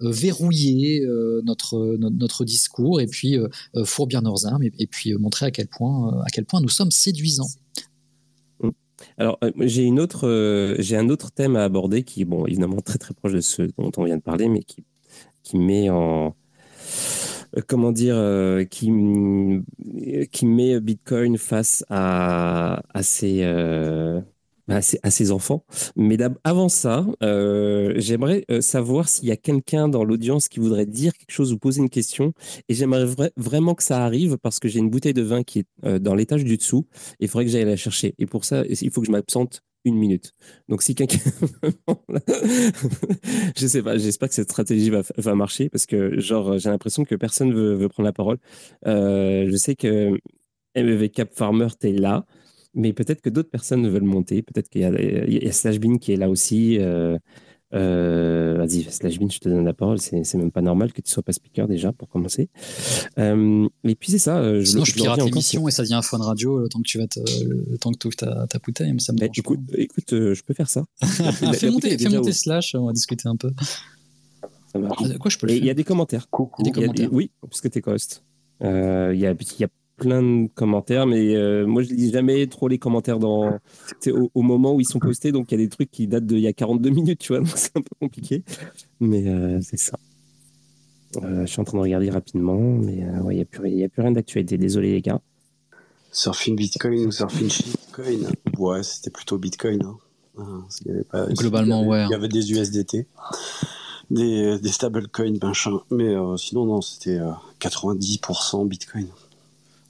verrouiller 0.00 1.04
notre, 1.44 2.44
discours 2.44 3.00
et 3.00 3.06
puis 3.06 3.38
fourbir 3.84 4.22
nos 4.22 4.46
armes 4.46 4.62
et, 4.62 4.86
puis 4.86 5.14
montrer 5.14 5.46
à 5.46 5.50
quel 5.50 5.68
point 5.68 6.20
à 6.24 6.30
quel 6.32 6.44
point 6.44 6.60
nous 6.60 6.68
sommes 6.68 6.90
séduisants. 6.90 7.48
Alors, 9.18 9.38
j'ai 9.60 9.82
une 9.82 10.00
autre, 10.00 10.76
j'ai 10.78 10.96
un 10.96 11.08
autre 11.08 11.30
thème 11.30 11.56
à 11.56 11.64
aborder 11.64 12.02
qui, 12.02 12.24
bon, 12.24 12.46
évidemment 12.46 12.80
très 12.80 12.98
très 12.98 13.14
proche 13.14 13.32
de 13.32 13.40
ce 13.40 13.62
dont 13.78 13.92
on 13.96 14.04
vient 14.04 14.16
de 14.16 14.22
parler, 14.22 14.48
mais 14.48 14.62
qui, 14.62 14.84
qui 15.42 15.58
met 15.58 15.90
en, 15.90 16.34
comment 17.66 17.92
dire, 17.92 18.16
euh, 18.16 18.64
qui, 18.64 18.90
qui 20.32 20.46
met 20.46 20.80
Bitcoin 20.80 21.38
face 21.38 21.84
à, 21.88 22.82
à 22.92 23.02
ses, 23.02 23.40
euh, 23.42 24.20
à, 24.68 24.80
ses, 24.82 25.30
enfants. 25.30 25.64
Mais 25.94 26.16
avant 26.44 26.68
ça, 26.68 27.06
euh, 27.22 27.94
j'aimerais 27.96 28.44
euh, 28.50 28.60
savoir 28.60 29.08
s'il 29.08 29.28
y 29.28 29.30
a 29.30 29.36
quelqu'un 29.36 29.88
dans 29.88 30.04
l'audience 30.04 30.48
qui 30.48 30.60
voudrait 30.60 30.86
dire 30.86 31.12
quelque 31.16 31.30
chose 31.30 31.52
ou 31.52 31.58
poser 31.58 31.80
une 31.80 31.88
question. 31.88 32.32
Et 32.68 32.74
j'aimerais 32.74 33.06
vraiment 33.36 33.74
que 33.74 33.82
ça 33.82 34.04
arrive 34.04 34.38
parce 34.38 34.58
que 34.58 34.68
j'ai 34.68 34.80
une 34.80 34.90
bouteille 34.90 35.14
de 35.14 35.22
vin 35.22 35.42
qui 35.42 35.60
est 35.60 35.66
euh, 35.84 35.98
dans 35.98 36.14
l'étage 36.14 36.44
du 36.44 36.56
dessous 36.56 36.86
et 37.20 37.24
il 37.26 37.28
faudrait 37.28 37.44
que 37.44 37.50
j'aille 37.50 37.64
la 37.64 37.76
chercher. 37.76 38.14
Et 38.18 38.26
pour 38.26 38.44
ça, 38.44 38.64
il 38.66 38.90
faut 38.90 39.00
que 39.00 39.06
je 39.06 39.12
m'absente 39.12 39.62
une 39.86 39.96
minute. 39.96 40.34
Donc 40.68 40.82
si 40.82 40.94
quelqu'un... 40.94 41.18
je 43.56 43.66
sais 43.66 43.82
pas, 43.82 43.96
j'espère 43.96 44.28
que 44.28 44.34
cette 44.34 44.50
stratégie 44.50 44.90
va, 44.90 45.02
va 45.16 45.34
marcher 45.34 45.68
parce 45.70 45.86
que 45.86 46.20
genre 46.20 46.58
j'ai 46.58 46.68
l'impression 46.68 47.04
que 47.04 47.14
personne 47.14 47.54
veut, 47.54 47.74
veut 47.74 47.88
prendre 47.88 48.06
la 48.06 48.12
parole. 48.12 48.38
je 48.84 49.56
sais 49.56 49.74
que 49.74 50.18
MEV 50.76 51.08
Cap 51.10 51.30
Farmer, 51.32 51.68
tu 51.80 51.88
es 51.88 51.92
là. 51.92 52.26
Mais 52.74 52.92
peut-être 52.92 53.22
que 53.22 53.30
d'autres 53.30 53.50
personnes 53.50 53.88
veulent 53.88 54.02
monter. 54.02 54.42
Peut-être 54.42 54.68
qu'il 54.68 54.82
y 54.82 54.84
a, 54.84 54.90
qui 55.98 56.12
est 56.12 56.16
là 56.16 56.28
aussi. 56.28 56.78
Euh, 56.78 57.18
euh, 57.74 58.54
vas-y, 58.58 58.84
Slashbin, 58.84 59.28
je 59.28 59.38
te 59.38 59.48
donne 59.48 59.64
la 59.64 59.74
parole. 59.74 59.98
C'est 59.98 60.34
même 60.34 60.52
pas 60.52 60.62
normal 60.62 60.92
que 60.92 61.00
tu 61.00 61.10
sois 61.10 61.22
pas 61.22 61.32
speaker 61.32 61.66
déjà 61.66 61.92
pour 61.92 62.08
commencer. 62.08 62.48
Euh, 63.18 63.68
et 63.84 63.94
puis 63.94 64.10
c'est 64.10 64.18
ça. 64.18 64.42
Je 64.60 64.64
Sinon, 64.64 64.84
je, 64.84 64.92
je 64.92 64.96
pirate 64.96 65.22
l'émission 65.22 65.66
et 65.68 65.70
ça 65.70 65.82
devient 65.82 65.94
un 65.94 66.02
fun 66.02 66.18
radio 66.18 66.60
le 66.60 66.68
temps 66.68 66.80
que 66.80 66.88
tu 66.88 66.98
vas 66.98 67.06
te, 67.06 67.20
le 67.20 67.76
temps 67.78 67.92
que 67.92 67.98
tu 67.98 68.06
ouvres 68.06 68.16
ta, 68.16 68.46
ta 68.46 68.58
bouteille. 68.58 68.94
Ça 69.00 69.12
me 69.12 69.18
bah, 69.18 69.26
écoute, 69.34 69.60
écoute 69.76 70.10
je 70.10 70.42
peux 70.42 70.54
faire 70.54 70.70
ça. 70.70 70.84
fais 71.02 71.70
monter, 71.70 71.98
fais 71.98 72.08
monter 72.08 72.32
Slash, 72.32 72.74
on 72.74 72.86
va 72.86 72.92
discuter 72.92 73.28
un 73.28 73.36
peu. 73.36 73.50
Ça 74.72 74.78
marche. 74.78 75.18
Quoi, 75.18 75.30
je 75.30 75.38
peux 75.38 75.50
Il 75.50 75.64
y 75.64 75.70
a 75.70 75.74
des 75.74 75.84
commentaires. 75.84 76.28
Coucou. 76.30 76.62
Des 76.62 76.72
commentaires. 76.72 77.08
oui, 77.12 77.30
puisque 77.48 77.70
tu 77.70 77.78
es 77.78 77.88
host. 77.88 78.22
Il 78.60 78.66
y, 78.66 79.26
a, 79.26 79.32
y 79.32 79.64
a 79.64 79.68
plein 79.96 80.22
de 80.22 80.48
commentaires, 80.54 81.06
mais 81.06 81.34
euh, 81.34 81.66
moi 81.66 81.82
je 81.82 81.88
lis 81.88 82.10
jamais 82.10 82.46
trop 82.46 82.68
les 82.68 82.78
commentaires 82.78 83.18
dans 83.18 83.58
au, 84.08 84.30
au, 84.34 84.42
moment 84.42 84.74
où 84.74 84.80
ils 84.80 84.86
sont 84.86 84.98
postés, 84.98 85.32
donc 85.32 85.50
il 85.50 85.58
y 85.58 85.62
a 85.62 85.64
des 85.64 85.70
trucs 85.70 85.90
qui 85.90 86.06
datent 86.06 86.26
d'il 86.26 86.40
y 86.40 86.46
a 86.46 86.52
42 86.52 86.90
minutes, 86.90 87.18
tu 87.20 87.32
vois, 87.32 87.38
donc 87.40 87.52
c'est 87.54 87.76
un 87.76 87.82
peu 87.82 87.94
compliqué, 88.00 88.44
mais 89.00 89.26
euh, 89.26 89.58
c'est 89.62 89.78
ça. 89.78 89.98
Euh, 91.22 91.46
je 91.46 91.46
suis 91.46 91.60
en 91.60 91.64
train 91.64 91.78
de 91.78 91.82
regarder 91.82 92.10
rapidement, 92.10 92.58
mais 92.58 93.08
ouais, 93.20 93.34
il 93.34 93.36
n'y 93.36 93.42
a, 93.42 93.46
plus, 93.46 93.84
a 93.84 93.88
plus 93.88 94.02
rien 94.02 94.12
d'actualité, 94.12 94.58
désolé 94.58 94.92
les 94.92 95.00
gars. 95.00 95.20
Surfing 96.12 96.56
Bitcoin 96.56 97.06
ou 97.06 97.10
surfing 97.10 97.48
Bitcoin 97.48 98.26
Ouais, 98.58 98.82
c'était 98.82 99.10
plutôt 99.10 99.38
Bitcoin. 99.38 99.82
Hein. 99.82 100.64
Il 100.84 100.88
y 100.88 100.90
avait 100.90 101.04
pas, 101.04 101.26
Globalement, 101.26 101.86
ouais. 101.86 102.04
Il 102.04 102.10
y 102.10 102.14
avait 102.14 102.28
des 102.28 102.52
USDT, 102.52 103.06
des, 104.10 104.58
des 104.58 104.68
stablecoins, 104.68 105.38
machin, 105.42 105.80
mais 105.90 106.14
sinon, 106.36 106.66
non, 106.66 106.82
c'était 106.82 107.18
90% 107.60 108.68
Bitcoin. 108.68 109.08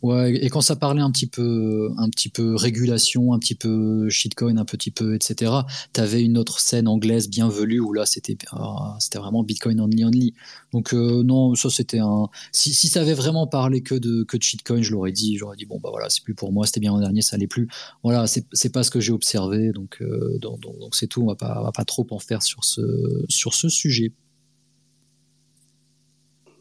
Ouais, 0.03 0.35
et 0.37 0.51
quand 0.51 0.61
ça 0.61 0.77
parlait 0.77 1.01
un 1.01 1.11
petit 1.11 1.27
peu, 1.27 1.91
un 1.97 2.11
petit 2.11 2.29
peu 2.29 2.55
régulation, 2.55 3.33
un 3.33 3.39
petit 3.39 3.55
peu 3.55 4.09
shitcoin, 4.11 4.59
un 4.59 4.65
petit 4.65 4.91
peu, 4.91 5.15
etc., 5.15 5.53
t'avais 5.93 6.23
une 6.23 6.37
autre 6.37 6.61
scène 6.61 6.87
anglaise 6.87 7.29
bien 7.31 7.49
velue 7.49 7.81
où 7.81 7.93
là, 7.93 8.05
c'était, 8.05 8.37
ah, 8.53 8.97
c'était 9.01 9.19
vraiment 9.19 9.43
Bitcoin 9.43 9.81
only 9.81 10.05
only. 10.05 10.35
Donc, 10.73 10.93
euh, 10.93 11.23
non, 11.23 11.55
ça, 11.55 11.71
c'était 11.71 11.99
un, 11.99 12.29
si, 12.53 12.75
ça 12.75 13.01
avait 13.01 13.15
vraiment 13.15 13.47
parlé 13.47 13.81
que 13.81 13.95
de, 13.95 14.23
que 14.25 14.37
shitcoin, 14.41 14.83
je 14.83 14.93
l'aurais 14.93 15.13
dit, 15.13 15.37
j'aurais 15.39 15.57
dit, 15.57 15.65
bon, 15.65 15.81
bah 15.83 15.89
voilà, 15.91 16.11
c'est 16.11 16.23
plus 16.23 16.35
pour 16.35 16.53
moi, 16.53 16.67
c'était 16.67 16.81
bien 16.81 16.93
l'an 16.93 17.01
dernier, 17.01 17.23
ça 17.23 17.37
allait 17.37 17.47
plus. 17.47 17.69
Voilà, 18.03 18.27
c'est, 18.27 18.73
pas 18.73 18.83
ce 18.83 18.91
que 18.91 19.01
j'ai 19.01 19.13
observé, 19.13 19.73
donc, 19.73 19.99
euh, 20.03 20.39
donc, 20.39 20.95
c'est 20.95 21.07
tout, 21.07 21.23
on 21.23 21.27
va 21.27 21.37
on 21.41 21.65
va 21.65 21.73
pas 21.73 21.85
trop 21.85 22.07
en 22.11 22.19
faire 22.19 22.43
sur 22.43 22.65
ce, 22.65 22.83
sur 23.29 23.55
ce 23.55 23.69
sujet. 23.69 24.13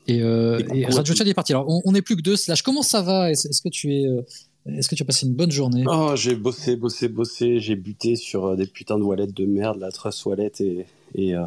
Et, 0.08 0.22
euh, 0.22 0.60
et 0.74 0.86
Radio 0.86 1.16
Chat 1.16 1.26
est 1.26 1.34
parti. 1.34 1.54
Alors, 1.54 1.68
on 1.86 1.92
n'est 1.92 2.02
plus 2.02 2.16
que 2.16 2.22
deux. 2.22 2.36
Slash, 2.36 2.62
comment 2.62 2.84
ça 2.84 3.02
va? 3.02 3.32
Est-ce 3.32 3.62
que 3.62 3.70
tu 3.70 3.94
es. 3.94 4.08
Euh, 4.08 4.22
est-ce 4.66 4.90
que 4.90 4.96
tu 4.96 5.04
as 5.04 5.06
passé 5.06 5.28
une 5.28 5.34
bonne 5.34 5.52
journée? 5.52 5.84
Oh, 5.88 6.14
J'ai 6.16 6.36
bossé, 6.36 6.76
bossé, 6.76 7.08
bossé. 7.08 7.60
J'ai 7.60 7.76
buté 7.76 8.16
sur 8.16 8.46
euh, 8.46 8.56
des 8.56 8.66
putains 8.66 8.98
de 8.98 9.04
wallets 9.04 9.28
de 9.28 9.46
merde, 9.46 9.80
la 9.80 9.92
Trust 9.92 10.26
Wallet 10.26 10.52
et, 10.60 10.86
et, 11.14 11.36
euh, 11.36 11.46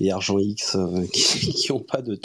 et 0.00 0.12
Argent 0.12 0.38
X 0.38 0.76
euh, 0.76 1.06
qui 1.12 1.72
n'ont 1.72 1.80
pas 1.80 2.02
de 2.02 2.18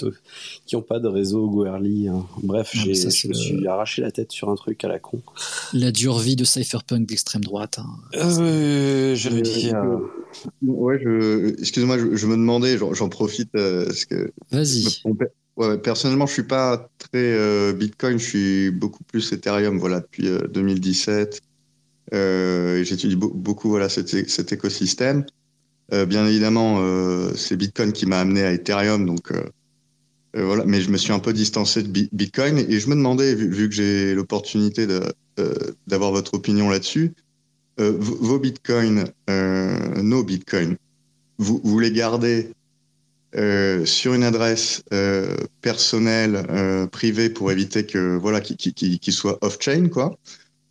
qui 0.65 0.76
ont 0.76 0.82
pas 0.82 0.99
de 0.99 1.07
réseau 1.07 1.48
Goerly. 1.48 2.10
Hein. 2.10 2.26
Bref, 2.44 2.72
j'ai, 2.73 2.94
je 2.94 3.28
me 3.30 3.34
suis 3.34 3.65
arraché 3.68 4.02
la 4.02 4.11
tête 4.11 4.34
sur 4.34 4.49
un 4.49 4.56
truc 4.56 4.84
à 4.84 4.90
la 4.90 4.99
con. 4.99 5.22
La 5.72 5.91
dure 5.91 6.19
vie 6.19 6.36
de 6.36 6.44
cypherpunk 6.44 7.07
d'extrême 7.07 7.44
droite. 7.44 7.80
Hein. 7.80 7.88
Euh, 8.15 9.15
je 9.15 9.30
dire. 9.30 9.82
Ouais, 10.61 10.99
je, 11.02 11.57
excuse-moi, 11.60 11.98
je, 11.98 12.15
je, 12.18 12.28
me 12.28 12.36
demandais, 12.36 12.78
j'en, 12.78 13.07
profite 13.07 13.52
parce 13.53 14.03
que. 14.03 14.34
Vas-y. 14.52 15.02
Personnellement, 15.84 16.26
je 16.26 16.34
suis 16.34 16.44
pas 16.44 16.90
très 16.98 17.18
euh, 17.18 17.73
Bitcoin, 17.73 18.18
je 18.18 18.26
suis 18.26 18.72
beaucoup 18.72 19.03
plus 19.03 19.32
Ethereum, 19.34 19.78
voilà, 19.78 19.99
depuis 19.99 20.30
2017. 20.49 21.41
Euh, 22.14 22.18
euh 22.80 22.84
J'étudie 22.84 23.15
beaucoup, 23.15 23.69
voilà, 23.69 23.90
cet, 23.90 24.52
écosystème. 24.52 25.26
Bien 25.91 26.26
évidemment, 26.26 26.80
c'est 27.36 27.57
Bitcoin 27.57 27.91
qui 27.91 28.06
m'a 28.06 28.22
amené 28.22 28.44
à 28.44 28.53
Ethereum, 28.53 29.06
donc 29.06 29.34
voilà. 30.34 30.64
Mais 30.65 30.80
je 30.80 30.90
me 30.90 30.98
suis 30.98 31.11
un 31.11 31.19
peu 31.19 31.34
distancé 31.34 31.84
de 31.84 32.07
Bitcoin 32.14 32.57
et 32.57 32.80
je 32.80 32.90
me 32.90 32.95
demandais, 32.95 33.36
vu, 33.36 33.49
vu 33.49 33.68
que 33.68 33.76
j'ai 33.76 34.15
l'opportunité 34.15 34.88
d'avoir 35.88 36.11
votre 36.11 36.34
opinion 36.36 36.69
là-dessus, 36.69 37.14
vos 37.78 38.40
Bitcoins, 38.40 39.06
nos 39.28 40.23
Bitcoins, 40.23 40.78
vous, 41.38 41.60
vous 41.64 41.80
les 41.80 41.91
gardez 41.91 42.52
euh, 43.38 43.86
sur 43.86 44.14
une 44.14 44.24
adresse 44.24 44.84
euh, 44.91 45.38
personnelle 45.62 46.45
euh, 46.49 46.86
privée 46.86 47.30
pour 47.30 47.49
éviter 47.49 47.86
que 47.86 48.18
voilà 48.18 48.41
qu'il 48.41 48.58
qui, 48.58 48.74
qui, 48.74 48.99
qui 48.99 49.12
soit 49.14 49.38
off 49.41 49.58
chain 49.60 49.88
quoi. 49.88 50.18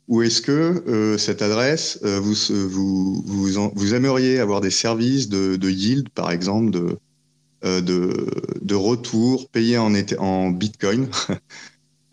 Ou 0.08 0.22
est-ce 0.22 0.42
que 0.42 1.16
cette 1.18 1.40
adresse 1.40 2.00
vous, 2.02 2.34
vous 2.68 3.22
vous 3.24 3.70
vous 3.72 3.94
aimeriez 3.94 4.40
avoir 4.40 4.60
des 4.60 4.72
services 4.72 5.28
de, 5.28 5.54
de 5.54 5.70
yield 5.70 6.08
par 6.08 6.32
exemple 6.32 6.72
de 6.72 6.98
de, 7.62 8.26
de 8.60 8.74
retour 8.74 9.48
payé 9.50 9.78
en 9.78 9.94
en 10.18 10.50
bitcoin 10.50 11.08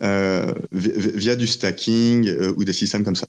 via 0.00 1.34
du 1.34 1.48
stacking 1.48 2.30
ou 2.56 2.62
des 2.62 2.72
systèmes 2.72 3.04
comme 3.04 3.16
ça? 3.16 3.26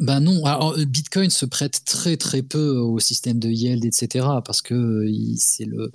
Ben 0.00 0.20
non, 0.20 0.44
alors 0.44 0.76
Bitcoin 0.86 1.30
se 1.30 1.46
prête 1.46 1.82
très 1.84 2.16
très 2.16 2.42
peu 2.42 2.76
au 2.76 2.98
système 2.98 3.38
de 3.38 3.48
yield, 3.48 3.84
etc. 3.84 4.26
Parce 4.44 4.62
que 4.62 5.06
c'est 5.38 5.64
le 5.64 5.90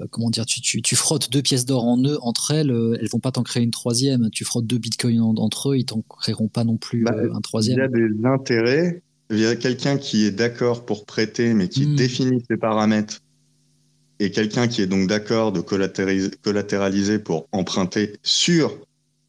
euh, 0.00 0.06
comment 0.10 0.30
dire, 0.30 0.44
tu, 0.44 0.60
tu, 0.60 0.82
tu, 0.82 0.96
frottes 0.96 1.30
deux 1.30 1.42
pièces 1.42 1.66
d'or 1.66 1.84
en 1.84 2.02
eux 2.02 2.18
entre 2.20 2.50
elles, 2.50 2.72
euh, 2.72 2.96
elles 3.00 3.08
vont 3.08 3.20
pas 3.20 3.30
t'en 3.30 3.44
créer 3.44 3.62
une 3.62 3.70
troisième. 3.70 4.28
Tu 4.30 4.44
frottes 4.44 4.66
deux 4.66 4.78
bitcoins 4.78 5.20
entre 5.20 5.70
eux, 5.70 5.78
ils 5.78 5.84
t'en 5.84 6.02
créeront 6.02 6.48
pas 6.48 6.64
non 6.64 6.76
plus 6.76 7.04
bah, 7.04 7.14
euh, 7.16 7.32
un 7.32 7.40
troisième. 7.40 7.78
Il 7.94 8.00
y 8.00 8.04
a 8.04 8.08
des 8.08 8.26
intérêts. 8.26 9.02
Il 9.30 9.38
y 9.38 9.46
a 9.46 9.56
quelqu'un 9.56 9.96
qui 9.96 10.24
est 10.24 10.32
d'accord 10.32 10.84
pour 10.84 11.06
prêter, 11.06 11.54
mais 11.54 11.68
qui 11.68 11.86
hmm. 11.86 11.96
définit 11.96 12.42
ses 12.48 12.56
paramètres, 12.56 13.20
et 14.20 14.30
quelqu'un 14.30 14.68
qui 14.68 14.82
est 14.82 14.86
donc 14.86 15.08
d'accord 15.08 15.52
de 15.52 15.60
collatéraliser 15.60 17.18
pour 17.18 17.48
emprunter 17.52 18.14
sur 18.22 18.76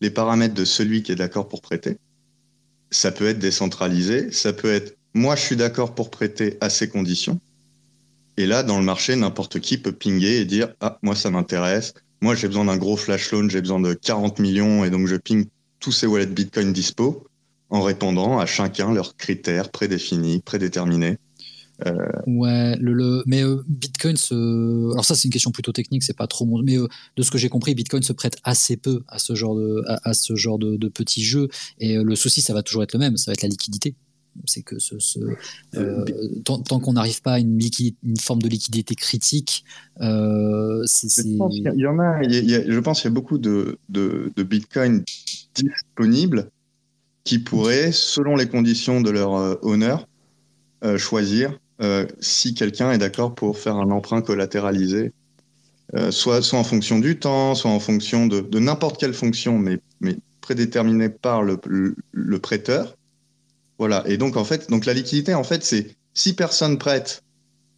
les 0.01 0.09
paramètres 0.09 0.53
de 0.53 0.65
celui 0.65 1.01
qui 1.03 1.11
est 1.11 1.15
d'accord 1.15 1.47
pour 1.47 1.61
prêter 1.61 1.97
ça 2.95 3.11
peut 3.11 3.27
être 3.27 3.39
décentralisé, 3.39 4.31
ça 4.31 4.53
peut 4.53 4.71
être 4.71 4.97
moi 5.13 5.35
je 5.35 5.41
suis 5.41 5.55
d'accord 5.55 5.93
pour 5.95 6.09
prêter 6.09 6.57
à 6.61 6.69
ces 6.69 6.89
conditions. 6.89 7.39
Et 8.37 8.45
là, 8.45 8.63
dans 8.63 8.77
le 8.77 8.83
marché, 8.83 9.15
n'importe 9.15 9.59
qui 9.59 9.77
peut 9.77 9.93
pinguer 9.93 10.37
et 10.39 10.45
dire 10.45 10.73
ah 10.81 10.97
moi 11.01 11.15
ça 11.15 11.29
m'intéresse, 11.29 11.93
moi 12.21 12.35
j'ai 12.35 12.47
besoin 12.47 12.65
d'un 12.65 12.77
gros 12.77 12.97
flash 12.97 13.31
loan, 13.31 13.49
j'ai 13.49 13.61
besoin 13.61 13.79
de 13.79 13.93
40 13.93 14.39
millions 14.39 14.83
et 14.83 14.89
donc 14.89 15.07
je 15.07 15.15
ping 15.15 15.45
tous 15.79 15.91
ces 15.91 16.07
wallets 16.07 16.25
Bitcoin 16.25 16.73
dispo 16.73 17.27
en 17.69 17.81
répondant 17.81 18.39
à 18.39 18.45
chacun 18.45 18.93
leurs 18.93 19.15
critères 19.15 19.69
prédéfinis, 19.69 20.41
prédéterminés. 20.41 21.17
Euh... 21.85 21.93
Ouais, 22.25 22.77
le, 22.77 22.93
le... 22.93 23.23
mais 23.25 23.43
euh, 23.43 23.63
Bitcoin 23.67 24.15
se. 24.15 24.33
Alors, 24.93 25.03
ça, 25.03 25.15
c'est 25.15 25.25
une 25.25 25.31
question 25.31 25.51
plutôt 25.51 25.71
technique, 25.71 26.03
c'est 26.03 26.15
pas 26.15 26.27
trop 26.27 26.45
mon. 26.45 26.61
Mais 26.63 26.77
euh, 26.77 26.87
de 27.17 27.23
ce 27.23 27.31
que 27.31 27.37
j'ai 27.37 27.49
compris, 27.49 27.75
Bitcoin 27.75 28.01
se 28.01 28.13
prête 28.13 28.37
assez 28.43 28.77
peu 28.77 29.03
à 29.07 29.19
ce 29.19 29.35
genre 29.35 29.55
de, 29.55 29.83
à, 29.87 30.09
à 30.09 30.13
ce 30.13 30.35
genre 30.35 30.57
de, 30.57 30.77
de 30.77 30.87
petits 30.87 31.23
jeux. 31.23 31.49
Et 31.79 31.97
euh, 31.97 32.03
le 32.03 32.15
souci, 32.15 32.41
ça 32.41 32.53
va 32.53 32.63
toujours 32.63 32.83
être 32.83 32.93
le 32.93 32.99
même, 32.99 33.17
ça 33.17 33.31
va 33.31 33.33
être 33.33 33.41
la 33.41 33.49
liquidité. 33.49 33.95
C'est 34.45 34.63
que 34.63 34.79
ce, 34.79 34.99
ce 34.99 35.19
tant, 36.43 36.61
tant 36.61 36.79
qu'on 36.81 36.93
n'arrive 36.93 37.21
pas 37.21 37.33
à 37.33 37.39
une, 37.39 37.57
liquide, 37.57 37.95
une 38.03 38.17
forme 38.17 38.41
de 38.41 38.49
liquidité 38.49 38.93
critique, 38.93 39.63
c'est. 39.97 41.23
Il 41.23 41.73
y 41.75 41.87
en 41.87 41.99
a, 41.99 42.21
il 42.21 42.49
y 42.49 42.55
a, 42.55 42.69
je 42.69 42.79
pense 42.79 43.01
qu'il 43.01 43.09
y 43.09 43.13
a 43.13 43.15
beaucoup 43.15 43.37
de, 43.37 43.79
de, 43.87 44.33
de 44.35 44.43
Bitcoin 44.43 45.05
disponibles 45.55 46.49
qui 47.23 47.39
pourraient, 47.39 47.93
selon 47.93 48.35
les 48.35 48.49
conditions 48.49 48.99
de 48.99 49.09
leur 49.09 49.63
honneur, 49.65 50.05
choisir 50.97 51.57
euh, 51.81 52.05
si 52.19 52.53
quelqu'un 52.53 52.91
est 52.91 52.97
d'accord 52.97 53.35
pour 53.35 53.57
faire 53.57 53.75
un 53.75 53.91
emprunt 53.91 54.21
collatéralisé, 54.21 55.11
euh, 55.95 56.11
soit, 56.11 56.41
soit 56.41 56.59
en 56.59 56.63
fonction 56.63 56.99
du 56.99 57.19
temps, 57.19 57.53
soit 57.55 57.71
en 57.71 57.79
fonction 57.79 58.27
de, 58.27 58.41
de 58.41 58.59
n'importe 58.59 58.99
quelle 58.99 59.13
fonction, 59.13 59.59
mais, 59.59 59.79
mais 59.99 60.17
prédéterminée 60.41 61.09
par 61.09 61.43
le, 61.43 61.59
le, 61.65 61.95
le, 62.11 62.39
prêteur. 62.39 62.95
Voilà. 63.77 64.03
Et 64.07 64.17
donc, 64.17 64.37
en 64.37 64.45
fait, 64.45 64.69
donc 64.69 64.85
la 64.85 64.93
liquidité, 64.93 65.33
en 65.33 65.43
fait, 65.43 65.63
c'est 65.63 65.95
si 66.13 66.33
personne 66.33 66.77
prête, 66.77 67.23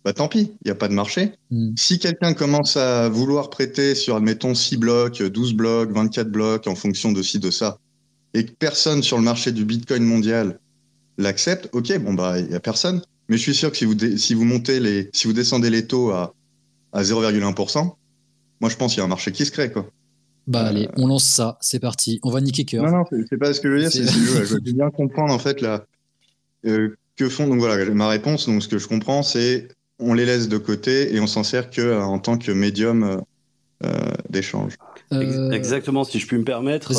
bah 0.05 0.13
tant 0.13 0.29
pis, 0.29 0.53
il 0.61 0.65
n'y 0.65 0.71
a 0.71 0.75
pas 0.75 0.87
de 0.87 0.93
marché. 0.93 1.33
Mm. 1.51 1.71
Si 1.75 1.99
quelqu'un 1.99 2.33
commence 2.33 2.77
à 2.77 3.09
vouloir 3.09 3.49
prêter 3.49 3.93
sur, 3.93 4.15
admettons, 4.15 4.55
6 4.55 4.77
blocs, 4.77 5.21
12 5.21 5.53
blocs, 5.53 5.91
24 5.91 6.29
blocs, 6.29 6.67
en 6.67 6.75
fonction 6.75 7.11
de 7.11 7.21
ci, 7.21 7.39
de 7.39 7.51
ça, 7.51 7.77
et 8.33 8.45
que 8.45 8.51
personne 8.51 9.03
sur 9.03 9.17
le 9.17 9.23
marché 9.23 9.51
du 9.51 9.65
Bitcoin 9.65 10.03
mondial 10.03 10.59
l'acceptent, 11.17 11.69
ok, 11.73 11.97
bon 11.99 12.13
bah 12.13 12.39
il 12.39 12.51
y 12.51 12.55
a 12.55 12.59
personne. 12.59 13.01
Mais 13.29 13.37
je 13.37 13.41
suis 13.41 13.55
sûr 13.55 13.71
que 13.71 13.77
si 13.77 13.85
vous 13.85 13.95
si 14.17 14.33
vous 14.33 14.45
montez 14.45 14.79
les 14.79 15.09
si 15.13 15.27
vous 15.27 15.33
descendez 15.33 15.69
les 15.69 15.87
taux 15.87 16.11
à 16.11 16.33
à 16.93 17.03
0,1%, 17.03 17.95
moi 18.61 18.69
je 18.69 18.75
pense 18.75 18.93
qu'il 18.93 18.99
y 18.99 19.01
a 19.01 19.05
un 19.05 19.09
marché 19.09 19.31
qui 19.31 19.45
se 19.45 19.51
crée 19.51 19.71
quoi. 19.71 19.89
Bah 20.47 20.61
allez, 20.61 20.87
on 20.95 21.07
lance 21.07 21.25
ça, 21.25 21.57
c'est 21.59 21.79
parti, 21.79 22.19
on 22.23 22.31
va 22.31 22.39
niquer 22.39 22.63
cœur. 22.63 22.85
Non 22.85 22.99
non, 22.99 23.03
c'est 23.29 23.37
pas 23.37 23.53
ce 23.53 23.59
que 23.59 23.67
je 23.67 23.73
veux 23.73 23.79
dire, 23.81 23.91
c'est 23.91 24.05
je 24.07 24.53
veux 24.53 24.59
bien 24.61 24.89
comprendre 24.89 25.33
en 25.33 25.39
fait 25.39 25.61
la 25.61 25.85
que 26.63 27.29
font 27.29 27.47
donc 27.47 27.59
voilà 27.59 27.83
ma 27.91 28.07
réponse 28.07 28.47
donc 28.47 28.63
ce 28.63 28.67
que 28.67 28.77
je 28.77 28.87
comprends 28.87 29.23
c'est 29.23 29.69
on 29.99 30.13
les 30.13 30.25
laisse 30.25 30.47
de 30.47 30.57
côté 30.57 31.13
et 31.13 31.19
on 31.19 31.27
s'en 31.27 31.43
sert 31.43 31.69
que 31.69 31.99
en 31.99 32.19
tant 32.19 32.37
que 32.37 32.51
médium 32.51 33.21
d'échange. 34.29 34.77
Euh... 35.13 35.51
Exactement, 35.51 36.03
si 36.03 36.19
je 36.19 36.27
puis 36.27 36.37
me 36.37 36.43
permettre, 36.43 36.91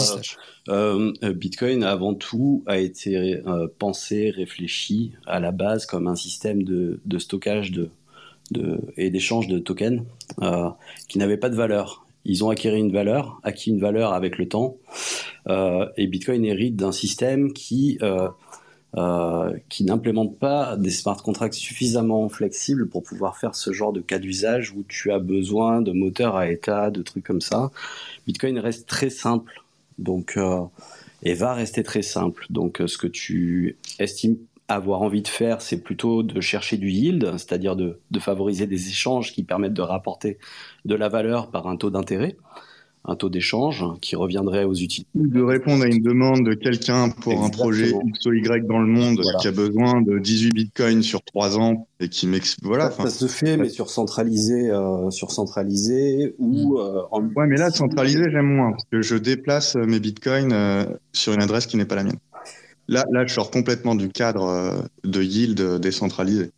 euh, 0.68 1.12
euh, 1.22 1.32
Bitcoin 1.32 1.82
avant 1.84 2.14
tout 2.14 2.62
a 2.66 2.78
été 2.78 3.40
pensé, 3.78 4.30
réfléchi 4.30 5.12
à 5.26 5.40
la 5.40 5.52
base 5.52 5.86
comme 5.86 6.06
un 6.06 6.16
système 6.16 6.62
de, 6.62 7.00
de 7.04 7.18
stockage 7.18 7.70
de, 7.72 7.90
de, 8.50 8.80
et 8.96 9.10
d'échange 9.10 9.48
de 9.48 9.58
tokens 9.58 10.02
qui 11.08 11.18
n'avait 11.18 11.36
pas 11.36 11.50
de 11.50 11.56
valeur. 11.56 12.06
Ils 12.24 12.44
ont 12.44 12.50
acquis 12.50 12.68
une 12.68 12.92
valeur, 12.92 13.40
acquis 13.42 13.70
une 13.70 13.80
valeur 13.80 14.12
avec 14.12 14.38
le 14.38 14.48
temps, 14.48 14.76
et 15.48 16.06
Bitcoin 16.06 16.44
hérite 16.44 16.76
d'un 16.76 16.92
système 16.92 17.52
qui 17.52 17.98
euh, 18.96 19.54
qui 19.68 19.84
n'implémente 19.84 20.38
pas 20.38 20.76
des 20.76 20.90
smart 20.90 21.22
contracts 21.22 21.54
suffisamment 21.54 22.28
flexibles 22.30 22.88
pour 22.88 23.02
pouvoir 23.02 23.36
faire 23.36 23.54
ce 23.54 23.70
genre 23.70 23.92
de 23.92 24.00
cas 24.00 24.18
d'usage 24.18 24.72
où 24.72 24.82
tu 24.88 25.12
as 25.12 25.18
besoin 25.18 25.82
de 25.82 25.92
moteurs 25.92 26.36
à 26.36 26.50
état, 26.50 26.90
de 26.90 27.02
trucs 27.02 27.24
comme 27.24 27.42
ça. 27.42 27.70
Bitcoin 28.26 28.58
reste 28.58 28.88
très 28.88 29.10
simple, 29.10 29.62
donc 29.98 30.38
euh, 30.38 30.60
et 31.22 31.34
va 31.34 31.52
rester 31.52 31.82
très 31.82 32.02
simple. 32.02 32.46
Donc, 32.48 32.80
euh, 32.80 32.86
ce 32.86 32.96
que 32.96 33.06
tu 33.06 33.76
estimes 33.98 34.38
avoir 34.68 35.02
envie 35.02 35.22
de 35.22 35.28
faire, 35.28 35.60
c'est 35.60 35.82
plutôt 35.82 36.22
de 36.22 36.40
chercher 36.40 36.76
du 36.76 36.90
yield, 36.90 37.32
c'est-à-dire 37.32 37.76
de 37.76 37.98
favoriser 38.20 38.66
des 38.66 38.88
échanges 38.88 39.32
qui 39.32 39.42
permettent 39.42 39.74
de 39.74 39.82
rapporter 39.82 40.38
de 40.84 40.94
la 40.94 41.08
valeur 41.08 41.50
par 41.50 41.68
un 41.68 41.76
taux 41.76 41.90
d'intérêt 41.90 42.36
un 43.08 43.16
taux 43.16 43.30
d'échange 43.30 43.84
qui 44.02 44.16
reviendrait 44.16 44.64
aux 44.64 44.74
utilisateurs. 44.74 45.08
De 45.14 45.42
répondre 45.42 45.82
à 45.82 45.86
une 45.86 46.02
demande 46.02 46.44
de 46.44 46.52
quelqu'un 46.52 47.08
pour 47.08 47.42
un 47.42 47.48
projet 47.48 47.92
X 48.04 48.26
ou 48.26 48.34
Y 48.34 48.66
dans 48.66 48.78
le 48.78 48.86
monde 48.86 49.20
qui 49.40 49.48
a 49.48 49.52
besoin 49.52 50.02
de 50.02 50.18
18 50.18 50.52
bitcoins 50.52 51.02
sur 51.02 51.22
3 51.22 51.58
ans 51.58 51.88
et 52.00 52.08
qui 52.08 52.26
m'explique. 52.26 52.66
Voilà. 52.66 52.90
Ça, 52.90 53.08
se 53.08 53.26
fait, 53.26 53.56
mais 53.56 53.70
sur 53.70 53.88
centralisé, 53.88 54.70
euh, 54.70 55.10
sur 55.10 55.30
centralisé 55.30 56.34
ou 56.38 56.74
hmm. 56.74 56.80
euh, 56.80 57.02
en. 57.10 57.22
Ouais, 57.34 57.46
mais 57.46 57.56
là, 57.56 57.70
centralisé, 57.70 58.24
j'aime 58.30 58.46
moins 58.46 58.72
parce 58.72 58.84
que 58.92 59.00
je 59.00 59.16
déplace 59.16 59.74
mes 59.74 60.00
bitcoins 60.00 60.52
euh, 60.52 60.84
sur 61.12 61.32
une 61.32 61.42
adresse 61.42 61.66
qui 61.66 61.78
n'est 61.78 61.86
pas 61.86 61.96
la 61.96 62.04
mienne. 62.04 62.18
Là, 62.88 63.04
là, 63.10 63.26
je 63.26 63.34
sors 63.34 63.50
complètement 63.50 63.94
du 63.94 64.08
cadre 64.08 64.82
de 65.04 65.22
yield 65.22 65.78
décentralisé. 65.78 66.52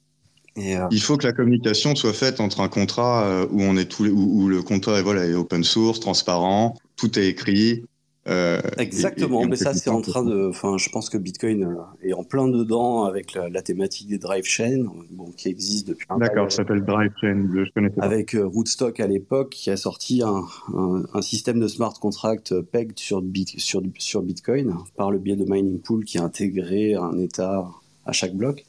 Euh, 0.58 0.88
Il 0.90 1.00
faut 1.00 1.16
que 1.16 1.26
la 1.26 1.32
communication 1.32 1.94
soit 1.94 2.12
faite 2.12 2.40
entre 2.40 2.60
un 2.60 2.68
contrat 2.68 3.24
euh, 3.24 3.46
où 3.50 3.62
on 3.62 3.76
est 3.76 3.90
tous 3.90 4.08
où, 4.08 4.48
le 4.48 4.62
contrat 4.62 4.98
est, 4.98 5.02
voilà, 5.02 5.26
est 5.26 5.34
open 5.34 5.64
source, 5.64 6.00
transparent, 6.00 6.76
tout 6.96 7.18
est 7.18 7.28
écrit. 7.28 7.84
Euh, 8.28 8.60
Exactement, 8.76 9.46
mais 9.46 9.56
ça 9.56 9.72
c'est 9.72 9.88
en 9.88 10.02
train 10.02 10.22
de. 10.22 10.48
Enfin, 10.50 10.76
je 10.76 10.90
pense 10.90 11.08
que 11.08 11.16
Bitcoin 11.16 11.74
est 12.02 12.12
en 12.12 12.22
plein 12.22 12.48
dedans 12.48 13.04
avec 13.04 13.32
la, 13.34 13.62
thématique 13.62 14.08
des 14.08 14.18
drive 14.18 14.44
chains, 14.44 14.84
bon, 15.10 15.32
qui 15.36 15.48
existe 15.48 15.88
depuis. 15.88 16.06
D'accord, 16.18 16.50
ça 16.52 16.58
s'appelle 16.58 16.84
drive 16.84 17.12
chain, 17.18 17.48
je 17.54 17.72
connais 17.72 17.88
pas. 17.88 18.04
Avec 18.04 18.36
Rootstock 18.38 19.00
à 19.00 19.06
l'époque, 19.06 19.50
qui 19.50 19.70
a 19.70 19.76
sorti 19.78 20.22
un, 20.22 20.44
un, 21.14 21.22
système 21.22 21.60
de 21.60 21.66
smart 21.66 21.94
contract 21.94 22.60
pegged 22.60 22.98
sur, 22.98 23.22
sur, 23.56 23.82
sur 23.98 24.22
Bitcoin 24.22 24.74
par 24.96 25.10
le 25.10 25.18
biais 25.18 25.36
de 25.36 25.46
mining 25.48 25.80
pool 25.80 26.04
qui 26.04 26.18
a 26.18 26.22
intégré 26.22 26.94
un 26.94 27.18
état 27.18 27.66
à 28.04 28.12
chaque 28.12 28.34
bloc. 28.34 28.66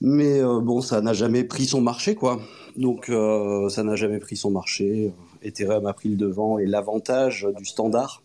Mais 0.00 0.40
euh, 0.40 0.60
bon, 0.60 0.80
ça 0.80 1.00
n'a 1.00 1.12
jamais 1.12 1.44
pris 1.44 1.66
son 1.66 1.80
marché, 1.80 2.14
quoi. 2.14 2.40
Donc, 2.76 3.08
euh, 3.08 3.68
ça 3.68 3.82
n'a 3.82 3.96
jamais 3.96 4.18
pris 4.18 4.36
son 4.36 4.50
marché. 4.50 5.12
Ethereum 5.42 5.86
a 5.86 5.92
pris 5.92 6.08
le 6.08 6.16
devant 6.16 6.58
et 6.58 6.66
l'avantage 6.66 7.48
du 7.56 7.64
standard. 7.64 8.22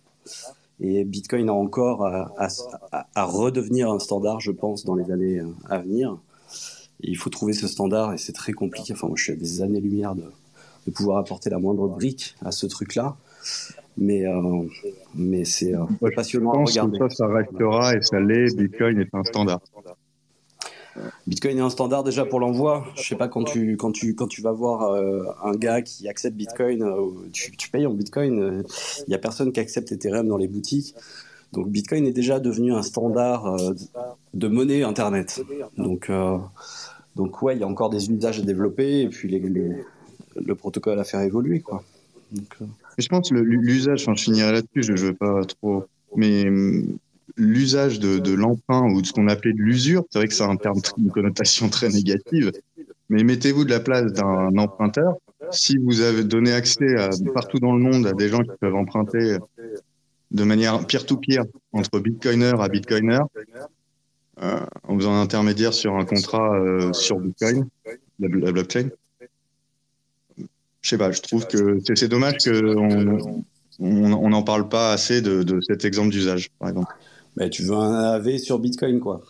Et 0.80 1.04
Bitcoin 1.04 1.50
a 1.50 1.54
encore 1.54 2.06
à, 2.06 3.26
redevenir 3.26 3.92
un 3.92 4.00
standard, 4.00 4.40
je 4.40 4.52
pense, 4.52 4.86
dans 4.86 4.96
les 4.96 5.12
années 5.12 5.40
euh, 5.40 5.48
à 5.70 5.80
venir. 5.80 6.18
il 7.00 7.18
faut 7.18 7.30
trouver 7.30 7.54
ce 7.54 7.68
standard 7.68 8.14
et 8.14 8.18
c'est 8.18 8.34
très 8.34 8.54
compliqué. 8.54 8.94
Enfin, 8.94 9.08
moi, 9.08 9.16
je 9.18 9.24
suis 9.24 9.34
à 9.34 9.36
des 9.36 9.62
années-lumière 9.62 10.14
de, 10.14 10.26
de, 10.86 10.92
pouvoir 10.92 11.18
apporter 11.18 11.50
la 11.50 11.58
moindre 11.58 11.88
brique 11.88 12.36
à 12.46 12.52
ce 12.52 12.68
truc-là. 12.68 13.16
Mais, 13.96 14.24
mais 15.14 15.46
c'est 15.46 15.74
passionnant 16.16 16.54
à 16.54 16.64
regarder. 16.64 16.98
ça, 16.98 17.10
ça 17.10 17.28
restera 17.28 17.94
et 17.94 18.02
ça 18.02 18.20
l'est. 18.20 18.56
Bitcoin 18.58 19.00
est 19.00 19.14
un 19.14 19.24
standard. 19.24 19.62
Bitcoin 21.28 21.58
est 21.58 21.62
un 21.62 21.70
standard 21.70 22.04
déjà 22.04 22.26
pour 22.26 22.40
l'envoi. 22.40 22.86
Je 22.96 23.04
sais 23.04 23.16
pas 23.16 23.28
quand 23.28 23.44
tu 23.44 23.78
quand 23.78 23.92
tu 23.92 24.16
quand 24.16 24.28
tu 24.28 24.42
vas 24.42 24.52
voir 24.52 24.92
euh, 24.92 25.24
un 25.44 25.54
gars 25.54 25.82
qui 25.82 26.08
accepte 26.08 26.36
Bitcoin, 26.36 26.84
euh, 26.84 27.30
tu, 27.32 27.70
payes 27.70 27.86
en 27.86 27.94
Bitcoin. 27.94 28.36
Il 28.36 28.42
euh, 28.42 28.64
y 29.08 29.14
a 29.14 29.18
personne 29.18 29.52
qui 29.52 29.60
accepte 29.60 29.92
Ethereum 29.92 30.28
dans 30.28 30.38
les 30.38 30.48
boutiques. 30.48 30.96
Donc 31.54 31.70
Bitcoin 31.70 32.08
est 32.08 32.14
déjà 32.14 32.40
devenu 32.40 32.74
un 32.74 32.82
standard 32.82 33.58
de 34.34 34.48
monnaie 34.48 34.84
Internet. 34.84 35.44
Donc 35.78 36.12
donc 37.16 37.42
ouais, 37.42 37.56
il 37.56 37.60
y 37.60 37.64
a 37.64 37.68
encore 37.68 37.90
des 37.90 38.10
usages 38.10 38.40
à 38.40 38.44
développer 38.44 39.02
et 39.02 39.08
puis 39.08 39.40
le 40.36 40.56
protocole 40.56 41.00
à 41.00 41.04
faire 41.04 41.22
évoluer 41.22 41.60
quoi. 41.60 41.84
je 42.98 43.08
pense 43.08 43.32
l'usage, 43.32 44.06
je 44.06 44.14
finirai 44.16 44.52
là-dessus, 44.52 44.82
je 44.82 44.94
ne 44.94 44.98
veux 44.98 45.14
pas 45.14 45.46
trop, 45.46 45.86
mais 46.16 46.46
l'usage 47.36 48.00
de, 48.00 48.34
l'emprunt 48.34 48.90
ou 48.92 49.02
de 49.02 49.08
ce 49.08 49.14
qu'on 49.14 49.28
appelait 49.28 49.54
de 49.54 49.62
l'usure, 49.62 50.04
c'est 50.10 50.20
vrai 50.20 50.28
que 50.28 50.34
c'est 50.34 50.44
un 50.44 50.56
terme 50.56 50.80
une 50.98 51.12
connotation 51.12 51.70
très 51.70 51.90
négative, 51.90 52.52
mais 53.10 53.24
mettez-vous 53.24 53.66
de 53.66 53.70
la 53.70 53.80
place 53.80 54.12
d'un 54.14 54.56
emprunteur. 54.58 55.16
Si 55.52 55.78
vous 55.78 56.02
avez 56.02 56.24
donné 56.24 56.54
accès 56.54 56.96
à, 56.98 57.10
partout 57.34 57.60
dans 57.60 57.76
le 57.76 57.82
monde 57.82 58.08
à 58.08 58.14
des 58.14 58.30
gens 58.30 58.40
qui 58.40 58.52
peuvent 58.60 58.76
emprunter 58.76 59.38
de 60.32 60.44
manière 60.44 60.86
peer-to-peer 60.88 61.44
entre 61.74 62.00
bitcoiner 62.00 62.54
à 62.60 62.68
bitcoiner, 62.68 63.20
euh, 64.42 64.60
en 64.88 64.98
faisant 64.98 65.14
un 65.14 65.22
intermédiaire 65.22 65.74
sur 65.74 65.96
un 65.96 66.06
contrat 66.06 66.56
euh, 66.56 66.92
sur 66.92 67.20
Bitcoin, 67.20 67.68
la, 68.20 68.52
blockchain, 68.52 68.90
je 70.82 70.90
sais 70.90 70.98
pas, 70.98 71.12
je 71.12 71.22
trouve 71.22 71.46
que 71.46 71.80
c'est 71.94 72.08
dommage 72.08 72.38
qu'on 72.44 73.44
on 73.80 74.30
n'en 74.30 74.44
parle 74.44 74.70
pas 74.70 74.92
assez 74.92 75.22
de, 75.22 75.44
de 75.44 75.62
cet 75.62 75.86
exemple 75.86 76.10
d'usage, 76.10 76.50
par 76.58 76.70
exemple. 76.70 76.92
Mais 77.38 77.50
tu 77.50 77.64
veux 77.64 77.76
un 77.76 78.14
AV 78.14 78.38
sur 78.38 78.60
Bitcoin, 78.60 79.00
quoi. 79.00 79.22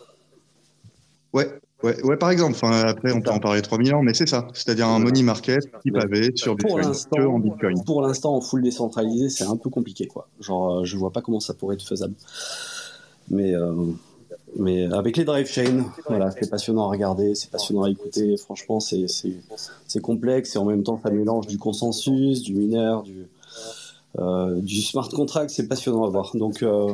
Ouais, 1.34 1.48
ouais, 1.84 2.04
ouais, 2.04 2.18
par 2.18 2.30
exemple. 2.32 2.54
Enfin, 2.56 2.82
après, 2.82 3.12
on 3.12 3.22
peut 3.22 3.32
en 3.32 3.40
parler 3.40 3.62
3000 3.62 3.96
ans, 3.96 4.04
mais 4.04 4.14
c'est 4.14 4.28
ça. 4.28 4.48
C'est-à-dire 4.54 4.88
un 4.88 5.00
money 5.00 5.24
market 5.24 5.62
type 5.82 5.96
AV 5.96 6.32
sur 6.36 6.56
Bitcoin, 6.56 6.92
que 6.92 7.26
en 7.26 7.40
Bitcoin. 7.40 7.84
Pour 7.84 8.02
l'instant, 8.02 8.36
en 8.36 8.42
full 8.42 8.62
décentralisé, 8.62 9.30
c'est 9.30 9.46
un 9.46 9.58
peu 9.58 9.70
compliqué, 9.70 10.08
quoi. 10.08 10.28
Genre, 10.40 10.80
euh, 10.80 10.86
je 10.86 10.98
vois 10.98 11.12
pas 11.12 11.22
comment 11.22 11.40
ça 11.40 11.54
pourrait 11.54 11.76
être 11.76 11.88
faisable. 11.88 12.14
Mais, 13.30 13.56
euh, 13.56 13.74
mais 14.60 14.86
avec 14.94 15.18
les 15.18 15.24
drive 15.24 15.48
chains, 15.48 15.86
voilà, 16.08 16.30
c'est 16.32 16.50
passionnant 16.50 16.86
à 16.86 16.90
regarder, 16.90 17.34
c'est 17.36 17.50
passionnant 17.50 17.84
à 17.84 17.90
écouter. 17.90 18.36
Franchement, 18.38 18.80
c'est 18.80 20.02
complexe 20.02 20.56
et 20.56 20.60
en 20.60 20.66
même 20.66 20.84
temps, 20.84 21.00
ça 21.02 21.10
mélange 21.10 21.48
du 21.48 21.58
consensus, 21.58 22.44
du 22.44 22.54
mineur, 22.54 23.04
du 23.04 23.28
euh, 24.20 24.62
du 24.62 24.82
smart 24.82 25.10
contract, 25.10 25.50
c'est 25.50 25.68
passionnant 25.68 26.04
à 26.04 26.10
voir. 26.10 26.36
Donc, 26.36 26.62
euh, 26.62 26.94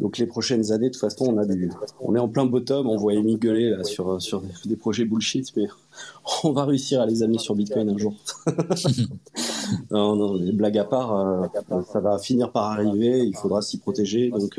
donc 0.00 0.18
les 0.18 0.26
prochaines 0.26 0.72
années, 0.72 0.88
de 0.88 0.92
toute 0.92 1.00
façon, 1.00 1.26
on 1.26 1.38
a 1.38 1.46
du, 1.46 1.70
on 2.00 2.16
est 2.16 2.18
en 2.18 2.28
plein 2.28 2.46
bottom. 2.46 2.88
On 2.88 2.96
voit 2.96 3.12
Amy 3.12 3.36
gueuler 3.36 3.70
là, 3.70 3.84
sur 3.84 4.20
sur 4.20 4.42
des, 4.64 4.76
projets 4.76 5.04
bullshit, 5.04 5.52
mais 5.56 5.68
on 6.44 6.52
va 6.52 6.64
réussir 6.64 7.00
à 7.00 7.06
les 7.06 7.22
amener 7.22 7.38
sur 7.38 7.54
Bitcoin 7.54 7.88
un 7.88 7.96
jour. 7.96 8.14
non, 9.90 10.16
non, 10.16 10.34
les 10.34 10.52
blagues 10.52 10.78
à 10.78 10.84
part, 10.84 11.16
euh, 11.16 11.82
ça 11.92 12.00
va 12.00 12.18
finir 12.18 12.50
par 12.50 12.64
arriver. 12.72 13.20
Il 13.20 13.36
faudra 13.36 13.62
s'y 13.62 13.78
protéger. 13.78 14.30
Donc, 14.30 14.58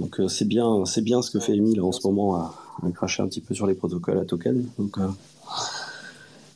donc 0.00 0.20
c'est 0.28 0.48
bien, 0.48 0.86
c'est 0.86 1.02
bien 1.02 1.20
ce 1.20 1.30
que 1.30 1.38
fait 1.38 1.52
Amy 1.52 1.78
en 1.80 1.92
ce 1.92 2.06
moment 2.06 2.36
à, 2.36 2.54
à, 2.82 2.90
cracher 2.92 3.22
un 3.22 3.26
petit 3.26 3.42
peu 3.42 3.54
sur 3.54 3.66
les 3.66 3.74
protocoles 3.74 4.18
à 4.18 4.24
token. 4.24 4.64
Donc 4.78 4.96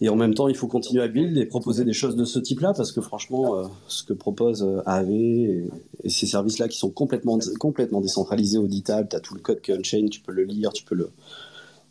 et 0.01 0.09
en 0.09 0.17
même 0.17 0.35
temps, 0.35 0.49
il 0.49 0.57
faut 0.57 0.67
continuer 0.67 1.03
à 1.03 1.09
build 1.09 1.37
et 1.39 1.47
proposer 1.47 1.85
des 1.85 1.93
choses 1.93 2.17
de 2.17 2.25
ce 2.25 2.39
type-là, 2.39 2.75
parce 2.77 2.93
que 2.93 3.01
franchement, 3.01 3.57
euh, 3.57 3.65
ce 3.89 4.03
que 4.03 4.13
propose 4.13 4.63
euh, 4.63 4.83
AAV 4.87 5.11
et, 5.11 5.69
ces 6.09 6.27
services-là 6.27 6.69
qui 6.69 6.79
sont 6.79 6.91
complètement, 6.91 7.39
complètement 7.59 8.01
décentralisés, 8.01 8.59
auditables, 8.59 9.09
tu 9.09 9.17
as 9.17 9.21
tout 9.21 9.35
le 9.35 9.41
code 9.41 9.61
qui 9.61 9.71
est 9.71 9.79
on-chain, 9.79 10.07
tu 10.11 10.21
peux 10.21 10.33
le 10.33 10.45
lire, 10.45 10.73
tu 10.73 10.85
peux, 10.85 10.95
le, 10.95 11.11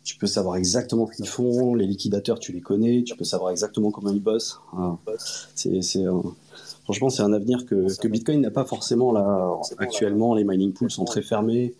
tu 0.04 0.16
peux 0.16 0.26
savoir 0.26 0.56
exactement 0.56 1.06
ce 1.10 1.16
qu'ils 1.16 1.28
font, 1.28 1.74
les 1.74 1.86
liquidateurs, 1.86 2.38
tu 2.38 2.52
les 2.52 2.60
connais, 2.60 3.02
tu 3.02 3.16
peux 3.16 3.24
savoir 3.24 3.50
exactement 3.50 3.90
comment 3.90 4.10
ils 4.10 4.22
bossent. 4.22 4.60
C'est, 5.54 6.04
franchement, 6.84 7.10
c'est 7.10 7.22
un 7.22 7.32
avenir 7.32 7.66
que, 7.66 7.94
que 7.98 8.08
Bitcoin 8.08 8.40
n'a 8.40 8.50
pas 8.50 8.64
forcément 8.64 9.12
là 9.12 9.50
actuellement. 9.78 10.34
Les 10.34 10.44
mining 10.44 10.72
pools 10.72 10.90
sont 10.90 11.04
très 11.04 11.22
fermés. 11.22 11.74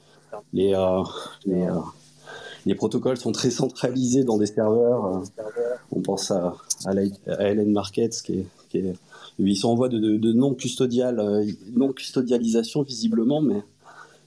Les, 0.52 0.74
euh, 0.74 1.02
les, 1.46 1.66
les 2.66 2.74
protocoles 2.74 3.16
sont 3.16 3.32
très 3.32 3.50
centralisés 3.50 4.24
dans 4.24 4.38
des 4.38 4.46
serveurs. 4.46 5.22
On 5.92 6.00
pense 6.00 6.32
à, 6.32 6.56
à, 6.84 6.94
LN 6.94 7.72
Markets, 7.72 8.22
qui 8.22 8.44
ils 9.38 9.56
sont 9.56 9.68
en 9.68 9.74
voie 9.74 9.88
de, 9.88 10.32
non 10.32 10.50
euh, 10.52 11.92
custodialisation 11.92 12.82
visiblement, 12.82 13.40
mais 13.40 13.62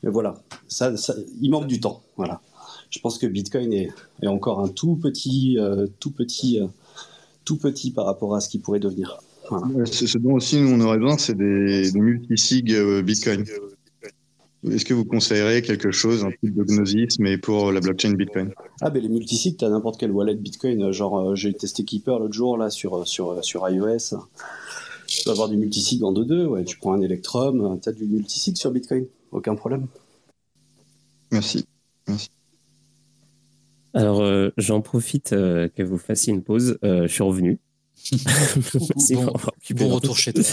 voilà, 0.04 0.36
ça, 0.68 0.94
il 1.42 1.52
manque 1.52 1.68
du 1.68 1.80
temps. 1.80 2.02
Voilà. 2.16 2.42
Je 2.90 3.00
pense 3.00 3.18
que 3.18 3.28
Bitcoin 3.28 3.74
est, 3.74 3.90
est 4.24 4.28
encore 4.28 4.62
un 4.62 4.70
tout 4.70 4.96
petit, 4.96 5.58
tout 6.00 6.12
petit, 6.12 6.60
tout 7.44 7.58
petit 7.58 7.92
par 7.92 8.06
rapport 8.06 8.36
à 8.36 8.40
ce 8.40 8.50
qu'il 8.50 8.62
pourrait 8.62 8.80
devenir. 8.80 9.20
Ce 9.86 10.18
dont 10.18 10.34
aussi 10.34 10.58
on 10.58 10.80
aurait 10.80 10.98
besoin, 10.98 11.18
c'est 11.18 11.36
des, 11.36 11.92
des 11.92 12.00
multisig 12.00 12.74
Bitcoin. 13.04 13.44
Est-ce 14.68 14.84
que 14.84 14.94
vous 14.94 15.06
conseillerez 15.06 15.62
quelque 15.62 15.92
chose, 15.92 16.26
un 16.26 16.32
type 16.32 16.54
de 16.54 16.64
Gnosis, 16.64 17.20
mais 17.20 17.38
pour 17.38 17.72
la 17.72 17.80
blockchain 17.80 18.12
Bitcoin? 18.12 18.54
Ah, 18.82 18.90
ben 18.90 19.02
les 19.02 19.08
multisites, 19.08 19.60
tu 19.60 19.66
as 19.66 19.70
n'importe 19.70 19.98
quel 19.98 20.12
wallet 20.12 20.36
Bitcoin. 20.36 20.92
Genre, 20.92 21.32
euh, 21.32 21.36
j'ai 21.36 21.54
testé 21.54 21.86
Keeper 21.86 22.20
l'autre 22.20 22.34
jour 22.34 22.58
là, 22.58 22.70
sur, 22.70 23.08
sur, 23.08 23.44
sur 23.44 23.70
iOS. 23.70 24.18
Tu 25.08 25.24
peux 25.24 25.32
avoir 25.32 25.48
du 25.48 25.56
multisig 25.56 26.04
en 26.04 26.14
2-2. 26.14 26.46
Ouais, 26.46 26.66
tu 26.66 26.78
prends 26.78 26.94
un 26.94 27.02
Electrum, 27.02 27.80
tu 27.82 27.88
as 27.88 27.94
du 27.94 28.06
multisig 28.06 28.58
sur 28.58 28.72
Bitcoin. 28.72 29.06
Aucun 29.32 29.56
problème. 29.56 29.88
Merci. 31.32 31.66
Merci. 32.08 32.30
Alors, 33.94 34.22
euh, 34.22 34.50
j'en 34.58 34.82
profite 34.82 35.32
euh, 35.32 35.70
que 35.70 35.84
vous 35.84 35.98
fassiez 35.98 36.34
une 36.34 36.44
pause. 36.44 36.78
je 36.84 37.08
suis 37.08 37.24
revenu. 37.24 37.60
bon, 39.14 39.34
bon 39.76 39.90
retour 39.90 40.18
chez 40.18 40.34
toi. 40.34 40.44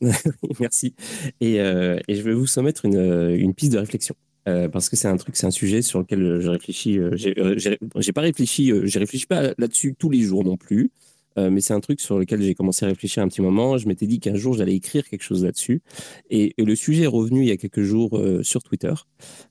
Merci. 0.60 0.94
Et, 1.40 1.60
euh, 1.60 1.98
et, 2.08 2.14
je 2.14 2.22
vais 2.22 2.34
vous 2.34 2.46
soumettre 2.46 2.84
une, 2.84 3.34
une 3.36 3.54
piste 3.54 3.72
de 3.72 3.78
réflexion. 3.78 4.14
Euh, 4.48 4.68
parce 4.68 4.88
que 4.88 4.96
c'est 4.96 5.08
un 5.08 5.16
truc, 5.16 5.36
c'est 5.36 5.46
un 5.46 5.50
sujet 5.50 5.82
sur 5.82 5.98
lequel 5.98 6.40
je 6.40 6.48
réfléchis. 6.48 6.98
Euh, 6.98 7.14
j'ai 7.16 8.12
pas 8.12 8.22
réfléchi, 8.22 8.72
j'ai 8.84 8.98
réfléchi 8.98 9.26
pas 9.26 9.52
là-dessus 9.58 9.94
tous 9.98 10.08
les 10.10 10.22
jours 10.22 10.44
non 10.44 10.56
plus. 10.56 10.90
Euh, 11.38 11.50
mais 11.50 11.60
c'est 11.60 11.74
un 11.74 11.80
truc 11.80 12.00
sur 12.00 12.18
lequel 12.18 12.42
j'ai 12.42 12.54
commencé 12.54 12.84
à 12.84 12.88
réfléchir 12.88 13.22
un 13.22 13.28
petit 13.28 13.42
moment. 13.42 13.78
Je 13.78 13.86
m'étais 13.86 14.06
dit 14.06 14.18
qu'un 14.18 14.34
jour, 14.34 14.54
j'allais 14.54 14.74
écrire 14.74 15.08
quelque 15.08 15.22
chose 15.22 15.44
là-dessus. 15.44 15.82
Et, 16.30 16.54
le 16.58 16.74
sujet 16.74 17.04
est 17.04 17.06
revenu 17.06 17.42
il 17.42 17.48
y 17.48 17.50
a 17.50 17.56
quelques 17.56 17.82
jours 17.82 18.18
euh, 18.18 18.42
sur 18.42 18.62
Twitter. 18.62 18.92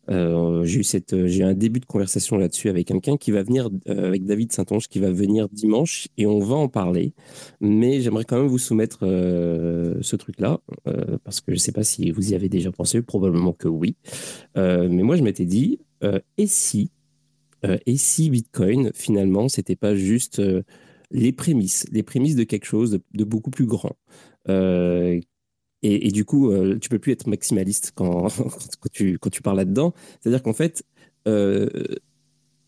Euh, 0.09 0.63
j'ai 0.65 0.81
eu, 0.81 1.43
un 1.43 1.53
début 1.53 1.79
de 1.79 1.85
conversation 1.85 2.37
là-dessus 2.37 2.69
avec 2.69 2.87
quelqu'un 2.87 3.17
qui 3.17 3.31
va 3.31 3.43
venir, 3.43 3.69
avec 3.87 4.25
David 4.25 4.51
Saint-Onge, 4.51 4.87
qui 4.87 4.99
va 4.99 5.11
venir 5.11 5.47
dimanche 5.49 6.07
et 6.17 6.27
on 6.27 6.39
va 6.39 6.55
en 6.55 6.67
parler. 6.67 7.13
Mais 7.61 8.01
j'aimerais 8.01 8.25
quand 8.25 8.37
même 8.37 8.47
vous 8.47 8.59
soumettre 8.59 8.99
ce 8.99 10.15
truc-là, 10.15 10.59
parce 11.23 11.41
que 11.41 11.51
je 11.51 11.55
ne 11.55 11.59
sais 11.59 11.71
pas 11.71 11.83
si 11.83 12.11
vous 12.11 12.31
y 12.31 12.35
avez 12.35 12.49
déjà 12.49 12.71
pensé, 12.71 13.01
probablement 13.01 13.53
que 13.53 13.67
oui. 13.67 13.95
mais 14.55 15.03
moi, 15.03 15.15
je 15.15 15.23
m'étais 15.23 15.45
dit, 15.45 15.79
et 16.37 16.47
si 16.47 16.91
et 17.85 17.97
si 17.97 18.29
Bitcoin, 18.29 18.91
finalement, 18.93 19.49
c'était 19.49 19.75
pas 19.75 19.95
juste 19.95 20.41
les 21.11 21.31
prémices, 21.31 21.85
les 21.91 22.03
prémices 22.03 22.35
de 22.35 22.43
quelque 22.43 22.65
chose 22.65 22.99
de, 23.13 23.23
beaucoup 23.23 23.51
plus 23.51 23.65
grand. 23.65 23.95
Euh, 24.49 25.19
et, 25.83 26.11
du 26.11 26.25
coup, 26.25 26.51
euh, 26.51 26.77
tu 26.79 26.89
peux 26.89 26.99
plus 26.99 27.11
être 27.11 27.27
maximaliste 27.27 27.91
quand, 27.95 28.27
tu, 28.91 29.17
quand 29.19 29.29
tu 29.29 29.41
parles 29.41 29.57
là-dedans. 29.57 29.93
C'est-à-dire 30.19 30.43
qu'en 30.43 30.53
fait, 30.53 30.83
euh, 31.27 31.69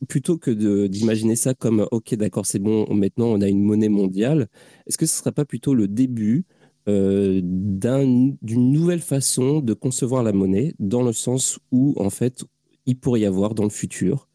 plutôt 0.08 0.38
que 0.38 0.52
d'imaginer 0.88 1.36
ça 1.36 1.54
comme 1.54 1.88
OK, 1.92 2.14
d'accord, 2.16 2.46
c'est 2.46 2.60
bon, 2.60 2.86
maintenant 2.94 3.28
on 3.28 3.42
a 3.42 3.48
une 3.48 3.62
monnaie 3.62 3.90
mondiale, 3.90 4.48
est-ce 4.88 4.98
que 4.98 5.06
ce 5.06 5.16
ne 5.16 5.18
serait 5.18 5.32
pas 5.34 5.46
plutôt 5.46 5.74
le 5.74 5.88
début 5.88 6.46
d'une 6.88 8.72
nouvelle 8.72 9.02
façon 9.02 9.60
de 9.60 9.74
concevoir 9.76 10.24
la 10.24 10.32
monnaie, 10.32 10.74
dans 10.80 11.04
le 11.04 11.14
sens 11.14 11.60
où, 11.72 11.94
en 11.98 12.10
fait, 12.10 12.46
il 12.88 12.98
pourrait 12.98 13.20
y 13.20 13.26
avoir 13.26 13.54
dans 13.54 13.64
le 13.64 13.70
futur 13.70 14.28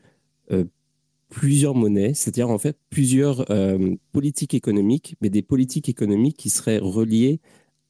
plusieurs 1.34 1.74
monnaies, 1.74 2.14
c'est-à-dire 2.14 2.48
en 2.48 2.58
fait 2.58 2.78
plusieurs 2.90 3.50
euh, 3.50 3.96
politiques 4.12 4.54
économiques, 4.54 5.16
mais 5.20 5.30
des 5.30 5.42
politiques 5.42 5.88
économiques 5.88 6.36
qui 6.36 6.48
seraient 6.48 6.78
reliées 6.78 7.40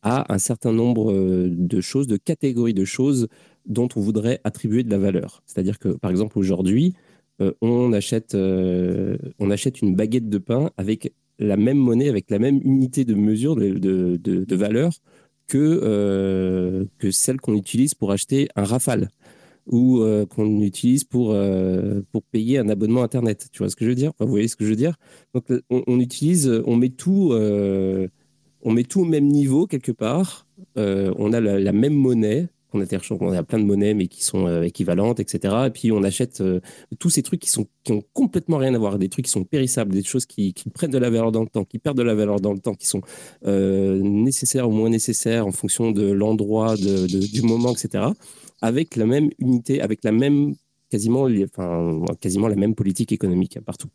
à 0.03 0.33
un 0.33 0.39
certain 0.39 0.73
nombre 0.73 1.13
euh, 1.13 1.49
de 1.51 1.81
choses, 1.83 2.07
de 2.07 2.17
catégories 2.17 2.73
de 2.73 2.87
choses 2.87 3.29
dont 3.67 3.89
on 3.97 4.01
voudrait 4.01 4.41
attribuer 4.45 4.83
de 4.83 4.91
la 4.91 4.97
valeur. 4.97 5.43
C'est-à-dire 5.45 5.79
que, 5.79 5.91
par 5.91 6.11
exemple, 6.11 6.39
aujourd'hui, 6.39 6.95
euh, 7.43 7.53
on, 7.61 7.93
achète, 7.93 8.33
une 8.33 9.95
baguette 9.95 10.31
de 10.31 10.39
pain 10.39 10.71
avec 10.79 11.13
la 11.39 11.59
même 11.59 11.79
monnaie, 11.79 12.09
avec 12.09 12.31
la 12.31 12.39
même 12.39 12.61
unité 12.65 13.05
de 13.05 13.15
mesure 13.15 13.57
de, 13.57 14.55
valeur 14.55 14.93
que 15.49 16.87
celle 17.11 17.41
qu'on 17.41 17.55
utilise 17.55 17.95
pour 17.95 18.11
acheter 18.11 18.49
un 18.57 18.65
rafale 18.65 19.11
ou 19.67 20.01
euh, 20.01 20.27
qu'on 20.27 20.61
utilise 20.61 21.05
pour, 21.05 21.33
euh, 21.33 22.03
pour 22.13 22.23
payer 22.23 22.59
un 22.59 22.69
abonnement 22.69 23.03
Internet. 23.03 23.49
Tu 23.53 23.59
vois 23.59 23.71
ce 23.71 23.77
que 23.77 23.85
je 23.85 23.91
veux 23.91 23.97
dire? 23.97 24.13
Vous 24.19 24.29
voyez 24.29 24.49
ce 24.49 24.57
que 24.57 24.65
je 24.65 24.71
veux 24.71 24.77
dire? 24.77 24.97
Donc, 25.35 25.51
euh, 25.51 25.63
on, 25.71 26.01
utilise, 26.01 26.51
on 26.67 26.77
met 26.77 26.91
tout, 26.91 27.33
on 27.33 28.73
met 28.73 28.85
tout 28.85 29.01
au 29.01 29.05
même 29.05 29.27
niveau 29.27 29.67
quelque 29.67 29.93
part. 29.93 30.47
on 30.77 31.33
a 31.33 31.41
la, 31.41 31.73
même 31.73 31.95
monnaie. 31.95 32.49
On 32.77 32.81
a, 32.81 32.87
on 33.21 33.33
a 33.33 33.43
plein 33.45 33.61
de 33.61 33.65
monnaies, 33.65 33.95
mais 33.95 34.09
qui 34.09 34.25
sont 34.25 34.63
équivalentes, 34.63 35.21
etc. 35.21 35.55
Et 35.69 35.71
puis, 35.71 35.93
on 35.93 36.03
achète 36.03 36.43
tous 36.99 37.09
ces 37.09 37.23
trucs 37.23 37.39
qui, 37.39 37.49
sont, 37.49 37.67
qui 37.85 37.93
ont 37.93 38.03
complètement 38.13 38.57
rien 38.57 38.75
à 38.75 38.79
voir. 38.79 38.99
Des 38.99 39.09
trucs 39.09 39.27
qui 39.27 39.31
sont 39.31 39.45
périssables, 39.45 39.93
des 39.93 40.03
choses 40.03 40.27
qui, 40.27 40.53
prennent 40.75 40.91
de 40.91 40.99
la 40.99 41.09
valeur 41.09 41.31
dans 41.31 41.43
le 41.43 41.49
temps, 41.49 41.65
qui 41.65 41.79
perdent 41.79 41.99
de 41.99 42.03
la 42.03 42.17
valeur 42.17 42.41
dans 42.41 42.53
le 42.53 42.59
temps, 42.59 42.75
qui 42.75 42.89
sont 42.89 43.03
nécessaires 43.45 44.69
ou 44.69 44.73
moins 44.73 44.91
nécessaires 44.91 45.47
en 45.47 45.53
fonction 45.53 45.93
de 45.93 46.11
l'endroit, 46.11 46.77
de, 46.77 47.07
du 47.07 47.43
moment, 47.43 47.73
etc 47.73 48.09
avec 48.65 48.97
la 48.97 49.05
même 49.05 49.29
unité, 49.39 49.83
avec 49.83 50.03
la 50.05 50.11
même 50.11 50.55
quasiment, 50.89 51.27
enfin, 51.45 52.01
quasiment 52.19 52.49
la 52.49 52.57
même 52.57 52.75
politique 52.75 53.13
économique 53.13 53.59
partout. 53.61 53.89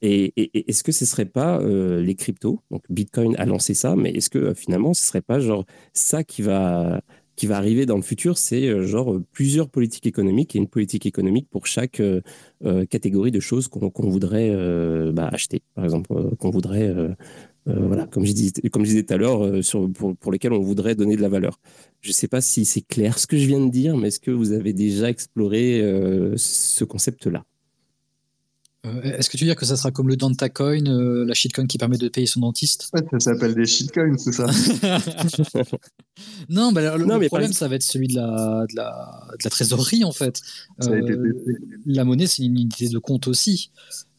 Et, 0.00 0.32
est-ce 0.68 0.82
que 0.82 0.92
ce 0.92 1.04
serait 1.04 1.26
pas 1.26 1.60
euh, 1.60 2.00
les 2.00 2.14
cryptos? 2.14 2.60
Donc 2.70 2.82
Bitcoin 2.88 3.36
a 3.36 3.44
lancé 3.44 3.74
ça, 3.74 3.94
mais 3.94 4.10
est-ce 4.10 4.30
que 4.30 4.38
euh, 4.38 4.54
finalement 4.54 4.94
ce 4.94 5.02
serait 5.02 5.20
pas 5.20 5.38
genre 5.38 5.66
ça 5.92 6.24
qui 6.24 6.40
va 6.42 7.02
qui 7.34 7.46
va 7.46 7.58
arriver 7.58 7.84
dans 7.84 7.96
le 7.96 8.02
futur, 8.02 8.38
c'est 8.38 8.66
euh, 8.66 8.86
genre 8.86 9.20
plusieurs 9.32 9.68
politiques 9.68 10.06
économiques 10.06 10.56
et 10.56 10.58
une 10.58 10.68
politique 10.68 11.04
économique 11.04 11.48
pour 11.50 11.66
chaque 11.66 12.00
catégorie 12.88 13.32
de 13.32 13.40
choses 13.40 13.68
qu'on 13.68 14.08
voudrait 14.08 14.50
bah, 15.12 15.28
acheter, 15.30 15.60
par 15.74 15.84
exemple, 15.84 16.08
qu'on 16.38 16.50
voudrait 16.50 16.94
voilà, 17.66 18.06
comme 18.06 18.24
je, 18.24 18.32
disais, 18.32 18.52
comme 18.70 18.84
je 18.84 18.90
disais 18.90 19.02
tout 19.02 19.14
à 19.14 19.16
l'heure, 19.16 19.44
euh, 19.44 19.60
pour, 19.92 20.16
pour, 20.16 20.32
lesquels 20.32 20.52
on 20.52 20.60
voudrait 20.60 20.94
donner 20.94 21.16
de 21.16 21.22
la 21.22 21.28
valeur. 21.28 21.58
Je 22.00 22.10
ne 22.10 22.14
sais 22.14 22.28
pas 22.28 22.40
si 22.40 22.64
c'est 22.64 22.86
clair 22.86 23.18
ce 23.18 23.26
que 23.26 23.36
je 23.36 23.46
viens 23.46 23.60
de 23.60 23.70
dire, 23.70 23.96
mais 23.96 24.08
est-ce 24.08 24.20
que 24.20 24.30
vous 24.30 24.52
avez 24.52 24.72
déjà 24.72 25.10
exploré 25.10 25.80
euh, 25.80 26.34
ce 26.36 26.84
concept-là? 26.84 27.44
Est-ce 29.02 29.30
que 29.30 29.36
tu 29.36 29.44
veux 29.44 29.48
dire 29.48 29.56
que 29.56 29.66
ça 29.66 29.76
sera 29.76 29.90
comme 29.90 30.08
le 30.08 30.16
Dantacoin, 30.16 30.84
la 30.84 31.34
shitcoin 31.34 31.66
qui 31.66 31.78
permet 31.78 31.98
de 31.98 32.08
payer 32.08 32.26
son 32.26 32.40
dentiste 32.40 32.90
Ça 32.92 33.20
s'appelle 33.20 33.54
des 33.54 33.66
shitcoins, 33.66 34.16
c'est 34.18 34.32
ça 34.32 34.46
Non, 36.48 36.72
bah, 36.72 36.96
le, 36.96 37.26
problème, 37.26 37.52
ça 37.52 37.68
va 37.68 37.76
être 37.76 37.82
celui 37.82 38.08
de 38.08 38.14
la, 38.14 38.64
de 38.70 38.76
la, 38.76 39.28
de 39.32 39.44
la 39.44 39.50
trésorerie, 39.50 40.04
en 40.04 40.12
fait. 40.12 40.40
la 40.78 42.04
monnaie, 42.04 42.26
c'est 42.26 42.42
une 42.42 42.52
unité 42.52 42.88
de 42.88 42.98
compte 42.98 43.28
aussi. 43.28 43.70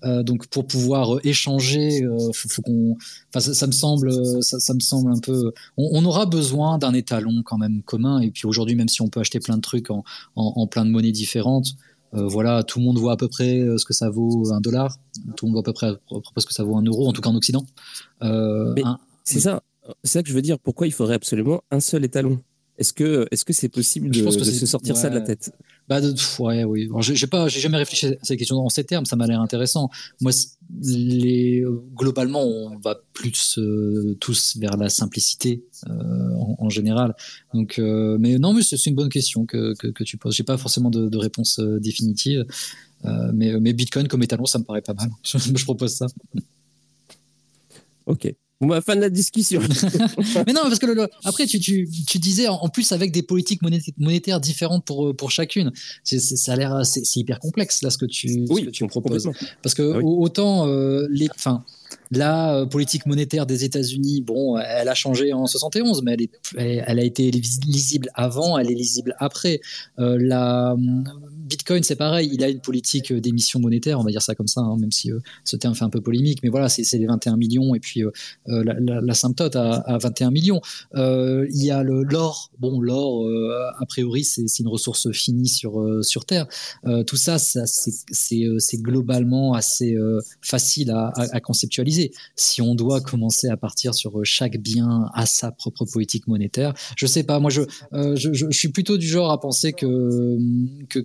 Euh, 0.04 0.22
donc 0.22 0.46
pour 0.48 0.68
pouvoir 0.68 1.16
euh, 1.16 1.20
échanger, 1.24 2.04
euh, 2.04 2.32
faut, 2.34 2.62
qu'on, 2.62 2.98
enfin 3.34 3.40
ça, 3.40 3.66
me 3.66 3.72
semble, 3.72 4.12
ça, 4.44 4.74
me 4.74 4.80
semble 4.80 5.12
un 5.12 5.20
peu. 5.20 5.52
On, 5.76 6.06
aura 6.06 6.28
besoin 6.28 6.78
d'un 6.78 6.94
étalon 6.94 7.42
quand 7.44 7.58
même 7.58 7.82
commun. 7.82 8.20
Et 8.20 8.30
puis 8.30 8.46
aujourd'hui, 8.46 8.76
même 8.76 8.90
si 8.90 9.02
on 9.02 9.10
peut 9.10 9.20
acheter 9.20 9.40
plein 9.40 9.56
de 9.56 9.62
trucs 9.62 9.90
en, 9.90 10.04
en, 10.36 10.68
plein 10.68 10.86
de 10.86 10.92
monnaies 10.92 11.12
différentes, 11.12 11.70
voilà, 12.14 12.64
tout 12.64 12.80
le 12.80 12.86
monde 12.86 12.98
voit 12.98 13.14
à 13.14 13.18
peu 13.18 13.28
près 13.28 13.60
ce 13.78 13.86
que 13.86 13.94
ça 13.94 14.10
vaut 14.10 14.52
un 14.52 14.62
dollar. 14.62 14.98
Tout 15.36 15.46
le 15.46 15.52
monde 15.52 15.56
voit 15.56 15.62
à 15.62 15.64
peu 15.64 15.74
près, 15.74 15.88
à 15.88 15.94
peu 16.10 16.22
près 16.22 16.42
ce 16.42 16.46
que 16.46 16.54
ça 16.54 16.64
vaut 16.64 16.78
un 16.78 16.84
euro, 16.84 17.08
en 17.08 17.14
tout 17.14 17.22
cas 17.22 17.30
en 17.30 17.36
Occident. 17.36 17.66
c'est 19.24 19.40
ça, 19.40 19.62
c'est 20.04 20.12
ça 20.14 20.24
que 20.24 20.30
je 20.30 20.34
veux 20.34 20.42
dire. 20.42 20.60
Pourquoi 20.60 20.88
il 20.88 20.92
faudrait 20.92 21.16
absolument 21.16 21.62
un 21.72 21.80
seul 21.80 22.06
étalon? 22.06 22.42
Est-ce 22.78 22.94
que 22.94 23.28
est-ce 23.32 23.44
que 23.44 23.54
c'est 23.54 23.70
possible 23.70 24.10
de, 24.12 24.30
se 24.30 24.66
sortir 24.66 24.96
ça 24.96 25.10
de 25.10 25.16
la 25.16 25.22
tête? 25.22 25.52
Bah 25.88 26.02
ouais, 26.40 26.66
oui. 26.66 26.90
J'ai 27.00 27.28
pas, 27.28 27.48
j'ai 27.48 27.62
jamais 27.62 27.78
réfléchi 27.78 28.08
à 28.08 28.12
cette 28.22 28.38
question 28.38 28.58
en 28.58 28.68
ces 28.68 28.84
termes. 28.84 29.06
Ça 29.06 29.16
m'a 29.16 29.26
l'air 29.26 29.40
intéressant. 29.40 29.90
Moi, 30.20 30.32
les 30.84 31.64
globalement, 31.96 32.44
on 32.44 32.78
va 32.78 33.00
plus 33.14 33.58
euh, 33.58 34.18
tous 34.20 34.58
vers 34.58 34.76
la 34.76 34.90
simplicité 34.90 35.64
euh, 35.90 35.94
en, 36.60 36.70
général. 36.70 37.16
Donc, 37.54 37.80
euh, 37.80 38.18
mais 38.20 38.38
non, 38.38 38.54
mais 38.54 38.64
c'est 38.64 38.86
une 38.86 38.96
bonne 38.96 39.10
question 39.10 39.46
que, 39.46 39.76
que, 39.76 39.88
que 39.88 40.04
tu 40.04 40.18
poses. 40.18 40.36
J'ai 40.36 40.44
pas 40.44 40.58
forcément 40.58 40.90
de, 40.90 41.08
de 41.08 41.18
réponse 41.18 41.60
définitive. 41.60 42.46
mais, 43.34 43.58
mais 43.60 43.72
Bitcoin 43.72 44.10
comme 44.10 44.24
étalon, 44.24 44.46
ça 44.46 44.60
me 44.60 44.66
paraît 44.66 44.82
pas 44.82 44.94
mal. 44.94 45.10
je 45.24 45.64
propose 45.64 45.94
ça. 45.96 46.08
Ok. 48.08 48.34
Bon, 48.60 48.68
bah, 48.68 48.82
fin 48.82 48.96
de 48.96 49.02
la 49.02 49.10
discussion. 49.10 49.62
mais 50.48 50.54
non, 50.54 50.64
parce 50.64 50.80
que 50.80 50.88
le, 50.88 51.08
après, 51.24 51.46
tu, 51.46 51.60
tu, 51.60 51.88
tu, 52.08 52.20
disais 52.20 52.48
en 52.48 52.70
plus 52.70 52.92
avec 52.92 53.12
des 53.12 53.22
politiques 53.22 53.62
monétaires 53.98 54.40
différentes 54.40 54.84
pour, 54.86 55.16
pour 55.16 55.30
chacune. 55.32 55.72
ça 56.04 56.54
a 56.54 56.56
l'air, 56.56 56.86
c'est 56.86 57.16
hyper 57.18 57.40
complexe 57.40 57.84
là 57.84 57.90
ce 57.90 57.98
que 57.98 58.06
tu, 58.06 58.46
oui, 58.50 58.70
tu 58.72 58.86
proposes. 58.88 59.30
Parce 59.62 59.76
que 59.76 59.94
ah 59.96 60.00
autant 60.04 60.68
euh, 60.68 61.08
les, 61.12 61.30
enfin, 61.36 61.64
la 62.10 62.66
politique 62.66 63.06
monétaire 63.06 63.46
des 63.46 63.64
États-Unis, 63.64 64.22
bon, 64.22 64.58
elle 64.58 64.90
a 64.90 64.96
changé 64.96 65.34
en 65.34 65.46
71, 65.46 66.02
mais 66.04 66.14
elle, 66.14 66.22
est, 66.22 66.84
elle, 66.88 67.00
a 67.00 67.04
été 67.04 67.30
lisible 67.30 68.10
avant, 68.16 68.58
elle 68.58 68.72
est 68.72 68.76
lisible 68.76 69.16
après. 69.20 69.62
la 69.98 70.76
Bitcoin, 71.48 71.84
c'est 71.84 71.96
pareil, 71.96 72.30
il 72.32 72.44
a 72.44 72.50
une 72.50 72.60
politique 72.60 73.14
d'émission 73.14 73.60
monétaire, 73.60 74.00
on 74.00 74.04
va 74.04 74.12
dire 74.12 74.22
ça 74.22 74.36
comme 74.36 74.48
ça, 74.48 74.62
hein, 74.62 74.78
même 74.80 74.92
si 74.92 75.12
ce 75.44 75.56
terme 75.56 75.76
fait 75.76 75.86
un 75.86 75.90
peu 75.90 76.02
polémique, 76.02 76.40
mais 76.44 76.50
voilà, 76.50 76.70
c'est 76.70 76.98
les 76.98 77.06
21 77.06 77.38
millions 77.38 77.76
et 77.76 77.80
puis 77.80 78.04
la, 78.46 78.76
la, 78.80 79.02
la, 79.02 79.14
symptote 79.14 79.56
à, 79.56 79.76
à 79.76 79.98
21 79.98 80.32
millions. 80.32 80.62
il 80.96 81.64
y 81.64 81.72
a 81.72 81.84
l'or, 81.84 82.52
bon, 82.60 82.80
l'or, 82.82 83.28
a 83.78 83.86
priori, 83.86 84.24
c'est 84.24 84.60
une 84.60 84.68
ressource 84.68 85.12
finie 85.12 85.48
sur, 85.48 86.04
sur 86.04 86.26
Terre. 86.26 86.48
tout 87.06 87.18
ça, 87.18 87.38
c'est 87.40 88.78
globalement 88.78 89.54
assez 89.54 89.98
facile 90.42 90.92
à, 90.92 91.40
conceptualiser. 91.40 92.12
Si 92.36 92.62
on 92.62 92.76
doit 92.76 93.02
commencer 93.02 93.48
à 93.48 93.58
partir 93.58 93.94
sur 93.94 94.20
chaque 94.24 94.58
bien 94.58 95.10
à 95.14 95.26
sa 95.26 95.52
propre 95.52 95.86
politique 95.86 96.28
monétaire, 96.28 96.74
je 96.96 97.06
sais 97.06 97.24
pas. 97.24 97.40
Moi, 97.40 97.52
je, 97.52 97.62
je, 97.92 98.48
suis 98.52 98.70
plutôt 98.70 98.98
du 98.98 99.08
genre 99.08 99.32
à 99.32 99.40
penser 99.40 99.74
que, 99.74 100.38
que 100.90 101.00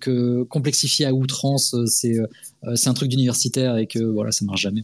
complexifier 0.48 1.06
à 1.06 1.12
outrance, 1.14 1.74
c'est 1.86 2.16
c'est 2.74 2.88
un 2.88 2.94
truc 2.94 3.09
d'universitaire 3.09 3.76
et 3.76 3.86
que 3.86 3.98
voilà, 3.98 4.32
ça 4.32 4.44
marche 4.44 4.62
jamais. 4.62 4.82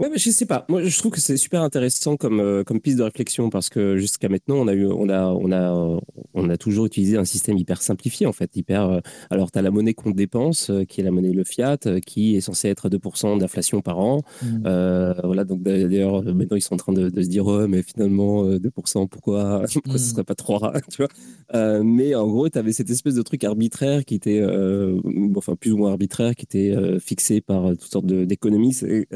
Ouais, 0.00 0.08
mais 0.10 0.18
je 0.18 0.30
sais 0.30 0.46
pas. 0.46 0.64
Moi, 0.68 0.82
je 0.84 0.98
trouve 0.98 1.12
que 1.12 1.20
c'est 1.20 1.36
super 1.36 1.62
intéressant 1.62 2.16
comme, 2.16 2.40
euh, 2.40 2.64
comme 2.64 2.80
piste 2.80 2.98
de 2.98 3.02
réflexion 3.02 3.50
parce 3.50 3.68
que 3.68 3.96
jusqu'à 3.96 4.28
maintenant, 4.28 4.56
on 4.56 4.68
a, 4.68 4.74
eu, 4.74 4.86
on, 4.86 5.08
a, 5.08 5.26
on, 5.26 5.52
a, 5.52 6.00
on 6.34 6.50
a 6.50 6.56
toujours 6.56 6.86
utilisé 6.86 7.16
un 7.16 7.24
système 7.24 7.56
hyper 7.56 7.82
simplifié, 7.82 8.26
en 8.26 8.32
fait. 8.32 8.54
Hyper, 8.56 8.88
euh, 8.88 9.00
alors, 9.30 9.50
tu 9.50 9.58
as 9.58 9.62
la 9.62 9.70
monnaie 9.70 9.94
qu'on 9.94 10.10
dépense, 10.10 10.70
euh, 10.70 10.84
qui 10.84 11.00
est 11.00 11.04
la 11.04 11.10
monnaie 11.10 11.32
le 11.32 11.44
fiat, 11.44 11.78
qui 12.04 12.36
est 12.36 12.40
censée 12.40 12.68
être 12.68 12.86
à 12.86 12.88
2% 12.88 13.38
d'inflation 13.38 13.80
par 13.80 13.98
an. 13.98 14.22
Mmh. 14.42 14.62
voilà, 15.24 15.44
donc 15.44 15.62
d'ailleurs, 15.62 16.22
maintenant, 16.22 16.56
ils 16.56 16.62
sont 16.62 16.74
en 16.74 16.78
train 16.78 16.92
de, 16.92 17.08
se 17.08 17.28
dire, 17.28 17.46
mais 17.68 17.82
finalement, 17.82 18.44
2%, 18.44 19.08
pourquoi, 19.08 19.62
pourquoi 19.72 19.98
ce 19.98 20.04
mmh. 20.04 20.12
serait 20.12 20.24
pas 20.24 20.34
3 20.34 20.72
tu 20.90 21.02
vois? 21.02 21.82
Mais 21.82 22.14
en 22.14 22.26
gros, 22.26 22.48
tu 22.48 22.58
avais 22.58 22.72
cette 22.72 22.90
espèce 22.90 23.14
de 23.14 23.22
truc 23.22 23.44
arbitraire 23.44 24.04
qui 24.04 24.14
était, 24.14 24.44
enfin, 25.36 25.56
plus 25.56 25.72
ou 25.72 25.78
moins 25.78 25.90
arbitraire, 25.90 26.34
qui 26.34 26.44
était 26.44 26.74
fixé 27.00 27.40
par 27.40 27.70
toutes 27.70 27.90
sortes 27.90 28.06
et 28.10 28.36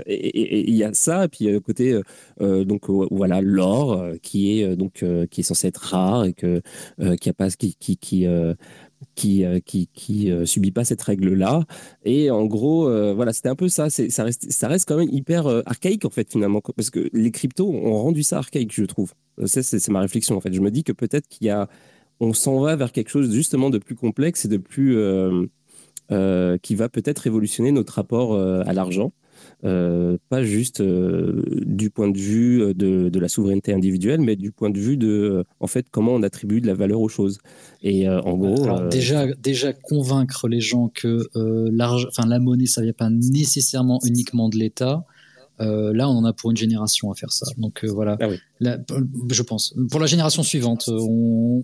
et 0.07 0.50
il 0.51 0.75
y 0.75 0.85
a 0.85 0.93
ça, 0.95 1.25
et 1.25 1.29
puis 1.29 1.55
à 1.55 1.61
côté, 1.61 1.93
euh, 1.93 2.03
euh, 2.41 2.65
donc 2.65 2.89
voilà, 3.11 3.41
l'or 3.41 3.93
euh, 3.93 4.17
qui 4.23 4.61
est 4.61 4.77
donc 4.77 5.05
qui 5.31 5.41
est 5.41 5.45
censé 5.45 5.69
être 5.69 5.79
rare 5.79 6.25
et 6.25 6.33
que 6.33 6.61
qui 7.21 7.29
a 7.29 7.33
pas 7.33 7.51
qui 7.51 7.77
qui 7.77 7.97
qui 7.97 8.27
qui, 9.15 9.89
qui, 9.95 10.31
subit 10.45 10.73
pas 10.73 10.85
cette 10.85 11.01
règle-là. 11.01 11.65
Et 12.05 12.31
en 12.31 12.45
gros, 12.45 12.85
voilà, 13.15 13.33
c'était 13.33 13.49
un 13.49 13.55
peu 13.55 13.69
ça. 13.69 13.89
Ça 13.91 14.25
reste, 14.25 14.51
ça 14.51 14.69
reste 14.69 14.87
quand 14.87 14.97
même 14.97 15.09
hyper 15.11 15.47
archaïque, 15.67 16.05
en 16.05 16.11
fait, 16.11 16.31
finalement, 16.31 16.61
parce 16.61 16.91
que 16.91 17.09
les 17.13 17.31
cryptos 17.31 17.69
ont 17.69 18.03
rendu 18.03 18.23
ça 18.23 18.39
archaïque, 18.39 18.75
je 18.75 18.85
trouve. 18.85 19.15
C'est 19.47 19.89
ma 19.89 20.01
réflexion, 20.01 20.37
en 20.37 20.41
fait. 20.41 20.53
Je 20.53 20.61
me 20.61 20.71
dis 20.71 20.85
que 20.85 20.93
peut-être 20.93 21.29
qu'il 21.29 21.47
y 21.47 21.51
a. 21.51 21.69
On 22.23 22.35
s'en 22.35 22.61
va 22.61 22.77
vers 22.77 22.93
quelque 22.93 23.09
chose, 23.09 23.33
justement, 23.33 23.71
de 23.71 23.79
plus 23.79 23.95
complexe 23.95 24.45
et 24.45 24.49
de 24.49 24.59
plus. 24.59 24.99
qui 26.63 26.75
va 26.75 26.89
peut-être 26.91 27.21
révolutionner 27.21 27.73
notre 27.73 27.95
rapport 27.95 28.39
à 28.39 28.73
l'argent. 28.75 29.13
Euh, 29.63 30.17
pas 30.31 30.43
juste 30.43 30.81
euh, 30.81 31.43
du 31.67 31.91
point 31.91 32.09
de 32.09 32.17
vue 32.17 32.63
euh, 32.63 32.73
de, 32.73 33.19
la 33.19 33.29
souveraineté 33.29 33.75
individuelle, 33.75 34.21
mais 34.21 34.37
du 34.37 34.53
point 34.53 34.71
de 34.71 34.79
vue 34.79 34.97
de, 34.97 35.45
en 35.61 35.67
fait, 35.67 35.87
comment 35.91 36.15
on 36.15 36.23
attribue 36.23 36.63
de 36.63 36.67
la 36.67 36.75
valeur 36.75 37.01
aux 37.01 37.09
choses. 37.09 37.39
Et 37.83 38.09
en 38.09 38.37
gros, 38.37 38.89
déjà, 38.89 39.27
déjà 39.35 39.73
convaincre 39.73 40.49
les 40.49 40.61
gens 40.61 40.89
que 40.89 41.29
enfin 42.09 42.27
la 42.27 42.39
monnaie, 42.39 42.67
ça 42.67 42.83
vient 42.83 42.93
pas 42.93 43.11
nécessairement 43.11 44.01
uniquement 44.05 44.49
de 44.49 44.57
l'État. 44.57 45.05
là, 45.59 46.09
on 46.09 46.13
en 46.13 46.25
a 46.25 46.33
pour 46.33 46.51
une 46.51 46.57
génération 46.57 47.11
à 47.11 47.15
faire 47.15 47.33
ça. 47.33 47.47
Donc 47.59 47.85
voilà, 47.85 48.17
ah 48.21 48.77
je 49.31 49.43
pense. 49.43 49.75
Pour 49.91 50.01
la 50.01 50.07
génération 50.07 50.43
suivante, 50.43 50.89
on, 50.89 51.63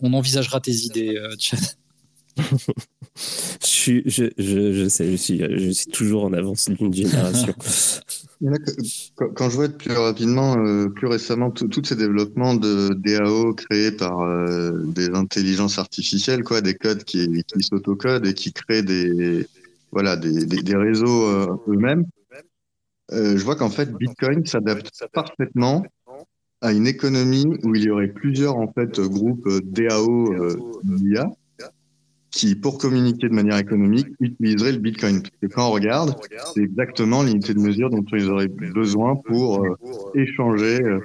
on 0.00 0.12
envisagera 0.12 0.60
tes 0.60 0.72
idées, 0.72 1.16
Chad 1.38 1.60
je, 3.14 4.88
sais, 4.88 5.16
je 5.16 5.70
suis, 5.72 5.86
toujours 5.92 6.24
en 6.24 6.32
avance 6.32 6.68
d'une 6.70 6.92
génération. 6.92 7.54
quand, 9.34 9.50
je 9.50 9.56
vois 9.56 9.68
plus 9.68 9.92
rapidement, 9.92 10.56
euh, 10.56 10.88
plus 10.88 11.06
récemment, 11.06 11.50
tous 11.50 11.84
ces 11.84 11.96
développements 11.96 12.54
de 12.54 12.94
DAO 12.94 13.54
créés 13.54 13.92
par 13.92 14.20
euh, 14.20 14.72
des 14.86 15.10
intelligences 15.10 15.78
artificielles, 15.78 16.42
quoi, 16.42 16.60
des 16.60 16.74
codes 16.74 17.04
qui, 17.04 17.44
s'autocodent 17.60 18.26
et 18.26 18.34
qui 18.34 18.52
créent 18.52 18.82
des, 18.82 19.46
voilà, 19.90 20.16
des 20.16 20.76
réseaux 20.76 21.26
euh, 21.26 21.46
eux-mêmes, 21.68 22.06
je 23.10 23.44
vois 23.44 23.56
qu'en 23.56 23.68
fait, 23.68 23.92
Bitcoin 23.92 24.46
s'adapte 24.46 25.04
parfaitement 25.12 25.84
à 26.62 26.72
une 26.72 26.86
économie 26.86 27.44
où 27.62 27.74
il 27.74 27.84
y 27.84 27.90
aurait 27.90 28.08
plusieurs 28.08 28.56
en 28.56 28.72
fait 28.72 29.00
groupes 29.00 29.46
DAO 29.64 30.32
d'IA 30.82 31.30
qui, 32.32 32.54
pour 32.54 32.78
communiquer 32.78 33.28
de 33.28 33.34
manière 33.34 33.58
économique, 33.58 34.06
utiliserait 34.18 34.72
le 34.72 34.78
Bitcoin. 34.78 35.22
Et 35.42 35.48
quand 35.48 35.68
on 35.68 35.70
regarde, 35.70 36.16
c'est 36.54 36.62
exactement 36.62 37.22
l'unité 37.22 37.52
de 37.54 37.60
mesure 37.60 37.90
dont 37.90 38.04
ils 38.12 38.28
auraient 38.30 38.48
besoin 38.48 39.16
pour 39.16 39.62
euh, 39.62 39.76
échanger 40.14 40.82
euh, 40.82 40.98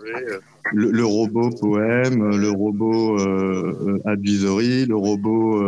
le, 0.74 1.06
robot 1.06 1.50
poème, 1.50 2.38
le 2.38 2.50
robot 2.50 3.20
euh, 3.20 4.02
advisory, 4.06 4.86
le 4.86 4.96
robot 4.96 5.64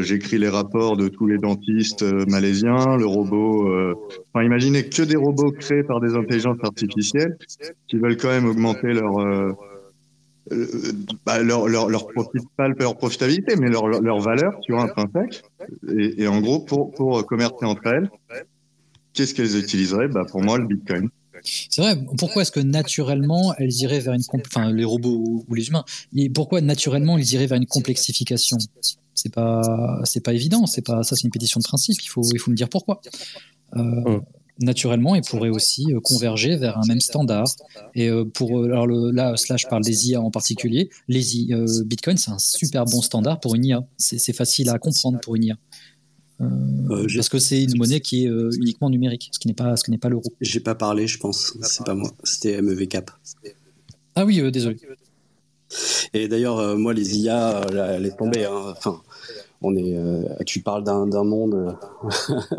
j'écris 0.00 0.38
les 0.38 0.48
rapports 0.48 0.96
de 0.96 1.06
tous 1.08 1.26
les 1.26 1.38
dentistes 1.38 2.02
malaisiens, 2.26 2.96
le 2.96 3.06
robot. 3.06 3.94
Enfin, 4.32 4.44
imaginez 4.44 4.88
que 4.88 5.02
des 5.02 5.16
robots 5.16 5.52
créés 5.52 5.84
par 5.84 6.00
des 6.00 6.16
intelligences 6.16 6.58
artificielles 6.62 7.36
qui 7.86 7.96
veulent 7.96 8.16
quand 8.16 8.28
même 8.28 8.46
augmenter 8.46 8.92
leur 8.92 9.20
euh, 10.50 10.92
bah, 11.24 11.40
leur, 11.40 11.68
leur, 11.68 11.88
leur 11.88 12.08
profit, 12.08 12.38
pas 12.56 12.68
leur 12.68 12.96
profitabilité, 12.96 13.54
mais 13.56 13.68
leur, 13.68 13.86
leur 13.86 14.18
valeur 14.18 14.52
sur 14.62 14.78
un 14.78 14.84
intrinsèque. 14.84 15.42
Et, 15.96 16.22
et 16.22 16.26
en 16.26 16.40
gros, 16.40 16.60
pour, 16.60 16.90
pour 16.92 17.24
commercer 17.26 17.64
entre 17.64 17.86
elles, 17.86 18.10
qu'est-ce 19.12 19.34
qu'elles 19.34 19.56
utiliseraient? 19.56 20.08
Bah, 20.08 20.24
Pour 20.28 20.42
moi, 20.42 20.58
le 20.58 20.66
Bitcoin. 20.66 21.08
C'est 21.44 21.82
vrai. 21.82 21.96
Pourquoi 22.18 22.42
est-ce 22.42 22.52
que 22.52 22.60
naturellement 22.60 23.52
elles 23.58 23.72
iraient 23.72 24.00
vers 24.00 24.14
une, 24.14 24.22
enfin 24.46 24.72
les 24.72 24.84
robots 24.84 25.44
ou 25.48 25.54
les 25.54 25.68
humains, 25.68 25.84
et 26.14 26.30
pourquoi 26.30 26.60
naturellement 26.60 27.18
ils 27.18 27.32
iraient 27.34 27.46
vers 27.46 27.58
une 27.58 27.66
complexification? 27.66 28.58
C'est 29.14 29.32
pas, 29.32 29.60
c'est 30.04 30.22
pas 30.22 30.34
évident. 30.34 30.66
C'est 30.66 30.86
pas 30.86 31.02
ça. 31.02 31.16
C'est 31.16 31.24
une 31.24 31.30
pétition 31.30 31.58
de 31.58 31.64
principe. 31.64 32.00
Il 32.00 32.06
faut, 32.08 32.22
il 32.32 32.38
faut 32.38 32.50
me 32.50 32.56
dire 32.56 32.68
pourquoi. 32.68 33.00
Euh, 33.76 33.80
hum 33.80 34.22
naturellement, 34.62 35.14
ils 35.14 35.22
pourraient 35.22 35.50
aussi 35.50 35.92
euh, 35.92 36.00
converger 36.00 36.56
vers 36.56 36.78
un 36.78 36.86
même 36.86 37.00
standard. 37.00 37.46
Et 37.94 38.08
euh, 38.08 38.24
pour 38.24 38.60
euh, 38.60 38.66
alors 38.66 38.86
le, 38.86 39.10
là, 39.10 39.36
Slash 39.36 39.68
parle 39.68 39.82
des 39.82 40.08
IA 40.08 40.20
en 40.20 40.30
particulier. 40.30 40.90
Les 41.08 41.36
IA, 41.36 41.58
Bitcoin, 41.84 42.16
c'est 42.16 42.30
un 42.30 42.38
super 42.38 42.84
bon 42.84 43.02
standard 43.02 43.40
pour 43.40 43.54
une 43.54 43.64
IA. 43.64 43.84
C'est 43.98 44.32
facile 44.32 44.70
à 44.70 44.78
comprendre 44.78 45.20
pour 45.20 45.36
une 45.36 45.44
IA. 45.44 45.56
parce 46.38 47.28
que 47.28 47.38
c'est 47.38 47.62
une 47.62 47.76
monnaie 47.76 48.00
qui 48.00 48.24
est 48.24 48.30
uniquement 48.56 48.90
numérique, 48.90 49.30
ce 49.32 49.38
qui 49.38 49.48
n'est 49.48 49.54
pas 49.54 49.76
ce 49.76 49.84
qui 49.84 49.90
n'est 49.90 49.98
pas 49.98 50.08
l'euro. 50.08 50.32
J'ai 50.40 50.60
pas 50.60 50.74
parlé, 50.74 51.06
je 51.06 51.18
pense. 51.18 51.56
C'est 51.62 51.84
pas 51.84 51.94
moi. 51.94 52.10
C'était 52.24 52.60
MEV 52.62 52.86
Cap. 52.88 53.10
Ah 54.14 54.24
oui, 54.24 54.50
désolé. 54.50 54.76
Et 56.12 56.28
d'ailleurs, 56.28 56.76
moi, 56.76 56.92
les 56.92 57.18
IA, 57.18 57.62
elle 57.96 58.06
est 58.06 58.16
tombée. 58.16 58.44
Hein. 58.44 58.74
Enfin, 58.76 59.00
on 59.62 59.76
est, 59.76 59.96
euh, 59.96 60.22
tu 60.46 60.60
parles 60.60 60.84
d'un 60.84 61.24
monde 61.24 61.54
euh, 61.54 62.10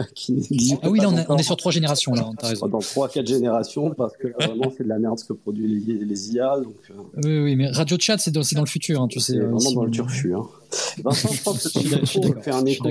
qui 0.16 0.34
n'existe 0.34 0.80
Ah 0.82 0.90
oui, 0.90 1.00
là, 1.00 1.10
on, 1.30 1.38
est 1.38 1.44
sur 1.44 1.58
trois 1.58 1.72
générations, 1.72 2.14
là, 2.14 2.30
t'as 2.38 2.48
raison. 2.48 2.68
Dans 2.68 2.80
trois, 2.80 3.10
quatre 3.10 3.28
générations, 3.28 3.92
parce 3.92 4.16
que 4.18 4.28
vraiment, 4.30 4.72
c'est 4.76 4.84
de 4.84 4.90
la 4.90 5.00
merde 5.00 5.20
ce 5.20 5.26
que 5.26 5.34
produit 5.34 5.68
les, 5.68 6.34
IA. 6.34 6.60
Donc, 6.60 6.76
euh. 6.90 6.94
Oui, 7.24 7.40
oui, 7.40 7.56
mais 7.56 7.70
Radio 7.70 7.98
Chat, 8.00 8.18
c'est 8.18 8.32
dans, 8.32 8.42
dans, 8.42 8.62
le 8.62 8.68
futur, 8.68 9.02
hein, 9.02 9.08
tu 9.08 9.20
sais. 9.20 9.38
vraiment 9.38 9.72
dans 9.72 9.86
le 9.86 9.92
turfu. 9.92 10.36
Hein. 10.36 10.46
Vincent, 11.04 11.30
je 11.32 11.44
pense 11.44 11.64
que 11.64 11.80
tu 11.80 12.42
faire 12.42 12.56
un 12.56 12.66
écho 12.66 12.90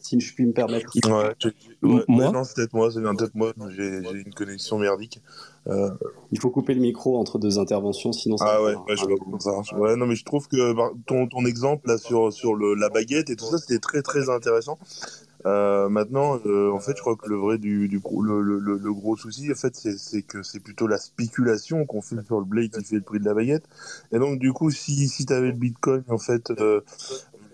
si 0.00 0.20
je 0.20 0.34
puis 0.34 0.46
me 0.46 0.52
permettre. 0.52 0.90
Ouais, 1.06 2.04
moi 2.08 2.30
Non, 2.32 2.44
c'est 2.44 2.54
peut-être 2.54 2.72
moi, 2.72 2.90
c'est 2.92 3.00
peut-être 3.00 3.34
moi, 3.34 3.52
j'ai 3.76 3.98
une 3.98 4.34
connexion 4.34 4.78
merdique. 4.78 5.20
Euh... 5.68 5.90
Il 6.30 6.40
faut 6.40 6.50
couper 6.50 6.74
le 6.74 6.80
micro 6.80 7.18
entre 7.18 7.38
deux 7.38 7.58
interventions, 7.58 8.12
sinon 8.12 8.36
ça. 8.36 8.44
Ah 8.48 8.62
ouais, 8.62 8.74
ouais 8.74 8.96
je 8.96 9.04
vois 9.04 9.16
comment 9.18 9.38
ça. 9.40 9.52
Ouais, 9.76 9.96
non, 9.96 10.06
mais 10.06 10.14
je 10.14 10.24
trouve 10.24 10.46
que 10.48 10.74
bah, 10.74 10.90
ton, 11.06 11.26
ton 11.26 11.44
exemple 11.46 11.88
là 11.88 11.98
sur, 11.98 12.32
sur 12.32 12.54
le, 12.54 12.74
la 12.74 12.90
baguette 12.90 13.30
et 13.30 13.36
tout 13.36 13.46
ça, 13.46 13.58
c'était 13.58 13.78
très 13.78 14.02
très 14.02 14.28
intéressant. 14.28 14.78
Euh, 15.46 15.88
maintenant, 15.88 16.38
euh, 16.46 16.70
en 16.72 16.80
fait, 16.80 16.96
je 16.96 17.00
crois 17.00 17.16
que 17.16 17.28
le 17.28 17.36
vrai 17.36 17.58
du, 17.58 17.88
du 17.88 18.00
le, 18.22 18.42
le, 18.42 18.58
le, 18.58 18.92
gros 18.92 19.16
souci, 19.16 19.50
en 19.52 19.54
fait, 19.54 19.74
c'est 19.74 20.22
que 20.22 20.42
c'est 20.42 20.60
plutôt 20.60 20.86
la 20.86 20.98
spéculation 20.98 21.86
qu'on 21.86 22.02
fait 22.02 22.16
sur 22.26 22.40
le 22.40 22.44
blé 22.44 22.68
qui 22.68 22.82
fait 22.82 22.96
le 22.96 23.02
prix 23.02 23.20
de 23.20 23.24
la 23.24 23.34
baguette. 23.34 23.64
Et 24.12 24.18
donc, 24.18 24.38
du 24.38 24.52
coup, 24.52 24.70
si 24.70 25.08
si 25.08 25.26
t'avais 25.26 25.48
le 25.48 25.52
Bitcoin, 25.52 26.02
en 26.08 26.18
fait, 26.18 26.50
euh, 26.50 26.80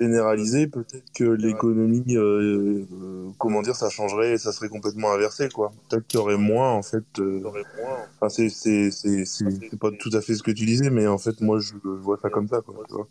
généralisé, 0.04 0.66
peut-être 0.66 1.04
que 1.14 1.24
l'économie, 1.24 2.16
euh, 2.16 2.84
euh, 2.92 3.28
comment 3.38 3.62
dire, 3.62 3.74
ça 3.74 3.90
changerait 3.90 4.32
et 4.32 4.38
ça 4.38 4.52
serait 4.52 4.68
complètement 4.68 5.12
inversé, 5.12 5.48
quoi. 5.48 5.72
Peut-être 5.88 6.06
qu'il 6.06 6.20
y 6.20 6.22
aurait 6.22 6.36
moins, 6.36 6.72
en 6.72 6.82
fait. 6.82 7.04
Euh, 7.18 7.40
enfin, 8.16 8.28
c'est, 8.28 8.48
c'est, 8.48 8.90
c'est, 8.90 9.24
c'est 9.24 9.78
pas 9.78 9.90
tout 9.98 10.10
à 10.12 10.20
fait 10.20 10.34
ce 10.34 10.42
que 10.42 10.50
tu 10.50 10.66
disais, 10.66 10.90
mais 10.90 11.06
en 11.06 11.18
fait, 11.18 11.40
moi, 11.40 11.58
je, 11.58 11.74
vois 11.84 12.18
ça 12.20 12.30
comme 12.30 12.48
ça, 12.48 12.60
quoi. 12.60 13.06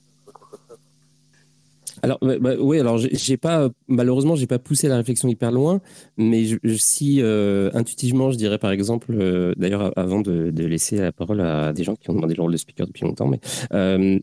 Alors, 2.04 2.18
bah, 2.22 2.38
bah, 2.38 2.56
oui, 2.60 2.80
alors 2.80 2.98
j'ai 2.98 3.38
pas, 3.38 3.70
malheureusement, 3.88 4.36
j'ai 4.36 4.46
pas 4.46 4.60
poussé 4.60 4.90
la 4.90 4.98
réflexion 4.98 5.30
hyper 5.30 5.54
loin, 5.54 5.80
mais 6.18 6.44
je, 6.44 6.58
si 6.76 7.22
euh, 7.22 7.70
intuitivement, 7.74 8.30
je 8.30 8.38
dirais 8.38 8.58
par 8.58 8.72
exemple, 8.72 9.14
euh, 9.14 9.54
d'ailleurs, 9.56 9.98
avant 9.98 10.20
de, 10.20 10.52
de, 10.52 10.66
laisser 10.66 10.98
la 10.98 11.14
parole 11.14 11.40
à 11.40 11.72
des 11.72 11.86
gens 11.86 11.96
qui 11.96 12.10
ont 12.10 12.14
demandé 12.14 12.36
le 12.36 12.42
rôle 12.42 12.52
de 12.52 12.58
speaker 12.58 12.88
depuis 12.88 13.06
longtemps, 13.06 13.28
mais 13.28 13.40
euh, 13.72 14.20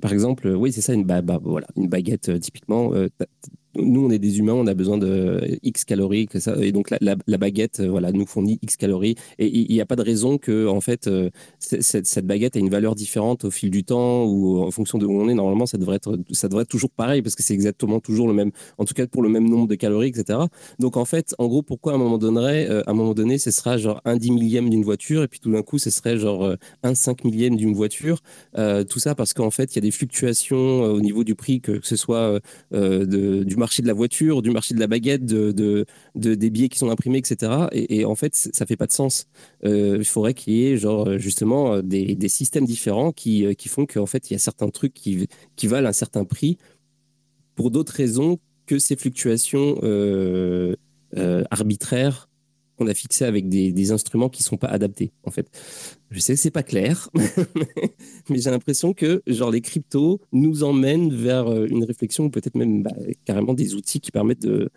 par 0.00 0.12
exemple, 0.12 0.48
oui, 0.48 0.72
c'est 0.72 0.80
ça, 0.80 0.94
une, 0.94 1.04
bah, 1.04 1.22
voilà, 1.42 1.66
une 1.76 1.88
baguette, 1.88 2.38
typiquement, 2.40 2.92
nous, 3.76 4.04
on 4.04 4.10
est 4.10 4.18
des 4.18 4.38
humains, 4.38 4.54
on 4.54 4.66
a 4.66 4.74
besoin 4.74 4.98
de 4.98 5.58
X 5.62 5.84
calories, 5.84 6.28
et 6.60 6.72
donc 6.72 6.90
la, 6.90 7.38
baguette, 7.38 7.80
euh, 7.80 7.88
voilà, 7.88 8.10
nous 8.10 8.26
fournit 8.26 8.58
X 8.62 8.76
calories. 8.76 9.14
Et 9.38 9.46
il 9.46 9.72
n'y 9.72 9.80
a 9.80 9.86
pas 9.86 9.96
de 9.96 10.02
raison 10.02 10.38
que, 10.38 10.66
en 10.66 10.80
fait, 10.80 11.06
euh, 11.06 11.30
cette, 11.58 12.26
baguette 12.26 12.56
ait 12.56 12.60
une 12.60 12.70
valeur 12.70 12.94
différente 12.94 13.44
au 13.44 13.50
fil 13.50 13.70
du 13.70 13.84
temps 13.84 14.24
ou 14.24 14.58
en 14.58 14.70
fonction 14.70 14.98
de 14.98 15.06
où 15.06 15.12
on 15.12 15.28
est. 15.28 15.34
Normalement, 15.34 15.66
ça 15.66 15.78
devrait 15.78 15.96
être, 15.96 16.18
ça 16.32 16.48
devrait 16.48 16.64
toujours 16.64 16.90
pareil 16.90 17.22
parce 17.22 17.36
que 17.36 17.42
c'est 17.42 17.54
exactement 17.54 18.00
toujours 18.00 18.26
le 18.26 18.34
même, 18.34 18.50
en 18.78 18.84
tout 18.84 18.94
cas 18.94 19.06
pour 19.06 19.22
le 19.22 19.28
même 19.28 19.48
nombre 19.48 19.68
de 19.68 19.74
calories, 19.76 20.08
etc. 20.08 20.40
Donc, 20.80 20.96
en 20.96 21.04
fait, 21.04 21.34
en 21.38 21.46
gros, 21.46 21.62
pourquoi 21.62 21.92
à 21.92 21.94
un 21.94 21.98
moment 21.98 22.18
donné, 22.18 22.68
euh, 22.68 22.82
à 22.86 22.90
un 22.90 22.94
moment 22.94 23.14
donné, 23.14 23.38
ce 23.38 23.52
sera 23.52 23.78
genre 23.78 24.00
un 24.04 24.16
dix 24.16 24.32
millième 24.32 24.68
d'une 24.68 24.82
voiture 24.82 25.22
et 25.22 25.28
puis 25.28 25.38
tout 25.38 25.52
d'un 25.52 25.62
coup, 25.62 25.78
ce 25.78 25.90
serait 25.90 26.18
genre 26.18 26.54
un 26.82 26.94
cinq 26.94 27.24
millième 27.24 27.56
d'une 27.56 27.74
voiture. 27.74 28.20
tout 28.54 28.98
ça 28.98 29.14
parce 29.14 29.32
qu'en 29.32 29.50
fait, 29.50 29.72
il 29.72 29.76
y 29.76 29.78
a 29.78 29.82
des 29.82 29.90
fluctuations 29.92 30.82
au 30.82 31.00
niveau 31.00 31.22
du 31.22 31.34
prix, 31.36 31.60
que, 31.60 31.80
ce 31.82 31.96
soit 31.96 32.40
de, 32.72 33.44
du 33.44 33.56
marché 33.60 33.82
de 33.82 33.86
la 33.86 33.92
voiture, 33.94 34.42
du 34.42 34.50
marché 34.50 34.74
de 34.74 34.80
la 34.80 34.88
baguette, 34.88 35.24
de, 35.24 35.52
de, 35.52 36.34
des 36.34 36.50
billets 36.50 36.68
qui 36.68 36.78
sont 36.78 36.90
imprimés, 36.90 37.18
etc. 37.18 37.68
Et, 37.72 38.04
en 38.04 38.16
fait, 38.16 38.34
ça 38.34 38.66
fait 38.66 38.76
pas 38.76 38.86
de 38.86 38.92
sens. 38.92 39.28
Euh, 39.64 39.98
il 40.00 40.04
faudrait 40.04 40.34
qu'il 40.34 40.54
y 40.54 40.66
ait 40.66 40.76
genre 40.76 41.18
justement 41.18 41.74
euh, 41.74 41.82
des, 41.82 42.28
systèmes 42.28 42.64
différents 42.64 43.12
qui, 43.12 43.46
euh, 43.46 43.54
font 43.68 43.86
qu'en 43.86 44.06
fait, 44.06 44.30
il 44.30 44.32
y 44.32 44.36
a 44.36 44.40
certains 44.40 44.68
trucs 44.70 44.94
qui 44.94 45.28
valent 45.64 45.88
un 45.88 45.92
certain 45.92 46.24
prix 46.24 46.58
pour 47.54 47.70
d'autres 47.70 47.92
raisons 47.92 48.38
que 48.66 48.78
ces 48.78 48.96
fluctuations 48.96 49.76
arbitraires 51.50 52.29
qu'on 52.80 52.86
a 52.86 52.94
fixées 52.94 53.26
avec 53.26 53.48
des, 53.50 53.72
des, 53.72 53.92
instruments 53.92 54.30
qui 54.30 54.42
sont 54.42 54.56
pas 54.56 54.68
adaptés, 54.68 55.12
en 55.24 55.30
fait. 55.30 55.50
Je 56.10 56.18
sais 56.18 56.32
que 56.32 56.40
c'est 56.40 56.50
pas 56.50 56.62
clair, 56.62 57.10
mais 58.30 58.38
j'ai 58.38 58.50
l'impression 58.50 58.94
que 58.94 59.22
genre 59.26 59.50
les 59.50 59.60
cryptos 59.60 60.18
nous 60.32 60.64
emmènent 60.64 61.12
vers 61.12 61.46
euh, 61.48 61.66
une 61.68 61.84
réflexion 61.84 62.24
ou 62.24 62.30
peut-être 62.30 62.56
même 62.56 62.82
bah, 62.82 62.92
carrément 63.26 63.52
des 63.52 63.74
outils 63.74 64.00
qui 64.00 64.10
permettent 64.10 64.42
de 64.42 64.70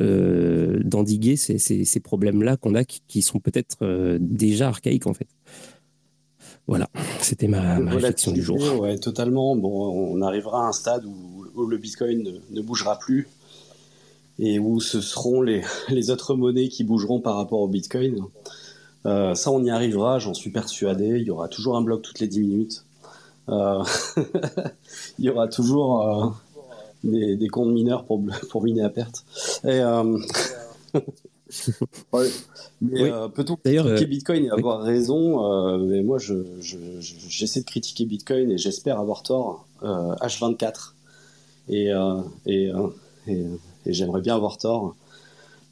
euh, 0.00 0.80
d'endiguer 0.82 1.36
ces, 1.36 1.58
ces, 1.58 2.00
problèmes-là 2.00 2.56
qu'on 2.56 2.74
a 2.74 2.82
qui, 2.84 3.20
sont 3.20 3.40
peut-être 3.40 3.76
euh, 3.82 4.16
déjà 4.18 4.68
archaïques 4.68 5.06
en 5.06 5.12
fait. 5.12 5.28
Voilà, 6.66 6.88
c'était 7.20 7.48
ma, 7.48 7.76
réflexion 7.76 8.32
du 8.32 8.40
jour. 8.40 8.80
Ouais, 8.80 8.96
totalement. 8.96 9.54
Bon, 9.56 10.14
on 10.14 10.22
arrivera 10.22 10.64
à 10.64 10.68
un 10.68 10.72
stade 10.72 11.04
où, 11.04 11.66
le 11.68 11.76
Bitcoin 11.76 12.22
ne, 12.22 12.30
ne, 12.56 12.62
bougera 12.62 12.98
plus 12.98 13.28
et 14.38 14.58
où 14.58 14.80
ce 14.80 15.00
seront 15.00 15.42
les, 15.42 15.62
les, 15.88 16.10
autres 16.10 16.34
monnaies 16.34 16.68
qui 16.68 16.84
bougeront 16.84 17.20
par 17.20 17.36
rapport 17.36 17.60
au 17.60 17.68
Bitcoin. 17.68 18.24
Euh, 19.04 19.34
ça, 19.34 19.50
on 19.50 19.64
y 19.64 19.70
arrivera, 19.70 20.18
j'en 20.18 20.34
suis 20.34 20.50
persuadé. 20.50 21.18
Il 21.18 21.22
y 21.26 21.30
aura 21.30 21.48
toujours 21.48 21.76
un 21.76 21.82
bloc 21.82 22.02
toutes 22.02 22.20
les 22.20 22.28
10 22.28 22.40
minutes. 22.40 22.84
Euh, 23.48 23.82
il 25.18 25.24
y 25.24 25.28
aura 25.28 25.48
toujours 25.48 26.08
euh, 26.08 26.28
des, 27.02 27.36
des, 27.36 27.48
comptes 27.48 27.72
mineurs 27.72 28.04
pour, 28.04 28.22
pour 28.50 28.62
miner 28.62 28.82
à 28.82 28.90
perte. 28.90 29.24
Et, 29.64 29.80
Mais 32.80 33.10
peut-on 33.34 33.56
critiquer 33.56 34.06
Bitcoin 34.06 34.44
et 34.46 34.50
avoir 34.50 34.82
raison 34.82 35.78
Mais 35.78 36.02
moi, 36.02 36.18
j'essaie 36.18 36.60
je, 36.60 37.60
de 37.60 37.64
critiquer 37.64 38.06
Bitcoin 38.06 38.50
et 38.50 38.58
j'espère 38.58 38.98
avoir 38.98 39.22
tort. 39.22 39.66
H24. 39.82 40.94
Et, 41.68 41.90
et, 42.46 42.72
et 43.26 43.46
et 43.86 43.92
j'aimerais 43.92 44.20
bien 44.20 44.34
avoir 44.34 44.58
tort. 44.58 44.94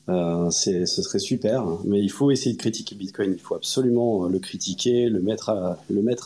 Euh, 0.09 0.51
ce 0.51 0.87
serait 0.87 1.19
super, 1.19 1.65
mais 1.85 2.01
il 2.01 2.11
faut 2.11 2.31
essayer 2.31 2.55
de 2.55 2.61
critiquer 2.61 2.97
Bitcoin. 2.97 3.33
Il 3.33 3.41
faut 3.41 3.55
absolument 3.55 4.25
euh, 4.25 4.29
le 4.29 4.39
critiquer, 4.39 5.09
le 5.09 5.21
mettre 5.21 5.51
à, 5.51 5.79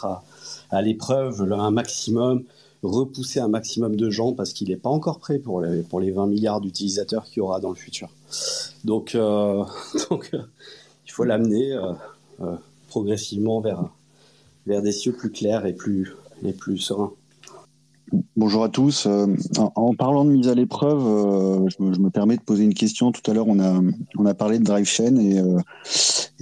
à, 0.02 0.23
à 0.70 0.82
l'épreuve 0.82 1.52
un 1.52 1.70
maximum, 1.70 2.44
repousser 2.82 3.40
un 3.40 3.48
maximum 3.48 3.97
de 3.97 4.09
gens 4.09 4.32
parce 4.32 4.52
qu'il 4.52 4.69
n'est 4.69 4.77
pas 4.77 4.89
encore 4.89 5.19
prêt 5.19 5.39
pour 5.39 5.61
les, 5.61 5.82
pour 5.82 6.01
les 6.01 6.12
20 6.12 6.28
milliards 6.28 6.61
d'utilisateurs 6.61 7.24
qu'il 7.24 7.39
y 7.39 7.40
aura 7.40 7.61
dans 7.61 7.70
le 7.70 7.77
futur. 7.77 8.09
Donc, 8.85 9.15
euh, 9.15 9.65
donc 10.11 10.31
il 11.06 11.12
faut 11.12 11.24
l'amener 11.24 11.78
progressivement 12.89 13.61
vers, 13.61 13.85
vers 14.66 14.82
des 14.82 14.93
cieux 14.93 15.12
plus 15.12 15.31
clairs 15.31 15.66
et 15.66 15.74
plus, 15.74 16.16
et 16.43 16.52
plus 16.52 16.78
sereins. 16.78 17.12
Bonjour 18.36 18.62
à 18.62 18.69
tous. 18.69 19.07
Euh, 19.07 19.27
en, 19.57 19.95
parlant 19.95 20.24
de 20.24 20.31
mise 20.31 20.49
à 20.49 20.55
l'épreuve, 20.55 21.05
euh, 21.07 21.69
je, 21.69 22.01
me, 22.01 22.11
permets 22.11 22.36
de 22.36 22.43
poser 22.43 22.62
une 22.65 22.74
question. 22.74 23.11
Tout 23.11 23.28
à 23.28 23.35
l'heure, 23.35 23.49
on 23.49 23.59
a, 24.27 24.35
parlé 24.35 24.59
de 24.59 24.65
Drive 24.65 24.86
Chain 24.86 25.16
et, 25.16 25.39
euh, 25.39 25.59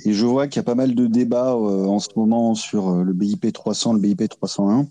et 0.04 0.12
je 0.12 0.26
vois 0.26 0.48
qu'il 0.48 0.56
y 0.56 0.60
a 0.60 0.64
pas 0.64 0.74
mal 0.74 0.94
de 0.94 1.06
débats 1.06 1.54
en 1.54 1.98
ce 1.98 2.08
moment 2.16 2.54
sur 2.54 2.90
le 2.96 3.12
BIP 3.12 3.52
300, 3.52 3.94
le 3.94 4.00
BIP 4.00 4.28
301. 4.28 4.86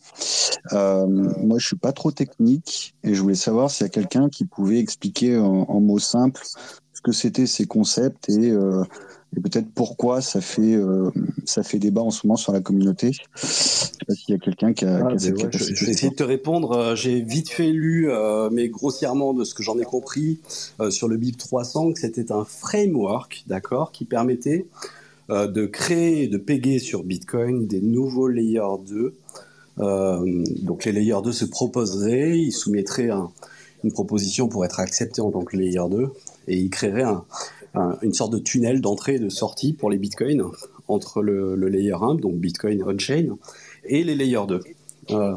moi, 1.08 1.60
je 1.60 1.68
suis 1.68 1.76
pas 1.76 1.92
trop 1.92 2.12
technique 2.12 2.96
et 3.04 3.14
je 3.14 3.22
voulais 3.22 3.36
savoir 3.36 3.70
s'il 3.70 3.86
y 3.86 3.90
a 3.90 3.90
quelqu'un 3.90 4.30
qui 4.30 4.46
pouvait 4.46 4.80
expliquer 4.80 5.38
en, 5.38 5.66
en 5.68 5.80
mots 5.80 6.00
simples 6.00 6.44
ce 6.94 7.02
que 7.02 7.12
c'était 7.12 7.48
ces 7.48 7.66
concepts 7.66 8.30
et 8.30 8.54
et 9.36 9.40
peut-être 9.40 9.72
pourquoi 9.74 10.22
ça 10.22 10.42
fait 10.42 10.76
euh, 10.76 11.10
ça 11.46 11.64
fait 11.64 11.80
débat 11.80 12.02
en 12.02 12.12
ce 12.12 12.28
moment 12.28 12.36
sur 12.36 12.52
la 12.52 12.60
communauté. 12.60 13.12
Je 13.14 13.46
sais 13.46 14.06
pas 14.06 14.14
s'il 14.14 14.32
y 14.32 14.38
a 14.38 14.40
quelqu'un 14.40 14.74
qui 14.74 14.86
a, 14.86 14.98
ah, 14.98 15.02
capacité. 15.04 15.48
Je, 15.52 15.86
vais 15.86 15.92
essayer 15.92 16.10
de 16.10 16.16
te 16.16 16.24
répondre. 16.24 16.74
Euh, 16.74 16.96
j'ai 16.96 17.22
vite 17.22 17.50
fait 17.50 17.72
lu, 17.72 18.10
euh, 18.10 18.50
mais 18.52 18.68
grossièrement 18.68 19.34
de 19.34 19.46
ce 19.46 19.54
que 19.54 19.64
j'en 19.64 19.80
ai 19.80 19.84
compris 19.84 20.40
sur 20.90 21.08
le 21.08 21.16
BIP 21.18 21.38
300, 21.38 21.94
que 21.94 22.00
c'était 22.00 22.32
un 22.32 22.44
framework, 22.44 23.44
d'accord, 23.48 23.92
qui 23.92 24.06
permettait 24.06 24.66
de 25.30 25.66
créer 25.66 26.24
et 26.24 26.28
de 26.28 26.38
péguer 26.38 26.80
sur 26.80 27.04
Bitcoin 27.04 27.66
des 27.66 27.80
nouveaux 27.80 28.28
layers 28.28 28.60
2. 28.86 29.14
donc 30.64 30.84
les 30.84 30.92
layers 30.92 31.22
2 31.24 31.32
se 31.32 31.46
proposeraient, 31.46 32.38
ils 32.38 32.52
soumettraient 32.52 33.12
une 33.84 33.92
proposition 33.94 34.50
pour 34.50 34.66
être 34.66 34.82
acceptés 34.82 35.22
en 35.22 35.32
tant 35.32 35.44
que 35.44 35.56
layer 35.56 35.80
2 35.90 36.12
et 36.48 36.58
ils 36.58 36.70
créeraient 36.70 37.04
un, 37.04 37.24
une 37.74 38.14
sorte 38.14 38.34
de 38.34 38.40
tunnel 38.40 38.82
d'entrée 38.82 39.16
et 39.16 39.20
de 39.20 39.30
sortie 39.30 39.74
pour 39.74 39.90
les 39.90 39.98
bitcoins 39.98 40.44
entre 40.88 41.22
le, 41.22 41.56
layer 41.68 41.94
1, 41.94 42.16
donc 42.16 42.36
Bitcoin 42.36 42.84
on-chain, 42.84 43.38
et 43.86 44.04
les 44.04 44.16
layers 44.16 44.48
2. 44.48 44.60
Euh, 45.12 45.36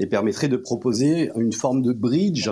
et 0.00 0.06
permettrait 0.06 0.48
de 0.48 0.56
proposer 0.56 1.30
une 1.36 1.52
forme 1.52 1.82
de 1.82 1.92
bridge 1.92 2.50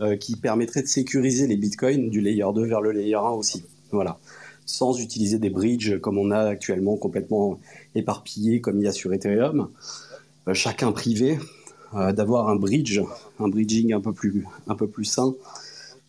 euh, 0.00 0.16
qui 0.16 0.36
permettrait 0.36 0.82
de 0.82 0.86
sécuriser 0.86 1.46
les 1.46 1.56
bitcoins 1.56 2.08
du 2.08 2.20
layer 2.20 2.46
2 2.54 2.64
vers 2.64 2.80
le 2.80 2.92
layer 2.92 3.16
1 3.16 3.20
aussi. 3.30 3.64
Voilà. 3.90 4.18
Sans 4.64 4.98
utiliser 4.98 5.38
des 5.38 5.50
bridges 5.50 5.98
comme 6.00 6.18
on 6.18 6.30
a 6.30 6.40
actuellement 6.40 6.96
complètement 6.96 7.58
éparpillés 7.94 8.60
comme 8.60 8.78
il 8.78 8.84
y 8.84 8.88
a 8.88 8.92
sur 8.92 9.12
Ethereum. 9.12 9.68
Euh, 10.48 10.54
chacun 10.54 10.92
privé, 10.92 11.38
d'avoir 11.92 12.50
un 12.50 12.56
bridge, 12.56 13.00
un 13.38 13.48
bridging 13.48 13.94
un 13.94 14.00
peu 14.00 14.12
plus, 14.12 14.44
un 14.66 14.74
peu 14.74 14.86
plus 14.86 15.06
sain 15.06 15.34
euh, 15.34 15.34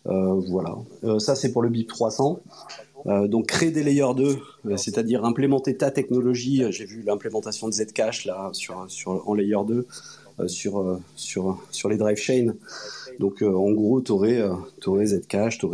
voilà. 0.08 0.76
Euh, 1.04 1.18
ça, 1.18 1.34
c'est 1.34 1.52
pour 1.52 1.62
le 1.62 1.68
BIP 1.68 1.88
300. 1.88 2.40
Euh, 3.06 3.28
donc 3.28 3.46
créer 3.46 3.70
des 3.70 3.84
layers 3.84 4.14
2, 4.16 4.38
c'est-à-dire 4.76 5.24
implémenter 5.24 5.76
ta 5.76 5.90
technologie. 5.90 6.64
J'ai 6.70 6.84
vu 6.84 7.02
l'implémentation 7.02 7.68
de 7.68 7.72
Zcash 7.72 8.28
sur, 8.52 8.84
sur 8.88 9.28
en 9.28 9.34
layer 9.34 9.56
2 9.66 9.86
sur 10.46 11.00
les 11.88 11.96
drive 11.96 12.16
chains. 12.16 12.54
Donc 13.20 13.42
en 13.42 13.70
gros, 13.70 14.00
tu 14.00 14.12
aurais, 14.12 15.06
Zcash, 15.06 15.58
tu 15.58 15.66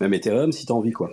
même 0.00 0.14
Ethereum 0.14 0.52
si 0.52 0.66
tu 0.66 0.72
as 0.72 0.74
envie 0.74 0.92
quoi. 0.92 1.10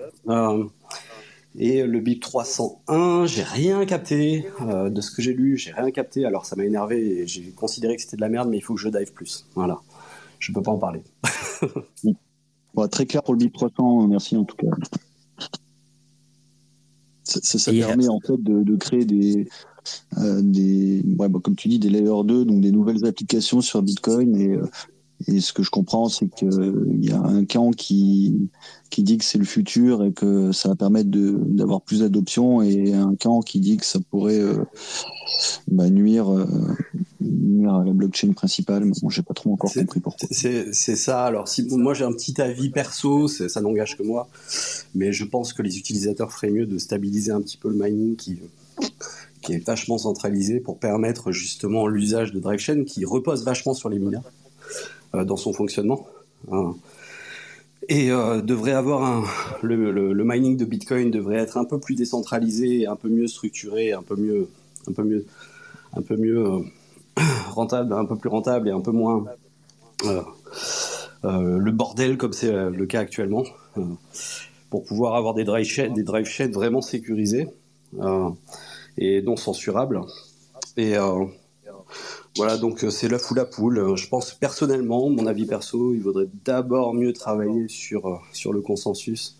et 1.57 1.83
le 1.83 1.99
BIP 1.99 2.21
301, 2.21 3.27
j'ai 3.27 3.43
rien 3.43 3.85
capté 3.85 4.47
de 4.61 5.01
ce 5.01 5.11
que 5.11 5.21
j'ai 5.21 5.33
lu, 5.33 5.57
j'ai 5.57 5.73
rien 5.73 5.91
capté. 5.91 6.25
Alors 6.25 6.47
ça 6.47 6.55
m'a 6.55 6.65
énervé 6.65 7.19
et 7.19 7.27
j'ai 7.27 7.51
considéré 7.51 7.95
que 7.95 8.01
c'était 8.01 8.17
de 8.17 8.21
la 8.21 8.29
merde, 8.29 8.49
mais 8.49 8.57
il 8.57 8.61
faut 8.61 8.73
que 8.73 8.81
je 8.81 8.89
dive 8.89 9.13
plus. 9.13 9.45
Voilà, 9.53 9.79
je 10.39 10.51
peux 10.51 10.63
pas 10.63 10.71
en 10.71 10.79
parler. 10.79 11.03
très 12.91 13.05
clair 13.05 13.23
pour 13.23 13.33
le 13.33 13.39
BIP 13.39 13.53
300, 13.53 14.07
merci 14.07 14.35
en 14.37 14.43
tout 14.43 14.55
cas. 14.55 14.67
Ça, 17.23 17.71
permet 17.71 18.07
en 18.07 18.19
fait 18.19 18.41
de, 18.41 18.75
créer 18.75 19.03
des, 19.03 19.47
euh, 20.19 20.41
des 20.43 21.01
bah, 21.03 21.27
comme 21.43 21.55
tu 21.55 21.67
dis, 21.67 21.79
des 21.79 21.89
layer 21.89 22.23
2, 22.23 22.45
donc 22.45 22.61
des 22.61 22.71
nouvelles 22.71 23.05
applications 23.05 23.61
sur 23.61 23.81
Bitcoin. 23.81 24.35
Et, 24.35 24.51
euh, 24.51 24.65
et 25.27 25.39
ce 25.39 25.51
que 25.51 25.63
je 25.63 25.71
comprends, 25.71 26.07
c'est 26.07 26.27
qu'il 26.27 27.03
y 27.03 27.11
a 27.11 27.19
un 27.19 27.45
camp 27.45 27.71
qui, 27.71 28.49
qui 28.91 29.01
dit 29.01 29.17
que 29.17 29.23
c'est 29.23 29.39
le 29.39 29.45
futur 29.45 30.03
et 30.03 30.11
que 30.11 30.51
ça 30.51 30.69
va 30.69 30.75
permettre 30.75 31.09
d'avoir 31.09 31.81
plus 31.81 32.01
d'adoption, 32.01 32.61
et 32.61 32.93
un 32.93 33.15
camp 33.15 33.41
qui 33.41 33.59
dit 33.59 33.77
que 33.77 33.85
ça 33.85 33.99
pourrait 34.11 34.39
euh, 34.39 34.63
bah, 35.67 35.89
nuire, 35.89 36.27
à 37.21 37.83
la 37.83 37.93
blockchain 37.93 38.33
principale. 38.33 38.85
Mais 38.85 38.93
bon, 39.01 39.09
j'ai 39.09 39.21
pas 39.21 39.33
trop 39.33 39.53
encore 39.53 39.71
compris 39.71 39.99
pourquoi. 39.99 40.27
C'est 40.31 40.95
ça. 40.95 41.25
Alors, 41.25 41.47
si 41.47 41.67
moi 41.71 41.93
j'ai 41.93 42.05
un 42.05 42.11
petit 42.11 42.39
avis 42.41 42.69
perso, 42.69 43.27
ça 43.27 43.61
n'engage 43.61 43.97
que 43.97 44.03
moi, 44.03 44.27
mais 44.93 45.11
je 45.11 45.23
pense 45.23 45.53
que 45.53 45.61
les 45.61 45.77
utilisateurs 45.77 46.31
feraient 46.31 46.51
mieux 46.51 46.65
de 46.65 46.77
stabiliser 46.77 47.31
un 47.31 47.41
petit 47.41 47.57
peu 47.57 47.69
le 47.69 47.75
mining 47.75 48.15
qui 48.15 48.39
qui 49.41 49.53
est 49.53 49.65
vachement 49.65 49.99
centralisé 49.99 50.59
pour 50.59 50.79
permettre 50.79 51.31
justement 51.31 51.87
l'usage 51.87 52.33
de 52.33 52.39
DriveChain 52.39 52.83
qui 52.83 53.05
repose 53.05 53.45
vachement 53.45 53.75
sur 53.75 53.89
les 53.89 53.99
mineurs. 53.99 54.23
dans 55.13 55.37
son 55.37 55.53
fonctionnement. 55.53 56.07
Hein. 56.51 56.75
et 57.89 58.09
devrait 58.09 58.73
avoir 58.73 59.03
un, 59.03 59.23
le, 59.63 59.91
le, 59.91 60.23
mining 60.23 60.57
de 60.57 60.65
Bitcoin 60.65 61.09
devrait 61.09 61.37
être 61.37 61.57
un 61.57 61.65
peu 61.65 61.79
plus 61.79 61.95
décentralisé, 61.95 62.85
un 62.85 62.95
peu 62.95 63.09
mieux 63.09 63.27
structuré, 63.27 63.93
un 63.93 64.03
peu 64.03 64.15
mieux, 64.15 64.47
un 64.87 64.91
peu 64.91 65.03
mieux, 65.03 65.25
un 65.93 66.01
peu 66.01 66.17
mieux 66.17 66.65
rentable, 67.49 67.93
un 67.93 68.05
peu 68.05 68.15
plus 68.15 68.29
rentable 68.29 68.67
et 68.67 68.71
un 68.71 68.81
peu 68.81 68.91
moins 68.91 69.25
le 71.23 71.71
bordel 71.71 72.17
comme 72.17 72.33
c'est 72.33 72.51
le 72.51 72.85
cas 72.85 72.99
actuellement, 72.99 73.43
pour 74.69 74.83
pouvoir 74.83 75.15
avoir 75.15 75.33
des 75.33 75.43
drive 75.43 75.65
chains, 76.25 76.51
vraiment 76.51 76.81
sécurisés 76.81 77.47
et 78.97 79.21
non 79.21 79.35
censurables. 79.35 80.01
Et 80.77 80.95
voilà, 82.37 82.57
donc 82.57 82.83
euh, 82.83 82.89
c'est 82.89 83.07
la 83.07 83.17
ou 83.31 83.33
la 83.33 83.45
poule. 83.45 83.79
Euh, 83.79 83.95
je 83.95 84.09
pense 84.09 84.33
personnellement, 84.33 85.09
mon 85.09 85.25
avis 85.25 85.45
perso, 85.45 85.93
il 85.93 86.01
vaudrait 86.01 86.27
d'abord 86.43 86.93
mieux 86.93 87.13
travailler 87.13 87.69
sur, 87.69 88.07
euh, 88.07 88.17
sur 88.33 88.51
le 88.51 88.59
consensus 88.59 89.37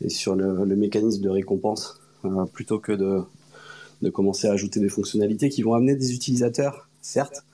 et 0.00 0.08
sur 0.08 0.34
le, 0.34 0.64
mécanisme 0.74 1.22
de 1.22 1.28
récompense 1.28 2.00
plutôt 2.52 2.78
que 2.78 2.92
de, 2.92 3.20
de 4.00 4.10
commencer 4.10 4.48
à 4.48 4.52
ajouter 4.52 4.80
des 4.80 4.88
fonctionnalités 4.88 5.48
qui 5.48 5.62
vont 5.62 5.74
amener 5.74 5.94
des 5.94 6.14
utilisateurs, 6.14 6.88
certes, 7.02 7.44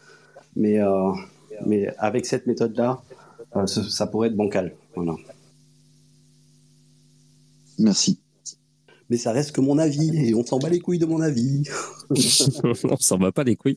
mais, 0.56 0.78
mais 1.66 1.88
avec 1.98 2.26
cette 2.26 2.46
méthode-là, 2.46 3.00
ça, 3.66 4.06
pourrait 4.06 4.28
être 4.28 4.36
bancal. 4.36 4.74
Voilà. 4.94 5.14
Merci. 7.78 8.18
Mais 9.10 9.16
ça 9.16 9.32
reste 9.32 9.52
que 9.52 9.60
mon 9.60 9.78
avis 9.78 10.10
et 10.14 10.34
on 10.34 10.44
s'en 10.44 10.58
bat 10.58 10.68
les 10.68 10.80
couilles 10.80 10.98
de 10.98 11.06
mon 11.06 11.22
avis. 11.22 11.64
on 12.10 12.96
s'en 12.98 13.16
bat 13.16 13.32
pas 13.32 13.44
les 13.44 13.56
couilles. 13.56 13.76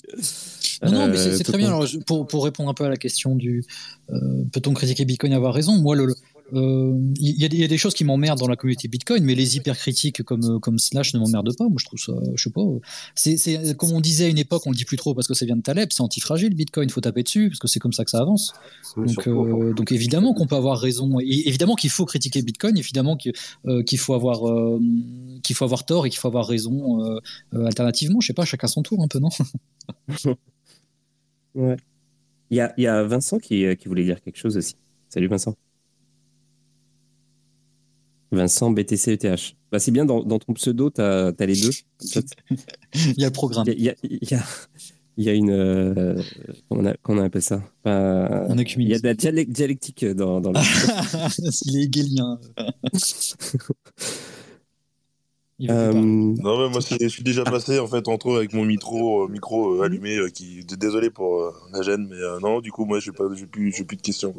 Non, 0.83 0.91
non, 0.91 1.07
mais 1.07 1.17
c'est 1.17 1.43
très 1.43 1.57
bien. 1.57 1.67
Alors, 1.67 1.85
pour, 2.05 2.27
pour, 2.27 2.43
répondre 2.43 2.69
un 2.69 2.73
peu 2.73 2.83
à 2.83 2.89
la 2.89 2.97
question 2.97 3.35
du 3.35 3.63
euh, 4.09 4.43
peut-on 4.51 4.73
critiquer 4.73 5.05
Bitcoin 5.05 5.31
et 5.31 5.35
avoir 5.35 5.53
raison? 5.53 5.77
Moi, 5.77 5.95
le, 5.95 6.03
euh, 6.03 6.13
il 6.53 7.15
y, 7.21 7.55
y, 7.55 7.63
a 7.63 7.67
des 7.67 7.77
choses 7.77 7.93
qui 7.93 8.03
m'emmerdent 8.03 8.39
dans 8.39 8.47
la 8.47 8.55
communauté 8.55 8.87
Bitcoin, 8.87 9.23
mais 9.23 9.35
les 9.35 9.55
hypercritiques 9.57 10.21
comme 10.23 10.43
euh, 10.43 10.59
comme 10.59 10.79
Slash 10.79 11.13
ne 11.13 11.19
m'emmerdent 11.19 11.55
pas. 11.55 11.63
Moi, 11.65 11.77
je 11.79 11.85
trouve 11.85 11.99
ça, 11.99 12.13
je 12.35 12.43
sais 12.43 12.49
pas. 12.49 12.61
C'est 13.15 13.77
comme 13.77 13.91
on 13.91 14.01
disait 14.01 14.25
à 14.25 14.27
une 14.27 14.37
époque, 14.37 14.63
on 14.65 14.71
le 14.71 14.75
dit 14.75 14.85
plus 14.85 14.97
trop 14.97 15.13
parce 15.13 15.27
que 15.27 15.33
ça 15.33 15.45
vient 15.45 15.55
de 15.55 15.61
Taleb, 15.61 15.89
c'est 15.91 16.01
antifragile 16.01 16.53
Bitcoin, 16.53 16.89
faut 16.89 17.01
taper 17.01 17.23
dessus 17.23 17.49
parce 17.49 17.59
que 17.59 17.67
c'est 17.67 17.79
comme 17.79 17.93
ça 17.93 18.03
que 18.03 18.11
ça 18.11 18.19
avance. 18.19 18.53
donc, 18.97 19.27
euh, 19.27 19.73
donc 19.73 19.91
évidemment 19.91 20.33
qu'on 20.33 20.47
peut 20.47 20.55
avoir 20.55 20.77
raison, 20.79 21.19
et 21.19 21.47
évidemment 21.47 21.75
qu'il 21.75 21.89
faut 21.89 22.05
critiquer 22.05 22.41
Bitcoin, 22.41 22.77
évidemment 22.77 23.15
qu'il 23.15 23.99
faut 23.99 24.13
avoir 24.13 24.41
qu'il 25.43 25.55
faut 25.55 25.65
avoir 25.65 25.85
tort 25.85 26.05
et 26.05 26.09
qu'il 26.09 26.19
faut 26.19 26.27
avoir 26.27 26.47
raison 26.47 26.99
alternativement. 27.53 28.19
Je 28.19 28.27
sais 28.27 28.33
pas, 28.33 28.45
chacun 28.45 28.67
son 28.67 28.81
tour 28.81 29.01
un 29.01 29.07
peu, 29.07 29.19
non? 29.19 29.29
Ouais. 31.53 31.75
Il 32.49 32.55
y 32.55 32.61
a, 32.61 32.73
y 32.77 32.87
a 32.87 33.03
Vincent 33.03 33.37
qui, 33.37 33.65
qui 33.75 33.89
voulait 33.89 34.05
dire 34.05 34.21
quelque 34.21 34.37
chose 34.37 34.55
aussi. 34.55 34.77
Salut 35.09 35.27
Vincent. 35.27 35.53
Vincent 38.31 38.71
BTC 38.71 39.19
Bah, 39.71 39.79
c'est 39.79 39.91
bien, 39.91 40.05
dans, 40.05 40.23
dans, 40.23 40.39
ton 40.39 40.53
pseudo, 40.53 40.89
tu 40.89 41.01
as, 41.01 41.33
les 41.39 41.61
deux. 41.61 41.71
il 42.93 43.19
y 43.19 43.23
a 43.23 43.27
le 43.27 43.33
programme. 43.33 43.65
Il 43.67 43.81
y 43.81 43.89
a, 43.89 43.95
il 44.03 44.29
y 44.29 44.35
a, 44.35 44.43
il 45.17 45.25
y 45.25 45.29
a 45.29 45.33
une. 45.33 45.51
Euh, 45.51 46.21
comment, 46.69 46.89
on 47.07 47.17
on 47.17 47.23
appelle 47.23 47.41
ça? 47.41 47.61
Bah, 47.83 48.47
Il 48.55 48.87
y 48.87 48.93
a 48.93 48.99
de 48.99 49.07
la 49.07 49.13
dialectique 49.13 50.05
dans, 50.05 50.39
dans 50.39 50.51
le. 50.51 50.59
il 51.65 51.77
est 51.77 51.83
hegelien. 51.83 52.39
Euh, 55.69 55.93
non, 55.93 56.57
mais 56.57 56.69
moi, 56.69 56.79
je 56.79 57.07
suis 57.07 57.23
déjà 57.23 57.43
passé 57.43 57.77
en 57.77 57.87
fait 57.87 58.07
entre 58.07 58.31
eux 58.31 58.37
avec 58.37 58.53
mon 58.53 58.65
micro, 58.65 59.25
euh, 59.25 59.27
micro 59.27 59.75
euh, 59.75 59.83
allumé. 59.83 60.17
qui, 60.33 60.65
désolé 60.65 61.11
pour 61.11 61.53
la 61.71 61.83
gêne, 61.83 62.07
mais 62.09 62.17
non, 62.41 62.61
du 62.61 62.71
coup, 62.71 62.85
moi, 62.85 62.99
je 62.99 63.11
n'ai 63.11 63.45
plus, 63.45 63.85
plus 63.85 63.95
de 63.95 64.01
questions. 64.01 64.33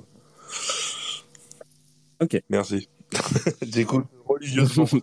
Ok. 2.20 2.42
Merci. 2.48 2.88
J'écoute 3.62 4.06
religieusement. 4.26 4.86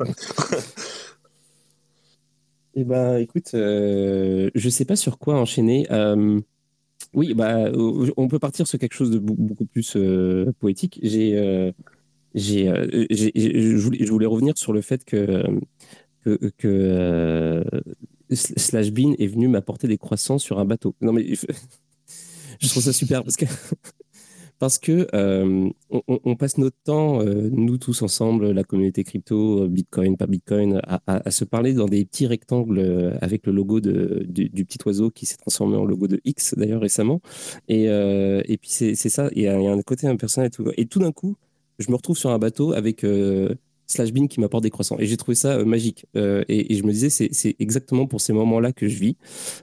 Eh 2.76 2.84
ben, 2.86 3.18
écoute, 3.18 3.52
euh, 3.56 4.49
je 4.56 4.69
sais 4.69 4.86
pas 4.86 4.95
sur 4.95 5.18
quoi 5.18 5.38
enchaîner. 5.38 5.86
Euh, 5.91 6.40
oui, 7.14 7.34
bah, 7.34 7.72
on 7.73 8.27
peut 8.27 8.40
partir 8.40 8.68
sur 8.68 8.77
quelque 8.80 8.94
chose 8.94 9.11
de 9.11 9.19
beaucoup 9.19 9.65
plus 9.65 9.95
euh, 9.95 10.53
poétique. 10.60 10.99
J'ai, 11.02 11.38
euh, 11.38 11.72
j'ai, 12.36 12.68
je 12.68 14.11
voulais, 14.11 14.27
revenir 14.27 14.57
sur 14.57 14.72
le 14.72 14.81
fait 14.81 15.03
que 15.03 15.44
que, 16.57 17.64
Slash 18.31 18.91
Bean 18.91 19.14
est 19.18 19.27
venu 19.27 19.48
m'apporter 19.48 19.88
des 19.88 19.98
croissants 19.98 20.38
sur 20.38 20.60
un 20.60 20.65
bateau. 20.65 20.95
Non 21.02 21.11
mais 21.11 21.34
je 22.61 22.68
trouve 22.69 22.84
ça 22.84 22.94
super 22.94 23.23
parce 23.23 23.36
que 23.36 23.45
parce 24.60 24.77
que 24.77 25.07
euh, 25.14 25.69
on, 25.90 26.36
passe 26.36 26.57
notre 26.57 26.76
temps, 26.84 27.22
euh, 27.22 27.49
nous 27.49 27.77
tous 27.77 28.02
ensemble, 28.02 28.52
la 28.52 28.65
communauté 28.65 29.06
crypto, 29.06 29.64
euh, 29.64 29.68
Bitcoin, 29.69 30.18
pas 30.18 30.27
Bitcoin, 30.27 30.81
à, 30.86 31.31
se 31.31 31.45
parler 31.45 31.73
dans 31.73 31.86
des 31.86 32.03
petits 32.03 32.27
rectangles 32.27 33.18
avec 33.22 33.48
le 33.48 33.53
logo 33.53 33.80
du, 33.80 34.65
petit 34.65 34.80
oiseau 34.86 35.11
qui 35.11 35.26
s'est 35.26 35.38
transformé 35.38 35.77
en 35.77 35.86
logo 35.86 36.07
de 36.07 36.19
X 36.26 36.56
d'ailleurs 36.57 36.81
récemment. 36.81 37.22
Et, 37.69 37.88
puis 38.61 38.69
c'est 38.69 38.95
ça, 38.95 39.30
il 39.34 39.44
y, 39.44 39.48
a 39.48 39.56
un 39.56 39.81
côté 39.81 40.07
impersonnel 40.07 40.48
et 40.48 40.52
tout. 40.52 40.65
Et 40.76 40.86
tout 40.86 40.99
d'un 40.99 41.14
coup, 41.14 41.38
je 41.80 41.90
me 41.90 41.95
retrouve 41.95 42.18
sur 42.18 42.31
un 42.31 42.40
bateau 42.40 42.73
avec 42.73 43.06
slash 43.90 44.14
bin 44.14 44.28
qui 44.28 44.40
m'apporte 44.40 44.64
des 44.64 44.70
croissants. 44.70 44.98
Et 44.99 45.06
j'ai 45.06 45.18
trouvé 45.18 45.36
ça 45.36 45.57
euh, 45.57 45.66
magique. 45.66 46.06
Euh, 46.16 46.44
et, 46.48 46.76
je 46.76 46.84
me 46.84 46.91
disais, 46.91 47.10
c'est 47.10 47.56
exactement 47.60 48.06
pour 48.06 48.22
ces 48.22 48.34
moments-là 48.34 48.72
que 48.72 48.88
je 48.88 48.99
vis. 48.99 49.18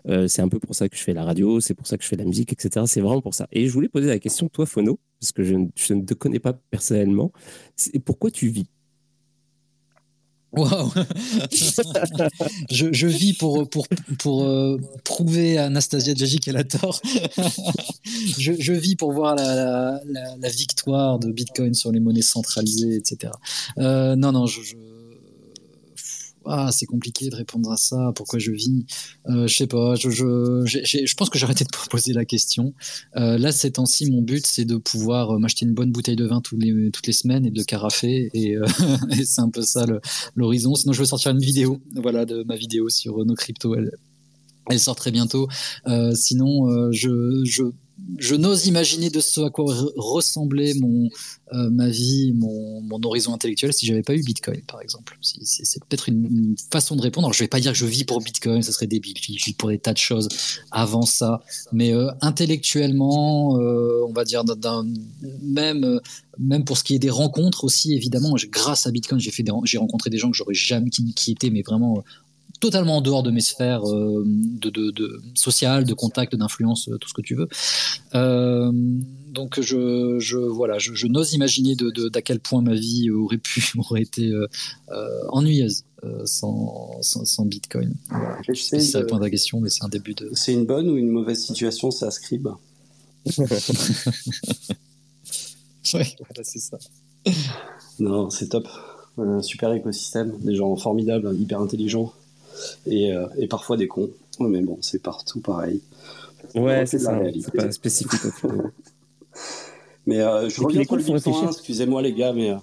Euh, 0.09 0.29
c'est 0.29 0.43
un 0.43 0.49
peu 0.49 0.59
pour 0.59 0.75
ça 0.75 0.89
que 0.89 0.97
je 0.97 1.03
fais 1.03 1.15
la 1.15 1.25
radio, 1.25 1.61
c'est 1.61 1.75
pour 1.75 1.87
ça 1.87 1.97
que 1.97 2.05
je 2.05 2.09
fais 2.09 2.17
la 2.17 2.25
musique, 2.25 2.53
etc. 2.53 2.85
C'est 2.87 3.01
vraiment 3.01 3.23
pour 3.23 3.35
ça. 3.35 3.49
Et 3.53 3.67
je 3.67 3.73
voulais 3.73 3.89
poser 3.89 4.09
la 4.09 4.19
question, 4.19 4.49
toi, 4.49 4.67
Phono, 4.67 4.99
parce 5.21 5.33
que 5.33 5.43
je, 5.43 5.55
je 5.77 5.95
ne 5.95 6.03
te 6.03 6.15
connais 6.15 6.41
pas 6.41 6.53
personnellement, 6.53 7.33
pourquoi 8.05 8.31
tu 8.31 8.49
vis? 8.49 8.67
Waouh 10.57 10.91
je, 12.71 12.93
je, 12.93 13.07
vis 13.07 13.35
pour, 13.35 13.69
pour, 13.69 13.87
pour 14.19 14.45
euh, 14.45 14.81
prouver 15.05 15.59
à 15.59 15.67
Anastasia 15.67 16.15
Djaji 16.15 16.39
qu'elle 16.39 16.57
a 16.57 16.65
tort. 16.65 17.01
je, 18.39 18.53
je, 18.59 18.73
vis 18.73 18.97
pour 18.97 19.13
voir 19.13 19.35
la, 19.35 20.01
la, 20.07 20.37
la, 20.41 20.49
victoire 20.49 21.19
de 21.19 21.31
Bitcoin 21.31 21.75
sur 21.75 21.93
les 21.93 22.01
monnaies 22.01 22.23
centralisées, 22.23 22.97
etc. 22.97 23.33
Euh, 23.79 24.17
non, 24.17 24.33
non, 24.33 24.47
je, 24.47 24.61
ah, 26.47 26.71
c'est 26.73 26.87
compliqué 26.87 27.29
de 27.29 27.37
répondre 27.37 27.71
à 27.71 27.77
ça, 27.77 28.13
pourquoi 28.15 28.39
je 28.39 28.53
vis? 28.53 28.87
Euh, 29.29 29.47
je 29.47 29.57
sais 29.57 29.67
pas, 29.67 29.95
je, 29.95 30.11
je, 30.11 30.65
je 30.67 31.15
pense 31.15 31.31
que 31.31 31.39
j'ai 31.39 31.45
arrêté 31.45 31.65
de 31.65 31.71
poser 31.89 32.13
la 32.13 32.25
question. 32.25 32.75
Euh, 33.17 33.39
là, 33.39 33.53
ces 33.53 33.73
temps-ci, 33.73 34.11
mon 34.11 34.23
but, 34.23 34.47
c'est 34.47 34.65
de 34.65 34.77
pouvoir 34.77 35.33
euh, 35.33 35.39
m'acheter 35.39 35.65
une 35.65 35.75
bonne 35.75 35.93
bouteille 35.93 36.17
de 36.17 36.27
vin 36.27 36.41
toutes 36.41 36.63
les, 36.63 36.91
toutes 36.91 37.07
les 37.07 37.13
semaines 37.13 37.47
et 37.47 37.51
de 37.51 37.63
carafer. 37.63 38.31
Et, 38.35 38.57
euh, 38.57 38.67
et 39.11 39.25
c'est 39.25 39.41
un 39.41 39.51
peu 39.51 39.63
ça 39.63 39.87
l'horizon. 40.35 40.75
Sinon, 40.75 40.93
je 40.93 41.01
veux 41.01 41.07
sortir 41.07 41.33
une 41.33 41.41
vidéo, 41.41 41.81
voilà, 41.95 42.25
de 42.25 42.43
ma 42.45 42.57
vidéo 42.57 42.89
sur 42.89 43.25
nos 43.25 43.35
cryptos. 43.35 43.77
Elle, 44.71 44.81
sort 44.81 44.97
très 44.97 45.11
bientôt. 45.11 45.49
Euh, 45.87 46.13
sinon, 46.15 46.91
je, 46.93 47.43
je 48.19 48.35
n'ose 48.35 48.67
imaginer 48.67 49.11
de 49.11 49.21
ce 49.21 49.41
à 49.41 49.51
quoi 49.51 49.75
ressemblait 49.97 50.75
mon, 50.75 51.09
euh, 51.53 51.71
ma 51.71 51.89
vie, 51.89 52.33
mon, 52.35 52.83
horizon 53.03 53.35
intellectuel 53.35 53.73
si 53.73 53.87
j'avais 53.87 54.03
pas 54.03 54.15
eu 54.15 54.23
Bitcoin, 54.23 54.63
par 54.63 54.81
exemple. 54.81 55.19
C'est 55.23 55.85
peut-être 55.85 56.09
une, 56.09 56.57
façon 56.71 56.97
de 56.97 57.03
répondre. 57.03 57.27
Alors, 57.27 57.35
je 57.35 57.45
vais 57.45 57.49
pas 57.49 57.61
dire 57.61 57.73
que 57.73 57.79
je 57.79 57.87
vis 57.87 58.05
pour 58.05 58.21
Bitcoin, 58.21 58.63
ça 58.63 58.73
serait 58.73 58.87
débile. 58.87 59.15
Je 59.19 59.45
vis 59.45 59.53
pour 59.53 59.69
des 59.69 59.79
tas 59.79 59.93
de 59.93 59.99
choses 59.99 60.29
avant 60.71 61.03
ça. 61.03 61.43
Mais 61.73 61.93
euh, 61.95 62.11
intellectuellement, 62.21 63.59
euh, 63.61 64.05
on 64.09 64.13
va 64.13 64.25
dire, 64.25 64.45
même, 65.43 66.01
même 66.39 66.65
pour 66.65 66.79
ce 66.79 66.85
qui 66.85 66.95
est 66.95 66.99
des 66.99 67.11
rencontres 67.11 67.65
aussi, 67.65 67.95
évidemment, 67.95 68.35
grâce 68.51 68.87
à 68.87 68.91
Bitcoin, 68.91 69.21
j'ai 69.21 69.33
j'ai 69.65 69.79
rencontré 69.79 70.11
des 70.11 70.19
gens 70.19 70.31
que 70.31 70.37
j'aurais 70.37 70.55
jamais, 70.55 70.91
qui, 70.91 71.13
qui 71.15 71.33
étaient, 71.33 71.51
mais 71.51 71.63
vraiment 71.63 72.03
totalement 72.61 72.99
en 72.99 73.01
dehors 73.01 73.23
de 73.23 73.31
mes 73.31 73.41
sphères 73.41 73.85
euh, 73.85 74.25
de, 74.27 74.71
de, 74.71 74.91
de 74.91 75.21
sociales, 75.35 75.85
de 75.85 75.95
contact, 75.95 76.35
d'influence, 76.35 76.89
euh, 76.89 76.99
tout 76.99 77.09
ce 77.09 77.15
que 77.15 77.23
tu 77.23 77.35
veux. 77.35 77.49
Euh, 78.15 78.71
donc 79.29 79.61
je, 79.61 80.19
je 80.19 80.39
voilà, 80.39 80.79
je, 80.79 80.95
je 80.95 81.07
n'ose 81.07 81.35
imaginer 81.35 81.75
de, 81.75 82.09
d'à 82.09 82.23
quel 82.23 82.41
point 82.41 82.63
ma 82.63 82.75
vie 82.75 83.11
aurait 83.11 83.39
pu 83.39 83.63
aurait 83.79 84.03
été 84.03 84.33
ennuyeuse 85.29 85.85
sans, 86.25 87.01
sans, 87.03 87.45
Bitcoin. 87.45 87.95
Voilà. 88.09 88.39
Je 88.49 88.55
sais 88.55 88.77
pas 88.77 88.83
si 88.83 88.91
ça 88.91 89.01
répond 89.01 89.17
à 89.17 89.21
ta 89.21 89.31
question, 89.31 89.61
mais 89.61 89.69
c'est 89.69 89.85
un 89.85 89.89
début 89.89 90.15
de. 90.15 90.31
C'est 90.35 90.53
une 90.53 90.65
bonne 90.65 90.89
ou 90.89 90.97
une 90.97 91.09
mauvaise 91.09 91.45
situation, 91.45 91.91
ça 91.91 92.13
scribe. 92.13 92.49
ouais, 95.95 96.17
c'est 96.43 96.61
ça. 96.61 96.79
Non, 97.99 98.31
c'est 98.31 98.51
top. 98.51 98.69
Un 99.19 99.43
super 99.43 99.73
écosystème, 99.73 100.39
des 100.41 100.55
gens 100.55 100.77
formidables, 100.77 101.35
hyper 101.37 101.61
intelligents 101.61 102.13
et, 102.87 103.13
euh, 103.13 103.27
et 103.39 103.47
parfois 103.47 103.77
des 103.77 103.89
cons. 103.89 104.11
Mais 104.41 104.61
bon, 104.61 104.79
c'est 104.81 105.03
partout 105.03 105.41
pareil. 105.41 105.81
Ouais, 106.55 106.87
c'est 106.87 106.99
ça, 106.99 107.19
c'est 107.41 107.55
pas 107.55 107.71
spécifique. 107.71 108.21
mais 110.07 110.21
euh, 110.21 110.49
je 110.49 110.61
reviens 110.63 110.85
sur 110.85 110.97
le 110.97 111.03
BIP 111.03 111.19
101, 111.19 111.49
excusez-moi 111.49 112.03
les 112.03 112.13
gars, 112.13 112.33
mais 112.33 112.51
euh, 112.51 112.57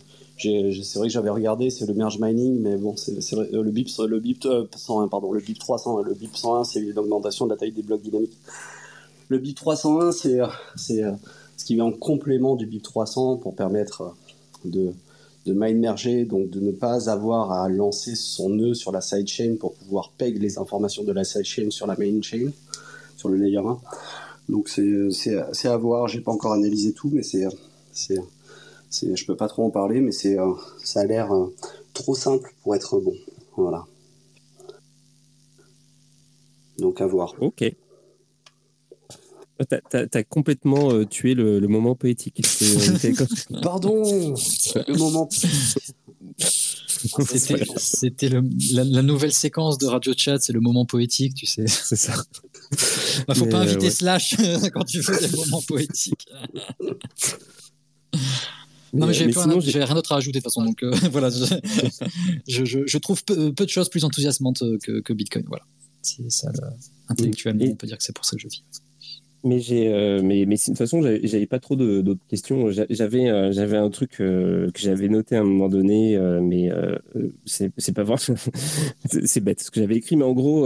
c'est 0.83 0.99
vrai 0.99 1.07
que 1.07 1.13
j'avais 1.13 1.29
regardé, 1.29 1.69
c'est 1.69 1.85
le 1.85 1.93
merge 1.93 2.19
mining, 2.19 2.61
mais 2.61 2.77
bon, 2.77 2.95
c'est 2.95 3.11
le 3.11 3.71
BIP, 3.71 3.89
le 4.07 4.19
BIP 4.19 4.47
101, 4.75 5.07
pardon, 5.07 5.31
le 5.31 5.41
BIP 5.41 5.59
300, 5.59 6.01
le 6.01 6.13
BIP 6.13 6.35
101, 6.35 6.63
c'est 6.63 6.79
l'augmentation 6.79 7.45
de 7.45 7.51
la 7.51 7.57
taille 7.57 7.71
des 7.71 7.83
blocs 7.83 8.01
dynamiques. 8.01 8.37
Le 9.29 9.39
BIP 9.39 9.55
301, 9.55 10.11
c'est 10.11 10.39
ce 10.75 11.65
qui 11.65 11.75
vient 11.75 11.85
en 11.85 11.91
complément 11.91 12.55
du 12.55 12.65
BIP 12.65 12.83
300 12.83 13.37
pour 13.37 13.55
permettre 13.55 14.15
de, 14.65 14.93
de 15.45 15.53
mine 15.53 15.79
merger, 15.79 16.25
donc 16.25 16.49
de 16.49 16.59
ne 16.59 16.71
pas 16.71 17.09
avoir 17.09 17.51
à 17.51 17.67
lancer 17.69 18.15
son 18.15 18.49
nœud 18.49 18.73
sur 18.73 18.91
la 18.91 19.01
sidechain 19.01 19.55
pour 19.59 19.73
pouvoir 19.73 20.11
peg 20.17 20.41
les 20.41 20.57
informations 20.57 21.03
de 21.03 21.11
la 21.11 21.23
sidechain 21.23 21.69
sur 21.69 21.85
la 21.85 21.97
main 21.97 22.21
chain, 22.21 22.49
sur 23.17 23.29
le 23.29 23.37
layer 23.37 23.57
1. 23.57 23.79
Donc 24.49 24.69
c'est 24.69 25.67
à 25.67 25.77
voir, 25.77 26.07
j'ai 26.07 26.21
pas 26.21 26.31
encore 26.31 26.53
analysé 26.53 26.93
tout, 26.93 27.09
mais 27.11 27.23
c'est 27.23 27.45
je 28.91 29.25
peux 29.25 29.35
pas 29.35 29.47
trop 29.47 29.65
en 29.65 29.69
parler, 29.69 30.01
mais 30.01 30.11
c'est 30.11 30.37
ça 30.83 31.01
a 31.01 31.05
l'air 31.05 31.31
trop 31.93 32.15
simple 32.15 32.53
pour 32.61 32.75
être 32.75 32.99
bon. 32.99 33.15
Voilà. 33.57 33.85
Donc 36.79 37.01
à 37.01 37.05
voir. 37.05 37.35
Ok. 37.39 37.63
T'as 39.69 40.05
as, 40.13 40.23
complètement 40.23 40.91
euh, 40.91 41.05
tué 41.05 41.35
le, 41.35 41.59
le, 41.59 41.67
moment 41.67 41.95
poétique. 41.95 42.41
Pardon 43.61 44.01
Le 44.03 44.97
moment. 44.97 45.29
C'était 47.77 48.29
la, 48.29 48.41
la, 48.83 49.01
nouvelle 49.01 49.33
séquence 49.33 49.77
de 49.77 49.85
Radio 49.85 50.13
Chat, 50.17 50.39
c'est 50.39 50.53
le 50.53 50.59
moment 50.59 50.85
poétique, 50.85 51.35
tu 51.35 51.45
sais. 51.45 51.67
C'est 51.67 51.95
ça. 51.95 52.13
Bah, 53.27 53.35
faut 53.35 53.45
pas 53.45 53.59
euh, 53.59 53.63
inviter 53.63 53.91
Slash 53.91 54.35
quand 54.73 54.83
tu 54.83 55.03
fais 55.03 55.27
des 55.27 55.35
moments 55.35 55.61
poétiques. 55.61 56.25
Non, 58.93 59.05
mais, 59.05 59.13
j'ai 59.13 59.83
rien 59.83 59.93
d'autre 59.93 60.13
à 60.13 60.17
ajouter 60.17 60.39
de 60.39 60.43
toute 60.43 60.51
façon. 60.51 60.65
Donc 60.65 60.81
euh, 60.81 60.91
voilà, 61.11 61.29
je, 61.29 62.65
je, 62.65 62.81
je, 62.87 62.97
trouve 62.97 63.23
peu, 63.23 63.53
peu, 63.53 63.65
de 63.65 63.69
choses 63.69 63.89
plus 63.89 64.03
enthousiasmantes 64.05 64.63
que, 64.81 65.01
que 65.01 65.13
Bitcoin. 65.13 65.45
Voilà. 65.47 65.65
C'est 66.01 66.31
ça, 66.31 66.51
intellectuellement, 67.09 67.65
on 67.65 67.75
peut 67.75 67.85
dire 67.85 67.97
que 67.97 68.03
c'est 68.03 68.15
pour 68.15 68.25
ça 68.25 68.35
que 68.37 68.41
je 68.41 68.47
vis. 68.47 68.63
Mais 69.45 69.59
j'ai, 69.59 69.93
euh, 69.93 70.21
mais, 70.23 70.45
mais 70.45 70.55
de 70.55 70.61
toute 70.61 70.77
façon, 70.77 71.01
j'avais 71.01 71.47
pas 71.47 71.59
trop 71.59 71.75
d'autres 71.75 72.25
questions. 72.29 72.69
J'avais, 72.71 73.29
euh, 73.29 73.51
j'avais 73.51 73.77
un 73.77 73.89
truc 73.89 74.11
que 74.11 74.69
j'avais 74.75 75.09
noté 75.09 75.35
à 75.35 75.41
un 75.41 75.43
moment 75.43 75.67
donné, 75.67 76.17
mais 76.41 76.69
c'est 77.45 77.93
pas 77.93 78.03
vrai. 78.03 78.15
c'est 79.25 79.41
bête 79.41 79.61
ce 79.61 79.71
que 79.71 79.79
j'avais 79.81 79.97
écrit, 79.97 80.15
mais 80.15 80.23
en 80.23 80.33
gros, 80.33 80.63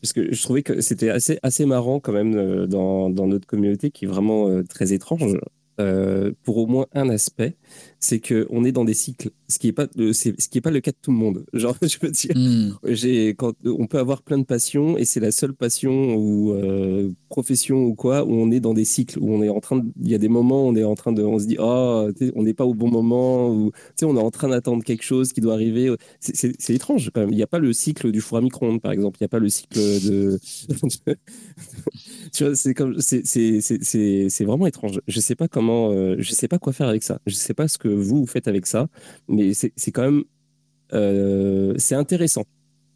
parce 0.00 0.12
que 0.12 0.32
je 0.32 0.42
trouvais 0.42 0.62
que 0.62 0.80
c'était 0.80 1.10
assez, 1.10 1.38
assez 1.42 1.66
marrant 1.66 2.00
quand 2.00 2.12
même 2.12 2.66
dans, 2.66 3.10
dans 3.10 3.26
notre 3.26 3.46
communauté, 3.46 3.90
qui 3.90 4.04
est 4.04 4.08
vraiment 4.08 4.62
très 4.64 4.92
étrange. 4.92 5.36
Euh, 5.80 6.32
pour 6.42 6.58
au 6.58 6.66
moins 6.66 6.86
un 6.92 7.08
aspect, 7.08 7.56
c'est 8.02 8.18
que 8.18 8.48
on 8.50 8.64
est 8.64 8.72
dans 8.72 8.84
des 8.84 8.94
cycles, 8.94 9.30
ce 9.48 9.60
qui 9.60 9.68
est 9.68 9.72
pas 9.72 9.86
le, 9.94 10.12
ce 10.12 10.30
qui 10.30 10.58
est 10.58 10.60
pas 10.60 10.72
le 10.72 10.80
cas 10.80 10.90
de 10.90 10.96
tout 11.00 11.12
le 11.12 11.16
monde. 11.16 11.44
Genre, 11.52 11.76
je 11.80 11.96
veux 12.02 12.10
dire, 12.10 12.32
hmm. 12.34 12.72
j'ai 12.84 13.28
quand 13.28 13.54
on 13.64 13.86
peut 13.86 13.98
avoir 13.98 14.22
plein 14.22 14.38
de 14.38 14.44
passions 14.44 14.98
et 14.98 15.04
c'est 15.04 15.20
la 15.20 15.30
seule 15.30 15.54
passion 15.54 16.16
ou 16.16 16.52
euh, 16.52 17.12
profession 17.28 17.84
ou 17.84 17.94
quoi 17.94 18.24
où 18.24 18.32
on 18.32 18.50
est 18.50 18.58
dans 18.58 18.74
des 18.74 18.84
cycles 18.84 19.20
où 19.20 19.32
on 19.32 19.40
est 19.40 19.48
en 19.48 19.60
train, 19.60 19.84
il 20.02 20.10
y 20.10 20.16
a 20.16 20.18
des 20.18 20.28
moments 20.28 20.66
où 20.66 20.70
on 20.70 20.74
est 20.74 20.82
en 20.82 20.96
train 20.96 21.12
de, 21.12 21.22
on 21.22 21.38
se 21.38 21.46
dit 21.46 21.56
oh, 21.60 22.10
on 22.34 22.42
n'est 22.42 22.54
pas 22.54 22.64
au 22.64 22.74
bon 22.74 22.90
moment 22.90 23.50
ou 23.50 23.70
tu 23.70 23.78
sais, 24.00 24.04
on 24.04 24.16
est 24.16 24.20
en 24.20 24.32
train 24.32 24.48
d'attendre 24.48 24.82
quelque 24.82 25.04
chose 25.04 25.32
qui 25.32 25.40
doit 25.40 25.54
arriver. 25.54 25.94
C'est 26.18 26.74
étrange 26.74 27.10
quand 27.14 27.20
même. 27.20 27.30
Il 27.30 27.36
n'y 27.36 27.42
a 27.42 27.46
pas 27.46 27.60
le 27.60 27.72
cycle 27.72 28.10
du 28.10 28.20
four 28.20 28.38
à 28.38 28.40
micro-ondes 28.40 28.80
par 28.80 28.90
exemple. 28.90 29.18
Il 29.20 29.22
n'y 29.22 29.26
a 29.26 29.28
pas 29.28 29.38
le 29.38 29.48
cycle 29.48 29.78
de, 29.78 30.40
tu 32.32 32.44
vois, 32.44 32.56
c'est 32.56 32.74
comme, 32.74 32.98
c'est 33.00 34.44
vraiment 34.44 34.66
étrange. 34.66 35.00
Je 35.06 35.20
sais 35.20 35.36
pas 35.36 35.46
comment, 35.46 35.92
euh, 35.92 36.16
je 36.18 36.32
sais 36.32 36.48
pas 36.48 36.58
quoi 36.58 36.72
faire 36.72 36.88
avec 36.88 37.04
ça. 37.04 37.20
Je 37.26 37.34
sais 37.34 37.54
pas 37.54 37.68
ce 37.68 37.78
que 37.78 37.91
vous, 37.92 38.26
faites 38.26 38.48
avec 38.48 38.66
ça, 38.66 38.88
mais 39.28 39.52
c'est 39.54 39.92
quand 39.92 40.02
même, 40.02 40.24
euh, 40.92 41.74
c'est 41.78 41.94
intéressant. 41.94 42.44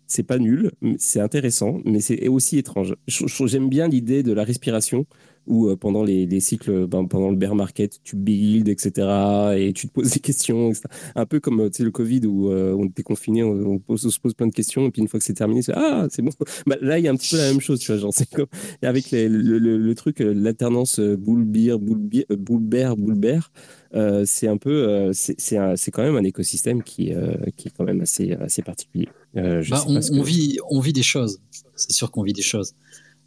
C'est 0.08 0.22
pas 0.22 0.38
nul, 0.38 0.70
c'est 0.98 1.20
intéressant, 1.20 1.80
mais 1.84 2.00
c'est 2.00 2.28
aussi 2.28 2.58
étrange. 2.58 2.94
J'aime 3.08 3.68
bien 3.68 3.88
l'idée 3.88 4.22
de 4.22 4.32
la 4.32 4.44
respiration 4.44 5.04
où 5.46 5.68
euh, 5.68 5.76
pendant 5.76 6.02
les, 6.02 6.26
les 6.26 6.40
cycles, 6.40 6.86
ben, 6.86 7.06
pendant 7.06 7.30
le 7.30 7.36
bear 7.36 7.54
market, 7.54 8.00
tu 8.02 8.16
builds, 8.16 8.68
etc. 8.68 9.08
et 9.56 9.72
tu 9.72 9.88
te 9.88 9.92
poses 9.92 10.12
des 10.12 10.20
questions, 10.20 10.70
etc. 10.70 10.84
Un 11.14 11.26
peu 11.26 11.40
comme 11.40 11.68
le 11.78 11.90
Covid 11.90 12.26
où 12.26 12.50
euh, 12.50 12.74
on 12.76 12.86
était 12.86 13.02
confiné, 13.02 13.42
on, 13.42 13.80
se 13.96 14.18
pose 14.18 14.34
plein 14.34 14.46
de 14.46 14.54
questions, 14.54 14.86
et 14.86 14.90
puis 14.90 15.02
une 15.02 15.08
fois 15.08 15.18
que 15.18 15.24
c'est 15.24 15.34
terminé, 15.34 15.62
c'est 15.62 15.72
Ah, 15.74 16.06
c'est 16.10 16.22
bon. 16.22 16.32
Bah, 16.66 16.76
là, 16.80 16.98
il 16.98 17.04
y 17.04 17.08
a 17.08 17.12
un 17.12 17.16
petit 17.16 17.34
peu 17.34 17.40
la 17.40 17.50
même 17.50 17.60
chose, 17.60 17.78
tu 17.78 17.92
vois. 17.92 18.00
Genre, 18.00 18.12
c'est 18.12 18.28
comme 18.28 18.46
avec 18.82 19.10
les, 19.10 19.28
le, 19.28 19.58
le, 19.58 19.94
truc, 19.94 20.20
euh, 20.20 20.32
l'alternance 20.32 20.98
boule-beer, 21.00 21.78
boule-bear, 21.78 22.96
boule-bear. 22.96 23.52
Euh, 23.94 24.24
c'est 24.26 24.48
un 24.48 24.56
peu, 24.56 25.10
c'est 25.12 25.36
c'est 25.38 25.90
quand 25.90 26.02
même 26.02 26.16
un 26.16 26.24
écosystème 26.24 26.82
qui, 26.82 27.12
qui 27.56 27.68
est 27.68 27.70
quand 27.76 27.84
même 27.84 28.00
assez, 28.00 28.32
assez 28.32 28.62
particulier. 28.62 29.08
Bah, 29.34 29.84
on, 29.86 30.00
on, 30.12 30.22
vit, 30.22 30.58
on 30.70 30.80
vit 30.80 30.92
des 30.92 31.02
choses. 31.02 31.40
C'est 31.76 31.92
sûr 31.92 32.10
qu'on 32.10 32.22
vit 32.22 32.32
des 32.32 32.42
choses. 32.42 32.74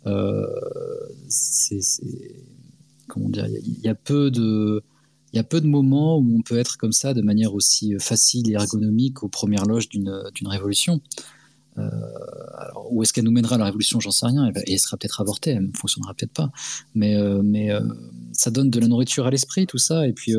Euh, 0.07 0.45
c'est 1.27 1.79
comment 3.07 3.29
dire, 3.29 3.47
il 3.47 3.79
y, 3.83 3.87
a 3.87 3.95
peu 3.95 4.31
de 4.31 4.83
il 5.33 5.37
y 5.37 5.39
a 5.39 5.43
peu 5.43 5.61
de 5.61 5.67
moments 5.67 6.17
où 6.17 6.35
on 6.37 6.41
peut 6.41 6.57
être 6.57 6.77
comme 6.77 6.91
ça 6.91 7.13
de 7.13 7.21
manière 7.21 7.53
aussi 7.53 7.93
facile 7.99 8.49
et 8.49 8.53
ergonomique 8.53 9.23
aux 9.23 9.29
premières 9.29 9.65
loges 9.65 9.89
d'une 9.89 10.31
révolution. 10.43 11.01
Euh, 11.79 11.89
alors, 12.57 12.87
où 12.91 13.03
est-ce 13.03 13.13
qu'elle 13.13 13.23
nous 13.23 13.31
mènera 13.31 13.57
la 13.57 13.65
révolution 13.65 13.99
J'en 13.99 14.11
sais 14.11 14.25
rien. 14.25 14.51
Et 14.65 14.73
elle 14.73 14.79
sera 14.79 14.97
peut-être 14.97 15.21
avortée, 15.21 15.51
elle 15.51 15.67
ne 15.67 15.77
fonctionnera 15.77 16.13
peut-être 16.13 16.33
pas. 16.33 16.51
Mais, 16.93 17.15
euh, 17.15 17.41
mais 17.43 17.69
ça 18.33 18.51
donne 18.51 18.69
de 18.69 18.79
la 18.79 18.87
nourriture 18.87 19.25
à 19.25 19.31
l'esprit, 19.31 19.65
tout 19.65 19.77
ça. 19.77 20.07
Et 20.07 20.13
puis, 20.13 20.33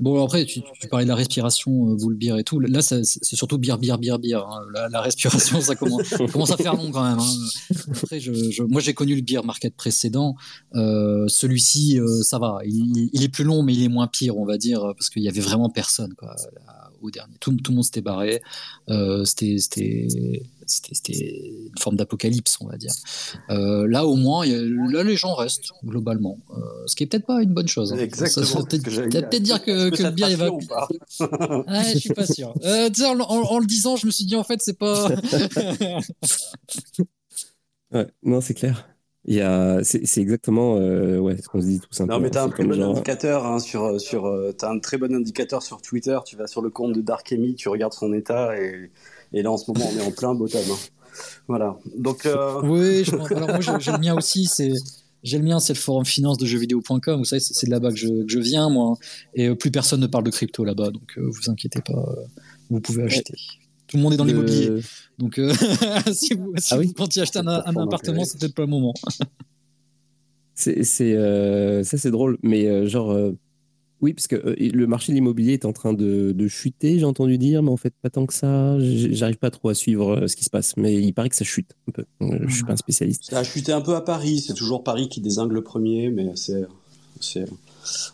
bon, 0.00 0.22
après, 0.22 0.44
tu, 0.44 0.62
parlais 0.90 1.04
de 1.04 1.08
la 1.10 1.16
respiration, 1.16 1.94
boule 1.94 2.16
bière 2.16 2.36
et 2.38 2.44
tout. 2.44 2.60
Là, 2.60 2.82
c'est 2.82 3.04
surtout 3.22 3.58
bière, 3.58 3.78
bière, 3.78 3.98
bière, 3.98 4.18
bière. 4.18 4.46
Hein. 4.46 4.88
La, 4.90 5.00
respiration, 5.00 5.60
ça 5.60 5.74
commence, 5.74 6.08
commence, 6.32 6.50
à 6.50 6.56
faire 6.56 6.74
long 6.74 6.90
quand 6.90 7.04
même. 7.04 7.18
Hein. 7.18 7.74
Après, 7.90 8.20
je, 8.20 8.62
moi, 8.62 8.80
j'ai 8.80 8.94
connu 8.94 9.14
le 9.14 9.22
beer 9.22 9.44
market 9.44 9.74
précédent. 9.74 10.36
Celui-ci, 10.74 11.98
ça 12.22 12.38
va. 12.38 12.58
Il, 12.64 13.10
il, 13.12 13.22
est 13.22 13.28
plus 13.28 13.44
long, 13.44 13.62
mais 13.62 13.74
il 13.74 13.82
est 13.82 13.88
moins 13.88 14.06
pire, 14.06 14.36
on 14.36 14.44
va 14.44 14.58
dire, 14.58 14.92
parce 14.96 15.10
qu'il 15.10 15.22
y 15.22 15.28
avait 15.28 15.40
vraiment 15.40 15.70
personne. 15.70 16.14
Quoi 16.14 16.36
au 17.02 17.10
dernier. 17.10 17.34
Tout, 17.40 17.54
tout 17.56 17.72
le 17.72 17.76
monde 17.76 17.84
s'était 17.84 18.00
barré. 18.00 18.42
Euh, 18.88 19.24
c'était 19.24 19.56
une 21.08 21.78
forme 21.78 21.96
d'apocalypse, 21.96 22.58
on 22.60 22.68
va 22.68 22.76
dire. 22.76 22.92
Euh, 23.50 23.86
là, 23.88 24.06
au 24.06 24.16
moins, 24.16 24.44
là, 24.46 25.02
les 25.02 25.16
gens 25.16 25.34
restent, 25.34 25.70
globalement. 25.84 26.38
Euh, 26.50 26.60
ce 26.86 26.96
qui 26.96 27.04
est 27.04 27.06
peut-être 27.06 27.26
pas 27.26 27.42
une 27.42 27.52
bonne 27.52 27.68
chose. 27.68 27.92
Hein. 27.92 27.98
Exactement. 27.98 28.64
peut-être 28.64 29.42
dire 29.42 29.62
que, 29.62 29.90
que, 29.90 30.02
le 30.02 30.10
bien 30.10 30.28
il 30.28 30.36
va. 30.36 30.50
ah, 31.66 31.82
je 31.92 31.98
suis 31.98 32.14
pas 32.14 32.26
sûr. 32.26 32.48
En, 32.48 33.20
en, 33.26 33.58
le 33.58 33.66
disant, 33.66 33.96
je 33.96 34.06
me 34.06 34.10
suis 34.10 34.24
dit, 34.24 34.36
en 34.36 34.44
fait, 34.44 34.60
c'est 34.62 34.78
pas. 34.78 35.08
ouais, 37.92 38.06
non, 38.22 38.40
c'est 38.40 38.54
clair. 38.54 38.88
Il 39.24 39.34
y 39.36 39.40
a, 39.40 39.84
c'est, 39.84 40.18
exactement 40.18 40.78
euh, 40.78 41.18
ouais, 41.18 41.36
ce 41.40 41.48
qu'on 41.48 41.60
se 41.60 41.66
dit 41.66 41.78
tout 41.78 41.92
simplement. 41.92 42.18
Non, 42.18 42.24
mais 42.24 42.30
t'as 42.30 42.42
un 42.42 42.48
très 42.48 42.64
bon 42.64 42.82
indicateur 42.82 43.46
hein, 43.46 43.60
sur, 43.60 44.00
sur, 44.00 44.26
euh, 44.26 44.52
t'as 44.52 44.68
un 44.68 44.80
très 44.80 44.98
bon 44.98 45.14
indicateur 45.14 45.62
sur 45.62 45.80
Twitter. 45.80 46.18
Tu 46.26 46.34
vas 46.34 46.48
sur 46.48 46.60
le 46.60 46.70
compte 46.70 46.92
de 46.92 47.00
Darkemy, 47.00 47.54
tu 47.54 47.68
regardes 47.68 47.92
son 47.92 48.12
état 48.12 48.58
et, 48.58 48.90
et 49.32 49.42
là 49.42 49.50
en 49.50 49.56
ce 49.56 49.70
moment 49.70 49.88
on 49.92 49.98
est 49.98 50.06
en 50.06 50.10
plein 50.10 50.34
bottom. 50.34 50.60
Hein. 50.70 50.76
Voilà. 51.48 51.76
Donc. 51.96 52.26
Euh... 52.26 52.60
Oui, 52.62 53.04
je, 53.04 53.14
alors 53.34 53.48
moi 53.48 53.60
j'ai, 53.60 53.92
le 53.92 53.98
mien 53.98 54.14
aussi. 54.16 54.46
C'est 54.46 54.72
j'ai 55.22 55.38
le 55.38 55.44
mien, 55.44 55.60
c'est 55.60 55.74
le 55.74 55.78
forum 55.78 56.04
finance 56.04 56.36
de 56.38 56.46
jeuxvideo.com. 56.46 57.18
Vous 57.18 57.24
savez, 57.24 57.38
c'est, 57.38 57.66
de 57.66 57.70
là-bas 57.70 57.90
que 57.90 57.96
je, 57.96 58.08
que 58.08 58.28
je 58.28 58.40
viens 58.40 58.68
moi. 58.70 58.96
Et 59.34 59.48
euh, 59.48 59.54
plus 59.54 59.70
personne 59.70 60.00
ne 60.00 60.08
parle 60.08 60.24
de 60.24 60.30
crypto 60.30 60.64
là-bas, 60.64 60.90
donc 60.90 61.16
vous 61.16 61.48
inquiétez 61.48 61.80
pas, 61.80 62.04
vous 62.70 62.80
pouvez 62.80 63.04
acheter. 63.04 63.34
Tout 63.92 63.98
le 63.98 64.04
monde 64.04 64.14
est 64.14 64.16
dans 64.16 64.24
l'immobilier. 64.24 64.80
Donc, 65.18 65.38
euh, 65.38 65.52
si 66.14 66.32
vous, 66.32 66.54
si 66.56 66.72
ah 66.72 66.78
vous 66.78 66.92
comptiez 66.94 67.20
acheter 67.20 67.40
un, 67.40 67.46
appartement, 67.46 68.24
c'est 68.24 68.40
peut-être 68.40 68.54
pas 68.54 68.62
le 68.62 68.68
moment. 68.68 68.94
c'est, 70.54 70.84
euh, 71.00 71.84
ça, 71.84 71.98
c'est 71.98 72.10
drôle. 72.10 72.38
Mais 72.42 72.66
euh, 72.66 72.86
genre, 72.86 73.14
oui, 74.02 74.12
parce 74.12 74.26
que 74.26 74.36
le 74.36 74.86
marché 74.86 75.12
de 75.12 75.14
l'immobilier 75.14 75.54
est 75.54 75.64
en 75.64 75.72
train 75.72 75.92
de, 75.92 76.48
chuter, 76.48 76.98
j'ai 76.98 77.04
entendu 77.04 77.38
dire, 77.38 77.62
mais 77.62 77.70
en 77.70 77.76
fait, 77.76 77.94
pas 78.02 78.10
tant 78.10 78.26
que 78.26 78.34
ça. 78.34 78.76
J'arrive 78.80 79.38
pas 79.38 79.50
trop 79.50 79.68
à 79.68 79.74
suivre 79.74 80.26
ce 80.26 80.36
qui 80.36 80.44
se 80.44 80.50
passe. 80.50 80.76
Mais 80.76 80.94
il 80.94 81.12
paraît 81.12 81.28
que 81.28 81.36
ça 81.36 81.44
chute 81.44 81.74
un 81.88 81.92
peu. 81.92 82.04
Je 82.20 82.54
suis 82.54 82.64
pas 82.64 82.72
un 82.72 82.76
spécialiste. 82.76 83.30
Ça 83.30 83.38
a 83.38 83.44
chuté 83.44 83.72
un 83.72 83.80
peu 83.80 83.94
à 83.94 84.00
Paris. 84.00 84.40
C'est 84.40 84.54
toujours 84.54 84.82
Paris 84.82 85.08
qui 85.08 85.20
désingue 85.20 85.52
le 85.52 85.62
premier, 85.62 86.10
mais 86.10 86.32
c'est. 86.34 86.66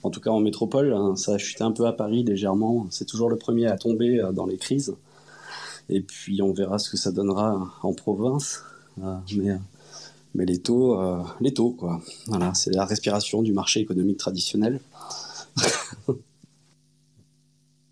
En 0.02 0.10
tout 0.10 0.20
cas, 0.20 0.31
en 0.31 0.40
métropole, 0.40 0.93
hein, 0.93 1.16
ça 1.16 1.35
a 1.35 1.39
chuté 1.39 1.65
un 1.65 1.73
peu 1.73 1.86
à 1.86 1.93
Paris 1.93 2.23
légèrement. 2.23 2.86
C'est 2.90 3.06
toujours 3.06 3.31
le 3.31 3.36
premier 3.36 3.66
à 3.66 3.77
tomber 3.77 4.23
dans 4.35 4.47
les 4.47 4.56
crises. 4.56 4.94
Et 5.89 6.01
puis 6.01 6.43
on 6.43 6.52
verra 6.52 6.78
ce 6.78 6.90
que 6.90 6.97
ça 6.97 7.10
donnera 7.10 7.73
en 7.82 7.93
province. 7.93 8.62
Euh, 9.02 9.16
mais, 10.35 10.44
les 10.44 10.59
taux, 10.59 11.01
euh, 11.01 11.23
les 11.40 11.55
taux 11.55 11.70
quoi. 11.70 12.01
Voilà, 12.27 12.52
c'est 12.55 12.74
la 12.74 12.85
respiration 12.85 13.43
du 13.43 13.52
marché 13.52 13.81
économique 13.81 14.19
traditionnel. 14.19 14.81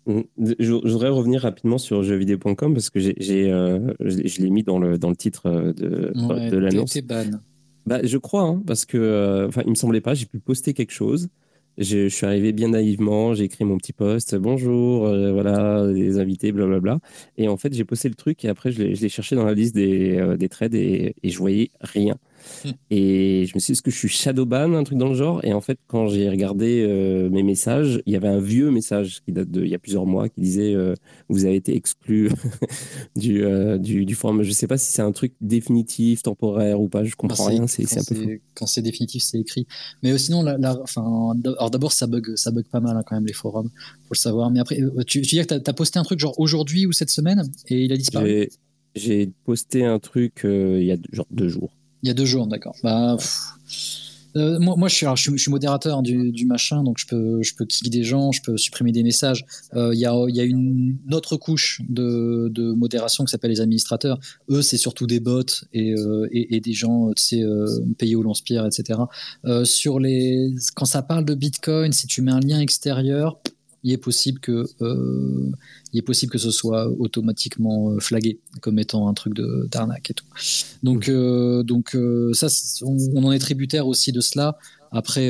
Mm. 0.07 0.21
Je, 0.37 0.71
voudrais 0.71 1.09
revenir 1.09 1.41
rapidement 1.41 1.77
sur 1.77 2.01
jeuxvideo.com 2.01 2.73
parce 2.73 2.89
que 2.89 2.97
j'ai, 2.97 3.51
euh, 3.51 3.93
je, 3.99 4.41
l'ai 4.41 4.49
mis 4.49 4.63
dans 4.63 4.79
le, 4.79 4.97
dans 4.97 5.09
le 5.09 5.17
titre 5.17 5.73
de, 5.75 6.13
de 6.49 6.57
l'annonce. 6.57 6.97
Bah, 7.85 7.99
je 8.01 8.17
crois, 8.17 8.43
hein, 8.43 8.63
parce 8.65 8.85
que 8.85 9.45
enfin, 9.49 9.63
il 9.65 9.69
me 9.71 9.75
semblait 9.75 9.99
pas, 9.99 10.13
j'ai 10.13 10.25
pu 10.25 10.39
poster 10.39 10.73
quelque 10.73 10.93
chose. 10.93 11.27
Je, 11.77 12.07
suis 12.07 12.25
arrivé 12.25 12.53
bien 12.53 12.69
naïvement, 12.69 13.35
j'ai 13.35 13.43
écrit 13.43 13.63
mon 13.63 13.77
petit 13.77 13.93
post, 13.93 14.35
bonjour, 14.35 15.05
euh, 15.05 15.31
voilà, 15.31 15.85
les 15.85 16.17
invités, 16.17 16.51
blablabla. 16.51 16.99
Et 17.37 17.47
en 17.47 17.55
fait, 17.55 17.71
j'ai 17.71 17.83
posté 17.83 18.09
le 18.09 18.15
truc 18.15 18.43
et 18.45 18.49
après, 18.49 18.71
je 18.71 18.81
l'ai 18.81 19.09
cherché 19.09 19.35
dans 19.35 19.45
la 19.45 19.53
liste 19.53 19.75
des, 19.75 20.17
euh, 20.17 20.37
des 20.37 20.49
trades 20.49 20.73
et, 20.73 21.15
et, 21.21 21.29
je 21.29 21.37
voyais 21.37 21.69
rien. 21.81 22.17
Et 22.89 23.45
je 23.45 23.53
me 23.55 23.59
suis 23.59 23.67
dit, 23.67 23.71
est-ce 23.73 23.81
que 23.81 23.91
je 23.91 23.97
suis 23.97 24.07
shadowban, 24.07 24.73
un 24.73 24.83
truc 24.83 24.97
dans 24.97 25.09
le 25.09 25.15
genre? 25.15 25.43
Et 25.43 25.53
en 25.53 25.61
fait, 25.61 25.79
quand 25.87 26.07
j'ai 26.07 26.29
regardé 26.29 26.85
euh, 26.87 27.29
mes 27.29 27.43
messages, 27.43 28.01
il 28.05 28.13
y 28.13 28.15
avait 28.15 28.27
un 28.27 28.39
vieux 28.39 28.71
message 28.71 29.21
qui 29.25 29.31
date 29.31 29.49
d'il 29.49 29.67
y 29.67 29.75
a 29.75 29.79
plusieurs 29.79 30.05
mois 30.05 30.29
qui 30.29 30.41
disait 30.41 30.73
euh, 30.73 30.93
Vous 31.29 31.45
avez 31.45 31.55
été 31.55 31.75
exclu 31.75 32.29
du, 33.15 33.43
euh, 33.43 33.77
du, 33.77 34.05
du, 34.05 34.15
forum. 34.15 34.43
Je 34.43 34.49
ne 34.49 34.53
sais 34.53 34.67
pas 34.67 34.77
si 34.77 34.91
c'est 34.91 35.01
un 35.01 35.11
truc 35.11 35.33
définitif, 35.41 36.23
temporaire 36.23 36.81
ou 36.81 36.87
pas, 36.87 37.03
je 37.03 37.15
comprends 37.15 37.45
rien. 37.45 37.67
C'est 37.67 37.97
un 37.97 38.03
peu 38.03 38.39
Quand 38.55 38.67
c'est 38.67 38.81
définitif, 38.81 39.23
c'est 39.23 39.39
écrit. 39.39 39.67
Mais 40.03 40.17
sinon, 40.17 40.43
la, 40.43 40.53
alors 40.53 41.71
d'abord, 41.71 41.91
ça 41.91 42.07
bug, 42.07 42.35
ça 42.35 42.51
bug 42.51 42.65
pas 42.71 42.79
mal 42.79 42.97
hein, 42.97 43.03
quand 43.05 43.15
même 43.15 43.25
les 43.25 43.33
forums, 43.33 43.69
faut 44.03 44.13
le 44.13 44.17
savoir. 44.17 44.49
Mais 44.51 44.59
après, 44.59 44.79
tu, 45.05 45.21
tu 45.21 45.35
dis 45.35 45.45
que 45.45 45.55
tu 45.55 45.69
as, 45.69 45.73
posté 45.73 45.99
un 45.99 46.03
truc 46.03 46.19
genre 46.19 46.39
aujourd'hui 46.39 46.85
ou 46.85 46.91
cette 46.91 47.09
semaine? 47.09 47.43
Et 47.67 47.83
il 47.83 47.93
a 47.93 47.97
disparu? 47.97 48.49
J'ai 48.95 49.29
posté 49.43 49.85
un 49.85 49.99
truc 49.99 50.41
il 50.43 50.83
y 50.83 50.91
a 50.91 50.97
genre 51.11 51.27
deux 51.29 51.49
jours. 51.49 51.76
Il 52.03 52.07
y 52.07 52.11
a 52.11 52.13
deux 52.13 52.25
jours, 52.25 52.47
d'accord. 52.47 52.75
Bah, 52.83 53.17
euh, 54.37 54.59
moi, 54.59 54.75
moi 54.77 54.87
je, 54.87 54.95
suis, 54.95 55.07
je, 55.15 55.37
suis, 55.37 55.51
modérateur 55.51 56.01
du, 56.01 56.31
du, 56.31 56.45
machin, 56.45 56.83
donc 56.83 56.97
je 56.99 57.07
peux, 57.07 57.41
je 57.41 57.55
peux 57.55 57.65
kick 57.65 57.89
des 57.89 58.03
gens, 58.03 58.31
je 58.31 58.41
peux 58.41 58.57
supprimer 58.57 58.91
des 58.91 59.03
messages. 59.03 59.45
Euh, 59.73 59.93
il 59.93 59.99
y, 59.99 60.05
a, 60.05 60.13
y, 60.27 60.39
a, 60.39 60.43
une 60.43 60.97
autre 61.11 61.37
couche 61.37 61.81
de, 61.89 62.49
de 62.53 62.71
modération 62.73 63.25
qui 63.25 63.31
s'appelle 63.31 63.51
les 63.51 63.61
administrateurs. 63.61 64.19
Eux, 64.49 64.61
c'est 64.61 64.77
surtout 64.77 65.07
des 65.07 65.19
bots 65.19 65.41
et, 65.73 65.93
euh, 65.93 66.27
et, 66.31 66.55
et, 66.55 66.59
des 66.59 66.73
gens, 66.73 67.11
sais, 67.15 67.43
payés 67.97 68.15
au 68.15 68.23
lance-pierre, 68.23 68.65
etc. 68.65 68.99
sur 69.63 69.99
les, 69.99 70.53
quand 70.75 70.85
ça 70.85 71.01
parle 71.01 71.25
de 71.25 71.33
Bitcoin, 71.33 71.91
si 71.91 72.07
tu 72.07 72.21
mets 72.21 72.31
un 72.31 72.39
lien 72.39 72.59
extérieur, 72.59 73.39
il 73.87 73.93
est 73.93 73.97
possible 73.97 74.39
que 74.39 74.67
euh, 74.81 75.51
il 75.93 75.99
est 75.99 76.01
possible 76.01 76.29
que 76.29 76.37
ce 76.37 76.51
soit 76.51 76.89
automatiquement 76.99 77.91
euh, 77.91 77.99
flagué 77.99 78.39
comme 78.61 78.79
étant 78.79 79.07
un 79.07 79.13
truc 79.13 79.33
de 79.33 79.67
d'arnaque 79.71 80.11
et 80.11 80.13
tout. 80.13 80.25
Donc 80.83 81.07
euh, 81.07 81.63
donc 81.63 81.97
ça 82.33 82.47
on, 82.83 83.23
en 83.23 83.31
est 83.31 83.39
tributaire 83.39 83.87
aussi 83.87 84.11
de 84.11 84.19
cela. 84.19 84.57
Après 84.91 85.29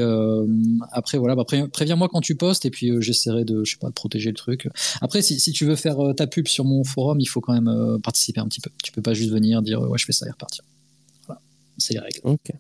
après 0.92 1.18
voilà, 1.20 1.36
bah, 1.36 1.46
préviens-moi 1.72 2.10
quand 2.10 2.22
tu 2.22 2.36
postes 2.36 2.66
et 2.66 2.72
puis 2.72 2.92
j'essaierai 3.00 3.46
de 3.46 3.64
je 3.64 3.72
sais 3.72 3.78
pas 3.78 3.90
de 3.90 3.94
protéger 3.94 4.30
le 4.30 4.36
truc. 4.36 4.68
Après 5.02 5.22
si, 5.22 5.40
si 5.40 5.52
tu 5.52 5.66
veux 5.66 5.76
faire 5.76 5.98
ta 6.16 6.26
pub 6.26 6.48
sur 6.48 6.66
mon 6.66 6.84
forum, 6.84 7.20
il 7.20 7.28
faut 7.28 7.42
quand 7.42 7.54
même 7.54 8.00
participer 8.02 8.40
un 8.40 8.48
petit 8.48 8.62
peu. 8.62 8.72
Tu 8.84 8.92
peux 8.92 9.04
pas 9.04 9.14
juste 9.14 9.32
venir 9.32 9.62
dire 9.62 9.82
ouais 9.82 9.98
je 10.00 10.06
fais 10.06 10.14
ça 10.14 10.26
et 10.28 10.32
repartir. 10.32 10.64
Voilà, 11.28 11.42
c'est 11.78 11.94
les 11.94 12.00
règles. 12.00 12.22
Ok. 12.24 12.52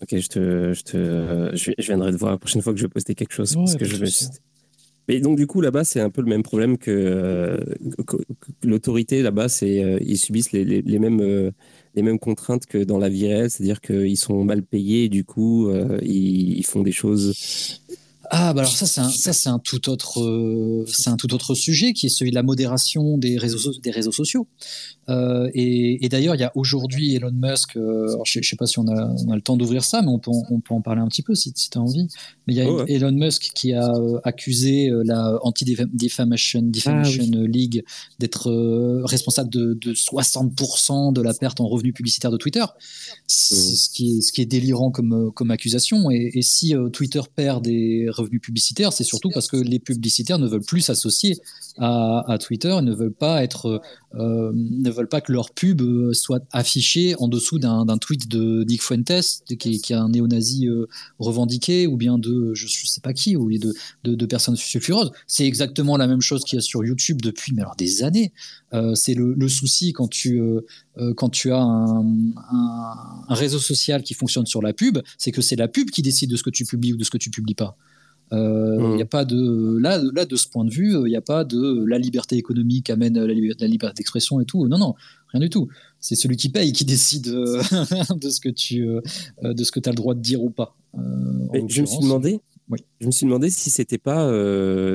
Ok, 0.00 0.16
je 0.16 0.28
te, 0.28 0.72
je 0.72 0.82
te, 0.82 1.50
je, 1.54 1.86
viendrai 1.86 2.12
te 2.12 2.16
voir 2.16 2.32
la 2.32 2.38
prochaine 2.38 2.62
fois 2.62 2.72
que 2.72 2.78
je 2.78 2.84
vais 2.84 2.88
poster 2.88 3.14
quelque 3.14 3.34
chose 3.34 3.54
parce 3.54 3.76
que 3.76 3.84
je 3.84 3.96
me 3.98 4.06
mais 5.08 5.20
donc, 5.20 5.36
du 5.36 5.46
coup, 5.46 5.60
là-bas, 5.60 5.84
c'est 5.84 6.00
un 6.00 6.10
peu 6.10 6.22
le 6.22 6.28
même 6.28 6.42
problème 6.42 6.78
que, 6.78 6.90
euh, 6.90 7.58
l'autorité. 8.62 9.22
Là-bas, 9.22 9.48
c'est 9.48 9.82
euh, 9.82 9.98
ils 10.00 10.18
subissent 10.18 10.52
les, 10.52 10.64
mêmes, 10.98 11.20
euh, 11.20 11.50
les 11.94 12.02
mêmes 12.02 12.18
contraintes 12.18 12.66
que 12.66 12.78
dans 12.78 12.98
la 12.98 13.08
vie 13.08 13.26
réelle, 13.26 13.50
c'est-à-dire 13.50 13.80
qu'ils 13.80 14.16
sont 14.16 14.44
mal 14.44 14.62
payés 14.62 15.04
et 15.04 15.08
du 15.08 15.24
coup, 15.24 15.70
ils, 16.02 16.58
ils, 16.58 16.66
font 16.66 16.82
des 16.82 16.92
choses 16.92 17.80
ah, 18.34 18.54
bah 18.54 18.62
alors 18.62 18.72
ça, 18.72 18.86
c'est 18.86 19.02
un, 19.02 19.10
ça, 19.10 19.34
c'est 19.34 19.50
un 19.50 19.58
tout 19.58 19.90
autre, 19.90 20.86
c'est 20.86 21.10
un 21.10 21.18
tout 21.18 21.34
autre 21.34 21.54
sujet 21.54 21.92
qui 21.92 22.06
est 22.06 22.08
celui 22.08 22.30
de 22.30 22.34
la 22.34 22.42
modération 22.42 23.18
des 23.18 23.36
réseaux, 23.36 23.72
des 23.82 23.90
réseaux 23.90 24.12
sociaux. 24.12 24.46
Euh, 25.08 25.50
et, 25.54 26.04
et 26.04 26.08
d'ailleurs, 26.08 26.34
il 26.34 26.40
y 26.40 26.44
a 26.44 26.52
aujourd'hui 26.54 27.14
Elon 27.14 27.32
Musk. 27.32 27.76
Euh, 27.76 28.16
je, 28.24 28.38
ne 28.38 28.44
sais 28.44 28.56
pas 28.56 28.66
si 28.66 28.78
on 28.78 28.86
a, 28.86 29.14
on 29.26 29.30
a 29.30 29.34
le 29.34 29.42
temps 29.42 29.56
d'ouvrir 29.56 29.84
ça, 29.84 30.02
mais 30.02 30.08
on 30.08 30.18
peut, 30.18 30.30
on 30.50 30.60
peut 30.60 30.74
en 30.74 30.80
parler 30.80 31.00
un 31.00 31.08
petit 31.08 31.22
peu 31.22 31.34
si, 31.34 31.52
si 31.54 31.70
tu 31.70 31.78
as 31.78 31.80
envie. 31.80 32.08
Mais 32.46 32.54
il 32.54 32.56
y 32.56 32.62
a 32.62 32.70
oh, 32.70 32.84
Elon 32.86 33.12
Musk 33.12 33.50
qui 33.54 33.72
a 33.72 33.88
euh, 33.94 34.20
accusé 34.24 34.90
euh, 34.90 35.02
la 35.04 35.38
Anti-Defamation 35.42 36.62
Defamation 36.62 37.24
ah 37.34 37.46
League 37.46 37.84
d'être 38.18 38.50
responsable 39.04 39.50
de, 39.50 39.74
de 39.74 39.92
60% 39.92 41.12
de 41.12 41.22
la 41.22 41.34
perte 41.34 41.60
en 41.60 41.66
revenus 41.66 41.94
publicitaires 41.94 42.30
de 42.30 42.36
Twitter. 42.36 42.60
Mmh. 42.62 43.26
ce 43.28 43.90
qui 43.90 44.18
est, 44.18 44.20
ce 44.20 44.32
qui 44.32 44.40
est 44.40 44.46
délirant 44.46 44.90
comme, 44.90 45.32
comme 45.32 45.50
accusation. 45.50 46.10
Et, 46.10 46.30
et 46.34 46.42
si 46.42 46.74
Twitter 46.92 47.20
perd 47.34 47.64
des 47.64 48.06
revenus 48.08 48.40
publicitaires, 48.40 48.92
c'est 48.92 49.04
surtout 49.04 49.30
parce 49.30 49.48
que 49.48 49.56
les 49.56 49.78
publicitaires 49.78 50.38
ne 50.38 50.46
veulent 50.46 50.64
plus 50.64 50.80
s'associer 50.80 51.38
à, 51.84 52.38
Twitter, 52.38 52.76
ne 52.80 52.94
veulent 52.94 53.12
pas 53.12 53.42
être, 53.42 53.82
euh, 54.14 54.52
ne 54.54 54.88
veulent 54.90 55.08
pas 55.08 55.20
que 55.20 55.32
leur 55.32 55.50
pub 55.50 55.82
euh, 55.82 56.12
soit 56.12 56.44
affichée 56.52 57.16
en 57.18 57.26
dessous 57.26 57.58
d'un 57.58 57.98
tweet 57.98 58.28
de 58.28 58.64
Nick 58.68 58.82
Fuentes, 58.82 59.42
qui, 59.58 59.74
est 59.74 59.92
un 59.92 60.08
néo-nazi 60.08 60.68
euh, 60.68 60.86
revendiqué, 61.18 61.88
ou 61.88 61.96
bien 61.96 62.18
de 62.18 62.54
je, 62.54 62.66
ne 62.66 62.86
sais 62.86 63.00
pas 63.00 63.12
qui, 63.12 63.36
ou 63.36 63.50
de, 63.50 63.74
de, 64.04 64.26
personnes 64.26 64.54
sulfureuses. 64.54 65.10
C'est 65.26 65.44
exactement 65.44 65.96
la 65.96 66.06
même 66.06 66.20
chose 66.20 66.44
qu'il 66.44 66.56
y 66.56 66.58
a 66.58 66.62
sur 66.62 66.84
YouTube 66.84 67.20
depuis 67.20 67.52
mais 67.52 67.62
alors 67.62 67.76
des 67.76 68.04
années. 68.04 68.32
c'est 68.94 69.14
le, 69.14 69.48
souci 69.48 69.92
quand 69.92 70.08
tu 70.08 70.40
quand 71.16 71.30
tu 71.30 71.52
as 71.52 71.60
un, 71.60 72.06
un, 72.06 73.34
réseau 73.34 73.58
social 73.58 74.02
qui 74.02 74.14
fonctionne 74.14 74.46
sur 74.46 74.62
la 74.62 74.72
pub, 74.72 74.98
c'est 75.18 75.32
que 75.32 75.42
c'est 75.42 75.56
la 75.56 75.68
pub 75.68 75.90
qui 75.90 76.02
décide 76.02 76.30
de 76.30 76.36
ce 76.36 76.42
que 76.42 76.50
tu 76.50 76.64
publies 76.64 76.92
ou 76.92 76.96
de 76.96 77.04
ce 77.04 77.10
que 77.10 77.18
tu 77.18 77.30
publies 77.30 77.54
pas. 77.54 77.76
Il 78.32 78.38
euh, 78.38 78.88
n'y 78.94 78.96
mmh. 78.96 79.02
a 79.02 79.04
pas 79.04 79.24
de 79.26 79.76
là, 79.78 80.00
là 80.14 80.24
de 80.24 80.36
ce 80.36 80.48
point 80.48 80.64
de 80.64 80.70
vue, 80.70 80.94
il 80.94 81.10
n'y 81.10 81.16
a 81.16 81.20
pas 81.20 81.44
de 81.44 81.84
la 81.84 81.98
liberté 81.98 82.36
économique 82.36 82.88
amène 82.88 83.18
la, 83.18 83.26
la 83.26 83.66
liberté 83.66 83.96
d'expression 83.96 84.40
et 84.40 84.46
tout. 84.46 84.66
Non, 84.68 84.78
non, 84.78 84.94
rien 85.28 85.40
du 85.40 85.50
tout. 85.50 85.68
C'est 86.00 86.14
celui 86.14 86.36
qui 86.36 86.48
paye 86.48 86.72
qui 86.72 86.84
décide 86.86 87.28
euh, 87.28 87.62
de 88.16 88.30
ce 88.30 88.40
que 88.40 88.48
tu 88.48 88.88
euh, 88.88 89.02
de 89.42 89.62
ce 89.62 89.70
que 89.70 89.80
as 89.84 89.90
le 89.90 89.96
droit 89.96 90.14
de 90.14 90.20
dire 90.20 90.42
ou 90.42 90.48
pas. 90.48 90.74
je 90.94 91.80
me 91.82 91.86
suis 91.86 91.98
demandé. 92.00 92.40
Je 93.00 93.06
me 93.06 93.10
suis 93.10 93.26
demandé 93.26 93.50
si 93.50 93.68
c'était 93.68 93.98
pas 93.98 94.32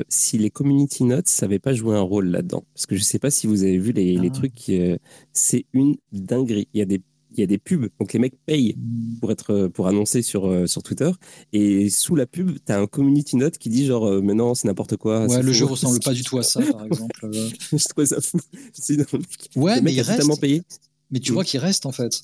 si 0.08 0.36
les 0.36 0.50
community 0.50 1.04
notes 1.04 1.30
n'avaient 1.40 1.60
pas 1.60 1.74
joué 1.74 1.94
un 1.94 2.00
rôle 2.00 2.26
là-dedans 2.26 2.64
parce 2.74 2.86
que 2.86 2.96
je 2.96 3.02
sais 3.04 3.20
pas 3.20 3.30
si 3.30 3.46
vous 3.46 3.62
avez 3.62 3.78
vu 3.78 3.92
les, 3.92 4.16
les 4.16 4.30
ah. 4.32 4.34
trucs 4.34 4.72
c'est 5.32 5.64
une 5.72 5.94
dinguerie 6.10 6.66
il 6.74 6.78
y 6.78 6.82
a 6.82 6.86
des 6.86 7.00
il 7.38 7.42
y 7.42 7.44
a 7.44 7.46
des 7.46 7.58
pubs. 7.58 7.88
Donc 8.00 8.12
les 8.12 8.18
mecs 8.18 8.34
payent 8.44 8.76
pour 9.20 9.30
être 9.30 9.68
pour 9.68 9.86
annoncer 9.86 10.22
sur 10.22 10.46
euh, 10.46 10.66
sur 10.66 10.82
Twitter 10.82 11.10
et 11.52 11.88
sous 11.90 12.16
la 12.16 12.26
pub, 12.26 12.58
tu 12.64 12.72
as 12.72 12.78
un 12.78 12.86
community 12.86 13.36
note 13.36 13.58
qui 13.58 13.68
dit 13.68 13.86
genre 13.86 14.06
euh, 14.06 14.20
mais 14.22 14.34
non, 14.34 14.54
c'est 14.54 14.66
n'importe 14.66 14.96
quoi. 14.96 15.26
Ouais, 15.26 15.42
le 15.42 15.52
jeu 15.52 15.64
ressemble 15.64 16.00
pas 16.00 16.12
du 16.12 16.22
tout 16.22 16.38
à 16.38 16.42
ça 16.42 16.60
par 16.60 16.84
exemple. 16.86 17.20
Euh. 17.24 17.48
je 17.72 17.88
trouve 17.88 18.04
ça 18.04 18.20
fou. 18.20 18.38
ouais, 19.56 19.80
mais 19.80 19.92
il 19.92 20.00
reste 20.00 20.40
payé. 20.40 20.62
Mais 21.10 21.20
tu 21.20 21.32
vois 21.32 21.42
mm. 21.42 21.46
qu'il 21.46 21.60
reste 21.60 21.86
en 21.86 21.92
fait. 21.92 22.20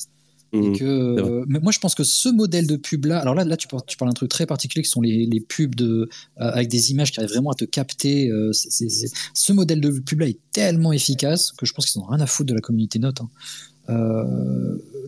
Mm. 0.52 0.76
que, 0.76 1.44
mais 1.48 1.58
moi, 1.58 1.72
je 1.72 1.80
pense 1.80 1.96
que 1.96 2.04
ce 2.04 2.28
modèle 2.28 2.68
de 2.68 2.76
pub 2.76 3.06
là, 3.06 3.18
alors 3.18 3.34
là, 3.34 3.44
là, 3.44 3.56
tu 3.56 3.66
parles, 3.66 3.82
tu 3.86 3.96
parles 3.96 4.10
d'un 4.10 4.14
truc 4.14 4.30
très 4.30 4.46
particulier 4.46 4.84
qui 4.84 4.90
sont 4.90 5.00
les, 5.00 5.26
les 5.26 5.40
pubs 5.40 5.74
de, 5.74 6.08
avec 6.36 6.68
des 6.68 6.92
images 6.92 7.10
qui 7.10 7.18
arrivent 7.18 7.32
vraiment 7.32 7.50
à 7.50 7.54
te 7.54 7.64
capter. 7.64 8.30
ce 8.52 9.52
modèle 9.52 9.80
de 9.80 9.90
pub 9.98 10.20
là 10.20 10.28
est 10.28 10.38
tellement 10.52 10.92
efficace 10.92 11.50
que 11.52 11.66
je 11.66 11.72
pense 11.72 11.86
qu'ils 11.86 12.00
n'ont 12.00 12.06
rien 12.06 12.20
à 12.20 12.26
foutre 12.26 12.50
de 12.50 12.54
la 12.54 12.60
community 12.60 13.00
note. 13.00 13.20
Hein. 13.20 13.28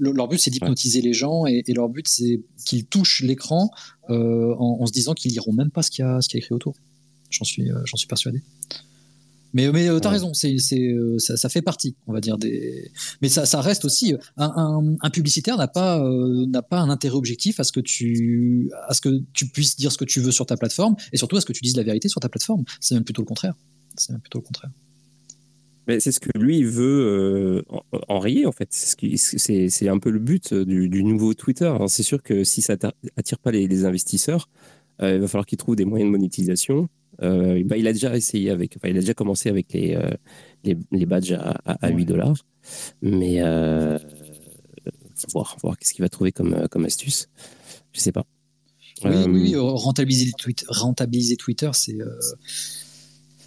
Euh, 0.02 0.12
leur 0.12 0.28
but, 0.28 0.38
c'est 0.38 0.50
d'hypnotiser 0.50 1.00
les 1.00 1.12
gens 1.12 1.46
et, 1.46 1.62
leur 1.74 1.88
but, 1.88 2.06
c'est 2.08 2.40
qu'ils 2.64 2.86
touchent 2.86 3.22
l'écran 3.22 3.70
euh, 4.10 4.54
en, 4.58 4.86
se 4.86 4.92
disant 4.92 5.14
qu'ils 5.14 5.32
liront 5.32 5.52
même 5.52 5.70
pas 5.70 5.82
ce 5.82 5.90
qu'il 5.90 6.04
y, 6.04 6.08
a, 6.08 6.18
écrit 6.34 6.54
autour. 6.54 6.74
J'en 7.30 7.44
suis, 7.44 7.70
euh, 7.70 7.80
j'en 7.84 7.96
suis 7.96 8.06
persuadé. 8.06 8.42
Mais, 9.54 9.72
mais 9.72 9.86
tu 9.86 10.06
as 10.06 10.10
raison, 10.10 10.34
c'est, 10.34 10.58
ça, 11.18 11.36
ça, 11.38 11.48
fait 11.48 11.62
partie, 11.62 11.96
on 12.06 12.12
va 12.12 12.20
dire. 12.20 12.36
Des... 12.36 12.90
Mais 13.22 13.30
ça, 13.30 13.46
ça 13.46 13.62
reste 13.62 13.86
aussi. 13.86 14.14
Un, 14.36 14.96
un, 15.00 15.10
publicitaire 15.10 15.56
n'a 15.56 15.68
pas, 15.68 15.98
n'a 16.46 16.60
pas 16.60 16.80
un 16.80 16.90
intérêt 16.90 17.16
objectif 17.16 17.58
à 17.58 17.64
ce, 17.64 17.72
que 17.72 17.80
tu, 17.80 18.70
à 18.86 18.92
ce 18.92 19.00
que 19.00 19.22
tu 19.32 19.48
puisses 19.48 19.76
dire 19.76 19.92
ce 19.92 19.96
que 19.96 20.04
tu 20.04 20.20
veux 20.20 20.32
sur 20.32 20.44
ta 20.44 20.58
plateforme 20.58 20.96
et 21.12 21.16
surtout 21.16 21.36
à 21.36 21.40
ce 21.40 21.46
que 21.46 21.54
tu 21.54 21.62
dises 21.62 21.76
la 21.76 21.84
vérité 21.84 22.08
sur 22.08 22.20
ta 22.20 22.28
plateforme. 22.28 22.64
C'est 22.80 22.94
même 22.94 23.04
plutôt 23.04 23.22
le 23.22 23.26
contraire. 23.26 23.54
C'est 23.96 24.12
même 24.12 24.20
plutôt 24.20 24.40
le 24.40 24.44
contraire. 24.44 24.70
Mais 25.86 26.00
c'est 26.00 26.12
ce 26.12 26.20
que 26.20 26.36
lui 26.36 26.64
veut 26.64 27.62
euh, 27.68 27.78
enrayer, 28.08 28.46
en 28.46 28.52
fait. 28.52 28.68
C'est 28.70 29.16
ce 29.16 29.88
un 29.88 29.98
peu 29.98 30.10
le 30.10 30.18
but 30.18 30.52
du, 30.52 30.88
du 30.88 31.04
nouveau 31.04 31.34
Twitter. 31.34 31.72
C'est 31.86 32.02
sûr 32.02 32.22
que 32.22 32.44
si 32.44 32.60
ça 32.60 32.76
attire 33.16 33.38
pas 33.38 33.52
les, 33.52 33.68
les 33.68 33.84
investisseurs, 33.84 34.48
euh, 35.02 35.14
il 35.14 35.20
va 35.20 35.28
falloir 35.28 35.46
qu'il 35.46 35.58
trouve 35.58 35.76
des 35.76 35.84
moyens 35.84 36.08
de 36.08 36.12
monétisation. 36.12 36.88
Euh, 37.22 37.62
bah, 37.64 37.76
il 37.76 37.86
a 37.86 37.92
déjà 37.92 38.14
essayé 38.16 38.50
avec, 38.50 38.76
enfin, 38.76 38.88
il 38.88 38.96
a 38.96 39.00
déjà 39.00 39.14
commencé 39.14 39.48
avec 39.48 39.72
les, 39.72 39.94
euh, 39.94 40.10
les, 40.64 40.76
les, 40.92 41.06
badges 41.06 41.32
à, 41.32 41.56
à, 41.64 41.90
8 41.90 42.04
dollars. 42.04 42.36
Mais 43.02 43.40
euh, 43.40 43.98
faut 45.14 45.28
voir, 45.32 45.56
voir 45.62 45.78
qu'est-ce 45.78 45.94
qu'il 45.94 46.02
va 46.02 46.08
trouver 46.08 46.32
comme, 46.32 46.68
comme 46.68 46.84
astuce. 46.84 47.28
Je 47.92 48.00
sais 48.00 48.12
pas. 48.12 48.24
Oui, 49.04 49.10
oui, 49.28 49.56
rentabiliser, 49.56 50.32
Twitter, 50.38 50.64
rentabiliser 50.68 51.36
Twitter, 51.36 51.70
c'est 51.74 51.98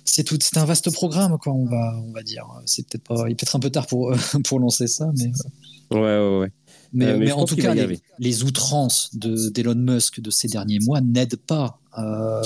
c'est 0.09 0.23
tout, 0.23 0.37
c'est 0.41 0.57
un 0.57 0.65
vaste 0.65 0.91
programme, 0.91 1.37
quoi. 1.37 1.53
On 1.53 1.65
va, 1.65 1.99
on 2.05 2.11
va 2.11 2.23
dire. 2.23 2.45
C'est 2.65 2.87
peut-être 2.87 3.03
pas, 3.03 3.23
il 3.27 3.31
est 3.31 3.35
peut-être 3.35 3.55
un 3.55 3.59
peu 3.59 3.69
tard 3.69 3.87
pour 3.87 4.13
pour 4.45 4.59
lancer 4.59 4.87
ça, 4.87 5.09
mais. 5.17 5.31
Ouais, 5.91 5.99
ouais, 5.99 6.39
ouais. 6.39 6.51
Mais, 6.91 7.05
euh, 7.05 7.17
mais, 7.19 7.31
en 7.31 7.45
tout 7.45 7.55
cas, 7.55 7.75
les, 8.17 8.43
outrances 8.43 9.11
de, 9.13 9.49
d'Elon 9.49 9.75
Musk 9.75 10.21
de 10.21 10.31
ces 10.31 10.47
derniers 10.47 10.79
mois 10.79 11.01
n'aident 11.01 11.35
pas 11.35 11.79
euh, 11.97 12.41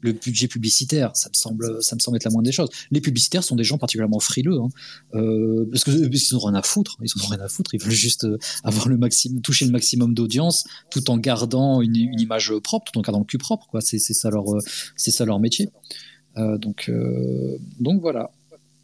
le 0.00 0.12
budget 0.12 0.48
publicitaire. 0.48 1.10
Ça 1.14 1.28
me 1.28 1.34
semble, 1.34 1.82
ça 1.82 1.96
me 1.96 2.00
semble 2.00 2.16
être 2.16 2.24
la 2.24 2.30
moindre 2.30 2.46
des 2.46 2.52
choses. 2.52 2.68
Les 2.90 3.00
publicitaires 3.00 3.44
sont 3.44 3.56
des 3.56 3.64
gens 3.64 3.78
particulièrement 3.78 4.20
frileux, 4.20 4.58
hein, 4.58 4.68
euh, 5.14 5.68
parce 5.70 5.84
que 5.84 5.90
parce 6.08 6.22
qu'ils 6.22 6.36
n'ont 6.36 6.44
rien 6.44 6.54
à 6.54 6.62
foutre. 6.62 6.96
Ils 7.02 7.10
n'ont 7.16 7.28
rien 7.28 7.40
à 7.40 7.48
foutre. 7.48 7.74
Ils 7.74 7.82
veulent 7.82 7.92
juste 7.92 8.24
euh, 8.24 8.38
avoir 8.62 8.88
le 8.88 8.96
maximum, 8.96 9.40
toucher 9.42 9.64
le 9.64 9.72
maximum 9.72 10.14
d'audience, 10.14 10.64
tout 10.90 11.10
en 11.10 11.18
gardant 11.18 11.80
une, 11.80 11.96
une, 11.96 12.20
image 12.20 12.52
propre, 12.62 12.90
tout 12.90 12.98
en 12.98 13.02
gardant 13.02 13.20
le 13.20 13.24
cul 13.24 13.38
propre. 13.38 13.66
Quoi. 13.68 13.80
C'est 13.80 13.98
ça 13.98 14.30
leur, 14.30 14.44
c'est 14.96 15.10
ça 15.10 15.24
leur 15.24 15.40
métier. 15.40 15.70
Euh, 16.36 16.58
donc, 16.58 16.86
euh, 16.88 17.56
donc 17.80 18.00
voilà. 18.00 18.30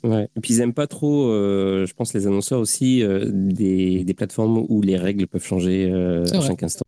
Ouais. 0.02 0.28
Et 0.36 0.40
puis 0.40 0.54
ils 0.54 0.60
aiment 0.60 0.72
pas 0.72 0.86
trop, 0.86 1.28
euh, 1.28 1.84
je 1.86 1.92
pense, 1.94 2.14
les 2.14 2.26
annonceurs 2.26 2.60
aussi, 2.60 3.02
euh, 3.02 3.26
des, 3.30 4.02
des 4.04 4.14
plateformes 4.14 4.64
où 4.68 4.80
les 4.82 4.96
règles 4.96 5.26
peuvent 5.26 5.44
changer 5.44 5.90
euh, 5.90 6.24
à 6.24 6.40
chaque 6.40 6.62
instant. 6.62 6.84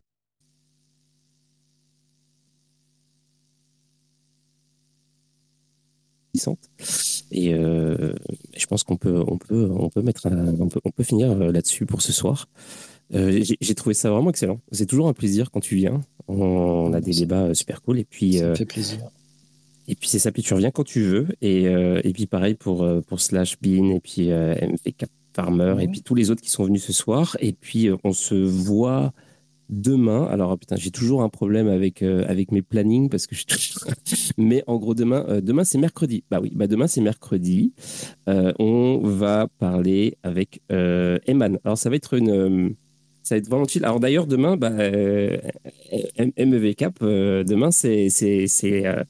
Et 7.31 7.51
je 7.53 8.65
pense 8.67 8.83
qu'on 8.83 8.97
peut, 8.97 9.23
on 9.27 9.37
peut, 9.37 9.69
on 9.71 9.89
peut 9.89 10.01
mettre, 10.01 10.27
un- 10.27 10.59
on 10.59 10.67
peut, 10.67 10.79
on 10.83 10.91
peut 10.91 11.03
finir 11.03 11.35
là-dessus 11.35 11.85
pour 11.85 12.01
ce 12.01 12.11
soir. 12.11 12.47
J'ai- 13.11 13.75
trouvé 13.75 13.93
ça 13.93 14.09
vraiment 14.09 14.29
excellent. 14.29 14.59
C'est 14.71 14.85
toujours 14.87 15.07
un 15.07 15.13
plaisir 15.13 15.51
quand 15.51 15.59
tu 15.59 15.75
viens. 15.75 16.01
On, 16.27 16.35
on 16.41 16.93
a 16.93 17.01
des 17.01 17.11
débats 17.11 17.53
super 17.53 17.81
cool. 17.81 17.99
Et 17.99 18.05
puis, 18.05 18.37
Ça 18.39 18.47
me 18.49 18.55
fait 18.55 18.65
plaisir. 18.65 18.99
Et 19.87 19.95
puis 19.95 20.07
c'est 20.07 20.19
ça, 20.19 20.31
puis 20.31 20.43
tu 20.43 20.53
reviens 20.53 20.71
quand 20.71 20.83
tu 20.83 21.01
veux. 21.01 21.27
Et, 21.41 21.67
euh, 21.67 21.99
et 22.03 22.13
puis 22.13 22.25
pareil 22.25 22.55
pour, 22.55 22.83
euh, 22.83 23.01
pour 23.01 23.19
Slash 23.19 23.59
Bean 23.61 23.91
et 23.91 23.99
puis 23.99 24.31
euh, 24.31 24.55
MV4 24.55 25.07
Farmer 25.35 25.75
et 25.79 25.87
puis 25.87 26.01
tous 26.03 26.13
les 26.13 26.29
autres 26.29 26.41
qui 26.41 26.49
sont 26.49 26.63
venus 26.63 26.83
ce 26.83 26.93
soir. 26.93 27.35
Et 27.39 27.53
puis 27.53 27.89
euh, 27.89 27.97
on 28.03 28.13
se 28.13 28.35
voit 28.35 29.11
demain. 29.69 30.25
Alors 30.25 30.57
putain, 30.57 30.75
j'ai 30.77 30.91
toujours 30.91 31.21
un 31.21 31.29
problème 31.29 31.67
avec, 31.67 32.01
avec 32.01 32.51
mes 32.51 32.61
plannings 32.61 33.09
parce 33.09 33.27
que 33.27 33.35
je 33.35 33.43
Mais 34.37 34.63
en 34.67 34.77
gros, 34.77 34.93
demain, 34.93 35.41
demain 35.41 35.63
c'est 35.63 35.79
mercredi. 35.79 36.23
Bah 36.29 36.39
oui, 36.41 36.51
bah 36.55 36.67
demain 36.67 36.87
c'est 36.87 37.01
mercredi. 37.01 37.73
On 38.27 39.01
va 39.03 39.47
parler 39.59 40.17
avec 40.23 40.61
Eman. 40.69 41.59
Alors 41.65 41.77
ça 41.77 41.89
va 41.89 41.95
être 41.95 42.13
une. 42.13 42.75
ça 43.23 43.35
va 43.35 43.39
être 43.39 43.49
vraiment 43.49 43.67
chill. 43.67 43.83
Alors 43.83 43.99
d'ailleurs, 43.99 44.27
demain, 44.27 44.55
bah, 44.55 44.71
euh, 46.19 46.31
MEV 46.37 46.75
Cap, 46.75 46.95
euh, 47.01 47.43
demain, 47.43 47.71
c'est 47.71 48.09
c'est 48.09 48.47
c'est 48.47 48.85
euh, 48.85 49.03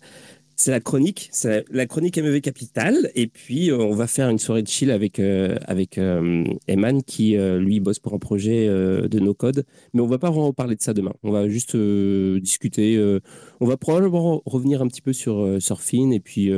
c'est 0.56 0.72
la 0.72 0.80
chronique, 0.80 1.30
c'est 1.32 1.66
la 1.72 1.86
chronique 1.88 2.18
MEV 2.18 2.42
Capital. 2.42 3.12
Et 3.16 3.28
puis, 3.28 3.72
euh, 3.72 3.78
on 3.78 3.96
va 3.96 4.08
faire 4.08 4.30
une 4.30 4.40
soirée 4.40 4.62
de 4.62 4.68
chill 4.68 4.92
avec, 4.92 5.20
euh, 5.20 5.58
avec 5.66 5.98
euh, 5.98 6.44
Eman 6.68 7.02
qui, 7.04 7.36
lui, 7.36 7.80
bosse 7.80 8.00
pour 8.00 8.14
un 8.14 8.20
projet 8.20 8.68
de 8.68 9.20
no-code. 9.20 9.66
Mais 9.94 10.02
on 10.02 10.08
va 10.08 10.20
pas 10.20 10.30
vraiment 10.30 10.54
parler 10.54 10.76
de 10.76 10.82
ça 10.82 10.94
demain. 10.94 11.14
On 11.24 11.32
va 11.32 11.48
juste 11.50 11.76
discuter. 11.76 13.20
on 13.60 13.66
va 13.66 13.78
probablement 13.78 14.42
revenir 14.46 14.82
un 14.82 14.88
petit 14.88 15.02
peu 15.02 15.14
sur 15.14 15.58
Surfing 15.60 16.14
et 16.14 16.20
puis 16.20 16.52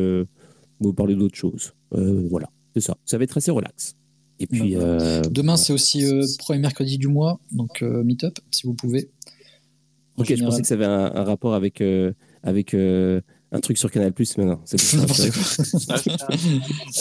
vous 0.79 0.93
parler 0.93 1.15
d'autres 1.15 1.37
choses. 1.37 1.73
Voilà, 1.91 2.49
c'est 2.73 2.81
ça. 2.81 2.97
Ça 3.05 3.17
va 3.17 3.23
être 3.23 3.37
assez 3.37 3.51
relax. 3.51 3.95
Et 4.39 4.47
puis, 4.47 4.75
Demain, 5.31 5.57
c'est 5.57 5.73
aussi 5.73 6.03
premier 6.39 6.59
mercredi 6.59 6.97
du 6.97 7.07
mois, 7.07 7.39
donc 7.51 7.81
meet-up, 7.81 8.37
si 8.51 8.67
vous 8.67 8.73
pouvez. 8.73 9.09
En 10.17 10.21
ok, 10.21 10.33
je 10.33 10.43
pensais 10.43 10.61
que 10.61 10.67
ça 10.67 10.75
avait 10.75 10.85
un, 10.85 11.11
un 11.13 11.23
rapport 11.23 11.53
avec, 11.53 11.83
avec 12.43 12.75
un 13.55 13.59
truc 13.59 13.77
sur 13.77 13.89
Canal+, 13.91 14.13
mais 14.37 14.45
non, 14.45 14.59
c'est 14.65 14.77
pas 14.77 14.83
ça. 14.83 14.97
N'importe 15.87 16.17
quoi. 16.17 16.27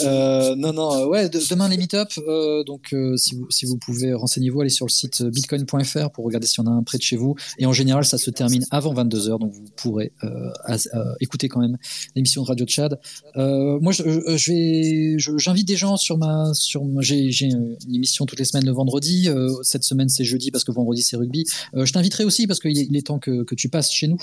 Euh, 0.05 0.55
non, 0.55 0.73
non, 0.73 0.93
euh, 0.93 1.07
ouais, 1.07 1.29
de- 1.29 1.39
demain 1.49 1.67
les 1.69 1.77
meet-up. 1.77 2.09
euh, 2.27 2.63
donc, 2.63 2.93
euh, 2.93 3.17
si, 3.17 3.35
vous, 3.35 3.45
si 3.49 3.65
vous 3.65 3.77
pouvez, 3.77 4.13
renseignez-vous, 4.13 4.61
allez 4.61 4.69
sur 4.69 4.85
le 4.85 4.91
site 4.91 5.23
bitcoin.fr 5.23 6.09
pour 6.11 6.25
regarder 6.25 6.47
si 6.47 6.59
on 6.59 6.65
a 6.67 6.71
un 6.71 6.83
près 6.83 6.97
de 6.97 7.03
chez 7.03 7.17
vous. 7.17 7.35
Et 7.59 7.65
en 7.65 7.73
général, 7.73 8.05
ça 8.05 8.17
se 8.17 8.29
termine 8.31 8.65
avant 8.71 8.93
22h, 8.93 9.39
donc 9.39 9.53
vous 9.53 9.63
pourrez 9.75 10.11
euh, 10.23 10.49
as- 10.65 10.87
euh, 10.93 11.13
écouter 11.19 11.47
quand 11.49 11.59
même 11.59 11.77
l'émission 12.15 12.41
de 12.43 12.47
Radio 12.47 12.65
Tchad. 12.65 12.99
Euh, 13.37 13.79
moi, 13.79 13.91
je, 13.91 14.03
je- 14.03 14.37
je 14.37 14.51
vais, 14.51 15.19
je- 15.19 15.37
j'invite 15.37 15.67
des 15.67 15.75
gens 15.77 15.97
sur 15.97 16.17
ma, 16.17 16.53
sur 16.53 16.83
ma- 16.85 17.01
j'ai, 17.01 17.31
j'ai 17.31 17.47
une 17.47 17.75
émission 17.93 18.25
toutes 18.25 18.39
les 18.39 18.45
semaines 18.45 18.65
le 18.65 18.71
vendredi. 18.71 19.29
Euh, 19.29 19.49
cette 19.63 19.83
semaine, 19.83 20.09
c'est 20.09 20.23
jeudi 20.23 20.51
parce 20.51 20.63
que 20.63 20.71
vendredi, 20.71 21.03
c'est 21.03 21.17
rugby. 21.17 21.45
Euh, 21.75 21.85
je 21.85 21.93
t'inviterai 21.93 22.23
aussi 22.23 22.47
parce 22.47 22.59
qu'il 22.59 22.77
est, 22.77 22.87
il 22.89 22.95
est 22.97 23.05
temps 23.07 23.19
que, 23.19 23.43
que 23.43 23.55
tu 23.55 23.69
passes 23.69 23.91
chez 23.91 24.07
nous. 24.07 24.17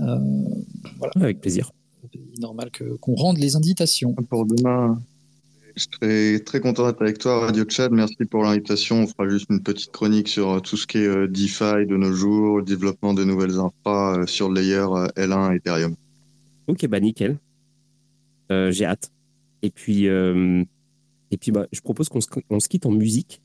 Euh, 0.00 0.18
voilà. 0.98 1.12
Avec 1.20 1.40
plaisir. 1.40 1.70
Il 2.16 2.38
est 2.38 2.42
normal 2.42 2.70
que, 2.70 2.84
qu'on 2.96 3.14
rende 3.14 3.38
les 3.38 3.56
invitations. 3.56 4.14
Pour 4.14 4.46
demain, 4.46 4.98
je 5.76 5.84
serai 5.92 6.44
très 6.44 6.60
content 6.60 6.86
d'être 6.86 7.02
avec 7.02 7.18
toi, 7.18 7.40
Radio 7.40 7.64
Chat. 7.68 7.90
Merci 7.90 8.24
pour 8.30 8.42
l'invitation. 8.42 9.02
On 9.02 9.06
fera 9.06 9.28
juste 9.28 9.46
une 9.50 9.62
petite 9.62 9.92
chronique 9.92 10.28
sur 10.28 10.50
euh, 10.50 10.60
tout 10.60 10.76
ce 10.76 10.86
qui 10.86 10.98
est 10.98 11.06
euh, 11.06 11.28
DeFi 11.28 11.86
de 11.86 11.96
nos 11.96 12.12
jours, 12.12 12.58
le 12.58 12.64
développement 12.64 13.12
de 13.12 13.24
nouvelles 13.24 13.58
infras 13.58 14.18
euh, 14.18 14.26
sur 14.26 14.48
le 14.48 14.60
layer 14.60 14.86
euh, 14.90 15.06
L1 15.16 15.56
Ethereum. 15.56 15.94
Ok, 16.66 16.86
bah 16.86 16.98
nickel. 16.98 17.38
Euh, 18.50 18.70
J'ai 18.70 18.86
hâte. 18.86 19.10
Et 19.62 19.70
puis, 19.70 20.08
euh, 20.08 20.64
et 21.30 21.36
puis 21.36 21.50
bah, 21.50 21.66
je 21.72 21.80
propose 21.80 22.08
qu'on 22.08 22.20
se, 22.20 22.28
se 22.28 22.68
quitte 22.68 22.86
en 22.86 22.92
musique, 22.92 23.42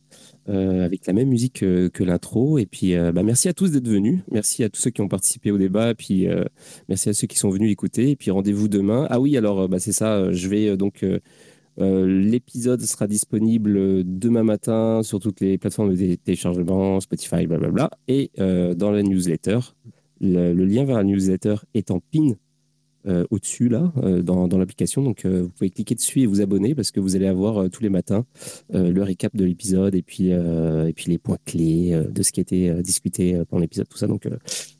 euh, 0.49 0.83
avec 0.85 1.05
la 1.07 1.13
même 1.13 1.29
musique 1.29 1.59
que, 1.59 2.03
l'intro. 2.03 2.57
Et 2.57 2.65
puis, 2.65 2.95
euh, 2.95 3.11
bah, 3.11 3.23
merci 3.23 3.47
à 3.47 3.53
tous 3.53 3.71
d'être 3.71 3.87
venus. 3.87 4.19
Merci 4.31 4.63
à 4.63 4.69
tous 4.69 4.81
ceux 4.81 4.89
qui 4.89 5.01
ont 5.01 5.07
participé 5.07 5.51
au 5.51 5.57
débat. 5.57 5.91
Et 5.91 5.95
puis, 5.95 6.27
euh, 6.27 6.43
merci 6.89 7.09
à 7.09 7.13
ceux 7.13 7.27
qui 7.27 7.37
sont 7.37 7.49
venus 7.49 7.71
écouter. 7.71 8.11
Et 8.11 8.15
puis, 8.15 8.31
rendez-vous 8.31 8.67
demain. 8.67 9.07
Ah 9.09 9.19
oui, 9.19 9.37
alors, 9.37 9.69
bah, 9.69 9.79
c'est 9.79 9.93
ça. 9.93 10.31
Je 10.31 10.47
vais 10.47 10.75
donc. 10.77 11.05
L'épisode 11.77 12.81
sera 12.81 13.07
disponible 13.07 14.03
demain 14.05 14.43
matin 14.43 15.01
sur 15.03 15.19
toutes 15.19 15.39
les 15.39 15.57
plateformes 15.57 15.91
de 15.91 15.95
té- 15.95 16.17
téléchargement, 16.17 16.99
Spotify, 16.99 17.47
blablabla. 17.47 17.89
Et 18.07 18.29
dans 18.37 18.91
la 18.91 19.01
newsletter, 19.01 19.59
le, 20.19 20.53
le 20.53 20.65
lien 20.65 20.83
vers 20.83 20.97
la 20.97 21.03
newsletter 21.03 21.55
est 21.73 21.89
en 21.89 21.99
pin 21.99 22.33
euh, 23.07 23.25
au-dessus, 23.31 23.67
là, 23.67 23.91
euh, 24.03 24.21
dans, 24.21 24.47
dans 24.47 24.57
l'application. 24.57 25.01
Donc, 25.01 25.25
euh, 25.25 25.43
vous 25.43 25.49
pouvez 25.49 25.69
cliquer 25.69 25.95
dessus 25.95 26.21
et 26.21 26.25
vous 26.27 26.41
abonner 26.41 26.75
parce 26.75 26.91
que 26.91 26.99
vous 26.99 27.15
allez 27.15 27.27
avoir 27.27 27.69
tous 27.69 27.81
les 27.81 27.89
matins 27.89 28.25
le 28.73 29.01
récap 29.01 29.35
de 29.35 29.45
l'épisode 29.45 29.95
et, 29.95 30.01
puis 30.01 30.29
et 30.29 30.93
puis 30.95 31.05
les 31.09 31.17
points 31.17 31.37
clés 31.45 31.99
de 32.09 32.23
ce 32.23 32.31
qui 32.31 32.39
a 32.39 32.43
été 32.43 32.73
discuté 32.81 33.41
pendant 33.49 33.61
l'épisode, 33.61 33.87
tout 33.87 33.97
ça. 33.97 34.07
Donc, 34.07 34.27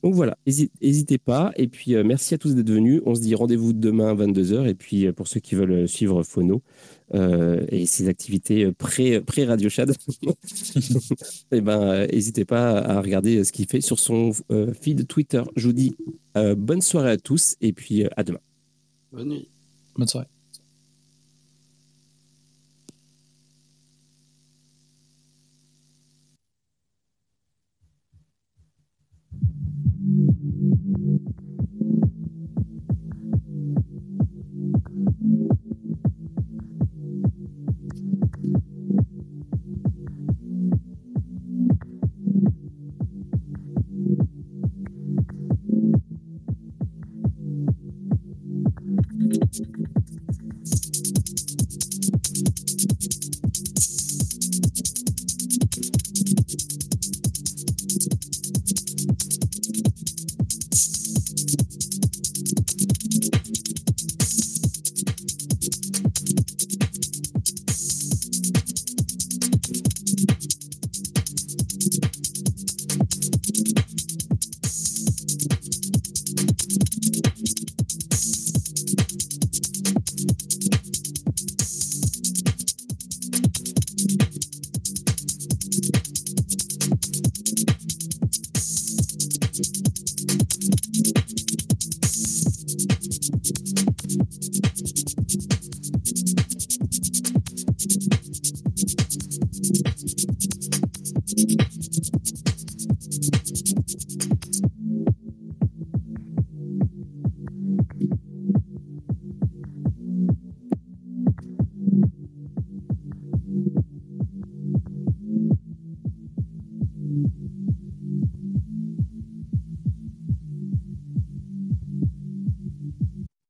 donc 0.04 0.14
voilà, 0.14 0.38
n'hésitez 0.46 1.18
pas. 1.18 1.52
Et 1.58 1.68
puis, 1.68 1.96
merci 2.04 2.34
à 2.34 2.38
tous 2.38 2.56
d'être 2.56 2.70
venus. 2.70 3.02
On 3.06 3.16
se 3.16 3.22
dit 3.22 3.36
rendez-vous 3.36 3.74
demain 3.74 4.10
à 4.10 4.16
22h. 4.16 4.68
Et 4.68 4.76
puis, 4.76 5.12
pour 5.12 5.28
ceux 5.28 5.40
qui 5.40 5.56
veulent 5.56 5.88
suivre 5.88 6.24
Phono 6.24 6.62
euh, 7.14 7.66
et 7.70 7.86
ses 7.86 8.08
activités 8.08 8.66
euh, 8.66 8.72
pré- 8.72 9.22
pré-Radio 9.22 9.70
Shad, 9.70 9.94
eh 11.52 11.62
ben, 11.62 11.82
euh, 11.82 12.08
n'hésitez 12.08 12.46
pas 12.46 12.78
à 12.80 13.02
regarder 13.02 13.44
ce 13.44 13.52
qu'il 13.52 13.68
fait 13.68 13.82
sur 13.82 14.00
son 14.00 14.32
euh, 14.52 14.74
feed 14.74 15.08
Twitter. 15.08 15.44
Je 15.56 15.68
vous 15.68 15.74
dis 15.74 15.96
euh, 16.38 16.56
bonne 16.56 16.82
soirée 16.82 17.12
à 17.12 17.18
tous 17.18 17.56
et 17.62 17.74
puis 17.74 18.04
euh, 18.06 18.10
à 18.18 18.24
demain. 18.24 18.40
Bonne 19.12 19.30
nuit. 19.30 19.48
Bonne 19.98 20.08
soirée. 20.08 20.28